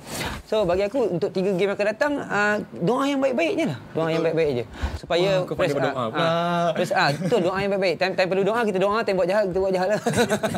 So 0.49 0.66
bagi 0.66 0.88
aku 0.88 1.20
untuk 1.20 1.30
tiga 1.30 1.53
game 1.53 1.70
yang 1.70 1.78
akan 1.78 1.86
datang 1.92 2.12
uh, 2.18 2.57
doa 2.80 3.05
yang 3.05 3.20
baik-baik 3.20 3.53
je 3.61 3.64
lah. 3.68 3.78
Doa 3.92 4.09
yang 4.09 4.22
baik-baik 4.24 4.51
je. 4.62 4.64
Supaya 4.97 5.30
Wah, 5.44 5.57
pandai 5.57 5.74
berdoa 5.76 5.92
ah, 5.92 6.09
pula. 6.09 6.26
ah, 6.26 6.68
Terus 6.78 6.90
ah, 6.94 7.09
betul 7.12 7.40
doa 7.44 7.59
yang 7.61 7.70
baik-baik. 7.74 7.97
Time 8.01 8.14
time 8.16 8.28
perlu 8.30 8.44
doa 8.47 8.61
kita 8.64 8.78
doa, 8.78 8.99
time 9.03 9.16
buat 9.18 9.28
jahat 9.28 9.44
kita 9.51 9.59
buat 9.59 9.72
jahat 9.74 9.88
lah. 9.92 10.01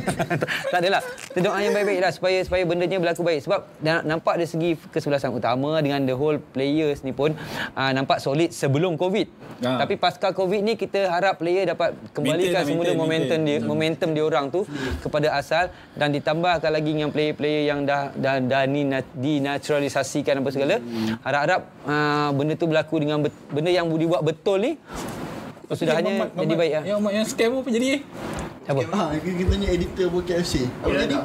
tak 0.79 0.87
adalah. 0.87 1.03
Kita 1.03 1.39
doa 1.43 1.59
yang 1.59 1.74
baik-baik 1.74 2.01
lah 2.07 2.12
supaya 2.14 2.39
supaya 2.47 2.62
bendanya 2.62 2.99
berlaku 3.03 3.22
baik. 3.26 3.41
Sebab 3.43 3.61
dah 3.83 3.99
nampak 4.07 4.35
dari 4.39 4.47
segi 4.47 4.70
kesebelasan 4.95 5.35
utama 5.35 5.83
dengan 5.83 6.07
the 6.07 6.14
whole 6.14 6.39
players 6.39 7.03
ni 7.03 7.11
pun 7.11 7.35
uh, 7.74 7.91
nampak 7.91 8.22
solid 8.22 8.55
sebelum 8.55 8.95
COVID. 8.95 9.26
Ah. 9.66 9.83
Tapi 9.83 9.99
pasca 9.99 10.31
COVID 10.31 10.61
ni 10.62 10.79
kita 10.79 11.11
harap 11.11 11.43
player 11.43 11.74
dapat 11.74 11.99
kembalikan 12.14 12.62
Maintain, 12.62 12.70
semula 12.70 12.95
maintain, 12.95 13.03
momentum 13.03 13.39
maintain. 13.43 13.59
dia 13.59 13.66
momentum 13.66 14.09
dia 14.14 14.24
orang 14.24 14.47
tu 14.55 14.62
kepada 15.03 15.35
asal 15.35 15.74
dan 15.99 16.14
ditambahkan 16.14 16.70
lagi 16.70 16.95
dengan 16.95 17.11
player-player 17.11 17.66
yang 17.66 17.83
dah 17.83 18.14
dah, 18.14 18.39
dah 18.39 18.62
ni 18.70 18.87
dinaturalisasikan 19.18 20.39
apa 20.39 20.51
segala. 20.55 20.79
Harap-harap 21.26 21.61
uh, 21.91 22.31
benda 22.31 22.55
tu 22.55 22.70
berlaku 22.70 23.03
dengan 23.03 23.18
bet, 23.26 23.35
benda 23.51 23.74
yang 23.74 23.91
dibuat 23.91 24.22
betul 24.22 24.62
ni 24.62 24.79
Kesudahannya 25.68 26.33
jadi 26.33 26.55
baik 26.57 26.72
lah. 26.72 26.85
Yang 26.89 26.99
yang 27.12 27.26
scam 27.29 27.51
apa 27.61 27.68
jadi? 27.68 27.89
Apa? 28.68 28.84
Ha, 28.84 29.16
kita 29.16 29.48
tanya 29.48 29.68
editor 29.72 30.06
buat 30.12 30.28
KFC. 30.28 30.68
Apa 30.84 30.92
jadi? 30.92 31.16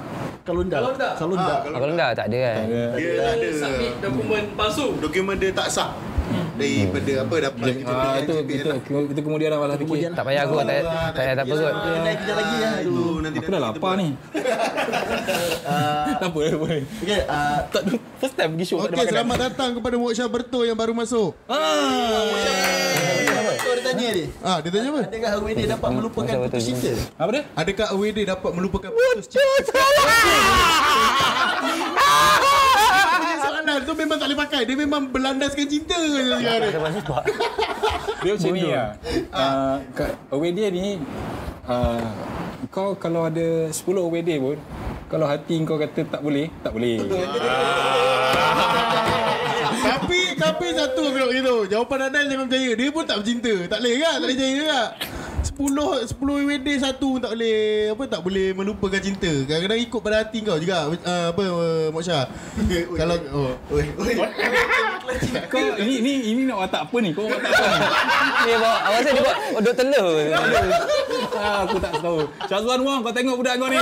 Kalonda. 0.48 0.78
Kalonda. 0.80 1.10
Kalonda. 1.20 1.56
Kalau 1.68 1.92
enggak 1.92 2.12
tak 2.16 2.26
ada 2.32 2.38
kan. 2.40 2.64
Dia 2.72 2.86
Dia 2.96 3.24
ada 3.36 3.48
submit 3.52 3.94
dokumen 4.00 4.44
palsu. 4.56 4.88
Dokumen 5.04 5.36
dia 5.36 5.52
tak 5.52 5.68
sah. 5.68 5.92
Daripada 6.54 7.12
apa 7.26 7.36
dapat 7.50 7.70
kita 7.74 7.94
Ah, 7.94 8.14
itu, 8.22 8.34
PXP 8.34 8.52
itu, 8.54 8.70
lah. 8.70 8.78
itu 9.10 9.22
kemudian 9.26 9.50
lah 9.50 9.60
malah 9.60 9.78
fikir. 9.78 10.14
Tak 10.14 10.24
payah 10.24 10.42
aku 10.46 10.54
tak 10.62 10.68
payah 11.18 11.34
tak 11.34 11.46
apa 11.50 11.56
kot. 11.58 11.74
Kita 11.74 12.00
naik 12.00 12.18
kejap 12.22 12.36
lagi 12.38 12.56
ya. 12.56 12.70
Aduh, 12.84 13.16
nanti 13.26 13.38
Aku 13.42 13.50
dah 13.50 13.62
lapar 13.62 13.94
ni. 13.98 14.08
Tak 16.14 16.30
apa, 16.30 16.40
tak 16.46 16.56
apa. 16.56 16.68
Okey, 16.78 17.20
ah, 17.28 17.60
Tak, 17.68 17.82
first 18.22 18.36
time 18.38 18.50
pergi 18.56 18.66
show 18.68 18.78
Okey, 18.80 19.06
selamat 19.10 19.38
datang 19.50 19.70
kepada 19.76 19.96
Moksha 19.98 20.26
Berto 20.30 20.62
yang 20.62 20.78
baru 20.78 20.94
masuk. 20.94 21.34
dia 23.74 23.82
tanya 23.82 24.08
dia. 24.14 24.28
Ah, 24.40 24.58
dia 24.62 24.70
tanya 24.70 24.90
apa? 24.94 25.02
Adakah 25.10 25.32
Awede 25.42 25.64
dapat 25.66 25.90
melupakan 25.92 26.36
putus 26.46 26.64
cinta? 26.64 26.92
Apa 27.18 27.30
dia? 27.34 27.44
Adakah 27.58 27.86
AWD 27.94 28.20
dapat 28.24 28.52
melupakan 28.54 28.90
putus 28.94 29.28
cinta? 29.28 29.82
Punya 33.24 33.38
soalan 33.40 33.64
tu 33.88 33.94
memang 33.96 34.18
tak 34.20 34.28
boleh 34.28 34.40
pakai. 34.44 34.62
Dia 34.68 34.76
memang 34.76 35.02
berlandaskan 35.08 35.66
cinta 35.72 35.96
je 35.96 36.20
sekarang. 36.28 36.42
Dia 38.24 38.32
macam 38.36 38.52
ni 38.52 38.64
lah. 38.68 38.90
Uh, 39.32 39.76
away 40.36 40.52
day 40.52 40.68
ni, 40.72 41.00
uh, 41.68 42.04
kau 42.68 42.96
kalau 43.00 43.28
ada 43.28 43.72
10 43.72 43.80
away 44.00 44.22
day 44.24 44.40
pun, 44.40 44.60
kalau 45.08 45.26
hati 45.28 45.60
kau 45.64 45.80
kata 45.80 46.04
tak 46.08 46.22
boleh, 46.24 46.52
tak 46.60 46.72
boleh. 46.76 47.00
Tapi 49.84 50.20
tapi 50.40 50.66
satu 50.76 51.02
aku 51.12 51.18
nak 51.18 51.30
beritahu. 51.32 51.60
Jawapan 51.68 52.00
Adnan 52.08 52.26
jangan 52.32 52.46
percaya. 52.48 52.72
Dia 52.76 52.88
pun 52.92 53.04
tak 53.04 53.18
bercinta. 53.24 53.54
Tak 53.68 53.80
boleh 53.84 53.96
kan? 54.00 54.16
Tak 54.16 54.22
boleh 54.24 54.36
percaya 54.36 54.62
kan? 54.64 54.88
10 55.44 56.08
10 56.08 56.48
WD 56.48 56.68
satu 56.80 57.18
pun 57.18 57.22
tak 57.22 57.36
boleh 57.36 57.92
apa 57.92 58.04
tak 58.08 58.22
boleh 58.24 58.48
melupakan 58.56 59.02
cinta. 59.04 59.28
Kadang-kadang 59.44 59.80
ikut 59.84 60.00
pada 60.00 60.16
hati 60.24 60.40
kau 60.40 60.56
juga. 60.56 60.88
Uh, 60.88 61.28
apa 61.36 61.44
uh, 61.44 61.88
Moksha? 61.92 62.32
Kalau 63.00 63.16
oh 63.36 63.52
Oi, 63.76 63.86
oi. 64.00 64.16
Kau 65.52 65.60
ini 65.78 66.00
ini 66.00 66.14
ini 66.32 66.42
nak 66.48 66.66
watak 66.66 66.88
apa 66.90 66.98
ni? 67.04 67.12
Kau 67.12 67.28
watak 67.28 67.52
apa 67.52 67.66
ni? 67.68 67.80
Dia 68.48 68.56
bawa 68.60 68.78
awak 68.88 69.00
rasa 69.00 69.10
dia 69.16 69.24
buat 69.24 69.38
odot 69.56 69.76
telur. 69.76 70.16
ah, 71.40 71.58
aku 71.64 71.78
tak 71.80 71.94
tahu. 72.04 72.20
Syazwan 72.44 72.82
Wong, 72.84 73.00
kau 73.00 73.14
tengok 73.16 73.36
budak 73.40 73.56
kau 73.56 73.72
ni. 73.72 73.80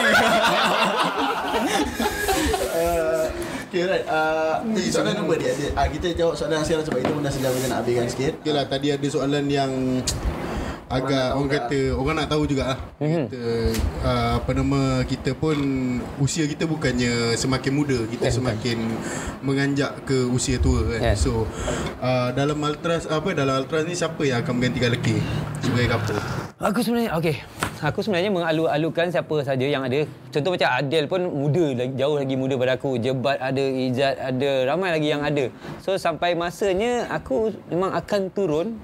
Okay, 3.71 3.87
right. 3.87 4.03
Uh, 4.03 4.59
jadi 4.75 4.89
soalan 4.91 5.13
nombor 5.15 5.39
dia. 5.39 5.55
dia 5.55 5.71
uh, 5.71 5.87
kita 5.87 6.11
jawab 6.11 6.35
soalan 6.35 6.59
yang 6.59 6.67
sekarang 6.67 6.85
sebab 6.91 6.99
itu 7.07 7.11
pun 7.15 7.23
dah 7.23 7.31
sedang 7.31 7.55
kita 7.55 7.67
nak 7.71 7.79
habiskan 7.79 8.07
sikit. 8.11 8.33
Okay 8.43 8.51
lah 8.51 8.65
tadi 8.67 8.87
ada 8.91 9.07
soalan 9.07 9.45
yang 9.47 9.71
agak 10.91 11.27
orang 11.39 11.51
kata 11.51 11.79
orang 11.95 12.15
nak 12.19 12.27
tahu 12.27 12.43
jugalah. 12.45 12.79
Mhm. 12.99 13.23
Kita 13.31 13.43
uh, 14.03 14.29
apa 14.43 14.51
nama 14.51 14.81
kita 15.07 15.31
pun 15.33 15.57
usia 16.19 16.43
kita 16.45 16.67
bukannya 16.67 17.33
semakin 17.39 17.71
muda, 17.71 17.97
kita 18.11 18.27
Yes, 18.27 18.35
semakin 18.37 18.77
menganjak 19.41 20.03
ke 20.03 20.27
usia 20.27 20.59
tua 20.59 20.83
kan. 20.85 20.99
Yes. 21.15 21.23
So 21.23 21.47
uh, 22.03 22.29
dalam 22.35 22.59
Ultras 22.59 23.07
apa 23.07 23.31
dalam 23.31 23.63
Ultras 23.63 23.87
ni 23.87 23.95
siapa 23.95 24.21
yang 24.27 24.43
akan 24.43 24.53
menggantikan 24.59 24.91
Leki 24.91 25.17
sebagai 25.63 25.87
kapten? 25.95 26.17
Aku 26.61 26.79
sebenarnya 26.85 27.17
okey. 27.17 27.35
Aku 27.81 28.05
sebenarnya 28.05 28.29
mengalu-alukan 28.29 29.09
siapa 29.09 29.41
saja 29.41 29.65
yang 29.65 29.81
ada. 29.81 30.05
Contoh 30.29 30.53
macam 30.53 30.69
Adel 30.69 31.09
pun 31.09 31.25
muda 31.25 31.73
lagi 31.73 31.97
jauh 31.97 32.13
lagi 32.21 32.35
muda 32.37 32.53
pada 32.53 32.77
aku. 32.77 33.01
Jebat 33.01 33.41
ada, 33.41 33.57
Ijat 33.57 34.21
ada, 34.21 34.51
ramai 34.69 34.93
lagi 34.93 35.09
yang 35.09 35.25
ada. 35.25 35.49
So 35.81 35.97
sampai 35.97 36.37
masanya 36.37 37.09
aku 37.09 37.49
memang 37.73 37.97
akan 37.97 38.29
turun 38.29 38.77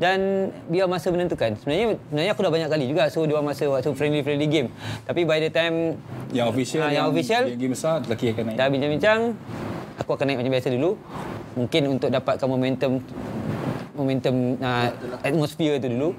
dan 0.00 0.48
biar 0.72 0.88
masa 0.88 1.12
menentukan. 1.12 1.47
Sebenarnya 1.54 1.86
sebenarnya 2.02 2.32
aku 2.32 2.40
dah 2.42 2.52
banyak 2.52 2.68
kali 2.68 2.84
juga 2.84 3.02
so 3.06 3.22
dua 3.22 3.40
masa 3.40 3.64
waktu 3.64 3.88
friendly-friendly 3.88 4.48
game. 4.48 4.68
Tapi 5.04 5.22
by 5.22 5.38
the 5.38 5.48
time 5.48 5.96
yang 6.28 6.48
official, 6.48 6.82
Ah, 6.82 6.90
yang 6.90 7.06
official. 7.08 7.48
game 7.48 7.72
besar, 7.72 8.02
lelaki 8.02 8.34
akan 8.34 8.42
naik. 8.44 8.56
dah 8.56 8.68
bincang-bincang, 8.68 9.20
aku 9.96 10.10
akan 10.10 10.24
naik 10.26 10.38
macam 10.40 10.52
biasa 10.52 10.68
dulu. 10.70 10.90
Mungkin 11.54 11.82
untuk 11.88 12.08
dapatkan 12.08 12.44
momentum 12.44 12.92
momentum 13.98 14.56
uh, 14.62 14.88
atmosphere 15.26 15.82
tu 15.82 15.90
dulu. 15.90 16.14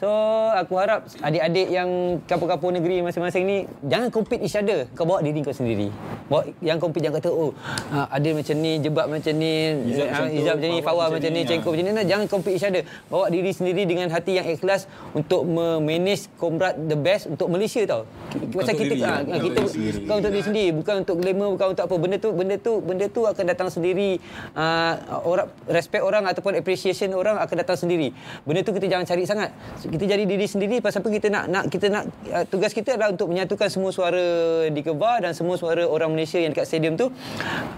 So 0.00 0.08
aku 0.56 0.74
harap 0.80 1.04
adik-adik 1.20 1.68
yang 1.68 2.20
kapur-kapur 2.24 2.72
negeri 2.72 3.04
masing-masing 3.04 3.44
ni 3.44 3.56
jangan 3.84 4.08
compete 4.08 4.42
each 4.42 4.56
other. 4.56 4.88
Kau 4.96 5.04
bawa 5.04 5.20
diri 5.20 5.44
kau 5.44 5.52
sendiri. 5.52 5.92
Bawa 6.26 6.48
yang 6.64 6.80
compete 6.80 7.04
jangan 7.04 7.20
kata 7.20 7.30
oh 7.30 7.52
uh, 7.92 8.06
Adil 8.08 8.34
macam 8.34 8.56
ni, 8.58 8.80
Jebat 8.80 9.06
macam 9.06 9.32
ni, 9.36 9.52
Izat 9.92 10.06
uh, 10.08 10.10
macam 10.10 10.24
Izab 10.32 10.56
ni, 10.58 10.70
Fawaz 10.80 11.08
macam 11.12 11.30
ni, 11.30 11.40
Cengkok 11.44 11.70
ah. 11.70 11.74
macam 11.76 11.84
ni. 11.84 11.92
Nah, 11.92 12.06
jangan 12.08 12.26
compete 12.26 12.56
each 12.56 12.66
other. 12.66 12.82
Bawa 13.12 13.28
diri 13.28 13.50
sendiri 13.52 13.82
dengan 13.84 14.08
hati 14.08 14.40
yang 14.40 14.46
ikhlas 14.48 14.88
untuk 15.12 15.44
memanage 15.44 16.32
Komrad 16.40 16.74
the 16.88 16.96
best 16.96 17.28
untuk 17.28 17.52
Malaysia 17.52 17.84
tau. 17.84 18.02
Macam 18.32 18.74
kita 18.74 18.94
diri, 18.96 19.04
ah, 19.04 19.20
bukan 19.20 19.40
kita 19.44 19.60
diri 19.60 19.68
sendiri. 19.68 19.98
kau 20.08 20.16
untuk 20.18 20.32
diri 20.32 20.44
sendiri 20.44 20.68
bukan 20.72 20.94
untuk 21.02 21.16
glamour 21.20 21.48
bukan 21.56 21.66
untuk 21.74 21.84
apa 21.84 21.94
benda 21.98 22.16
tu 22.16 22.30
benda 22.32 22.56
tu 22.56 22.72
benda 22.80 23.06
tu 23.10 23.22
akan 23.24 23.44
datang 23.44 23.68
sendiri 23.68 24.10
uh, 24.54 24.94
orang 25.24 25.48
respect 25.68 26.02
orang 26.04 26.24
ataupun 26.26 26.52
appreciation 26.56 27.12
orang 27.18 27.36
akan 27.42 27.56
datang 27.58 27.74
sendiri 27.74 28.14
benda 28.46 28.62
tu 28.62 28.70
kita 28.70 28.86
jangan 28.86 29.04
cari 29.04 29.26
sangat 29.26 29.50
kita 29.82 30.04
jadi 30.06 30.24
diri 30.24 30.46
sendiri 30.46 30.76
pasal 30.78 31.02
apa 31.02 31.10
kita 31.10 31.28
nak 31.28 31.44
nak 31.50 31.64
kita 31.66 31.86
nak 31.90 32.04
uh, 32.30 32.44
tugas 32.46 32.70
kita 32.70 32.94
adalah 32.94 33.10
untuk 33.10 33.26
menyatukan 33.28 33.66
semua 33.66 33.90
suara 33.90 34.24
di 34.70 34.80
Kebah 34.80 35.26
dan 35.26 35.32
semua 35.34 35.58
suara 35.58 35.82
orang 35.84 36.14
Malaysia 36.14 36.38
yang 36.38 36.54
dekat 36.54 36.70
stadium 36.70 36.94
tu 36.94 37.10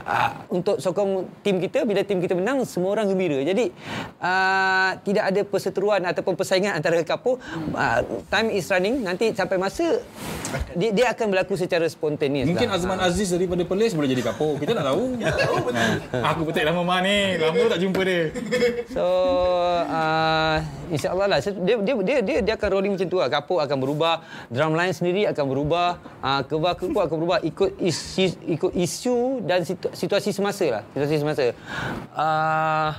uh, 0.05 0.30
untuk 0.53 0.76
sokong 0.78 1.24
tim 1.41 1.57
kita 1.59 1.88
bila 1.88 2.05
tim 2.05 2.20
kita 2.20 2.36
menang 2.36 2.68
semua 2.68 2.93
orang 2.93 3.09
gembira 3.09 3.41
jadi 3.41 3.72
uh, 4.20 4.91
tidak 5.01 5.24
ada 5.32 5.41
perseteruan 5.49 6.05
ataupun 6.05 6.36
persaingan 6.36 6.76
antara 6.76 7.01
kapur 7.03 7.41
uh, 7.72 8.01
time 8.28 8.53
is 8.53 8.68
running 8.68 9.01
nanti 9.01 9.32
sampai 9.32 9.57
masa 9.57 9.99
dia, 10.76 10.91
dia 10.91 11.07
akan 11.14 11.26
berlaku 11.30 11.55
secara 11.57 11.86
spontaneous 11.86 12.51
Mungkin 12.51 12.68
lah. 12.68 12.76
Azman 12.76 12.99
Aziz 12.99 13.30
daripada 13.30 13.62
Perlis 13.62 13.93
boleh 13.95 14.11
jadi 14.11 14.22
kapur. 14.26 14.59
Kita 14.59 14.72
tak 14.74 14.86
tahu. 14.91 15.05
Ha. 15.70 16.34
Aku 16.34 16.43
petik 16.51 16.66
nama 16.66 16.82
Mak 16.82 17.01
ni. 17.07 17.38
Lama 17.38 17.62
tak 17.70 17.80
jumpa 17.80 18.01
dia. 18.03 18.34
So 18.91 19.05
uh, 19.86 20.56
insyaallah 20.90 21.26
lah 21.26 21.38
dia, 21.40 21.76
dia 21.80 21.94
dia 22.00 22.18
dia 22.20 22.38
dia 22.42 22.54
akan 22.58 22.68
rolling 22.70 22.92
macam 22.94 23.08
tu 23.08 23.18
lah. 23.18 23.28
Kapur 23.30 23.58
akan 23.62 23.78
berubah, 23.80 24.24
drum 24.50 24.74
line 24.74 24.94
sendiri 24.94 25.22
akan 25.30 25.44
berubah, 25.46 25.88
uh, 26.20 26.42
kebah 26.44 26.74
kebah 26.76 27.02
akan 27.08 27.16
berubah 27.16 27.38
ikut 27.46 27.70
isu, 27.80 28.36
ikut 28.46 28.72
isu 28.74 29.44
dan 29.46 29.62
situ, 29.64 29.88
situasi 29.92 30.30
semasa 30.34 30.66
lah. 30.68 30.82
Situasi 30.92 31.16
semasa. 31.22 31.44
Uh, 32.12 32.90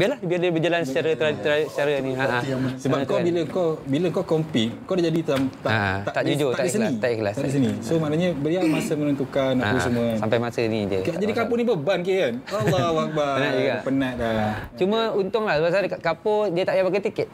biarlah 0.00 0.18
biar 0.24 0.38
dia 0.40 0.48
berjalan 0.48 0.80
secara 0.88 1.10
tra, 1.12 1.28
tra, 1.36 1.54
secara 1.68 2.00
ni. 2.00 2.16
Ha. 2.16 2.24
ha. 2.24 2.40
Sebab 2.80 2.98
kau 3.04 3.20
bila 3.20 3.40
kau 3.44 3.68
bila 3.84 4.08
kau 4.08 4.24
compete, 4.24 4.72
kau 4.88 4.96
dah 4.96 5.04
jadi 5.04 5.20
tam, 5.20 5.52
tak, 5.60 5.72
Ha, 5.76 6.08
tak 6.08 6.22
jujur, 6.24 6.56
tak 6.56 6.64
ada 6.64 6.72
ikhlas, 6.72 6.94
tak 6.96 7.10
ikhlas. 7.12 7.34
Tak 7.36 7.50
seni. 7.52 7.70
So 7.84 8.00
maknanya 8.00 8.32
beriang 8.32 8.72
masa 8.72 8.96
menentukan 8.96 9.60
apa 9.60 9.76
Ha, 9.76 9.84
semua. 9.84 10.06
sampai 10.16 10.38
masa 10.40 10.64
ni 10.64 10.88
je. 10.88 10.98
Kau 11.04 11.20
jadi 11.20 11.32
kapur 11.36 11.60
ni 11.60 11.64
beban 11.68 12.00
ke 12.00 12.12
kan? 12.16 12.34
Allahu 12.64 12.96
akbar. 13.04 13.32
Penat 13.36 13.52
juga. 13.52 13.76
Penat 13.84 14.14
dah. 14.16 14.52
Cuma 14.80 14.98
untung 15.12 15.44
lah 15.44 15.60
pasal 15.60 15.84
dekat 15.84 16.00
kapur 16.00 16.48
dia 16.48 16.64
tak 16.64 16.80
payah 16.80 16.84
pakai 16.88 17.02
tiket. 17.04 17.28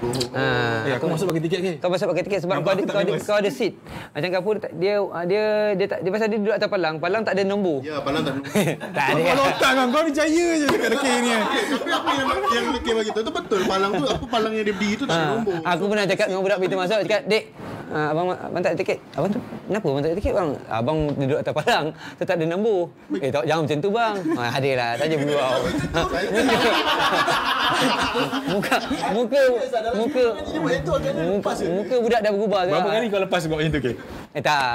Ha, 0.00 0.44
Eh, 0.82 0.94
aku 0.94 1.06
masuk 1.06 1.28
pakai 1.28 1.42
tiket 1.42 1.60
ke? 1.60 1.72
Kau 1.76 1.88
masuk 1.88 2.08
pakai 2.08 2.24
tiket 2.24 2.40
sebab 2.40 2.56
Nampak 2.56 2.64
kau 2.66 2.72
ada, 2.72 2.82
tak 2.82 2.94
kau 2.94 3.02
ada, 3.02 3.12
kau 3.22 3.36
ada 3.36 3.50
seat. 3.50 3.72
Macam 4.10 4.28
kapur 4.30 4.52
dia 4.54 4.62
tak- 4.62 4.74
dia 4.74 4.94
dia 5.26 5.42
dia 5.74 5.86
tak 5.86 5.98
dia 6.00 6.10
pasal 6.10 6.26
dia 6.26 6.38
duduk 6.38 6.54
atas 6.54 6.68
palang. 6.68 6.94
Palang 6.96 7.22
tak 7.22 7.32
ada 7.32 7.42
nombor. 7.44 7.78
Ya, 7.80 8.00
palang 8.00 8.22
tak 8.22 8.34
tak 8.96 9.06
ada. 9.10 9.20
Kau 9.22 9.36
lotak 9.38 9.70
kan? 9.70 9.86
Kau 9.86 10.00
ni 10.00 10.10
jaya 10.10 10.46
je 10.56 10.66
dekat 10.66 10.88
dekir 10.90 11.14
ni. 11.18 11.30
Tapi 11.30 11.90
apa 11.90 12.10
yang 12.10 12.28
yang 12.50 12.66
lekir 12.72 12.92
bagi 12.94 13.10
tu 13.10 13.20
tu 13.20 13.30
betul 13.30 13.60
palang 13.64 13.92
tu 13.94 14.04
apa 14.06 14.24
palang 14.26 14.52
yang 14.52 14.64
dia 14.64 14.72
berdiri 14.72 14.94
tu 14.94 15.04
tak 15.04 15.12
ada 15.12 15.20
Ha, 15.20 15.32
nombor. 15.34 15.56
aku 15.62 15.84
pernah 15.86 16.04
cakap 16.06 16.26
dengan 16.26 16.42
budak 16.42 16.58
pintu 16.58 16.76
masuk 16.76 16.98
cakap, 17.02 17.22
"Dek, 17.26 17.42
ha, 17.90 18.14
abang 18.14 18.26
abang 18.32 18.62
tak 18.62 18.72
ada 18.72 18.78
tiket." 18.78 18.98
Abang 19.12 19.30
tu, 19.34 19.40
"Kenapa 19.68 19.86
abang 19.90 20.02
tak 20.02 20.10
ada 20.10 20.18
tiket, 20.18 20.32
bang?" 20.32 20.50
Abang 20.70 20.98
duduk 21.14 21.38
atas 21.42 21.52
palang, 21.52 21.86
tetap 22.16 22.34
ada 22.38 22.46
nombor. 22.46 22.88
Eh, 23.18 23.28
tak 23.28 23.44
jangan 23.44 23.62
macam 23.66 23.78
tu, 23.82 23.90
bang. 23.90 24.14
Ha, 24.38 24.42
ada 24.56 24.70
lah, 24.78 24.90
tanya 24.96 25.16
beliau. 25.18 25.58
muka 28.50 28.76
muka 29.14 29.40
muka 29.94 29.94
muka, 29.94 30.24
muka 31.64 31.94
budak 32.02 32.20
dah 32.20 32.32
berubah 32.34 32.60
Berapa 32.66 32.88
kali 32.92 33.06
kau 33.08 33.20
lepas 33.22 33.42
buat 33.46 33.58
macam 33.62 33.72
tu 33.72 33.80
ke? 33.80 33.92
Eh 34.30 34.42
tak. 34.42 34.74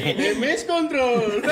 Damage 0.00 0.64
control. 0.64 1.28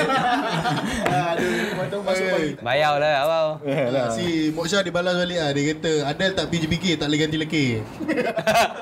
Aduh, 1.29 1.53
macam 1.77 1.99
masuk 2.03 2.27
balik. 2.27 2.53
Bayar 2.59 2.97
lah 2.97 3.13
abang. 3.23 3.49
Ah, 3.63 4.09
Si 4.11 4.49
Mok 4.51 4.65
Syah 4.67 4.81
dia 4.83 4.91
balas 4.91 5.15
balik 5.15 5.39
ah 5.39 5.49
dia 5.53 5.63
kata 5.75 5.91
Adel 6.09 6.31
tak 6.35 6.45
PJPK 6.49 6.99
tak 6.99 7.07
boleh 7.07 7.19
ganti 7.23 7.37
lekir. 7.39 7.73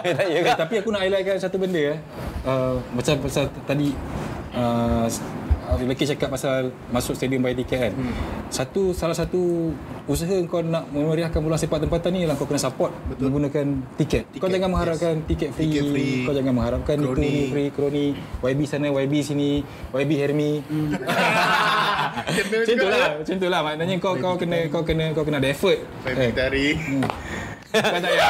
Eh, 0.07 0.13
tak 0.15 0.25
ya 0.29 0.39
Eh, 0.39 0.55
tapi 0.55 0.75
aku 0.79 0.86
nak 0.89 1.05
highlightkan 1.05 1.37
satu 1.39 1.57
benda 1.59 1.95
eh. 1.95 1.99
Uh, 2.47 2.79
macam 2.95 3.15
pasal 3.23 3.51
tadi 3.67 3.91
uh, 4.55 5.07
Lelaki 5.67 6.07
cakap 6.07 6.31
pasal 6.31 6.71
masuk 6.95 7.11
stadium 7.19 7.43
bayar 7.43 7.59
tiket 7.59 7.91
kan. 7.91 7.93
Hmm. 7.99 8.15
Satu 8.47 8.95
salah 8.95 9.11
satu 9.11 9.75
usaha 10.07 10.39
kau 10.47 10.63
nak 10.63 10.87
memeriahkan 10.95 11.43
bola 11.43 11.59
sepak 11.59 11.83
tempatan 11.83 12.15
ni 12.15 12.23
ialah 12.23 12.39
kau 12.39 12.47
kena 12.47 12.63
support 12.63 12.95
Betul. 13.11 13.27
menggunakan 13.27 13.83
tiket. 13.99 14.31
tiket. 14.31 14.39
Kau 14.39 14.47
jangan 14.47 14.71
mengharapkan 14.71 15.19
yes. 15.19 15.27
tiket, 15.27 15.49
free. 15.51 15.67
Tiket 15.67 15.83
free. 15.91 16.15
Kau 16.23 16.31
jangan 16.31 16.53
mengharapkan 16.55 16.95
itu 16.95 17.11
Kroni. 17.11 17.27
ni 17.27 17.33
free 17.51 17.69
kroni. 17.75 18.05
YB 18.47 18.59
sana, 18.63 18.87
YB 18.95 19.13
sini, 19.19 19.51
YB 19.91 20.11
Hermi. 20.15 20.51
Hmm. 20.71 20.89
macam 22.63 22.75
tu 22.79 22.87
lah, 22.87 23.09
macam 23.19 23.35
tu 23.35 23.47
lah. 23.51 23.59
Maknanya 23.67 23.95
kau 23.99 24.13
kau 24.15 24.33
kena 24.39 24.57
kau 24.71 24.87
kena 24.87 25.11
kau 25.11 25.27
kena 25.27 25.43
ada 25.43 25.51
effort. 25.51 25.83
Family 26.07 26.31
tari. 26.31 26.67
Kau 27.67 27.99
tak 27.99 28.01
payah. 28.05 28.29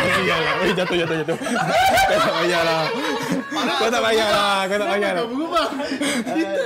Payahlah. 0.00 0.52
Oi, 0.60 0.70
jatuh, 0.72 0.96
jatuh, 0.96 1.16
jatuh. 1.20 1.36
Kau 1.36 2.16
tak 2.16 2.32
payahlah. 2.36 2.82
Kau 3.50 3.88
tak 3.88 4.00
payahlah. 4.00 4.58
Kau 4.62 4.76
tak 4.76 4.88
payahlah. 4.88 5.12
Kau 5.16 5.28
berubah. 5.28 5.66
Kita 6.24 6.62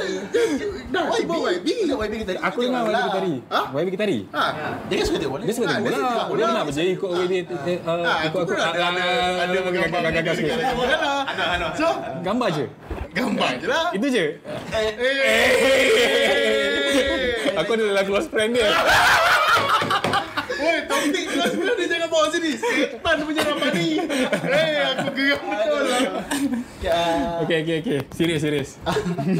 dah 0.90 1.02
YB 1.10 1.30
YB 1.32 1.66
ke 1.82 1.94
YB 1.96 2.12
kita. 2.22 2.32
Aku 2.42 2.58
dengar 2.62 2.82
YB 2.84 2.98
Kitari. 3.00 3.34
Ha? 3.48 3.60
YB 3.72 3.88
Kitari. 3.90 4.18
Ha. 4.30 4.44
Dia 4.84 4.94
kan 4.94 5.04
suka 5.04 5.16
tengok 5.18 5.32
bola. 5.32 5.42
Dia 5.42 5.54
suka 5.54 5.66
tengok 5.66 5.80
Ha, 5.80 5.84
bola. 5.84 5.96
tengok 5.96 6.36
Dia 6.36 6.46
nak 6.50 6.64
berjaya 6.68 6.90
ikut 6.90 7.08
YB. 7.16 7.32
eh, 7.34 7.78
uh, 7.80 7.98
Ha, 8.04 8.12
Ikut 8.22 8.28
aku 8.28 8.36
aku. 8.38 8.52
pun 8.52 8.58
ada 8.60 8.84
ada 8.84 9.04
ada 9.42 9.58
bergambar 9.60 10.00
Gagal 10.12 10.34
sikit. 10.36 10.56
So, 11.74 11.88
Gambar 12.20 12.48
je. 12.52 12.64
gambar 13.14 13.50
je 13.56 13.66
lah. 13.66 13.86
Itu 13.94 14.06
je. 14.08 14.24
Aku 17.54 17.70
ada 17.72 17.82
dalam 17.86 18.04
close 18.04 18.26
friend 18.26 18.50
dia. 18.52 18.68
Topik 20.94 21.24
kelas 21.26 21.50
sebelah 21.50 21.74
dia 21.74 21.86
jangan 21.90 22.08
bawa 22.08 22.26
sini. 22.30 22.50
Setan 22.54 23.16
punya 23.26 23.42
Ramani. 23.42 23.88
Eh, 24.46 24.74
aku 24.94 25.08
geram 25.10 25.40
betul 25.50 25.82
lah. 25.90 26.02
Okey, 27.42 27.58
okey, 27.64 27.76
okey. 27.82 27.98
Serius, 28.14 28.40
serius. 28.44 28.70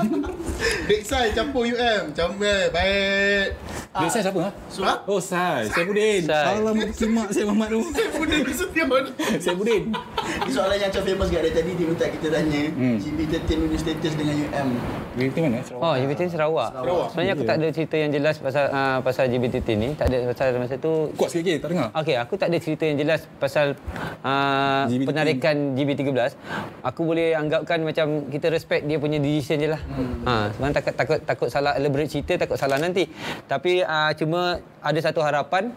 Big 0.88 1.02
Sai 1.04 1.30
campur 1.36 1.68
UM. 1.68 2.10
Campur 2.16 2.58
baik. 2.72 3.48
Dia 3.94 4.08
saya 4.10 4.22
siapa? 4.26 4.40
Ha? 4.42 4.50
Ha? 4.82 4.94
Oh, 5.06 5.22
Sai. 5.22 5.70
Saya 5.70 5.84
Budin. 5.86 6.26
Sai. 6.26 6.58
Alamak, 6.58 6.90
kimak 6.98 7.28
saya 7.30 7.44
Muhammad 7.46 7.68
tu. 7.70 7.80
Budi 8.18 8.38
Sution. 8.50 9.04
Saya 9.38 9.54
Budin. 9.54 9.82
Ini 9.94 10.50
soalan 10.50 10.76
yang 10.82 10.90
macam 10.90 11.02
famous 11.06 11.28
kat 11.30 11.40
dari 11.46 11.54
tadi 11.54 11.70
dia 11.78 11.86
minta 11.86 12.06
kita 12.10 12.26
tanya 12.26 12.62
hmm. 12.74 12.96
GB13 12.98 13.48
punya 13.54 13.78
status 13.78 14.12
dengan 14.18 14.34
UM. 14.34 14.68
Di 15.14 15.40
mana? 15.40 15.58
Oh, 15.78 15.94
JBT 15.94 16.20
Sarawak. 16.34 16.70
Sarawak. 16.74 17.06
Sebenarnya 17.14 17.32
aku 17.38 17.44
tak 17.46 17.56
ada 17.60 17.68
cerita 17.70 17.96
yang 18.00 18.10
jelas 18.10 18.34
pasal 18.42 18.64
uh, 18.72 18.98
pasal 19.04 19.24
JBT 19.30 19.68
ni. 19.78 19.88
Tak 19.94 20.06
ada 20.10 20.16
pasal 20.32 20.46
masa 20.58 20.74
tu 20.80 20.92
Kuat 21.14 21.30
sikit 21.30 21.43
ke? 21.44 21.54
Tak 21.60 21.68
dengar? 21.70 21.88
Okey, 21.92 22.16
aku 22.16 22.34
tak 22.40 22.48
ada 22.48 22.58
cerita 22.58 22.84
yang 22.88 22.98
jelas 22.98 23.20
pasal 23.36 23.76
uh, 24.24 24.88
GB13. 24.88 25.06
penarikan 25.06 25.56
GB13. 25.76 26.32
Aku 26.80 27.04
boleh 27.04 27.36
anggapkan 27.36 27.84
macam 27.84 28.26
kita 28.32 28.48
respect 28.48 28.88
dia 28.88 28.96
punya 28.96 29.20
decision 29.20 29.60
je 29.60 29.68
lah. 29.68 29.80
Hmm. 29.84 30.24
Ha, 30.24 30.32
sebenarnya 30.56 30.76
takut, 30.80 30.94
takut 30.96 31.18
takut 31.22 31.48
salah 31.52 31.76
elaborate 31.76 32.08
cerita, 32.08 32.40
takut 32.40 32.56
salah 32.56 32.80
nanti. 32.80 33.04
Tapi 33.44 33.84
uh, 33.84 34.12
cuma 34.16 34.58
ada 34.84 35.00
satu 35.00 35.24
harapan 35.24 35.72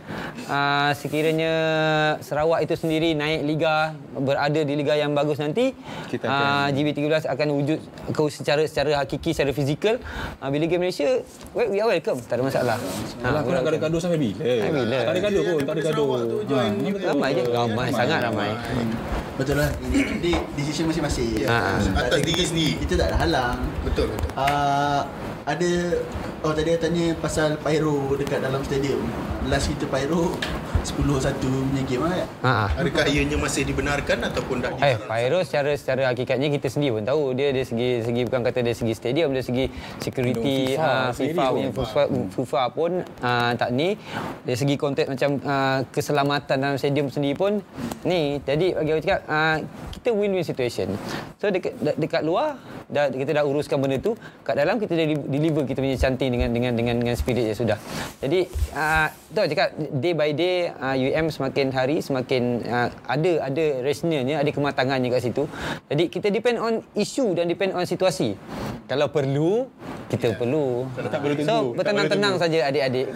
uh, 0.51 0.91
sekiranya 0.91 1.51
Sarawak 2.19 2.59
itu 2.67 2.75
sendiri 2.75 3.15
naik 3.15 3.39
liga 3.47 3.95
berada 4.19 4.59
di 4.59 4.73
liga 4.75 4.99
yang 4.99 5.15
bagus 5.15 5.39
nanti 5.39 5.71
Kita 6.11 6.27
uh, 6.27 6.31
akan- 6.67 6.75
GB13 6.75 7.23
akan 7.23 7.47
wujud 7.55 7.79
ke 8.11 8.23
secara 8.27 8.67
secara 8.67 8.99
hakiki 8.99 9.31
secara 9.31 9.55
fizikal 9.55 9.95
uh, 10.43 10.49
bila 10.51 10.67
game 10.67 10.83
Malaysia 10.83 11.23
we, 11.55 11.63
we 11.71 11.77
are 11.79 11.87
welcome 11.87 12.19
tak 12.19 12.35
ada 12.35 12.43
masalah. 12.43 12.77
Alah, 13.23 13.41
kau 13.47 13.55
nak 13.55 13.63
gaduh-gaduh 13.63 13.99
sampai 14.03 14.19
bila? 14.19 14.43
Sampai 14.43 14.71
bila? 14.75 14.97
Tak 14.99 15.13
ada 15.15 15.21
gaduh 15.23 15.43
pun, 15.47 15.56
tak 15.63 15.73
ada 15.77 15.81
gaduh. 15.89 16.07
Ha. 16.51 16.63
Ramai 17.13 17.29
je. 17.33 17.43
Ramai, 17.47 17.87
sangat 17.93 18.19
ramai. 18.25 18.49
Betul 19.37 19.55
lah. 19.61 19.69
Ini 19.85 19.99
di 20.17 20.31
decision 20.57 20.89
masing-masing. 20.89 21.45
Ha. 21.45 21.77
Atas 21.97 22.19
diri 22.25 22.43
sendiri. 22.43 22.73
Kita 22.81 22.93
tak 23.05 23.07
ada 23.13 23.17
halang. 23.21 23.57
Betul 23.85 24.09
betul. 24.09 24.29
Uh, 24.33 25.01
ada 25.47 26.03
oh 26.43 26.51
tadi 26.51 26.75
tanya 26.75 27.15
pasal 27.15 27.55
pyro 27.55 28.19
dekat 28.19 28.43
dalam 28.43 28.59
stadium. 28.67 28.99
Last 29.47 29.71
kita 29.71 29.87
pyro 29.87 30.35
10-1 30.83 31.39
punya 31.39 31.83
game 31.87 32.03
lah. 32.03 32.27
Ha. 32.43 32.51
ah. 32.67 32.69
Adakah 32.75 33.07
ianya 33.07 33.39
masih 33.39 33.63
dibenarkan 33.63 34.27
ataupun 34.27 34.59
dah 34.59 34.75
Eh, 34.83 34.99
Pyro 34.99 35.39
secara 35.47 35.71
secara 35.79 36.11
hakikatnya 36.11 36.51
kita 36.51 36.67
sendiri 36.67 36.99
pun 36.99 37.03
tahu 37.07 37.31
dia 37.31 37.55
dari 37.55 37.63
segi 37.63 38.03
segi 38.03 38.21
bukan 38.27 38.43
kata 38.43 38.59
dari 38.59 38.75
segi 38.75 38.93
stadium 38.95 39.31
dari 39.31 39.45
segi 39.47 39.65
security 40.03 40.75
FIFA 40.75 40.83
uh, 40.83 41.09
FIFA 41.15 41.43
pun. 41.43 41.55
punya 41.55 41.69
FIFA, 41.71 42.01
FIFA 42.35 42.63
pun 42.75 42.91
uh, 43.23 43.51
tak 43.55 43.69
ni 43.71 43.95
dari 44.43 44.57
segi 44.59 44.75
konteks 44.75 45.07
macam 45.07 45.29
uh, 45.43 45.79
keselamatan 45.91 46.55
dalam 46.59 46.75
stadium 46.75 47.07
sendiri 47.07 47.35
pun 47.39 47.63
ni 48.03 48.43
jadi 48.43 48.75
bagi 48.75 48.91
aku 48.95 49.01
cakap 49.03 49.21
uh, 49.27 49.57
kita 49.95 50.09
win-win 50.11 50.45
situation. 50.45 50.91
So 51.35 51.51
dekat 51.51 51.75
de- 51.79 51.97
dekat 51.99 52.23
luar 52.23 52.55
dah 52.87 53.11
kita 53.11 53.35
dah 53.35 53.43
uruskan 53.43 53.83
benda 53.83 53.99
tu, 53.99 54.15
kat 54.47 54.55
dalam 54.55 54.79
kita 54.79 54.95
dah 54.95 55.03
di- 55.03 55.36
deliver 55.37 55.63
kita 55.63 55.79
punya 55.79 55.97
cantik 55.97 56.27
dengan 56.27 56.49
dengan 56.51 56.73
dengan 56.73 56.95
dengan 56.97 57.15
spirit 57.15 57.53
yang 57.53 57.57
sudah. 57.57 57.77
Jadi 58.19 58.49
uh, 58.73 59.07
tu 59.29 59.41
cakap 59.45 59.69
day 59.77 60.13
by 60.17 60.33
day 60.33 60.73
uh, 60.73 60.97
UM 60.97 61.29
semakin 61.29 61.69
hari 61.71 62.01
semakin 62.01 62.65
uh, 62.65 62.89
ada 63.05 63.31
ada 63.47 63.65
rationalnya, 63.85 64.41
ada 64.41 64.49
kematangannya 64.49 65.13
kat 65.13 65.21
situ. 65.29 65.45
Jadi 65.87 66.03
kita 66.09 66.27
depend 66.33 66.57
on 66.59 66.81
isu 66.97 67.37
dan 67.37 67.45
depend 67.47 67.77
on 67.77 67.85
situasi. 67.85 68.33
Kalau 68.87 69.11
perlu 69.13 69.67
kita 70.07 70.39
perlu. 70.39 70.87
tak 70.95 71.19
perlu 71.19 71.35
tunggu. 71.35 71.51
So 71.51 71.75
bertenang-tenang 71.75 72.35
saja 72.39 72.57
adik-adik. 72.71 73.07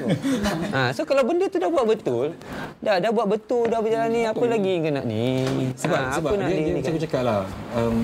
ha, 0.76 0.92
so 0.92 1.08
kalau 1.08 1.24
benda 1.24 1.48
tu 1.48 1.58
dah 1.58 1.72
buat 1.72 1.88
betul, 1.88 2.36
dah 2.84 3.00
dah 3.00 3.12
buat 3.16 3.28
betul 3.32 3.72
dah 3.72 3.80
berjalan 3.80 4.12
ni 4.12 4.22
apa 4.28 4.44
lagi 4.44 4.74
kena 4.84 5.02
ni? 5.08 5.26
Sebab 5.80 6.00
Ha, 6.02 6.18
sebab 6.18 6.30
apa 6.34 6.36
nak 6.42 6.48
dia, 6.52 6.58
dia 6.58 6.66
ni 6.66 6.72
macam 6.82 6.94
kan? 6.94 7.02
cakap 7.08 7.22
lah. 7.24 7.42
Um, 7.78 7.98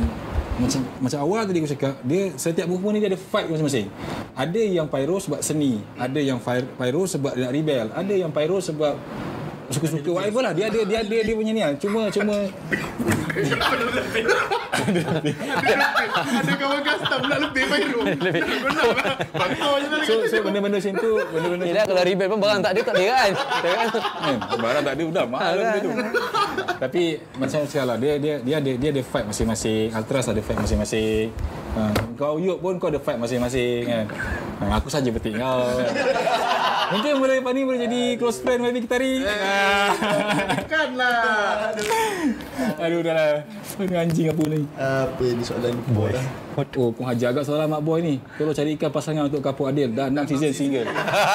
macam 0.57 0.81
macam 1.01 1.19
awal 1.21 1.45
tadi 1.45 1.61
aku 1.61 1.69
cakap, 1.69 1.95
dia 2.01 2.33
setiap 2.33 2.65
perempuan 2.65 2.97
ni 2.97 2.99
dia 3.05 3.13
ada 3.13 3.19
fight 3.19 3.45
masing-masing. 3.49 3.87
Ada 4.33 4.61
yang 4.61 4.87
pyro 4.89 5.17
sebab 5.21 5.39
seni, 5.45 5.81
ada 5.97 6.17
yang 6.17 6.41
pyro 6.77 7.05
sebab 7.05 7.37
dia 7.37 7.45
nak 7.45 7.53
rebel, 7.53 7.85
ada 7.93 8.13
yang 8.13 8.31
pyro 8.33 8.57
sebab 8.57 8.97
suka-suka 9.67 10.09
whatever 10.11 10.41
lah 10.43 10.53
dia 10.55 10.71
ada 10.71 10.79
dia 10.87 10.97
ada 11.03 11.17
dia 11.23 11.33
punya 11.35 11.51
ni 11.51 11.61
lah 11.61 11.71
cuma 11.75 12.01
cuma 12.11 12.35
Ada 14.87 16.53
kawan 16.57 16.81
custom 16.81 17.19
pula 17.21 17.37
lebih 17.37 17.63
lah. 17.69 17.77
Lah 17.77 18.33
so, 20.07 20.13
so 20.25 20.37
benda-benda 20.41 20.77
macam 20.79 20.93
tu 20.95 21.11
benda-benda 21.33 21.63
Yelah 21.67 21.83
kalau 21.85 22.01
rebel 22.01 22.27
pun 22.31 22.39
barang 22.41 22.59
tak 22.63 22.71
ada 22.73 22.81
tak 22.81 22.95
ada 22.95 23.03
kan. 23.05 23.31
Kan? 23.61 23.87
Eh, 24.31 24.37
barang 24.57 24.83
tak 24.83 24.93
ada 24.95 25.03
sudah 25.03 25.25
mahal 25.27 25.45
Ha, 25.47 25.53
benda 25.59 25.79
tu. 25.79 25.91
Tapi 26.77 27.03
macam 27.37 27.59
cakap 27.65 27.85
lah, 27.87 27.97
dia 27.97 28.13
dia 28.17 28.33
dia 28.41 28.55
ada 28.57 28.71
dia 28.73 28.89
ada 28.93 29.01
fight 29.05 29.25
masing-masing. 29.27 29.93
Ultras 29.93 30.25
ada 30.29 30.41
fight 30.41 30.59
masing-masing. 30.61 31.29
Ha, 31.77 31.93
kau 32.17 32.41
Yuk 32.41 32.57
pun 32.57 32.81
kau 32.81 32.89
ada 32.89 32.97
fight 32.97 33.21
masing-masing 33.21 33.85
kan. 33.85 34.05
Ha, 34.65 34.81
aku 34.81 34.89
saja 34.89 35.13
petik 35.13 35.37
kau. 35.37 35.61
Mungkin 36.97 37.19
boleh 37.19 37.43
lepas 37.43 37.51
ni 37.51 37.61
boleh 37.67 37.79
jadi 37.83 38.01
close 38.15 38.39
friend 38.39 38.63
Maybe 38.63 38.79
Kitari. 38.81 39.21
Ah. 39.27 39.91
Bukanlah. 40.55 41.75
Aduh 42.87 42.99
dah 43.03 43.13
lah. 43.13 43.31
Ini 43.77 43.95
anjing 44.07 44.27
apa 44.31 44.43
ni? 44.47 44.61
Apa 44.79 45.25
ni 45.27 45.43
soalan 45.43 45.75
boy. 45.91 46.15
Oh, 46.57 46.89
kau 46.89 47.05
hajar 47.05 47.35
agak 47.35 47.45
soalan 47.45 47.69
mak 47.69 47.83
boy 47.85 48.01
ni. 48.01 48.17
Tolong 48.39 48.55
carikan 48.55 48.89
pasangan 48.89 49.29
untuk 49.29 49.43
Kapur 49.43 49.69
Adil 49.69 49.93
dan 49.93 50.15
6 50.15 50.33
season 50.33 50.51
single. 50.55 50.87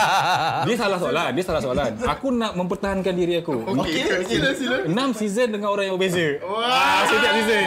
dia 0.66 0.74
salah 0.74 0.98
soalan, 0.98 1.30
dia 1.36 1.44
salah 1.46 1.62
soalan. 1.62 1.90
Aku 2.00 2.34
nak 2.34 2.58
mempertahankan 2.58 3.14
diri 3.14 3.38
aku. 3.38 3.62
Okey, 3.76 4.24
sila 4.26 4.50
sila. 4.56 4.76
6 4.88 5.20
season 5.20 5.54
dengan 5.54 5.70
orang 5.70 5.92
yang 5.92 5.94
berbeza. 6.00 6.42
Wah, 6.42 7.06
setiap 7.06 7.32
season. 7.38 7.66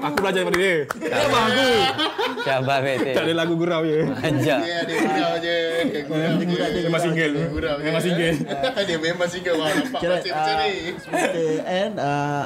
Aku 0.00 0.16
belajar 0.16 0.40
daripada 0.40 0.58
dia. 0.58 0.76
Dia 0.96 1.16
abang 1.20 1.44
aku. 1.46 1.68
Syabas 2.40 2.78
Betul. 2.80 3.12
Tak 3.12 3.22
ada 3.22 3.34
lagu 3.36 3.54
gurau 3.54 3.80
je. 3.84 3.98
Ajak. 4.08 4.58
Dia 4.60 4.76
ada 4.80 4.92
gurau 4.96 5.32
je. 5.38 5.56
Dia. 5.86 6.86
Memang 6.88 7.00
single. 7.02 7.32
Dia. 7.34 7.72
Memang 7.78 8.02
single. 8.02 8.36
Dia 8.80 8.96
memang 8.98 9.28
single. 9.28 9.56
Wah, 9.56 9.68
nampak 9.70 10.00
macam 10.00 10.32
macam 10.32 10.54
ni. 10.56 10.72
uh, 11.12 11.58
and 11.66 11.94
uh, 11.96 12.42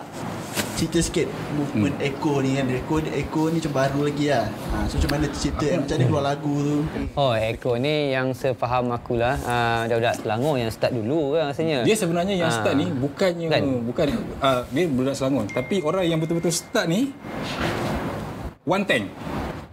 cerita 0.74 0.98
sikit 0.98 1.30
movement 1.54 1.94
hmm. 1.94 2.02
Echo 2.04 2.42
ni 2.42 2.58
kan 2.58 2.66
Echo, 2.66 2.98
Echo 3.06 3.42
ni 3.46 3.62
macam 3.62 3.72
baru 3.72 4.00
lagi 4.04 4.26
lah 4.26 4.42
ha, 4.42 4.76
So 4.90 4.98
macam 4.98 5.10
mana 5.14 5.26
cerita 5.30 5.64
macam 5.70 5.94
mana 5.94 6.04
keluar 6.04 6.24
lagu 6.26 6.54
tu 6.58 6.76
Oh, 7.14 7.30
Eko 7.30 7.78
ni 7.78 8.10
yang 8.10 8.34
sepaham 8.34 8.90
aku 8.90 9.14
lah. 9.14 9.38
Uh, 9.38 9.86
budak-budak 9.86 10.14
Selangor 10.18 10.58
yang 10.58 10.70
start 10.70 10.90
dulu 10.90 11.38
kan 11.38 11.54
rasanya. 11.54 11.86
Dia 11.86 11.94
sebenarnya 11.94 12.34
yang 12.36 12.50
Ah. 12.50 12.58
start 12.58 12.74
ni 12.74 12.90
bukannya 12.90 13.46
Kan? 13.46 13.62
bukan 13.86 14.06
uh, 14.42 14.60
dia 14.66 14.84
budak 14.90 15.14
Selangor 15.14 15.46
tapi 15.46 15.78
orang 15.78 16.04
yang 16.04 16.18
betul-betul 16.18 16.50
start 16.50 16.90
ni 16.90 17.14
One 18.64 18.84
Tank. 18.88 19.04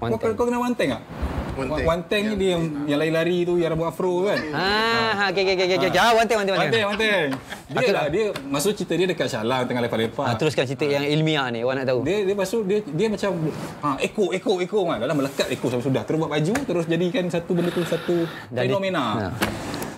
One 0.03 0.11
kau, 0.11 0.19
Tank. 0.19 0.35
kau 0.35 0.45
kenal 0.47 0.59
One 0.59 0.75
Tank 0.75 0.89
tak? 0.97 1.03
One 1.51 1.67
Tank. 1.67 1.87
One 1.87 2.03
Tank 2.07 2.23
ni 2.31 2.35
dia 2.39 2.49
yang, 2.55 2.63
yang 2.87 2.99
lari-lari 2.99 3.37
tu 3.43 3.53
yang 3.55 3.71
rambut 3.75 3.87
afro 3.87 4.27
kan. 4.27 4.39
Ah, 4.51 5.11
ha, 5.15 5.23
okey 5.31 5.43
okey 5.47 5.55
okey 5.67 5.77
okey. 5.87 5.99
One 6.15 6.27
thing 6.27 6.37
one 6.39 6.47
thing 6.47 6.55
One 6.55 6.71
Tank. 6.71 6.85
One 6.91 6.99
Tank. 6.99 7.29
Dia 7.71 7.87
lah 7.95 8.05
dia 8.11 8.35
maksud 8.35 8.75
cerita 8.75 8.93
dia 8.99 9.07
dekat 9.07 9.31
Shah 9.31 9.47
Alam 9.47 9.63
tengah 9.63 9.83
lepak-lepak. 9.87 10.27
Ah, 10.27 10.35
teruskan 10.35 10.67
cerita 10.67 10.83
yang 10.83 11.07
ilmiah 11.07 11.47
ni, 11.55 11.63
orang 11.63 11.83
nak 11.83 11.87
tahu. 11.87 12.03
dia 12.03 12.27
dia 12.27 12.35
pasal 12.35 12.67
dia 12.67 12.79
dia 12.83 13.07
macam 13.07 13.31
ha 13.79 13.87
eko 14.03 14.35
eko 14.35 14.59
eko 14.59 14.79
kan 14.91 14.97
dalam 14.99 15.15
melekat 15.15 15.47
eko 15.47 15.65
sampai 15.71 15.85
sudah 15.87 16.03
terus 16.03 16.19
buat 16.19 16.31
baju 16.35 16.53
terus 16.67 16.85
jadikan 16.91 17.23
satu 17.31 17.51
benda 17.55 17.71
tu 17.71 17.83
satu 17.87 18.27
fenomena. 18.51 19.03
Ha. 19.15 19.27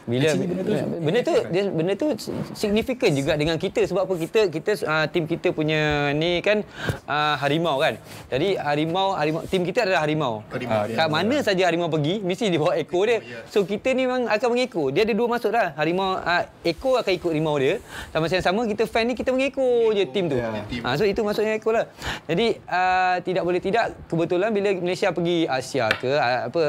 Bila 0.04 0.36
Actually, 0.36 0.48
benda 0.52 0.64
tu 0.64 0.74
benda 1.00 1.20
tu 1.24 1.36
dia 1.48 1.64
benda 1.72 1.94
tu 1.96 2.08
signifikan 2.52 3.12
juga 3.16 3.34
dengan 3.40 3.56
kita 3.56 3.88
sebab 3.88 4.04
apa 4.04 4.14
kita 4.20 4.40
kita 4.52 4.72
uh, 4.84 5.06
tim 5.08 5.24
kita 5.24 5.56
punya 5.56 6.12
ni 6.12 6.44
kan 6.44 6.60
uh, 7.08 7.36
harimau 7.40 7.80
kan. 7.80 7.96
Jadi 8.28 8.60
harimau 8.60 9.16
harimau 9.16 9.42
tim 9.48 9.64
kita 9.64 9.88
adalah 9.88 10.04
harimau. 10.04 10.44
Harimau, 10.52 10.72
Uh, 10.74 10.90
kat 10.90 11.08
mana 11.12 11.38
saja 11.46 11.70
harimau 11.70 11.86
pergi 11.86 12.18
mesti 12.24 12.50
dia 12.50 12.58
bawa 12.58 12.74
ekor 12.76 13.06
dia. 13.06 13.22
So 13.48 13.62
kita 13.62 13.94
ni 13.94 14.10
memang 14.10 14.26
akan 14.26 14.48
mengekor. 14.58 14.90
Dia 14.90 15.06
ada 15.06 15.14
dua 15.14 15.28
maksud 15.30 15.52
dah. 15.54 15.78
Harimau 15.78 16.18
uh, 16.18 16.44
ekor 16.66 16.98
akan 17.00 17.14
ikut 17.14 17.30
harimau 17.30 17.56
dia. 17.62 17.78
Masa 18.16 18.42
yang 18.42 18.46
sama 18.46 18.66
kita 18.66 18.90
fan 18.90 19.06
ni 19.08 19.14
kita 19.14 19.30
mengekor 19.30 19.94
je 19.94 20.04
tim 20.10 20.26
tu. 20.28 20.38
tim. 20.68 20.82
Uh, 20.82 20.96
so 20.98 21.06
itu 21.06 21.22
maksudnya 21.22 21.56
ekor 21.56 21.78
lah. 21.78 21.86
Jadi 22.26 22.58
uh, 22.66 23.16
tidak 23.22 23.44
boleh 23.46 23.62
tidak 23.62 23.86
kebetulan 24.10 24.50
bila 24.50 24.70
Malaysia 24.82 25.14
pergi 25.14 25.46
Asia 25.46 25.86
ke 25.94 26.10
uh, 26.10 26.50
apa 26.50 26.64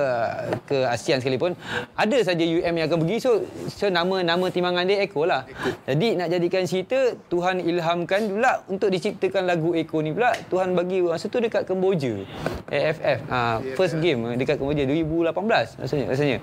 ke 0.69 0.77
ASEAN 0.85 1.19
sekalipun 1.25 1.57
ada 1.97 2.19
saja 2.21 2.45
UM 2.45 2.75
yang 2.77 2.87
akan 2.91 2.99
pergi 3.07 3.17
so 3.25 3.41
so 3.73 3.89
nama 3.89 4.21
nama 4.21 4.53
timbangan 4.53 4.85
dia 4.85 5.01
Eko 5.09 5.25
lah. 5.25 5.49
Jadi 5.89 6.21
nak 6.21 6.29
jadikan 6.29 6.69
cerita 6.69 7.17
Tuhan 7.33 7.65
ilhamkan 7.65 8.29
pula 8.29 8.61
untuk 8.69 8.93
diciptakan 8.93 9.49
lagu 9.49 9.73
Eko 9.73 10.05
ni 10.05 10.13
pula 10.13 10.37
Tuhan 10.53 10.77
bagi 10.77 11.01
masa 11.01 11.33
tu 11.33 11.41
dekat 11.41 11.65
Kemboja. 11.65 12.21
AFF 12.69 13.19
uh, 13.33 13.57
first 13.81 13.97
game 14.05 14.29
uh, 14.29 14.37
dekat 14.37 14.61
Kemboja 14.61 14.85
2018 14.85 15.81
rasanya 15.81 16.05
rasanya. 16.13 16.37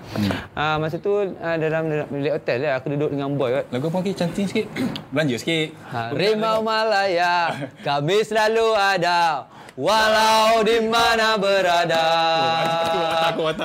Uh, 0.57 0.75
masa 0.81 0.97
tu 0.97 1.13
uh, 1.21 1.55
dalam 1.61 1.85
dalam 1.85 2.07
bilik 2.09 2.33
hotel 2.41 2.57
lah 2.65 2.81
aku 2.81 2.97
duduk 2.97 3.13
dengan 3.13 3.29
boy 3.37 3.61
kan. 3.61 3.65
Lagu 3.69 3.85
apa 3.93 3.97
okey 4.01 4.13
cantik 4.17 4.45
sikit. 4.49 4.65
Belanja 5.13 5.35
sikit. 5.37 5.69
Harimau 5.93 6.65
Malaya 6.65 7.53
kami 7.87 8.25
selalu 8.25 8.73
ada 8.73 9.45
walau 9.81 10.61
di 10.61 10.77
mana 10.85 11.41
berada. 11.41 12.05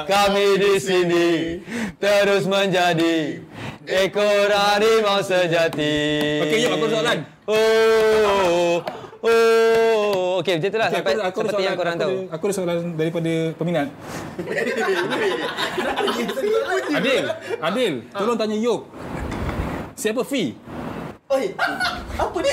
Kami 0.09 0.57
di 0.57 0.81
sini 0.81 1.61
terus 2.01 2.49
menjadi 2.49 3.45
ekor 3.85 4.49
harimau 4.49 5.21
sejati. 5.21 6.01
Okey, 6.49 6.65
yuk, 6.65 6.81
aku 6.81 6.87
soalan. 6.89 7.19
Oh, 7.47 8.83
oh, 9.23 10.43
okey 10.43 10.59
macam 10.59 10.69
itulah 10.73 10.89
Okey, 10.89 10.99
sampai 10.99 11.13
aku, 11.13 11.21
aku 11.21 11.39
seperti 11.39 11.53
soalan, 11.53 11.69
yang 11.69 11.77
korang 11.77 11.95
aku 11.95 12.03
tahu. 12.03 12.17
Aku 12.33 12.43
ada 12.49 12.55
soalan 12.57 12.77
daripada 12.97 13.33
peminat. 13.61 13.89
Adil, 16.97 17.25
Adil, 17.61 17.95
tolong 18.17 18.39
tanya 18.41 18.57
Yop. 18.57 18.89
Siapa 19.97 20.21
Fi? 20.25 20.57
Oi, 21.27 21.51
apa 22.23 22.39
ni? 22.39 22.51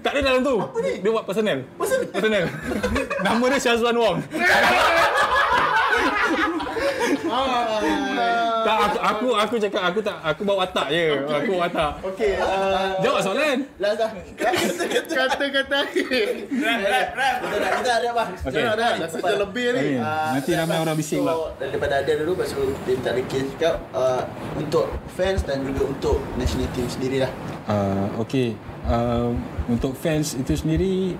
Tak 0.00 0.16
ada 0.16 0.20
dalam 0.24 0.40
tu. 0.40 0.56
Dia 1.04 1.10
buat 1.12 1.28
personal. 1.28 1.60
Personal. 1.76 2.08
personal. 2.08 2.44
Nama 3.28 3.44
dia 3.52 3.60
Syazwan 3.60 3.96
Wong. 4.00 4.16
tak 8.66 8.78
aku, 8.82 8.98
aku 8.98 9.28
aku 9.38 9.54
cakap 9.62 9.82
aku 9.86 9.98
tak 10.02 10.18
aku 10.26 10.40
bawa 10.42 10.66
watak 10.66 10.86
je. 10.90 11.04
Aku 11.22 11.50
bawa 11.54 11.60
watak. 11.70 11.92
Okey, 12.02 12.32
uh, 12.34 12.98
Jawab 12.98 13.20
soalan. 13.22 13.58
last 13.78 13.96
dah. 14.02 14.10
Kata-kata 14.34 15.78
Rap, 15.86 17.08
rap. 17.14 17.34
Kita 17.46 17.56
dah, 17.62 17.70
kita 17.78 17.90
ada 18.02 18.08
bang. 18.10 18.30
Okey. 18.34 18.50
Kita 18.50 18.74
dah. 18.74 18.92
Dah 19.06 19.36
lebih 19.46 19.66
ni. 19.70 19.78
Okey. 19.78 19.94
Nanti 20.02 20.50
ramai 20.58 20.76
orang 20.82 20.96
bising 20.98 21.22
pula. 21.22 21.54
Daripada 21.62 21.94
ada 22.02 22.12
dulu, 22.18 22.32
tu 22.42 22.62
dia 22.82 22.94
minta 22.98 23.10
ada 23.14 23.22
case 23.30 23.48
cakap 23.54 23.74
uh, 23.94 24.22
untuk 24.58 24.90
fans 25.14 25.40
dan 25.46 25.62
juga 25.62 25.82
untuk 25.86 26.18
national 26.34 26.66
team 26.74 26.88
sendiri 26.90 27.22
lah. 27.22 27.32
Uh, 27.70 28.06
okay. 28.18 28.58
Uh, 28.86 29.34
untuk 29.66 29.98
fans 29.98 30.38
itu 30.38 30.54
sendiri 30.54 31.18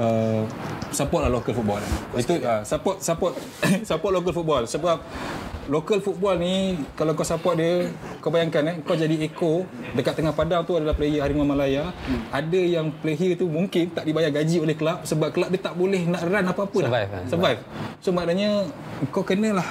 uh, 0.00 0.44
support 0.88 1.28
lah 1.28 1.30
local 1.32 1.52
football. 1.52 1.80
Itu 2.16 2.40
uh, 2.40 2.64
support 2.64 3.04
support 3.04 3.36
support 3.88 4.12
local 4.16 4.32
football 4.32 4.64
sebab 4.64 5.00
local 5.68 6.00
football 6.00 6.40
ni 6.40 6.80
kalau 6.96 7.12
kau 7.12 7.22
support 7.22 7.60
dia 7.60 7.92
kau 8.24 8.32
bayangkan 8.32 8.64
eh 8.72 8.76
kau 8.82 8.96
jadi 8.96 9.12
echo 9.20 9.68
dekat 9.92 10.16
tengah 10.16 10.32
padang 10.32 10.64
tu 10.64 10.74
adalah 10.74 10.96
player 10.96 11.20
Harimau 11.20 11.44
Malaya 11.44 11.92
hmm. 11.92 12.32
ada 12.32 12.60
yang 12.60 12.88
player 13.04 13.36
tu 13.36 13.46
mungkin 13.46 13.92
tak 13.92 14.08
dibayar 14.08 14.32
gaji 14.32 14.64
oleh 14.64 14.74
kelab 14.74 15.04
sebab 15.04 15.28
kelab 15.30 15.52
dia 15.52 15.60
tak 15.60 15.76
boleh 15.76 16.08
nak 16.08 16.24
run 16.24 16.44
apa-apa 16.48 16.78
dah. 16.82 16.90
Survive, 16.90 17.08
kan? 17.12 17.24
survive 17.28 17.60
so 18.00 18.08
maknanya 18.10 18.50
kau 19.12 19.22
kenalah 19.22 19.68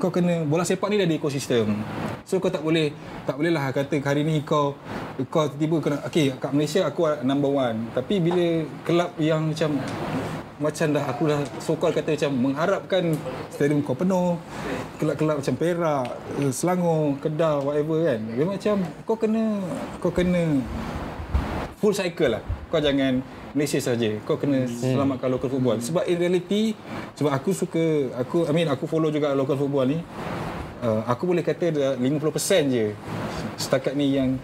kau 0.00 0.08
kena 0.08 0.46
bola 0.48 0.64
sepak 0.64 0.88
ni 0.88 0.96
dah 0.96 1.04
ada 1.04 1.14
ekosistem 1.18 1.82
so 2.24 2.38
kau 2.40 2.48
tak 2.48 2.62
boleh 2.64 2.94
tak 3.26 3.36
boleh 3.36 3.52
lah 3.52 3.68
kata 3.74 4.00
hari 4.00 4.22
ni 4.22 4.40
kau 4.46 4.78
kau 5.28 5.50
tiba 5.50 5.76
kena 5.82 6.00
okey 6.08 6.32
kat 6.40 6.54
Malaysia 6.54 6.86
aku 6.86 7.10
number 7.26 7.50
one 7.50 7.90
tapi 7.92 8.22
bila 8.22 8.64
kelab 8.86 9.12
yang 9.20 9.52
macam 9.52 9.76
macam 10.60 10.92
dah 10.92 11.04
aku 11.08 11.22
dah 11.24 11.40
sokol 11.56 11.88
kata 11.88 12.20
macam 12.20 12.32
mengharapkan 12.36 13.16
stadium 13.48 13.80
kau 13.80 13.96
penuh 13.96 14.36
kelab-kelab 15.00 15.39
macam 15.40 15.54
Perak, 15.56 16.06
eh, 16.44 16.52
Selangor, 16.52 17.16
Kedah, 17.18 17.64
whatever 17.64 17.98
kan. 18.04 18.20
Dia 18.28 18.44
macam 18.44 18.74
kau 19.08 19.16
kena 19.16 19.44
kau 19.98 20.12
kena 20.12 20.60
full 21.80 21.96
cycle 21.96 22.36
lah. 22.36 22.42
Kau 22.68 22.78
jangan 22.78 23.24
Malaysia 23.56 23.80
saja. 23.80 24.20
Kau 24.28 24.36
kena 24.36 24.68
selamatkan 24.68 25.32
local 25.32 25.48
football. 25.48 25.80
Sebab 25.80 26.04
in 26.06 26.16
reality 26.20 26.76
sebab 27.16 27.32
aku 27.32 27.50
suka 27.56 28.12
aku 28.20 28.44
I 28.46 28.52
mean 28.52 28.68
aku 28.68 28.84
follow 28.84 29.08
juga 29.08 29.32
local 29.32 29.56
football 29.56 29.88
ni. 29.88 29.98
Uh, 30.80 31.04
aku 31.04 31.28
boleh 31.28 31.44
kata 31.44 31.66
dah 31.76 31.92
50% 32.00 32.72
je 32.72 32.96
setakat 33.60 33.92
ni 33.92 34.16
yang 34.16 34.40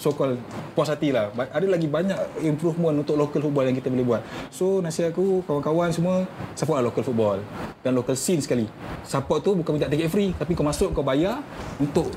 so 0.00 0.16
called 0.16 0.40
puas 0.72 0.88
hati 0.88 1.12
lah. 1.12 1.28
Ada 1.36 1.68
lagi 1.68 1.84
banyak 1.84 2.40
improvement 2.44 2.96
untuk 2.96 3.20
local 3.20 3.44
football 3.44 3.68
yang 3.68 3.76
kita 3.76 3.92
boleh 3.92 4.04
buat. 4.04 4.22
So 4.48 4.80
nasihat 4.80 5.12
aku 5.12 5.44
kawan-kawan 5.44 5.92
semua 5.92 6.24
support 6.56 6.80
lah 6.80 6.88
local 6.88 7.04
football 7.04 7.38
dan 7.84 7.92
local 7.92 8.16
scene 8.16 8.40
sekali. 8.40 8.64
Support 9.04 9.44
tu 9.44 9.52
bukan 9.52 9.76
minta 9.76 9.92
tiket 9.92 10.08
free 10.08 10.32
tapi 10.32 10.56
kau 10.56 10.64
masuk 10.64 10.96
kau 10.96 11.04
bayar 11.04 11.44
untuk 11.76 12.08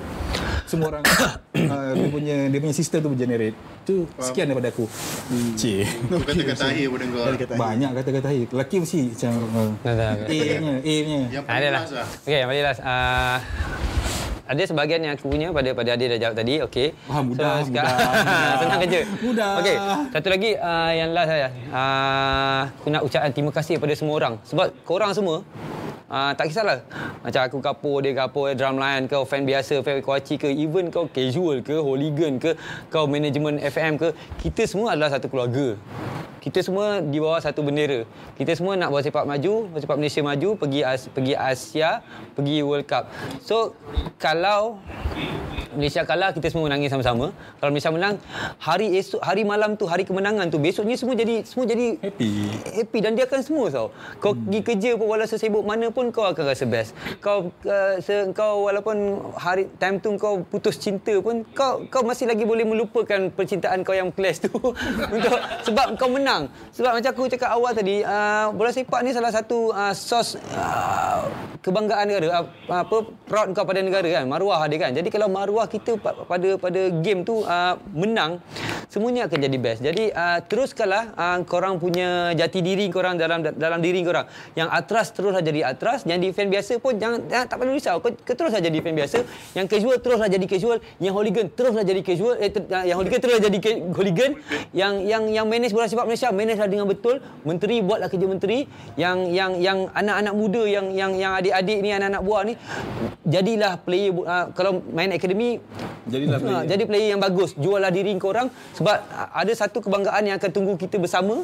semua 0.70 0.94
orang 0.94 1.04
uh, 1.04 1.92
dia 1.98 2.08
punya 2.14 2.38
dia 2.48 2.60
punya 2.62 2.76
sistem 2.76 3.00
tu 3.04 3.10
bergenerate. 3.12 3.58
Tu 3.84 4.06
sekian 4.22 4.48
daripada 4.48 4.70
aku. 4.70 4.86
Hmm. 4.86 5.58
Cik. 5.58 5.84
Tu 6.08 6.16
kata-kata 6.24 6.64
akhir 6.70 6.88
pada 6.94 7.06
kau. 7.10 7.58
Banyak 7.58 7.92
kata-kata 7.98 8.28
akhir. 8.30 8.48
Lelaki 8.54 8.76
mesti 8.86 9.02
macam 9.12 9.32
uh. 9.50 9.72
A-nya, 10.30 10.74
A-nya. 10.86 11.20
Yang 11.34 11.44
Ada 11.44 11.50
paling 11.50 11.72
lah. 11.74 11.82
last 11.82 11.94
lah. 11.98 12.08
Okey, 12.24 12.38
yang 12.38 12.50
paling 12.54 12.66
last. 12.70 12.82
Uh, 12.86 13.38
ada 14.50 14.66
sebahagian 14.66 15.06
yang 15.06 15.14
aku 15.14 15.30
punya 15.30 15.54
pada 15.54 15.78
pada 15.78 15.94
Adil 15.94 16.10
dah 16.10 16.20
jawab 16.26 16.36
tadi. 16.42 16.58
Okey. 16.66 16.88
Wah, 17.06 17.22
mudah, 17.22 17.62
sekarang- 17.62 17.98
mudah. 18.02 18.54
Senang 18.66 18.80
kerja. 18.82 19.00
Mudah. 19.22 19.52
Okey, 19.62 19.76
satu 20.10 20.28
lagi 20.34 20.52
uh, 20.58 20.92
yang 20.92 21.10
last 21.14 21.30
saya. 21.30 21.48
Uh, 21.70 22.62
aku 22.82 22.88
nak 22.90 23.02
ucapkan 23.06 23.30
terima 23.30 23.52
kasih 23.54 23.78
kepada 23.78 23.94
semua 23.94 24.14
orang 24.18 24.34
sebab 24.42 24.74
korang 24.82 25.14
semua 25.14 25.46
Uh, 26.10 26.34
tak 26.34 26.50
kisahlah 26.50 26.82
Macam 27.22 27.46
aku 27.46 27.58
kapur 27.62 28.02
dia 28.02 28.18
kapur 28.18 28.50
Drumline 28.58 29.06
kau 29.06 29.30
fan 29.30 29.46
biasa 29.46 29.86
Fan 29.86 30.02
Kuaci 30.02 30.42
ke 30.42 30.50
Even 30.50 30.90
kau 30.90 31.06
casual 31.06 31.62
ke 31.62 31.78
Hooligan 31.78 32.42
ke 32.42 32.58
Kau 32.90 33.06
manajemen 33.06 33.62
FM 33.62 34.02
ke 34.02 34.10
Kita 34.42 34.66
semua 34.66 34.98
adalah 34.98 35.14
satu 35.14 35.30
keluarga 35.30 35.78
kita 36.40 36.64
semua 36.64 37.04
di 37.04 37.20
bawah 37.20 37.40
satu 37.44 37.60
bendera. 37.62 38.08
Kita 38.40 38.56
semua 38.56 38.80
nak 38.80 38.90
bola 38.90 39.04
sepak 39.04 39.28
maju, 39.28 39.68
bola 39.70 39.80
sepak 39.84 39.98
Malaysia 40.00 40.22
maju, 40.24 40.50
pergi 40.56 40.82
As, 40.82 41.02
pergi 41.12 41.34
Asia, 41.36 42.00
pergi 42.34 42.64
World 42.64 42.88
Cup. 42.88 43.12
So 43.44 43.76
kalau 44.16 44.80
Malaysia 45.74 46.02
kalah 46.02 46.34
kita 46.34 46.50
semua 46.50 46.66
menangis 46.70 46.90
sama-sama. 46.90 47.30
Kalau 47.62 47.70
Malaysia 47.70 47.92
menang, 47.94 48.16
hari 48.58 48.98
esok 48.98 49.22
hari 49.22 49.46
malam 49.46 49.78
tu 49.78 49.86
hari 49.86 50.02
kemenangan 50.06 50.50
tu 50.50 50.58
besoknya 50.58 50.96
semua 50.98 51.14
jadi 51.14 51.46
semua 51.46 51.66
jadi 51.70 51.98
Happy. 52.02 52.30
happy 52.78 53.00
dan 53.02 53.12
dia 53.18 53.26
akan 53.30 53.42
semua 53.42 53.66
tau. 53.70 53.88
Kau 54.18 54.32
hmm. 54.34 54.46
pergi 54.46 54.60
kerja 54.66 54.90
pun 54.98 55.06
walau 55.10 55.28
sesibuk 55.30 55.64
mana 55.66 55.90
pun 55.94 56.10
kau 56.10 56.26
akan 56.26 56.44
rasa 56.46 56.66
best. 56.66 56.98
Kau 57.22 57.54
uh, 57.66 57.94
se, 58.02 58.30
kau 58.34 58.66
walaupun 58.66 59.22
hari 59.38 59.70
time 59.78 60.02
tu 60.02 60.16
kau 60.16 60.42
putus 60.48 60.80
cinta 60.80 61.14
pun 61.22 61.46
kau 61.54 61.86
kau 61.90 62.02
masih 62.06 62.26
lagi 62.30 62.46
boleh 62.46 62.66
melupakan 62.66 63.30
percintaan 63.34 63.86
kau 63.86 63.94
yang 63.94 64.10
clash 64.14 64.42
tu 64.46 64.54
untuk 65.16 65.34
sebab 65.66 65.98
kau 66.00 66.10
menang. 66.10 66.50
Sebab 66.74 66.98
macam 66.98 67.10
aku 67.14 67.30
cakap 67.30 67.50
awal 67.54 67.74
tadi 67.76 68.02
uh, 68.02 68.54
bola 68.54 68.72
sepak 68.72 69.02
ni 69.04 69.12
salah 69.12 69.34
satu 69.34 69.74
uh, 69.74 69.94
sos 69.94 70.38
uh, 70.56 71.26
kebanggaan 71.60 72.06
negara 72.08 72.28
uh, 72.42 72.46
apa 72.72 72.98
proud 73.28 73.52
kau 73.52 73.66
pada 73.68 73.84
negara 73.84 74.08
kan 74.08 74.24
maruah 74.30 74.64
dia 74.70 74.80
kan. 74.80 74.92
Jadi 74.96 75.10
kalau 75.12 75.28
maruah 75.28 75.59
kita 75.66 75.98
pa- 75.98 76.24
pada 76.24 76.56
pada 76.62 76.82
game 77.02 77.26
tu 77.26 77.42
uh, 77.42 77.76
menang 77.92 78.38
semuanya 78.90 79.30
akan 79.30 79.38
jadi 79.38 79.58
best. 79.62 79.80
Jadi 79.86 80.10
uh, 80.10 80.40
teruskanlah 80.46 81.14
uh, 81.14 81.40
korang 81.46 81.78
punya 81.78 82.34
jati 82.38 82.62
diri 82.62 82.90
korang 82.90 83.18
dalam 83.18 83.42
dalam 83.42 83.80
diri 83.82 84.02
korang. 84.06 84.26
Yang 84.54 84.70
atras 84.70 85.08
teruslah 85.14 85.42
jadi 85.42 85.74
atras, 85.74 86.06
yang 86.06 86.22
defend 86.22 86.54
biasa 86.54 86.78
pun 86.78 86.98
jangan, 86.98 87.26
jangan 87.30 87.46
tak 87.50 87.58
perlu 87.58 87.72
risau. 87.74 87.98
Kau, 88.02 88.12
teruslah 88.14 88.62
jadi 88.62 88.76
defend 88.76 88.98
biasa. 88.98 89.18
Yang 89.58 89.66
casual 89.74 89.98
teruslah 90.02 90.30
jadi 90.30 90.46
casual, 90.46 90.78
yang 91.02 91.14
hooligan 91.18 91.46
teruslah 91.54 91.86
jadi 91.86 92.02
casual, 92.06 92.34
eh, 92.38 92.50
ter, 92.54 92.62
uh, 92.66 92.86
yang 92.86 92.98
hooligan 93.02 93.20
teruslah 93.22 93.42
jadi 93.42 93.58
hooligan. 93.94 94.32
Yang 94.74 94.94
yang 95.06 95.24
yang 95.30 95.46
manage 95.50 95.74
bola 95.74 95.90
sepak 95.90 96.06
Malaysia 96.06 96.30
managelah 96.30 96.70
dengan 96.70 96.86
betul. 96.86 97.22
Menteri 97.42 97.82
buatlah 97.82 98.10
kerja 98.10 98.26
menteri. 98.30 98.70
Yang 98.94 99.18
yang 99.34 99.52
yang 99.58 99.78
anak-anak 99.94 100.34
muda 100.38 100.64
yang 100.66 100.94
yang 100.94 101.12
yang 101.18 101.34
adik-adik 101.38 101.78
ni 101.82 101.90
anak-anak 101.90 102.22
buah 102.22 102.42
ni 102.46 102.54
jadilah 103.26 103.74
player 103.82 104.14
uh, 104.26 104.50
kalau 104.54 104.82
main 104.94 105.10
akademi 105.14 105.49
Jadilah 106.06 106.38
Ha, 106.38 106.44
player. 106.44 106.64
jadi 106.68 106.84
player 106.86 107.10
yang 107.14 107.22
bagus. 107.22 107.56
Juallah 107.56 107.90
diri 107.90 108.14
korang 108.18 108.50
sebab 108.74 108.98
ada 109.34 109.54
satu 109.54 109.82
kebanggaan 109.82 110.26
yang 110.26 110.36
akan 110.38 110.52
tunggu 110.52 110.74
kita 110.76 110.98
bersama 110.98 111.42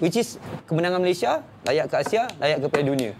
which 0.00 0.16
is 0.16 0.40
kemenangan 0.64 1.00
Malaysia, 1.00 1.44
layak 1.64 1.92
ke 1.92 1.96
Asia, 2.00 2.24
layak 2.40 2.64
ke 2.64 2.66
Piala 2.72 2.86
Dunia. 2.88 3.12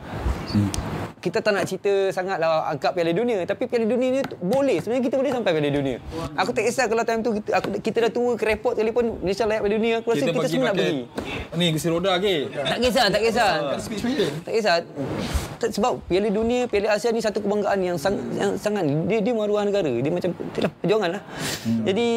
Kita 1.20 1.38
tak 1.38 1.52
nak 1.52 1.68
cerita 1.68 1.92
sangatlah 2.10 2.64
angkat 2.66 2.96
Piala 2.96 3.12
Dunia 3.12 3.44
tapi 3.44 3.68
Piala 3.68 3.84
Dunia 3.84 4.08
ni 4.10 4.20
boleh 4.40 4.80
sebenarnya 4.80 5.04
kita 5.04 5.16
boleh 5.20 5.30
sampai 5.30 5.52
Piala 5.52 5.70
Dunia. 5.70 5.96
Aku 6.34 6.50
tak 6.50 6.64
kisah 6.64 6.88
kalau 6.88 7.04
time 7.04 7.20
tu 7.20 7.30
kita, 7.36 7.50
aku, 7.54 7.68
kita 7.78 7.96
dah 8.08 8.10
tua 8.10 8.32
kerepot 8.34 8.72
sekalipun 8.72 9.20
Malaysia 9.20 9.44
layak 9.44 9.60
Piala 9.60 9.76
Dunia 9.76 9.94
aku 10.00 10.08
rasa 10.10 10.24
kita, 10.24 10.48
semua 10.48 10.66
nak 10.66 10.74
pergi. 10.74 11.00
Ni 11.54 11.66
kursi 11.70 11.88
roda 11.88 12.12
ke? 12.16 12.34
Tak 12.48 12.78
kisah, 12.80 13.06
tak 13.06 13.20
kisah. 13.20 13.50
Speech 13.76 14.02
Malaysia. 14.02 14.28
Tak 14.42 14.52
kisah. 14.52 14.74
Tak- 15.60 15.72
Sebab 15.76 16.00
Piala 16.08 16.32
Dunia, 16.32 16.64
Piala 16.64 16.96
Asia 16.96 17.12
ni 17.12 17.20
satu 17.20 17.44
kebanggaan 17.44 17.84
yang, 17.84 17.96
sang, 18.00 18.16
yang 18.32 18.56
sangat 18.56 18.80
dia 19.04 19.20
dia 19.20 19.36
maruah 19.36 19.60
negara. 19.60 19.92
Dia 19.92 20.08
macam 20.08 20.32
itulah 20.32 20.72
perjuangan 20.72 21.20
lah. 21.20 21.22
Hmm. 21.68 21.84
Jadi 21.84 22.08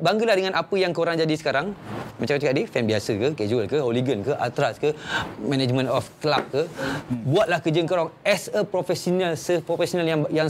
banggalah 0.00 0.34
dengan 0.40 0.52
apa 0.56 0.72
yang 0.72 0.96
korang 0.96 1.20
jadi 1.20 1.34
sekarang. 1.36 1.76
Macam 2.16 2.32
aku 2.32 2.40
cakap 2.40 2.54
tadi, 2.56 2.64
fan 2.64 2.84
biasa 2.88 3.10
ke, 3.12 3.28
casual 3.36 3.64
ke, 3.68 3.78
hooligan 3.78 4.24
ke, 4.24 4.32
atras 4.34 4.80
ke, 4.80 4.96
management 5.38 5.92
of 5.92 6.08
club 6.18 6.40
ke. 6.48 6.64
Hmm. 6.64 7.28
Buatlah 7.28 7.58
kerja 7.60 7.84
korang 7.84 8.08
as 8.24 8.37
a 8.54 8.62
professional, 8.62 9.34
seprofesional 9.34 10.06
yang 10.06 10.20
yang 10.30 10.48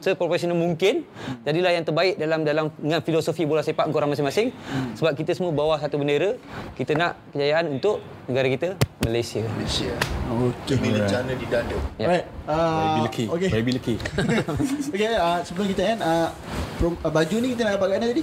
seprofesional 0.00 0.56
mungkin. 0.56 1.04
Jadilah 1.44 1.76
yang 1.76 1.84
terbaik 1.84 2.16
dalam 2.16 2.40
dalam 2.40 2.72
dengan 2.80 3.04
filosofi 3.04 3.44
bola 3.44 3.60
sepak 3.60 3.84
korang 3.92 4.08
masing-masing. 4.08 4.48
Sebab 4.96 5.12
kita 5.12 5.36
semua 5.36 5.52
bawah 5.52 5.76
satu 5.76 6.00
bendera. 6.00 6.40
Kita 6.72 6.96
nak 6.96 7.20
kejayaan 7.36 7.76
untuk 7.76 8.00
negara 8.24 8.48
kita, 8.48 8.68
Malaysia. 9.04 9.44
Malaysia. 9.54 9.92
Okey. 10.32 10.76
Bila 10.80 11.04
jana 11.04 11.32
di 11.36 11.46
dada. 11.46 11.78
Ya. 12.00 12.06
Right. 12.08 12.26
Baby 12.46 12.46
Uh, 12.46 13.02
leki. 13.10 13.24
okay. 13.26 13.48
Baby 13.50 13.70
leki. 13.74 13.94
okay, 14.94 15.18
uh, 15.18 15.42
sebelum 15.42 15.66
kita 15.66 15.82
end, 15.82 16.00
uh, 16.02 16.30
prom, 16.78 16.94
uh, 17.02 17.10
baju 17.10 17.36
ni 17.42 17.58
kita 17.58 17.66
nak 17.66 17.72
dapat 17.74 17.86
kat 17.90 17.98
mana 17.98 18.06
tadi? 18.14 18.22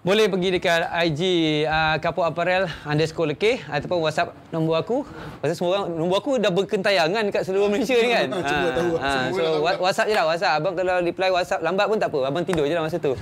Boleh 0.00 0.24
pergi 0.32 0.48
dekat 0.56 0.80
IG 0.88 1.20
uh, 1.68 1.96
Kapuk 2.00 2.24
Apparel 2.24 2.64
underscore 2.88 3.36
lekeh 3.36 3.60
ataupun 3.68 4.00
WhatsApp 4.00 4.32
nombor 4.48 4.80
aku. 4.80 5.04
Pasal 5.44 5.54
semua 5.60 5.70
orang 5.76 5.84
nombor 5.92 6.16
aku 6.24 6.40
dah 6.40 6.48
berkentayangan 6.48 7.28
dekat 7.28 7.44
seluruh 7.44 7.68
Malaysia 7.68 8.00
ni 8.00 8.07
kan. 8.10 8.26
Semua 8.40 8.70
tahu. 8.72 8.90
Ah, 8.96 9.12
Semua 9.24 9.38
so 9.38 9.44
wa- 9.60 9.80
WhatsApp 9.80 10.06
je 10.06 10.14
lah 10.14 10.24
WhatsApp. 10.24 10.56
Abang 10.56 10.74
kalau 10.74 10.94
reply 10.98 11.28
WhatsApp 11.28 11.60
lambat 11.60 11.86
pun 11.86 11.96
tak 11.96 12.08
apa. 12.08 12.18
Abang 12.24 12.42
tidur 12.42 12.64
je 12.64 12.74
lah 12.74 12.82
masa 12.82 12.98
tu. 12.98 13.12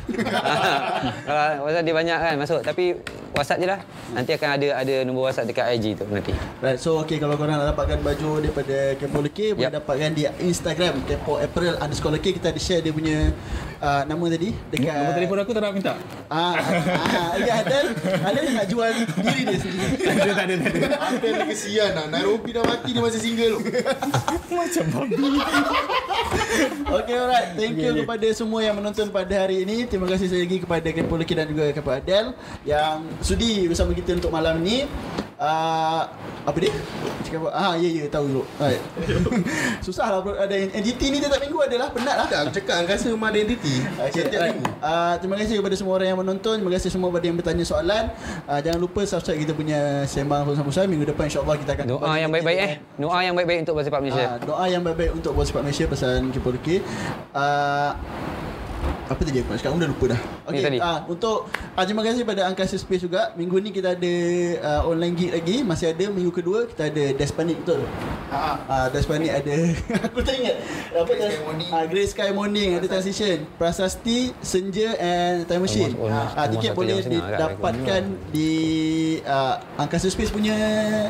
Kalau 1.23 1.45
WhatsApp 1.65 1.85
dia 1.85 1.95
banyak 1.95 2.19
kan 2.19 2.35
masuk. 2.37 2.61
Tapi 2.63 2.85
WhatsApp 3.33 3.59
je 3.59 3.67
lah. 3.67 3.81
Nanti 4.13 4.31
akan 4.33 4.49
ada 4.51 4.69
ada 4.79 4.95
nombor 5.03 5.29
WhatsApp 5.29 5.47
dekat 5.47 5.67
IG 5.75 5.85
tu 5.95 6.05
nanti. 6.07 6.33
Right, 6.59 6.77
so 6.77 6.97
okay 6.99 7.17
kalau 7.17 7.37
korang 7.37 7.55
nak 7.55 7.75
dapatkan 7.75 8.01
baju 8.01 8.41
daripada 8.41 8.77
Kepo 8.97 9.19
boleh 9.19 9.33
Yep. 9.59 9.71
dapatkan 9.75 10.11
di 10.13 10.23
Instagram 10.41 11.03
Kepo 11.03 11.37
April 11.37 11.77
underscore 11.77 12.15
Leki 12.15 12.35
kita 12.35 12.49
ada 12.49 12.59
share 12.59 12.81
dia 12.81 12.91
punya 12.91 13.33
uh, 13.81 14.03
nama 14.09 14.25
tadi 14.33 14.51
dekat 14.73 14.95
Nombor 14.97 15.15
telefon 15.17 15.39
aku 15.43 15.53
tak 15.53 15.63
nak 15.63 15.73
minta. 15.75 15.95
Ah, 16.27 16.55
ah, 16.59 17.29
okay, 17.39 17.53
Adel, 17.53 17.87
Adel 18.25 18.47
nak 18.57 18.67
jual 18.67 18.91
diri 19.23 19.43
dia 19.47 19.59
sendiri. 19.61 19.95
Tak 20.01 20.15
ada, 20.17 20.31
tak 20.33 20.45
ada, 20.47 20.55
tak 20.59 20.73
ada. 20.75 20.97
Ada 21.17 21.45
kesian 21.47 21.91
lah. 21.95 22.07
Nairobi 22.11 22.51
dah 22.51 22.63
mati 22.67 22.91
dia 22.91 23.03
masih 23.03 23.21
single 23.23 23.53
tu. 23.57 23.61
Okay, 26.87 27.17
alright. 27.19 27.49
Thank 27.55 27.79
you 27.79 27.93
kepada 28.03 28.27
semua 28.33 28.61
yang 28.63 28.75
menonton 28.79 29.11
pada 29.11 29.35
hari 29.47 29.63
ini. 29.67 29.87
Terima 29.87 30.07
kasih 30.09 30.27
sekali 30.31 30.43
lagi 30.47 30.59
kepada 30.63 30.89
Kepo 30.91 31.15
Leki 31.19 31.35
dan 31.35 31.47
juga 31.51 31.65
kepada 31.71 31.99
Adel 31.99 32.27
yang 32.67 33.05
sudi 33.21 33.67
bersama 33.71 33.93
kita 33.93 34.17
untuk 34.17 34.33
malam 34.33 34.59
ni. 34.63 34.87
Uh, 35.37 36.09
apa 36.49 36.57
dia? 36.57 36.73
Cakap 37.29 37.45
apa? 37.45 37.51
Ah, 37.53 37.75
ya, 37.77 37.89
ya, 37.93 38.09
tahu 38.09 38.25
dulu. 38.33 38.43
Right. 38.57 38.81
Susah 39.85 40.09
lah 40.09 40.25
bro. 40.25 40.33
ada 40.33 40.57
NGT 40.57 41.01
ni 41.13 41.21
tiap 41.21 41.37
minggu 41.37 41.61
adalah 41.61 41.93
penat 41.93 42.17
lah. 42.25 42.27
Tak, 42.31 42.39
aku 42.49 42.53
cakap 42.57 42.89
rasa 42.89 43.13
memang 43.13 43.29
ada 43.35 43.45
identiti. 43.67 43.99
Okay, 43.99 44.23
Setiap 44.23 44.41
right. 44.41 44.55
minggu. 44.55 44.71
Uh, 44.79 45.15
terima 45.21 45.35
kasih 45.41 45.55
kepada 45.61 45.77
semua 45.77 45.93
orang 45.99 46.09
yang 46.09 46.19
menonton. 46.21 46.55
Terima 46.63 46.73
kasih 46.73 46.89
semua 46.93 47.09
kepada 47.11 47.27
yang 47.27 47.37
bertanya 47.37 47.65
soalan. 47.67 48.05
Uh, 48.47 48.61
jangan 48.63 48.81
lupa 48.81 49.01
subscribe 49.05 49.39
kita 49.43 49.53
punya 49.53 49.81
Sembang 50.07 50.43
Bosan-Bosan. 50.47 50.87
Minggu 50.87 51.07
depan 51.11 51.27
insyaAllah 51.29 51.57
kita 51.59 51.73
akan 51.75 51.85
Doa 51.87 52.13
yang 52.19 52.31
baik-baik 52.31 52.59
eh. 52.59 52.73
Doa 52.99 53.19
yang 53.23 53.35
baik-baik 53.35 53.59
untuk 53.67 53.75
bola 53.79 53.85
sepak 53.85 54.01
Malaysia. 54.03 54.27
Ah, 54.27 54.37
doa 54.41 54.65
yang 54.71 54.83
baik-baik 54.83 55.11
untuk 55.15 55.31
bola 55.35 55.47
sepak 55.47 55.63
Malaysia 55.67 55.85
pesan 55.89 56.31
Kipo 56.31 56.49
Luki. 56.55 56.77
Uh, 57.35 57.93
apa 59.07 59.21
tadi 59.21 59.39
aku 59.39 59.49
nak 59.49 59.59
cakap? 59.59 59.71
Aku 59.71 59.79
dah 59.79 59.89
lupa 59.89 60.05
dah. 60.09 60.21
Ni 60.47 60.59
tadi. 60.59 60.79
Okey, 60.79 60.83
ah 60.83 60.99
untuk 61.07 61.39
ah, 61.73 61.85
terima 61.85 62.03
kasih 62.03 62.23
pada 62.23 62.43
Angkasa 62.45 62.75
Space 62.75 63.03
juga. 63.03 63.31
Minggu 63.35 63.57
ni 63.59 63.71
kita 63.71 63.93
ada 63.93 64.15
uh, 64.61 64.89
online 64.89 65.15
gig 65.15 65.31
lagi. 65.31 65.57
Masih 65.61 65.91
ada 65.91 66.05
minggu 66.07 66.31
kedua 66.31 66.67
kita 66.67 66.87
ada 66.87 67.05
Despanik 67.13 67.57
betul. 67.59 67.87
Ah, 68.29 68.59
ah 68.67 68.87
Despanik 68.89 69.31
ada 69.31 69.57
aku 70.07 70.19
tak 70.21 70.35
ingat. 70.37 70.57
Apa 70.93 71.07
Grey 71.09 71.29
Sky 71.29 71.43
Morning. 71.43 71.69
Ah, 71.71 71.85
Grey 71.85 72.07
Sky 72.07 72.31
Morning 72.31 72.69
ada 72.75 72.87
transition. 72.87 73.37
Prasasti, 73.57 74.19
Senja 74.41 74.95
and 74.95 75.47
Time 75.47 75.63
Machine. 75.63 75.93
Almost- 75.93 76.13
almost- 76.13 76.35
Ah, 76.37 76.47
tiket 76.49 76.73
boleh 76.73 76.95
setengah 76.97 77.23
agak 77.23 77.39
didapatkan 77.39 78.03
di 78.29 78.53
uh, 79.23 79.55
Angkasa 79.77 80.07
Space 80.07 80.29
punya 80.29 80.57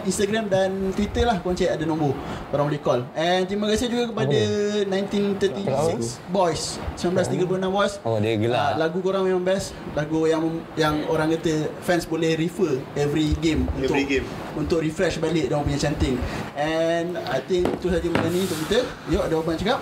Instagram 0.03 0.47
dan 0.47 0.71
Twitter 0.93 1.25
lah 1.25 1.39
korang 1.39 1.55
cek 1.55 1.71
ada 1.73 1.85
nombor 1.85 2.13
korang 2.49 2.67
boleh 2.67 2.79
call 2.79 3.01
and 3.13 3.47
terima 3.47 3.67
kasih 3.67 3.87
juga 3.87 4.05
kepada 4.09 4.39
1936 4.87 6.21
Boys 6.29 6.79
1936 6.97 7.47
Boys 7.69 7.86
Oh, 8.03 8.19
dia 8.19 8.35
gelar. 8.37 8.75
Ah, 8.75 8.89
lagu 8.89 8.99
korang 8.99 9.23
memang 9.23 9.43
best 9.43 9.71
lagu 9.93 10.27
yang 10.27 10.43
yang 10.75 10.95
orang 11.07 11.33
kata 11.39 11.71
fans 11.81 12.05
boleh 12.05 12.35
refer 12.35 12.79
every 12.95 13.33
game 13.39 13.65
untuk 13.79 13.95
Every 13.95 14.05
game. 14.05 14.27
untuk 14.55 14.79
refresh 14.83 15.17
balik 15.17 15.47
dia 15.47 15.57
punya 15.57 15.79
chanting 15.79 16.17
and 16.55 17.17
I 17.17 17.41
think 17.41 17.65
itu 17.69 17.87
saja 17.89 18.07
malam 18.09 18.29
ni 18.29 18.45
untuk 18.45 18.59
kita 18.67 18.79
yuk 19.09 19.23
ada 19.25 19.35
nak 19.37 19.57
cakap 19.57 19.81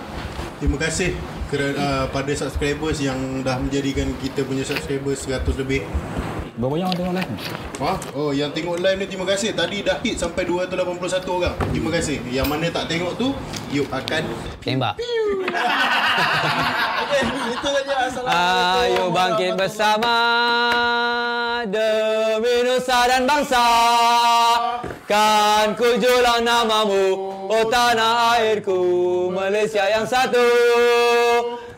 Terima 0.54 0.78
kasih 0.78 1.12
kerana 1.50 1.74
uh, 1.76 2.04
pada 2.08 2.30
subscribers 2.32 3.02
yang 3.02 3.42
dah 3.42 3.58
menjadikan 3.58 4.06
kita 4.22 4.46
punya 4.46 4.62
subscribers 4.64 5.26
100 5.26 5.60
lebih. 5.60 5.82
Berapa 6.54 6.86
orang 6.86 6.94
tengok 6.94 7.14
live 7.18 7.30
ni? 7.34 7.38
Wah, 7.82 7.98
oh 8.14 8.30
yang 8.30 8.54
tengok 8.54 8.78
live 8.78 8.98
ni 9.02 9.06
terima 9.10 9.26
kasih. 9.26 9.58
Tadi 9.58 9.82
dah 9.82 9.98
hit 10.06 10.22
sampai 10.22 10.46
281 10.46 11.26
orang. 11.26 11.54
Terima 11.58 11.90
kasih. 11.90 12.22
Yang 12.30 12.46
mana 12.46 12.70
tak 12.70 12.86
tengok 12.86 13.18
tu, 13.18 13.34
yuk 13.74 13.90
akan 13.90 14.22
Tembak. 14.62 14.94
okay, 17.02 17.20
itu 17.26 17.68
saja 17.74 17.94
Assalamualaikum 18.06 18.86
Ayo 18.86 19.04
bangkit 19.10 19.52
bersama 19.58 20.14
demi 21.66 22.54
nusa 22.62 22.98
dan 23.10 23.26
bangsa. 23.26 23.66
Kan 25.10 25.74
ku 25.74 25.98
julang 25.98 26.46
namamu, 26.46 27.18
oh 27.50 27.66
tanah 27.66 28.38
airku, 28.38 28.78
Malaysia 29.34 29.90
yang 29.90 30.06
satu. 30.06 30.46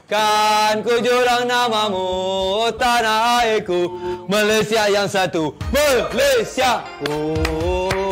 Kan 0.06 0.86
ku 0.86 1.02
julang 1.02 1.50
namamu, 1.50 2.70
tanah 2.78 3.42
airku, 3.42 3.90
Malaysia 4.30 4.86
yang 4.86 5.10
satu. 5.10 5.50
Malaysia. 5.74 6.86
Oh. 7.10 8.05